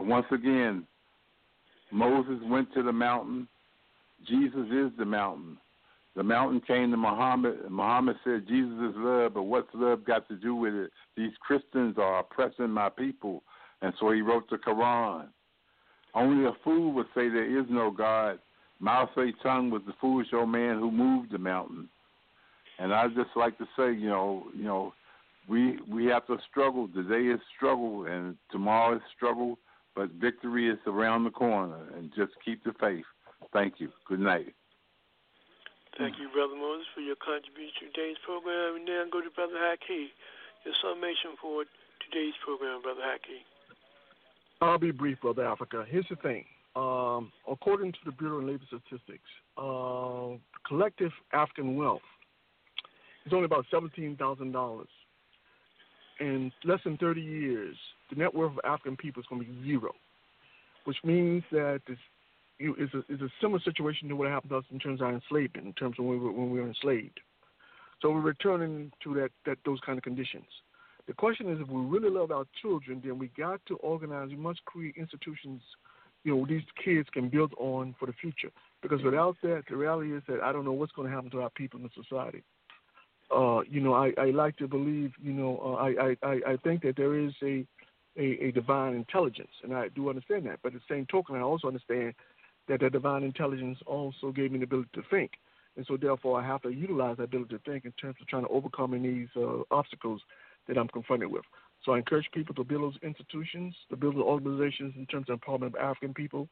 once 0.05 0.27
again, 0.31 0.86
Moses 1.93 2.40
went 2.44 2.73
to 2.74 2.82
the 2.82 2.93
mountain. 2.93 3.48
Jesus 4.27 4.66
is 4.73 4.90
the 4.98 5.05
mountain. 5.05 5.56
The 6.16 6.23
mountain 6.23 6.62
came 6.66 6.90
to 6.93 6.97
Muhammad, 6.97 7.70
Muhammad 7.70 8.16
said, 8.24 8.48
Jesus 8.48 8.73
is 8.73 8.94
love, 8.97 9.35
but 9.35 9.43
what's 9.43 9.68
love 9.74 10.05
got 10.06 10.27
to 10.28 10.36
do 10.36 10.55
with 10.55 10.74
it? 10.74 10.90
These 11.14 11.32
Christians 11.40 11.97
are 11.98 12.20
oppressing 12.20 12.70
my 12.70 12.89
people. 12.89 13.43
And 13.82 13.93
so 14.01 14.10
he 14.12 14.23
wrote 14.23 14.48
the 14.48 14.56
Quran. 14.56 15.27
Only 16.14 16.47
a 16.48 16.52
fool 16.64 16.93
would 16.93 17.06
say 17.14 17.28
there 17.28 17.59
is 17.60 17.66
no 17.68 17.90
God. 17.90 18.39
Mao 18.81 19.10
Zedong 19.14 19.70
was 19.70 19.82
the 19.86 19.93
foolish 20.01 20.28
old 20.32 20.48
man 20.48 20.78
who 20.78 20.90
moved 20.90 21.32
the 21.32 21.39
mountain. 21.39 21.89
And 22.78 22.94
I 22.94 23.06
just 23.09 23.36
like 23.36 23.59
to 23.59 23.64
say, 23.77 23.93
you 23.93 24.09
know, 24.09 24.44
you 24.55 24.64
know, 24.64 24.94
we 25.48 25.78
we 25.90 26.06
have 26.06 26.27
to 26.27 26.39
struggle. 26.51 26.89
Today 26.89 27.28
is 27.28 27.40
struggle, 27.56 28.06
and 28.06 28.36
tomorrow 28.51 28.97
is 28.97 29.02
struggle, 29.14 29.59
but 29.97 30.10
victory 30.12 30.68
is 30.68 30.78
around 30.86 31.24
the 31.24 31.31
corner. 31.31 31.89
And 31.97 32.12
just 32.14 32.32
keep 32.44 32.62
the 32.62 32.74
faith. 32.78 33.05
Thank 33.52 33.81
you. 33.81 33.89
Good 34.06 34.20
night. 34.20 34.55
Thank 35.98 36.16
you, 36.20 36.28
Brother 36.28 36.55
Moses, 36.55 36.86
for 36.94 37.01
your 37.01 37.16
contribution 37.16 37.89
to 37.89 37.93
today's 37.97 38.20
program. 38.24 38.77
And 38.77 38.85
now 38.85 39.05
go 39.10 39.23
to 39.23 39.31
Brother 39.31 39.56
Haki. 39.56 40.12
Your 40.64 40.74
summation 40.82 41.40
for 41.40 41.64
today's 42.05 42.35
program, 42.44 42.82
Brother 42.82 43.01
Haki. 43.01 43.40
I'll 44.60 44.78
be 44.78 44.90
brief, 44.90 45.20
Brother 45.23 45.47
Africa. 45.47 45.85
Here's 45.89 46.06
the 46.10 46.16
thing. 46.16 46.44
Um, 46.77 47.32
according 47.51 47.93
to 47.93 47.98
the 48.05 48.12
Bureau 48.12 48.39
of 48.39 48.44
Labor 48.44 48.64
Statistics, 48.66 49.24
uh, 49.56 50.36
collective 50.68 51.12
African 51.32 51.77
wealth 51.77 52.05
is 53.24 53.32
only 53.32 53.47
about 53.47 53.64
$17,000. 53.73 54.86
In 56.20 56.52
less 56.64 56.81
than 56.85 56.97
30 56.98 57.20
years, 57.20 57.77
the 58.11 58.16
net 58.16 58.35
worth 58.35 58.53
of 58.53 58.61
African 58.65 58.97
people 58.97 59.20
is 59.20 59.27
going 59.28 59.43
to 59.43 59.49
be 59.49 59.65
zero, 59.65 59.93
which 60.85 60.99
means 61.05 61.43
that 61.51 61.81
this 61.87 61.99
you 62.59 62.74
is 62.77 62.89
a, 62.95 63.12
is 63.12 63.20
a 63.20 63.28
similar 63.41 63.61
situation 63.61 64.09
to 64.09 64.16
what 64.16 64.28
happened 64.28 64.51
to 64.51 64.57
us 64.57 64.65
in 64.70 64.78
terms 64.78 65.01
of 65.01 65.07
our 65.07 65.15
enslavement, 65.15 65.66
in 65.66 65.73
terms 65.74 65.97
of 65.99 66.05
when 66.05 66.19
we 66.19 66.24
were, 66.24 66.33
when 66.33 66.51
we 66.51 66.61
were 66.61 66.66
enslaved. 66.66 67.20
So 68.01 68.11
we're 68.11 68.20
returning 68.20 68.93
to 69.05 69.15
that, 69.15 69.31
that 69.47 69.59
those 69.65 69.78
kind 69.85 69.99
of 69.99 70.05
conditions. 70.05 70.47
The 71.07 71.15
question 71.15 71.51
is, 71.51 71.61
if 71.61 71.69
we 71.69 71.83
really 71.83 72.11
love 72.11 72.31
our 72.31 72.45
children, 72.61 73.01
then 73.05 73.19
we 73.19 73.31
got 73.39 73.61
to 73.66 73.77
organize. 73.77 74.31
We 74.31 74.37
must 74.37 74.65
create 74.65 74.97
institutions, 74.97 75.62
you 76.24 76.35
know, 76.35 76.47
these 76.47 76.65
kids 76.85 77.09
can 77.12 77.28
build 77.28 77.53
on 77.59 77.95
for 77.99 78.07
the 78.07 78.12
future. 78.15 78.51
Because 78.83 79.03
without 79.03 79.37
that, 79.43 79.62
the 79.69 79.77
reality 79.77 80.15
is 80.15 80.23
that 80.28 80.41
I 80.41 80.53
don't 80.53 80.65
know 80.65 80.73
what's 80.73 80.93
going 80.93 81.09
to 81.09 81.15
happen 81.15 81.31
to 81.31 81.43
our 81.43 81.51
people 81.51 81.78
in 81.81 81.85
the 81.85 82.03
society. 82.03 82.43
Uh, 83.35 83.61
you 83.69 83.81
know, 83.81 83.95
I, 83.95 84.12
I 84.19 84.27
like 84.27 84.57
to 84.59 84.69
believe, 84.69 85.12
you 85.23 85.33
know, 85.33 85.59
uh, 85.65 85.83
I, 85.83 86.16
I, 86.23 86.53
I 86.53 86.57
think 86.62 86.83
that 86.83 86.97
there 86.97 87.19
is 87.19 87.33
a, 87.43 87.66
a, 88.18 88.47
a 88.47 88.52
divine 88.52 88.94
intelligence, 88.94 89.51
and 89.62 89.74
I 89.74 89.88
do 89.88 90.09
understand 90.09 90.47
that. 90.47 90.60
But 90.62 90.74
at 90.74 90.80
the 90.80 90.94
same 90.94 91.06
token, 91.06 91.36
I 91.36 91.40
also 91.40 91.68
understand 91.68 92.14
that 92.68 92.80
the 92.80 92.90
divine 92.90 93.22
intelligence 93.22 93.78
also 93.86 94.32
gave 94.32 94.52
me 94.52 94.59
the 94.59 94.64
ability 94.64 94.90
to 94.94 95.02
think. 95.10 95.32
And 95.76 95.84
so, 95.86 95.97
therefore, 95.97 96.40
I 96.40 96.47
have 96.47 96.62
to 96.62 96.70
utilize 96.70 97.18
that 97.18 97.24
ability 97.24 97.56
to 97.56 97.70
think 97.70 97.84
in 97.84 97.93
terms 97.93 98.16
of 98.20 98.26
trying 98.26 98.44
to 98.44 98.48
overcome 98.48 99.01
these 99.02 99.28
uh, 99.36 99.62
obstacles 99.70 100.22
that 100.66 100.78
I'm 100.78 100.88
confronted 100.88 101.30
with. 101.30 101.44
So, 101.84 101.93
I 101.93 101.98
encourage 101.98 102.26
people 102.32 102.55
to 102.55 102.64
build 102.64 102.82
those 102.82 103.02
institutions, 103.02 103.74
to 103.90 103.97
build 103.97 104.16
those 104.16 104.22
organizations 104.22 104.94
in 104.97 105.06
terms 105.06 105.26
of 105.28 105.38
empowerment 105.40 105.66
of 105.66 105.76
African 105.76 106.14
people, 106.14 106.48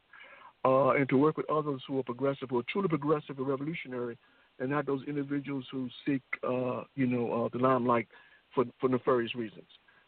uh, 0.65 0.91
and 0.91 1.09
to 1.09 1.17
work 1.17 1.37
with 1.37 1.49
others 1.51 1.83
who 1.89 1.99
are 1.99 2.03
progressive, 2.03 2.51
who 2.51 2.59
are 2.59 2.65
truly 2.71 2.89
progressive 2.89 3.39
and 3.39 3.49
revolutionary, 3.49 4.19
and 4.59 4.71
not 4.71 4.87
those 4.87 5.03
individuals 5.09 5.65
who 5.73 5.89
seek, 6.07 6.23
uh, 6.47 6.83
you 6.95 7.07
know, 7.07 7.45
uh, 7.45 7.49
the 7.57 7.63
limelight 7.63 8.07
for, 8.55 8.65
for 8.81 8.89
nefarious 8.89 9.35
reasons. 9.35 9.67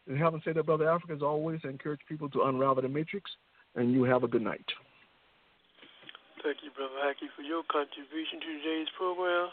And 0.08 0.18
having 0.18 0.40
said 0.44 0.54
that, 0.54 0.66
Brother 0.66 0.88
Africa, 0.88 1.14
as 1.14 1.22
always, 1.22 1.60
I 1.64 1.68
encourage 1.68 2.00
people 2.08 2.28
to 2.30 2.42
unravel 2.42 2.82
the 2.82 2.88
matrix, 2.88 3.30
and 3.74 3.92
you 3.92 4.04
have 4.04 4.22
a 4.22 4.28
good 4.28 4.42
night. 4.42 4.64
Thank 6.42 6.58
you, 6.62 6.70
Brother 6.70 6.94
Haki, 7.02 7.26
for 7.34 7.42
your 7.42 7.62
contribution 7.70 8.40
to 8.40 8.46
today's 8.62 8.88
program. 8.96 9.48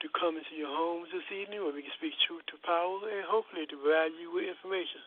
to 0.00 0.08
come 0.18 0.40
into 0.40 0.56
your 0.56 0.72
homes 0.72 1.12
this 1.12 1.28
evening 1.30 1.62
where 1.62 1.70
we 1.70 1.84
can 1.84 1.92
speak 2.00 2.16
truth 2.26 2.48
to 2.48 2.56
power 2.64 2.96
and 3.12 3.28
hopefully 3.28 3.68
to 3.68 3.76
provide 3.76 4.16
you 4.16 4.32
with 4.32 4.48
information 4.48 5.04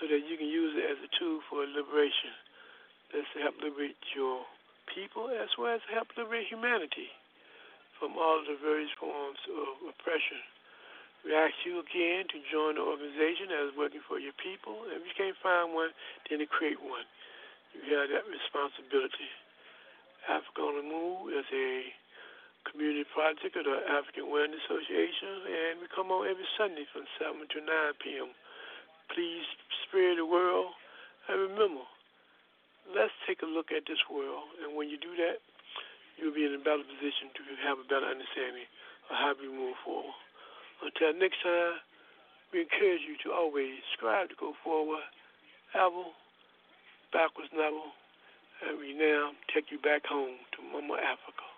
so 0.00 0.08
that 0.08 0.24
you 0.24 0.40
can 0.40 0.48
use 0.48 0.72
it 0.80 0.88
as 0.88 0.98
a 1.04 1.10
tool 1.20 1.44
for 1.52 1.68
liberation. 1.68 2.32
That's 3.12 3.28
to 3.36 3.44
help 3.44 3.60
liberate 3.60 4.00
your 4.16 4.48
people 4.88 5.28
as 5.28 5.52
well 5.60 5.76
as 5.76 5.84
help 5.92 6.08
liberate 6.16 6.48
humanity 6.48 7.12
from 8.00 8.16
all 8.16 8.40
the 8.40 8.56
various 8.56 8.90
forms 8.96 9.38
of 9.52 9.92
oppression. 9.92 10.40
We 11.20 11.36
ask 11.36 11.52
you 11.68 11.84
again 11.84 12.32
to 12.32 12.38
join 12.48 12.80
the 12.80 12.84
organization 12.86 13.52
that 13.52 13.60
is 13.68 13.76
working 13.76 14.00
for 14.08 14.16
your 14.16 14.32
people. 14.40 14.88
If 14.88 15.04
you 15.04 15.12
can't 15.12 15.36
find 15.44 15.76
one, 15.76 15.92
then 16.32 16.40
to 16.40 16.48
create 16.48 16.80
one. 16.80 17.04
You 17.76 17.92
have 18.00 18.08
that 18.08 18.24
responsibility. 18.24 19.28
Africa 20.32 20.60
on 20.64 20.80
the 20.80 20.86
Move 20.88 21.28
is 21.36 21.44
a 21.52 21.92
community 22.68 23.04
project 23.12 23.52
of 23.56 23.68
the 23.68 23.84
African 23.88 24.32
Awareness 24.32 24.64
Association, 24.64 25.44
and 25.44 25.72
we 25.80 25.86
come 25.92 26.08
on 26.08 26.24
every 26.24 26.48
Sunday 26.56 26.88
from 26.88 27.04
7 27.20 27.36
to 27.36 27.58
9 27.60 28.00
p.m. 28.00 28.32
Please 29.14 29.46
spread 29.86 30.18
the 30.18 30.26
world. 30.26 30.72
And 31.28 31.50
remember, 31.50 31.86
let's 32.94 33.14
take 33.26 33.42
a 33.42 33.50
look 33.50 33.70
at 33.74 33.86
this 33.86 34.00
world. 34.10 34.50
And 34.62 34.74
when 34.74 34.88
you 34.88 34.98
do 34.98 35.14
that, 35.18 35.38
you'll 36.18 36.34
be 36.34 36.46
in 36.46 36.54
a 36.54 36.62
better 36.62 36.84
position 36.84 37.30
to 37.34 37.42
have 37.66 37.78
a 37.78 37.86
better 37.86 38.06
understanding 38.06 38.66
of 39.10 39.14
how 39.16 39.34
we 39.38 39.50
move 39.50 39.74
forward. 39.84 40.14
Until 40.82 41.12
next 41.18 41.42
time, 41.42 41.82
we 42.52 42.62
encourage 42.62 43.02
you 43.06 43.18
to 43.26 43.34
always 43.34 43.82
strive 43.94 44.28
to 44.30 44.38
go 44.38 44.54
forward, 44.62 45.02
ever, 45.74 46.10
backwards 47.12 47.50
never, 47.54 47.86
and 48.66 48.78
we 48.78 48.94
now 48.94 49.30
take 49.54 49.70
you 49.70 49.78
back 49.78 50.06
home 50.06 50.38
to 50.54 50.58
Mama 50.62 50.98
Africa. 50.98 51.49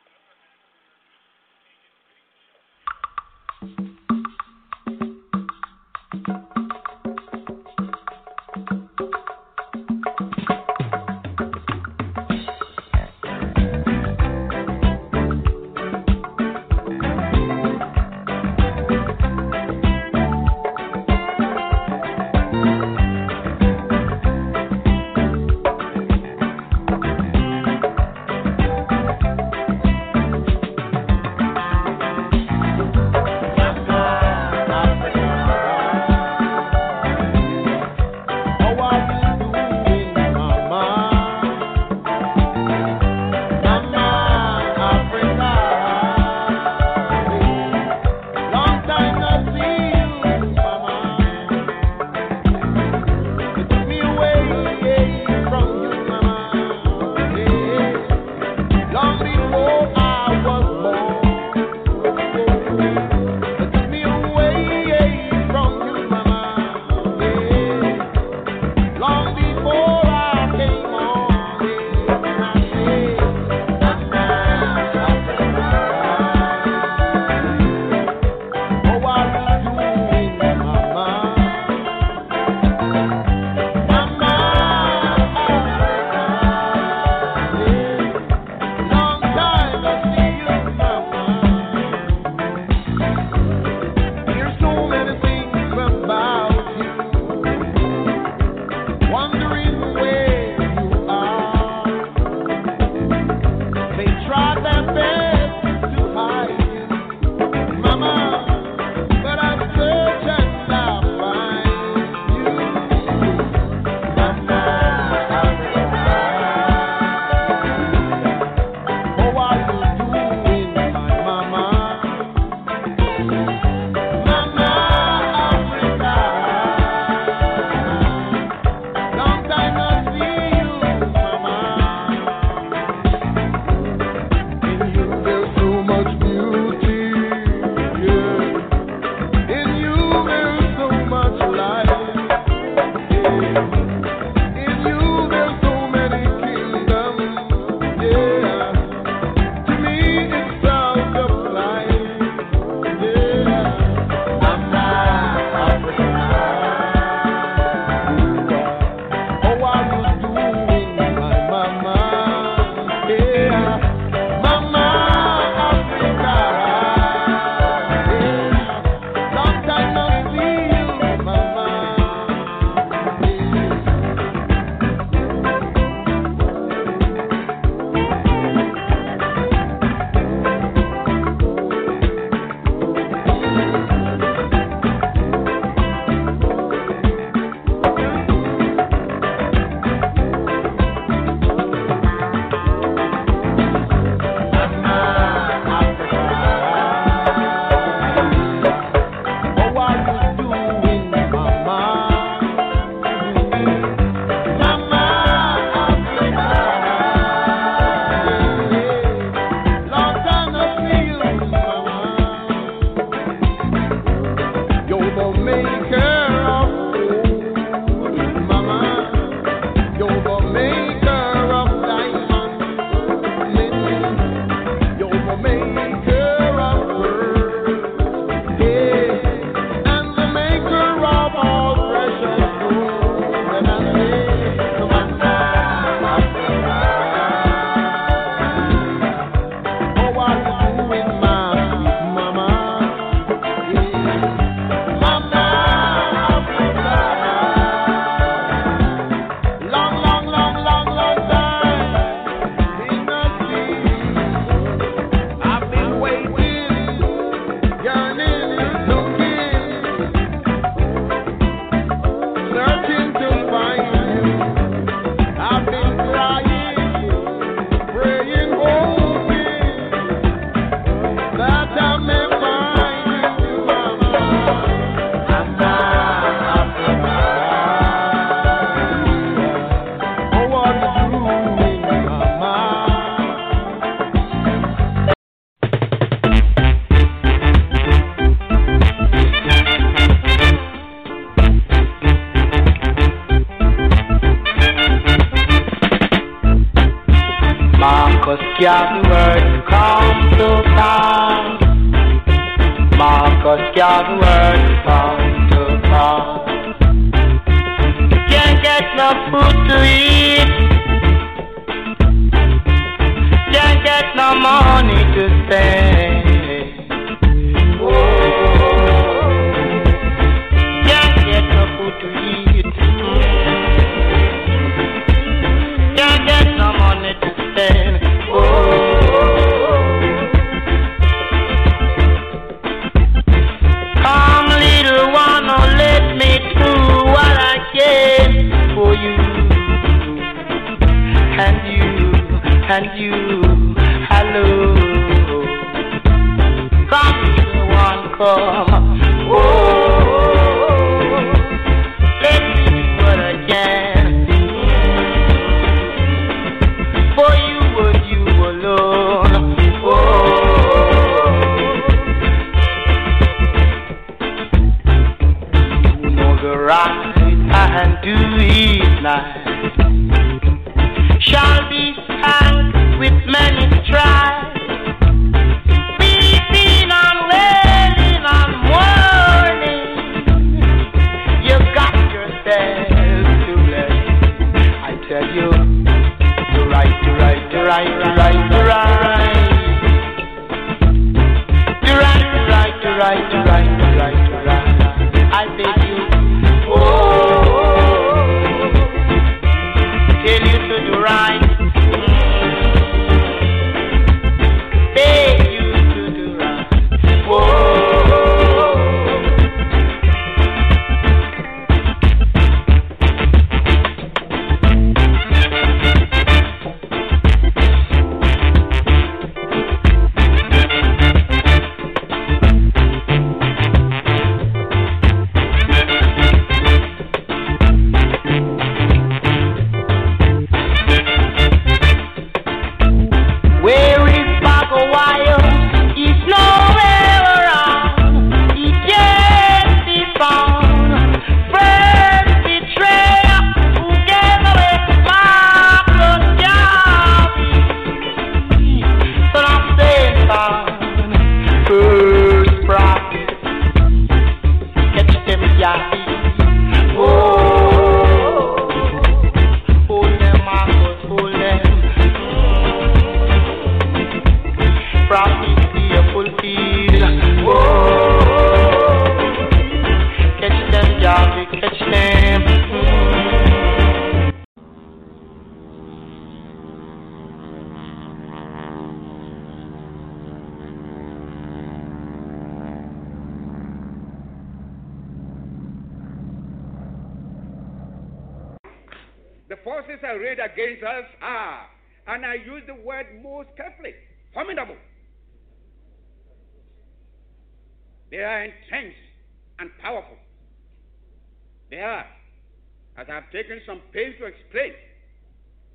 Taken 503.33 503.61
some 503.67 503.81
pains 503.93 504.15
to 504.19 504.27
explain, 504.27 504.73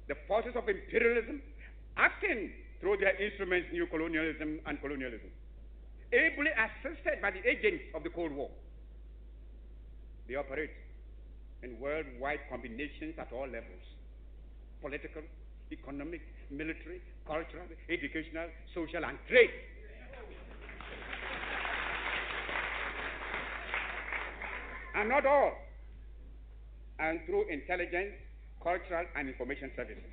the 0.08 0.16
forces 0.28 0.56
of 0.56 0.70
imperialism 0.70 1.42
acting 1.98 2.52
through 2.80 2.98
their 2.98 3.16
instruments, 3.22 3.68
new 3.74 3.88
colonialism 3.88 4.60
and 4.66 4.80
colonialism, 4.80 5.30
ably 6.14 6.52
assisted 6.54 7.22
by 7.22 7.32
the 7.32 7.44
agents 7.50 7.84
of 7.94 8.04
the 8.04 8.10
Cold 8.10 8.32
War. 8.32 8.50
They 10.28 10.36
operate 10.36 10.70
in 11.64 11.80
worldwide 11.80 12.40
combinations 12.50 13.16
at 13.18 13.34
all 13.34 13.48
levels 13.48 13.84
political, 14.82 15.24
economic, 15.72 16.22
military, 16.52 17.02
cultural, 17.26 17.66
educational, 17.90 18.48
social, 18.76 19.04
and 19.04 19.18
trade. 19.28 19.50
And 24.96 25.10
not 25.10 25.26
all, 25.26 25.52
and 27.00 27.20
through 27.26 27.48
intelligence, 27.50 28.14
cultural, 28.62 29.06
and 29.16 29.30
information 29.30 29.72
services. 29.76 30.04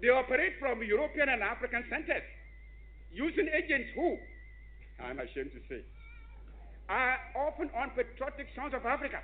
They 0.00 0.08
operate 0.08 0.52
from 0.60 0.82
European 0.82 1.28
and 1.30 1.42
African 1.42 1.84
centers 1.88 2.22
using 3.10 3.48
agents 3.48 3.88
who, 3.94 4.18
I'm 5.00 5.18
ashamed 5.18 5.52
to 5.52 5.60
say, 5.68 5.80
are 6.88 7.16
often 7.34 7.70
unpatriotic 7.74 8.48
sons 8.54 8.74
of 8.74 8.84
Africa, 8.84 9.20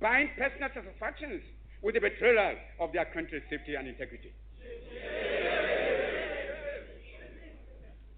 buying 0.00 0.30
personal 0.38 0.70
satisfactions 0.72 1.42
with 1.82 1.94
the 1.94 2.00
betrayal 2.00 2.56
of 2.78 2.92
their 2.92 3.04
country's 3.12 3.42
safety 3.50 3.74
and 3.74 3.88
integrity. 3.88 4.32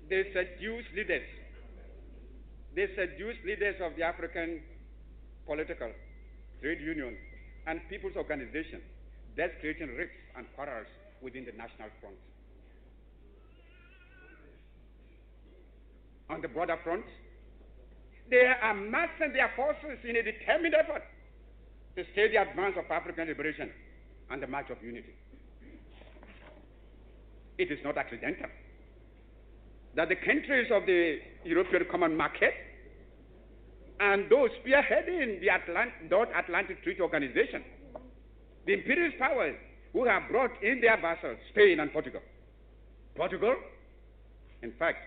They 0.08 0.24
seduce 0.32 0.84
leaders. 0.94 1.26
They 2.74 2.88
seduce 2.96 3.36
leaders 3.44 3.76
of 3.82 3.96
the 3.96 4.02
African 4.02 4.62
political, 5.46 5.90
trade 6.60 6.80
union, 6.80 7.16
and 7.66 7.80
people's 7.88 8.16
organizations, 8.16 8.82
thus 9.36 9.50
creating 9.60 9.88
rifts 9.88 10.16
and 10.36 10.46
quarrels 10.54 10.86
within 11.20 11.44
the 11.44 11.52
national 11.52 11.88
front. 12.00 12.16
On 16.30 16.40
the 16.40 16.48
broader 16.48 16.78
front, 16.82 17.04
they 18.30 18.46
are 18.62 18.74
massing 18.74 19.34
their 19.34 19.50
forces 19.54 19.98
in 20.08 20.16
a 20.16 20.22
determined 20.22 20.74
effort 20.74 21.02
to 21.96 22.04
stay 22.12 22.28
the 22.28 22.40
advance 22.40 22.76
of 22.78 22.90
African 22.90 23.28
liberation 23.28 23.70
and 24.30 24.42
the 24.42 24.46
march 24.46 24.70
of 24.70 24.82
unity. 24.82 25.12
It 27.58 27.70
is 27.70 27.78
not 27.84 27.98
accidental 27.98 28.48
that 29.94 30.08
the 30.08 30.16
countries 30.16 30.70
of 30.72 30.86
the 30.86 31.18
European 31.44 31.84
Common 31.90 32.16
Market 32.16 32.54
and 34.00 34.30
those 34.30 34.50
spearheading 34.64 35.40
the 35.40 35.48
Atlant- 35.48 36.10
North 36.10 36.28
Atlantic 36.34 36.82
Treaty 36.82 37.00
Organization 37.00 37.62
the 38.66 38.74
imperialist 38.74 39.18
powers 39.18 39.56
who 39.92 40.04
have 40.06 40.28
brought 40.30 40.50
in 40.62 40.80
their 40.80 41.00
vassals, 41.00 41.36
Spain 41.50 41.80
and 41.80 41.92
Portugal. 41.92 42.20
Portugal, 43.16 43.54
in 44.62 44.72
fact, 44.78 44.98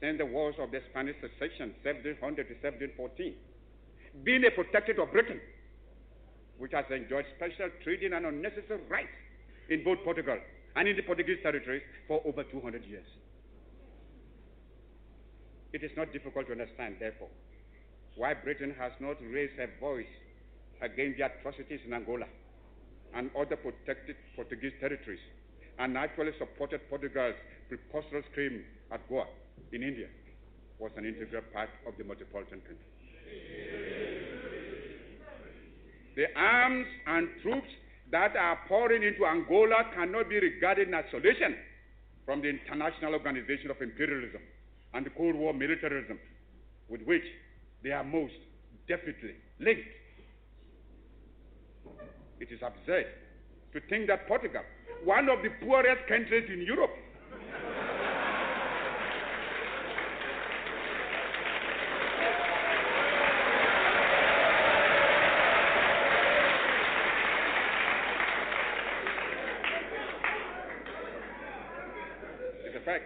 since 0.00 0.18
the 0.18 0.26
wars 0.26 0.54
of 0.58 0.70
the 0.70 0.80
Spanish 0.90 1.16
succession, 1.20 1.74
1700 1.82 2.48
to 2.48 2.54
1714, 2.60 3.34
being 4.24 4.44
a 4.44 4.50
protectorate 4.50 4.98
of 4.98 5.12
Britain, 5.12 5.40
which 6.58 6.72
has 6.72 6.84
enjoyed 6.90 7.24
special 7.36 7.70
trading 7.84 8.12
and 8.12 8.26
unnecessary 8.26 8.80
rights 8.88 9.16
in 9.70 9.84
both 9.84 10.02
Portugal 10.04 10.36
and 10.76 10.88
in 10.88 10.96
the 10.96 11.02
Portuguese 11.02 11.38
territories 11.42 11.82
for 12.08 12.20
over 12.26 12.44
200 12.44 12.84
years. 12.84 13.06
It 15.72 15.84
is 15.84 15.90
not 15.96 16.12
difficult 16.12 16.46
to 16.46 16.52
understand, 16.52 16.96
therefore, 16.98 17.28
why 18.16 18.34
Britain 18.34 18.74
has 18.78 18.92
not 19.00 19.16
raised 19.22 19.54
her 19.56 19.70
voice 19.78 20.10
against 20.82 21.18
the 21.18 21.26
atrocities 21.26 21.80
in 21.86 21.94
Angola 21.94 22.26
and 23.14 23.30
other 23.38 23.56
protected 23.56 24.16
Portuguese 24.34 24.72
territories 24.80 25.20
and 25.78 25.96
actually 25.96 26.32
supported 26.38 26.80
Portugal's 26.88 27.34
preposterous 27.68 28.24
claim 28.34 28.64
at 28.90 29.06
Goa 29.08 29.26
in 29.72 29.82
India 29.82 30.06
was 30.78 30.90
an 30.96 31.04
integral 31.04 31.42
part 31.52 31.68
of 31.86 31.94
the 31.98 32.04
Metropolitan 32.04 32.60
country. 32.60 32.88
The 36.16 36.26
arms 36.36 36.86
and 37.06 37.28
troops 37.42 37.68
that 38.10 38.34
are 38.34 38.58
pouring 38.66 39.02
into 39.04 39.24
Angola 39.24 39.84
cannot 39.94 40.28
be 40.28 40.40
regarded 40.40 40.88
in 40.88 40.94
isolation 40.94 41.54
from 42.26 42.42
the 42.42 42.48
International 42.48 43.14
Organization 43.14 43.70
of 43.70 43.80
Imperialism 43.80 44.40
and 44.94 45.06
the 45.06 45.10
Cold 45.10 45.36
War 45.36 45.52
militarism 45.52 46.18
with 46.88 47.02
which 47.02 47.24
they 47.82 47.90
are 47.90 48.04
most 48.04 48.34
definitely 48.88 49.34
linked. 49.58 49.86
It 52.40 52.48
is 52.50 52.60
absurd 52.62 53.06
to 53.72 53.80
think 53.88 54.08
that 54.08 54.26
Portugal, 54.26 54.62
one 55.04 55.28
of 55.28 55.42
the 55.42 55.50
poorest 55.64 56.06
countries 56.08 56.48
in 56.52 56.62
Europe, 56.62 56.90
is 72.66 72.74
a 72.74 72.84
fact, 72.84 73.04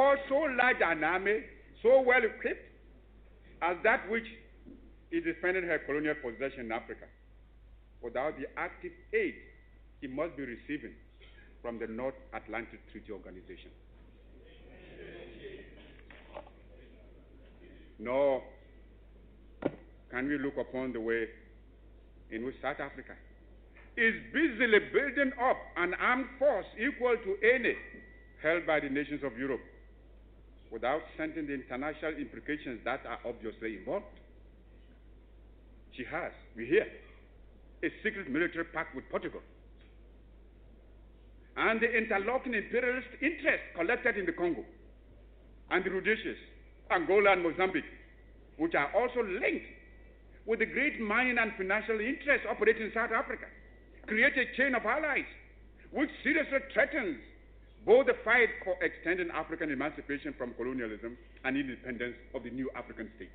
support 0.00 0.18
so 0.28 0.34
large 0.34 0.80
an 0.82 1.04
army, 1.04 1.40
so 1.82 2.00
well 2.00 2.22
equipped, 2.24 2.64
as 3.62 3.76
that 3.84 4.08
which 4.10 4.24
is 5.10 5.24
defending 5.24 5.64
her 5.64 5.78
colonial 5.80 6.14
possession 6.22 6.66
in 6.66 6.72
Africa 6.72 7.04
without 8.02 8.38
the 8.38 8.46
active 8.56 8.92
aid 9.12 9.34
it 10.00 10.10
must 10.10 10.34
be 10.36 10.44
receiving 10.44 10.92
from 11.60 11.78
the 11.78 11.86
North 11.86 12.14
Atlantic 12.32 12.80
Treaty 12.90 13.12
Organization. 13.12 13.70
Nor 17.98 18.42
can 20.10 20.26
we 20.26 20.38
look 20.38 20.56
upon 20.56 20.94
the 20.94 21.00
way 21.00 21.26
in 22.30 22.46
which 22.46 22.54
South 22.62 22.80
Africa 22.80 23.12
is 23.98 24.14
busily 24.32 24.78
building 24.92 25.32
up 25.38 25.58
an 25.76 25.92
armed 26.00 26.26
force 26.38 26.64
equal 26.78 27.16
to 27.22 27.36
any 27.46 27.74
held 28.42 28.66
by 28.66 28.80
the 28.80 28.88
nations 28.88 29.20
of 29.22 29.36
Europe 29.36 29.60
without 30.70 31.02
sending 31.16 31.46
the 31.46 31.54
international 31.54 32.14
implications 32.14 32.80
that 32.84 33.00
are 33.06 33.18
obviously 33.26 33.78
involved. 33.78 34.06
She 35.96 36.04
has, 36.04 36.32
we 36.56 36.66
hear, 36.66 36.86
a 37.82 37.88
secret 38.02 38.30
military 38.30 38.64
pact 38.64 38.94
with 38.94 39.04
Portugal. 39.10 39.40
And 41.56 41.80
the 41.80 41.90
interlocking 41.90 42.54
imperialist 42.54 43.08
interests 43.20 43.66
collected 43.74 44.16
in 44.16 44.26
the 44.26 44.32
Congo 44.32 44.64
and 45.70 45.84
the 45.84 45.90
Rhodesias, 45.90 46.38
Angola, 46.90 47.32
and 47.32 47.42
Mozambique, 47.42 47.90
which 48.56 48.74
are 48.74 48.90
also 48.94 49.22
linked 49.22 49.66
with 50.46 50.60
the 50.60 50.66
great 50.66 51.00
mining 51.00 51.38
and 51.38 51.52
financial 51.56 52.00
interests 52.00 52.46
operating 52.48 52.84
in 52.84 52.92
South 52.94 53.10
Africa, 53.12 53.46
create 54.06 54.32
a 54.38 54.56
chain 54.56 54.74
of 54.74 54.84
allies 54.84 55.28
which 55.90 56.10
seriously 56.22 56.58
threatens 56.72 57.18
both 57.84 58.06
the 58.06 58.14
fight 58.24 58.48
for 58.64 58.76
extending 58.82 59.30
African 59.30 59.70
emancipation 59.70 60.34
from 60.36 60.54
colonialism 60.54 61.16
and 61.44 61.56
independence 61.56 62.14
of 62.34 62.42
the 62.42 62.50
new 62.50 62.70
African 62.76 63.10
state. 63.16 63.30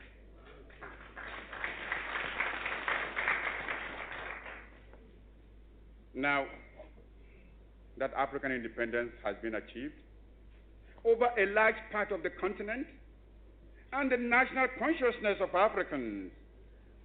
Now 6.13 6.45
that 7.97 8.13
African 8.13 8.51
independence 8.51 9.11
has 9.23 9.35
been 9.41 9.55
achieved 9.55 9.93
over 11.05 11.27
a 11.37 11.45
large 11.53 11.75
part 11.91 12.11
of 12.11 12.23
the 12.23 12.29
continent, 12.29 12.87
and 13.93 14.11
the 14.11 14.17
national 14.17 14.67
consciousness 14.79 15.37
of 15.39 15.53
Africans 15.53 16.31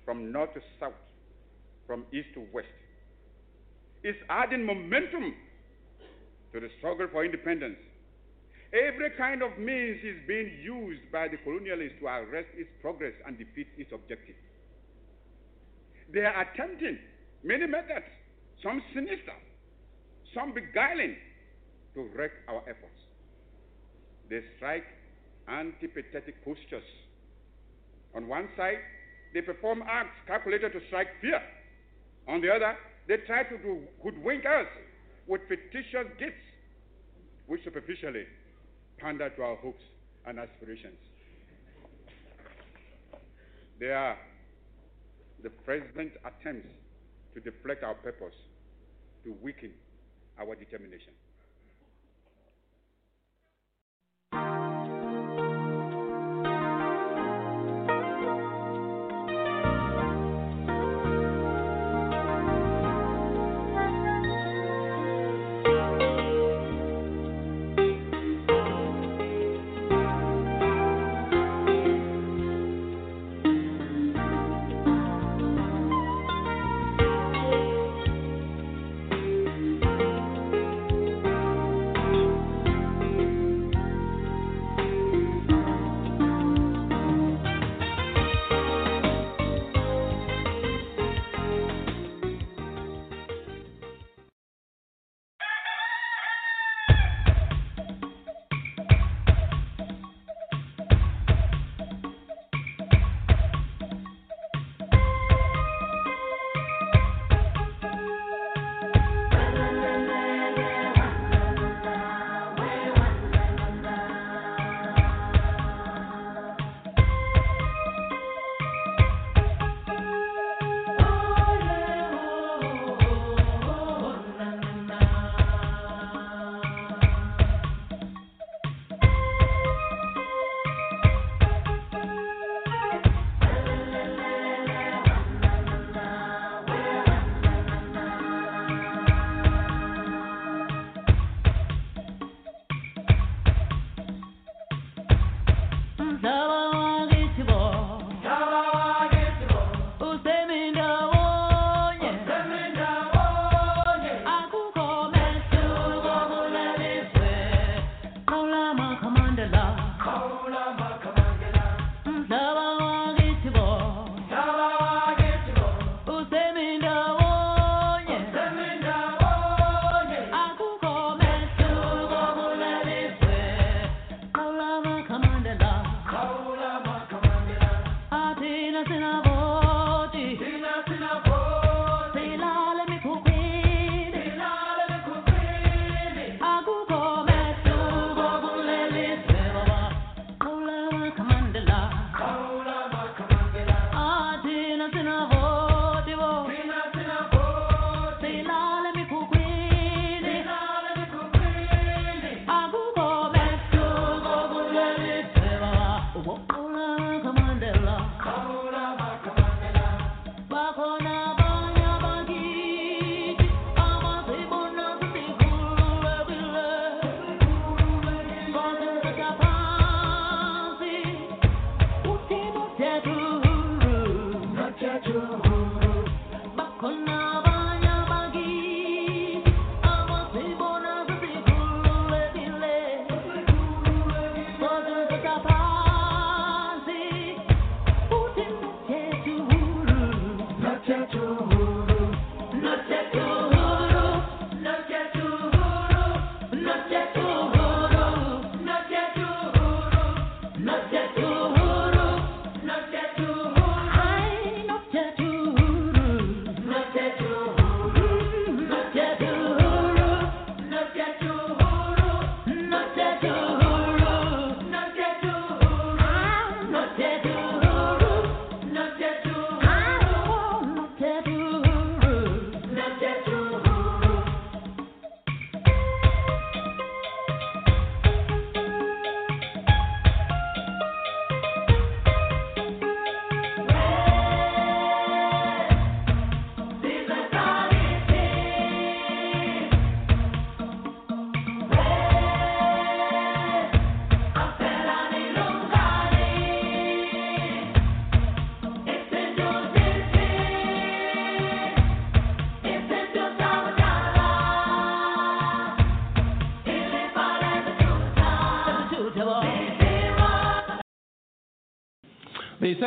from 0.04 0.32
north 0.32 0.54
to 0.54 0.60
south, 0.80 0.94
from 1.86 2.06
east 2.12 2.28
to 2.34 2.46
west, 2.52 2.66
is 4.02 4.16
adding 4.30 4.64
momentum 4.64 5.34
to 6.52 6.60
the 6.60 6.68
struggle 6.78 7.06
for 7.10 7.24
independence. 7.24 7.78
Every 8.72 9.10
kind 9.18 9.42
of 9.42 9.58
means 9.58 9.98
is 10.04 10.16
being 10.28 10.50
used 10.62 11.02
by 11.10 11.26
the 11.28 11.36
colonialists 11.38 11.98
to 12.00 12.06
arrest 12.06 12.48
its 12.56 12.70
progress 12.80 13.12
and 13.26 13.36
defeat 13.36 13.66
its 13.76 13.90
objective. 13.92 14.36
They 16.12 16.20
are 16.20 16.42
attempting 16.42 16.98
many 17.42 17.66
methods, 17.66 18.06
some 18.62 18.82
sinister, 18.94 19.34
some 20.34 20.54
beguiling, 20.54 21.16
to 21.94 22.08
wreck 22.14 22.30
our 22.48 22.62
efforts. 22.62 23.00
They 24.28 24.40
strike 24.56 24.84
antipathetic 25.48 26.38
postures. 26.44 26.86
On 28.14 28.28
one 28.28 28.48
side, 28.56 28.78
they 29.34 29.40
perform 29.40 29.82
acts 29.82 30.14
calculated 30.26 30.72
to 30.72 30.80
strike 30.86 31.08
fear. 31.20 31.42
On 32.28 32.40
the 32.40 32.50
other, 32.50 32.76
they 33.08 33.16
try 33.26 33.42
to 33.42 33.56
hoodwink 34.02 34.44
us 34.46 34.66
with 35.30 35.42
fictitious 35.48 36.10
gifts, 36.18 36.42
which 37.46 37.62
superficially 37.62 38.24
pander 38.98 39.30
to 39.30 39.42
our 39.42 39.54
hopes 39.56 39.82
and 40.26 40.40
aspirations. 40.40 40.98
They 43.78 43.92
are 43.92 44.18
the 45.44 45.50
present 45.50 46.12
attempts 46.26 46.68
to 47.34 47.40
deflect 47.40 47.84
our 47.84 47.94
purpose, 47.94 48.34
to 49.24 49.32
weaken 49.40 49.70
our 50.36 50.56
determination. 50.56 51.12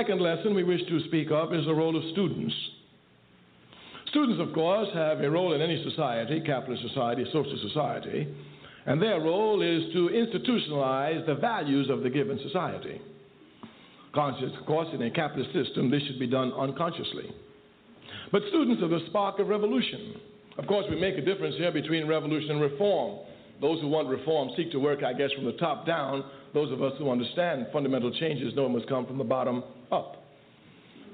Second 0.04 0.20
lesson 0.20 0.54
we 0.54 0.66
wish 0.66 0.82
to 0.90 1.00
speak 1.06 1.32
of 1.32 1.54
is 1.54 1.64
the 1.66 1.74
role 1.74 1.96
of 1.96 2.04
students. 2.12 2.54
Students, 4.10 4.42
of 4.42 4.54
course, 4.54 4.90
have 4.94 5.22
a 5.22 5.30
role 5.30 5.54
in 5.54 5.62
any 5.62 5.82
society, 5.90 6.42
capitalist 6.46 6.84
society, 6.90 7.24
social 7.32 7.58
society, 7.70 8.28
and 8.86 9.02
their 9.02 9.22
role 9.22 9.62
is 9.62 9.94
to 9.94 10.10
institutionalize 10.10 11.26
the 11.26 11.36
values 11.36 11.90
of 11.90 12.04
the 12.04 12.10
given 12.10 12.38
society. 12.44 13.00
Conscious, 14.14 14.52
of 14.60 14.66
course, 14.66 14.90
in 14.94 15.02
a 15.04 15.10
capitalist 15.10 15.54
system, 15.54 15.90
this 15.90 16.04
should 16.04 16.20
be 16.20 16.28
done 16.28 16.52
unconsciously. 16.52 17.32
But 18.30 18.42
students 18.50 18.84
are 18.84 18.90
the 18.90 19.06
spark 19.08 19.40
of 19.40 19.48
revolution. 19.48 20.16
Of 20.58 20.68
course, 20.68 20.86
we 20.90 21.00
make 21.00 21.18
a 21.18 21.22
difference 21.22 21.56
here 21.56 21.72
between 21.72 22.10
revolution 22.10 22.52
and 22.52 22.62
reform. 22.62 23.20
Those 23.62 23.80
who 23.80 23.88
want 23.88 24.10
reform 24.10 24.50
seek 24.58 24.70
to 24.74 24.80
work, 24.80 25.02
I 25.02 25.14
guess, 25.14 25.32
from 25.32 25.46
the 25.46 25.54
top 25.54 25.88
down. 25.88 26.26
Those 26.54 26.72
of 26.72 26.84
us 26.84 26.94
who 27.00 27.10
understand 27.10 27.68
fundamental 27.74 28.12
changes 28.12 28.54
know 28.56 28.68
it 28.68 28.70
must 28.70 28.88
come 28.88 29.06
from 29.06 29.18
the 29.18 29.24
bottom 29.24 29.64
up. 29.92 30.24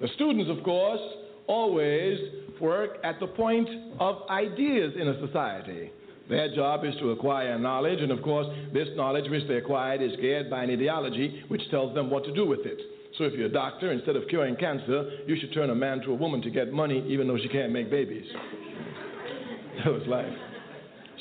The 0.01 0.07
students, 0.15 0.49
of 0.49 0.63
course, 0.63 1.01
always 1.47 2.17
work 2.59 2.97
at 3.03 3.19
the 3.19 3.27
point 3.27 3.69
of 3.99 4.29
ideas 4.29 4.93
in 4.99 5.07
a 5.07 5.25
society. 5.25 5.91
Their 6.29 6.53
job 6.53 6.85
is 6.85 6.93
to 6.99 7.11
acquire 7.11 7.57
knowledge, 7.57 8.01
and 8.01 8.11
of 8.11 8.21
course, 8.21 8.45
this 8.71 8.87
knowledge 8.95 9.29
which 9.31 9.47
they 9.47 9.55
acquired 9.55 10.01
is 10.01 10.11
geared 10.21 10.49
by 10.49 10.63
an 10.63 10.69
ideology 10.69 11.43
which 11.47 11.61
tells 11.71 11.95
them 11.95 12.09
what 12.09 12.23
to 12.25 12.33
do 12.33 12.45
with 12.45 12.65
it. 12.65 12.79
So 13.17 13.23
if 13.23 13.33
you're 13.33 13.47
a 13.47 13.51
doctor, 13.51 13.91
instead 13.91 14.15
of 14.15 14.27
curing 14.29 14.55
cancer, 14.55 15.09
you 15.25 15.37
should 15.39 15.53
turn 15.53 15.71
a 15.71 15.75
man 15.75 16.01
to 16.01 16.11
a 16.11 16.15
woman 16.15 16.41
to 16.43 16.51
get 16.51 16.71
money, 16.71 17.03
even 17.07 17.27
though 17.27 17.37
she 17.37 17.49
can't 17.49 17.71
make 17.71 17.89
babies. 17.89 18.25
that 19.83 19.91
was 19.91 20.03
life. 20.07 20.31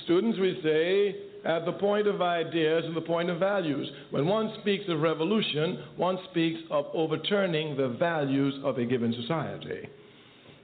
Students, 0.04 0.38
we 0.38 0.60
say, 0.62 1.27
at 1.48 1.64
the 1.64 1.72
point 1.72 2.06
of 2.06 2.20
ideas 2.20 2.84
and 2.84 2.94
the 2.94 3.00
point 3.00 3.30
of 3.30 3.40
values. 3.40 3.90
When 4.10 4.26
one 4.26 4.54
speaks 4.60 4.84
of 4.88 5.00
revolution, 5.00 5.82
one 5.96 6.18
speaks 6.30 6.60
of 6.70 6.84
overturning 6.92 7.74
the 7.76 7.88
values 7.88 8.54
of 8.62 8.76
a 8.76 8.84
given 8.84 9.14
society. 9.14 9.88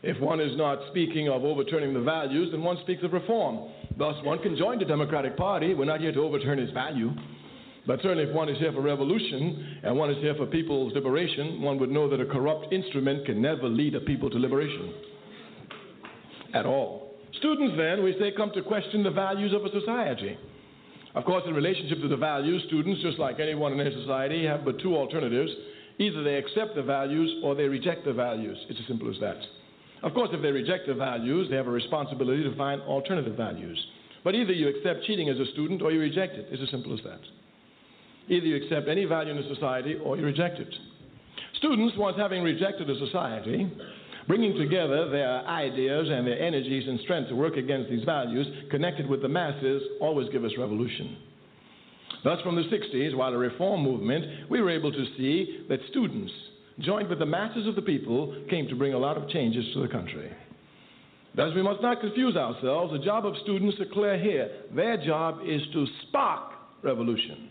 If 0.02 0.20
one 0.20 0.40
is 0.40 0.54
not 0.58 0.78
speaking 0.90 1.30
of 1.30 1.42
overturning 1.42 1.94
the 1.94 2.02
values, 2.02 2.50
then 2.52 2.62
one 2.62 2.76
speaks 2.82 3.02
of 3.02 3.14
reform. 3.14 3.70
Thus, 3.96 4.14
one 4.24 4.38
can 4.40 4.58
join 4.58 4.78
the 4.78 4.84
Democratic 4.84 5.38
Party. 5.38 5.72
We're 5.72 5.86
not 5.86 6.00
here 6.00 6.12
to 6.12 6.20
overturn 6.20 6.58
its 6.58 6.72
value. 6.72 7.10
But 7.86 8.00
certainly, 8.02 8.24
if 8.24 8.34
one 8.34 8.50
is 8.50 8.58
here 8.58 8.72
for 8.72 8.82
revolution 8.82 9.78
and 9.82 9.96
one 9.96 10.10
is 10.10 10.18
here 10.18 10.34
for 10.34 10.44
people's 10.44 10.92
liberation, 10.92 11.62
one 11.62 11.78
would 11.78 11.90
know 11.90 12.10
that 12.10 12.20
a 12.20 12.26
corrupt 12.26 12.72
instrument 12.72 13.24
can 13.24 13.40
never 13.40 13.68
lead 13.68 13.94
a 13.94 14.00
people 14.00 14.28
to 14.28 14.38
liberation 14.38 14.92
at 16.52 16.66
all. 16.66 17.14
Students, 17.38 17.74
then, 17.78 18.04
we 18.04 18.14
say, 18.18 18.32
come 18.36 18.50
to 18.54 18.62
question 18.62 19.02
the 19.02 19.10
values 19.10 19.54
of 19.54 19.64
a 19.64 19.70
society. 19.80 20.36
Of 21.14 21.24
course, 21.24 21.44
in 21.46 21.54
relationship 21.54 22.00
to 22.00 22.08
the 22.08 22.16
values, 22.16 22.62
students, 22.66 23.00
just 23.02 23.18
like 23.18 23.38
anyone 23.38 23.72
in 23.72 23.80
any 23.80 23.94
society, 23.94 24.44
have 24.46 24.64
but 24.64 24.80
two 24.80 24.96
alternatives. 24.96 25.50
Either 25.98 26.24
they 26.24 26.34
accept 26.34 26.74
the 26.74 26.82
values 26.82 27.32
or 27.44 27.54
they 27.54 27.68
reject 27.68 28.04
the 28.04 28.12
values. 28.12 28.58
It's 28.68 28.80
as 28.80 28.86
simple 28.88 29.08
as 29.12 29.20
that. 29.20 29.36
Of 30.02 30.12
course, 30.12 30.30
if 30.32 30.42
they 30.42 30.50
reject 30.50 30.88
the 30.88 30.94
values, 30.94 31.48
they 31.48 31.56
have 31.56 31.68
a 31.68 31.70
responsibility 31.70 32.42
to 32.42 32.54
find 32.56 32.82
alternative 32.82 33.36
values. 33.36 33.78
But 34.24 34.34
either 34.34 34.52
you 34.52 34.68
accept 34.68 35.04
cheating 35.04 35.28
as 35.28 35.38
a 35.38 35.46
student 35.52 35.82
or 35.82 35.92
you 35.92 36.00
reject 36.00 36.34
it. 36.34 36.48
It's 36.50 36.62
as 36.62 36.70
simple 36.70 36.92
as 36.92 37.00
that. 37.04 37.20
Either 38.28 38.46
you 38.46 38.56
accept 38.56 38.88
any 38.88 39.04
value 39.04 39.32
in 39.32 39.38
a 39.38 39.54
society 39.54 39.94
or 40.02 40.16
you 40.16 40.24
reject 40.24 40.58
it. 40.58 40.74
Students, 41.58 41.96
once 41.96 42.16
having 42.16 42.42
rejected 42.42 42.90
a 42.90 42.98
society, 42.98 43.70
bringing 44.26 44.56
together 44.56 45.10
their 45.10 45.46
ideas 45.46 46.08
and 46.10 46.26
their 46.26 46.40
energies 46.40 46.88
and 46.88 47.00
strength 47.00 47.28
to 47.28 47.36
work 47.36 47.56
against 47.56 47.90
these 47.90 48.04
values, 48.04 48.46
connected 48.70 49.08
with 49.08 49.22
the 49.22 49.28
masses, 49.28 49.82
always 50.00 50.28
give 50.30 50.44
us 50.44 50.52
revolution. 50.58 51.16
Thus, 52.22 52.40
from 52.42 52.56
the 52.56 52.62
60s, 52.62 53.14
while 53.14 53.32
a 53.32 53.38
reform 53.38 53.82
movement, 53.82 54.50
we 54.50 54.60
were 54.60 54.70
able 54.70 54.90
to 54.90 55.04
see 55.18 55.66
that 55.68 55.78
students, 55.90 56.32
joined 56.80 57.08
with 57.08 57.18
the 57.18 57.26
masses 57.26 57.66
of 57.66 57.74
the 57.76 57.82
people, 57.82 58.34
came 58.48 58.66
to 58.68 58.74
bring 58.74 58.94
a 58.94 58.98
lot 58.98 59.18
of 59.18 59.28
changes 59.28 59.64
to 59.74 59.82
the 59.82 59.88
country. 59.88 60.32
Thus, 61.36 61.52
we 61.54 61.62
must 61.62 61.82
not 61.82 62.00
confuse 62.00 62.36
ourselves. 62.36 62.92
The 62.92 63.04
job 63.04 63.26
of 63.26 63.34
students 63.42 63.78
are 63.80 63.92
clear 63.92 64.18
here. 64.18 64.50
Their 64.74 65.04
job 65.04 65.40
is 65.44 65.60
to 65.72 65.86
spark 66.08 66.52
revolution. 66.82 67.50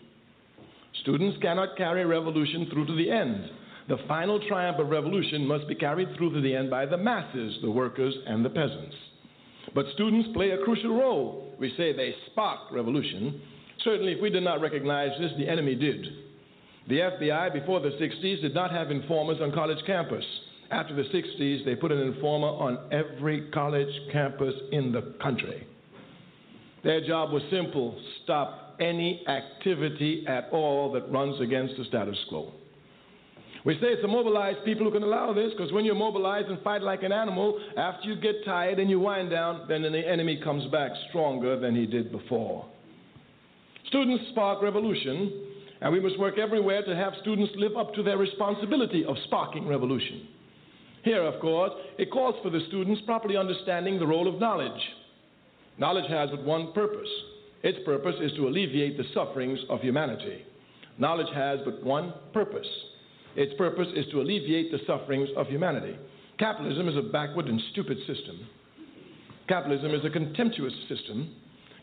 Students 1.02 1.36
cannot 1.42 1.76
carry 1.76 2.04
revolution 2.04 2.66
through 2.72 2.86
to 2.86 2.96
the 2.96 3.10
end. 3.10 3.50
The 3.88 3.98
final 4.08 4.40
triumph 4.48 4.78
of 4.78 4.88
revolution 4.88 5.46
must 5.46 5.68
be 5.68 5.74
carried 5.74 6.16
through 6.16 6.32
to 6.32 6.40
the 6.40 6.54
end 6.54 6.70
by 6.70 6.86
the 6.86 6.96
masses, 6.96 7.58
the 7.60 7.70
workers, 7.70 8.14
and 8.26 8.44
the 8.44 8.48
peasants. 8.48 8.94
But 9.74 9.86
students 9.94 10.28
play 10.32 10.50
a 10.50 10.58
crucial 10.64 10.96
role. 10.96 11.54
We 11.58 11.74
say 11.76 11.92
they 11.92 12.14
spark 12.30 12.72
revolution. 12.72 13.42
Certainly, 13.82 14.12
if 14.12 14.22
we 14.22 14.30
did 14.30 14.42
not 14.42 14.60
recognize 14.62 15.10
this, 15.20 15.32
the 15.36 15.48
enemy 15.48 15.74
did. 15.74 16.06
The 16.88 16.98
FBI, 16.98 17.52
before 17.52 17.80
the 17.80 17.90
60s, 17.90 18.40
did 18.40 18.54
not 18.54 18.70
have 18.70 18.90
informers 18.90 19.38
on 19.42 19.52
college 19.52 19.84
campus. 19.86 20.24
After 20.70 20.94
the 20.94 21.02
60s, 21.02 21.64
they 21.64 21.74
put 21.74 21.92
an 21.92 22.00
informer 22.00 22.48
on 22.48 22.78
every 22.90 23.50
college 23.50 23.92
campus 24.12 24.54
in 24.72 24.92
the 24.92 25.14
country. 25.22 25.66
Their 26.82 27.06
job 27.06 27.32
was 27.32 27.42
simple 27.50 27.98
stop 28.22 28.76
any 28.80 29.26
activity 29.28 30.24
at 30.26 30.48
all 30.52 30.92
that 30.92 31.10
runs 31.10 31.40
against 31.40 31.76
the 31.76 31.84
status 31.84 32.18
quo. 32.28 32.52
We 33.64 33.74
say 33.74 33.86
it's 33.88 34.02
the 34.02 34.08
mobilized 34.08 34.64
people 34.64 34.84
who 34.84 34.92
can 34.92 35.02
allow 35.02 35.32
this 35.32 35.52
because 35.56 35.72
when 35.72 35.86
you're 35.86 35.94
mobilized 35.94 36.48
and 36.48 36.60
fight 36.62 36.82
like 36.82 37.02
an 37.02 37.12
animal, 37.12 37.58
after 37.78 38.08
you 38.08 38.16
get 38.16 38.44
tired 38.44 38.78
and 38.78 38.90
you 38.90 39.00
wind 39.00 39.30
down, 39.30 39.66
then 39.68 39.82
the 39.82 40.06
enemy 40.06 40.38
comes 40.42 40.70
back 40.70 40.90
stronger 41.08 41.58
than 41.58 41.74
he 41.74 41.86
did 41.86 42.12
before. 42.12 42.66
Students 43.88 44.24
spark 44.32 44.62
revolution, 44.62 45.46
and 45.80 45.92
we 45.92 46.00
must 46.00 46.18
work 46.18 46.36
everywhere 46.38 46.84
to 46.84 46.94
have 46.94 47.14
students 47.22 47.52
live 47.56 47.76
up 47.76 47.94
to 47.94 48.02
their 48.02 48.18
responsibility 48.18 49.04
of 49.06 49.16
sparking 49.24 49.66
revolution. 49.66 50.28
Here, 51.02 51.22
of 51.22 51.40
course, 51.40 51.72
it 51.98 52.10
calls 52.10 52.34
for 52.42 52.50
the 52.50 52.60
students 52.68 53.00
properly 53.06 53.36
understanding 53.36 53.98
the 53.98 54.06
role 54.06 54.28
of 54.28 54.40
knowledge. 54.40 54.80
Knowledge 55.78 56.10
has 56.10 56.28
but 56.30 56.44
one 56.44 56.72
purpose 56.72 57.08
its 57.64 57.78
purpose 57.86 58.14
is 58.20 58.30
to 58.32 58.46
alleviate 58.46 58.98
the 58.98 59.04
sufferings 59.14 59.58
of 59.70 59.80
humanity. 59.80 60.44
Knowledge 60.98 61.32
has 61.34 61.60
but 61.64 61.82
one 61.82 62.12
purpose 62.34 62.68
its 63.36 63.52
purpose 63.58 63.88
is 63.94 64.06
to 64.12 64.20
alleviate 64.20 64.70
the 64.70 64.78
sufferings 64.86 65.28
of 65.36 65.46
humanity. 65.48 65.96
Capitalism 66.38 66.88
is 66.88 66.96
a 66.96 67.02
backward 67.02 67.46
and 67.46 67.60
stupid 67.72 67.98
system. 68.06 68.46
Capitalism 69.48 69.94
is 69.94 70.04
a 70.04 70.10
contemptuous 70.10 70.72
system. 70.88 71.34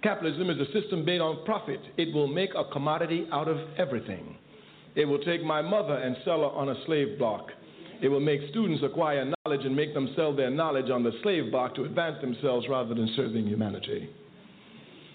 Capitalism 0.03 0.49
is 0.49 0.57
a 0.59 0.71
system 0.71 1.05
based 1.05 1.21
on 1.21 1.45
profit. 1.45 1.79
It 1.97 2.13
will 2.13 2.27
make 2.27 2.51
a 2.55 2.65
commodity 2.65 3.27
out 3.31 3.47
of 3.47 3.57
everything. 3.77 4.35
It 4.95 5.05
will 5.05 5.19
take 5.19 5.43
my 5.43 5.61
mother 5.61 5.95
and 5.95 6.17
sell 6.25 6.39
her 6.39 6.47
on 6.47 6.69
a 6.69 6.85
slave 6.85 7.17
block. 7.17 7.49
It 8.01 8.07
will 8.07 8.19
make 8.19 8.41
students 8.49 8.83
acquire 8.83 9.31
knowledge 9.45 9.63
and 9.63 9.75
make 9.75 9.93
them 9.93 10.11
sell 10.15 10.35
their 10.35 10.49
knowledge 10.49 10.89
on 10.89 11.03
the 11.03 11.11
slave 11.21 11.51
block 11.51 11.75
to 11.75 11.83
advance 11.83 12.19
themselves 12.19 12.67
rather 12.67 12.95
than 12.95 13.13
serving 13.15 13.45
humanity. 13.45 14.09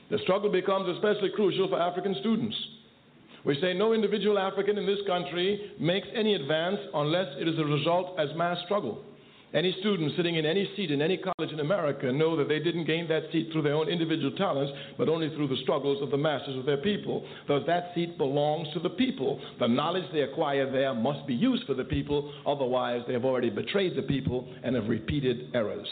The 0.08 0.18
struggle 0.18 0.50
becomes 0.50 0.88
especially 0.96 1.30
crucial 1.34 1.68
for 1.68 1.80
African 1.80 2.14
students. 2.20 2.56
We 3.46 3.56
say 3.60 3.74
no 3.74 3.92
individual 3.92 4.40
African 4.40 4.76
in 4.76 4.86
this 4.86 4.98
country 5.06 5.70
makes 5.78 6.08
any 6.16 6.34
advance 6.34 6.78
unless 6.92 7.28
it 7.38 7.46
is 7.46 7.56
a 7.60 7.64
result 7.64 8.18
as 8.18 8.28
mass 8.36 8.58
struggle. 8.64 9.04
Any 9.54 9.74
student 9.78 10.12
sitting 10.16 10.34
in 10.34 10.44
any 10.44 10.68
seat 10.74 10.90
in 10.90 11.00
any 11.00 11.16
college 11.16 11.52
in 11.52 11.60
America 11.60 12.10
know 12.10 12.36
that 12.36 12.48
they 12.48 12.58
didn't 12.58 12.86
gain 12.86 13.06
that 13.06 13.22
seat 13.30 13.50
through 13.52 13.62
their 13.62 13.74
own 13.74 13.88
individual 13.88 14.32
talents, 14.32 14.72
but 14.98 15.08
only 15.08 15.28
through 15.36 15.46
the 15.46 15.56
struggles 15.62 16.02
of 16.02 16.10
the 16.10 16.16
masses 16.16 16.58
of 16.58 16.66
their 16.66 16.78
people. 16.78 17.24
Thus, 17.46 17.62
that 17.68 17.92
seat 17.94 18.18
belongs 18.18 18.66
to 18.74 18.80
the 18.80 18.90
people. 18.90 19.40
The 19.60 19.68
knowledge 19.68 20.04
they 20.12 20.22
acquire 20.22 20.68
there 20.70 20.92
must 20.92 21.24
be 21.28 21.34
used 21.34 21.66
for 21.66 21.74
the 21.74 21.84
people, 21.84 22.34
otherwise, 22.44 23.02
they 23.06 23.12
have 23.12 23.24
already 23.24 23.50
betrayed 23.50 23.94
the 23.94 24.02
people 24.02 24.52
and 24.64 24.74
have 24.74 24.88
repeated 24.88 25.54
errors. 25.54 25.86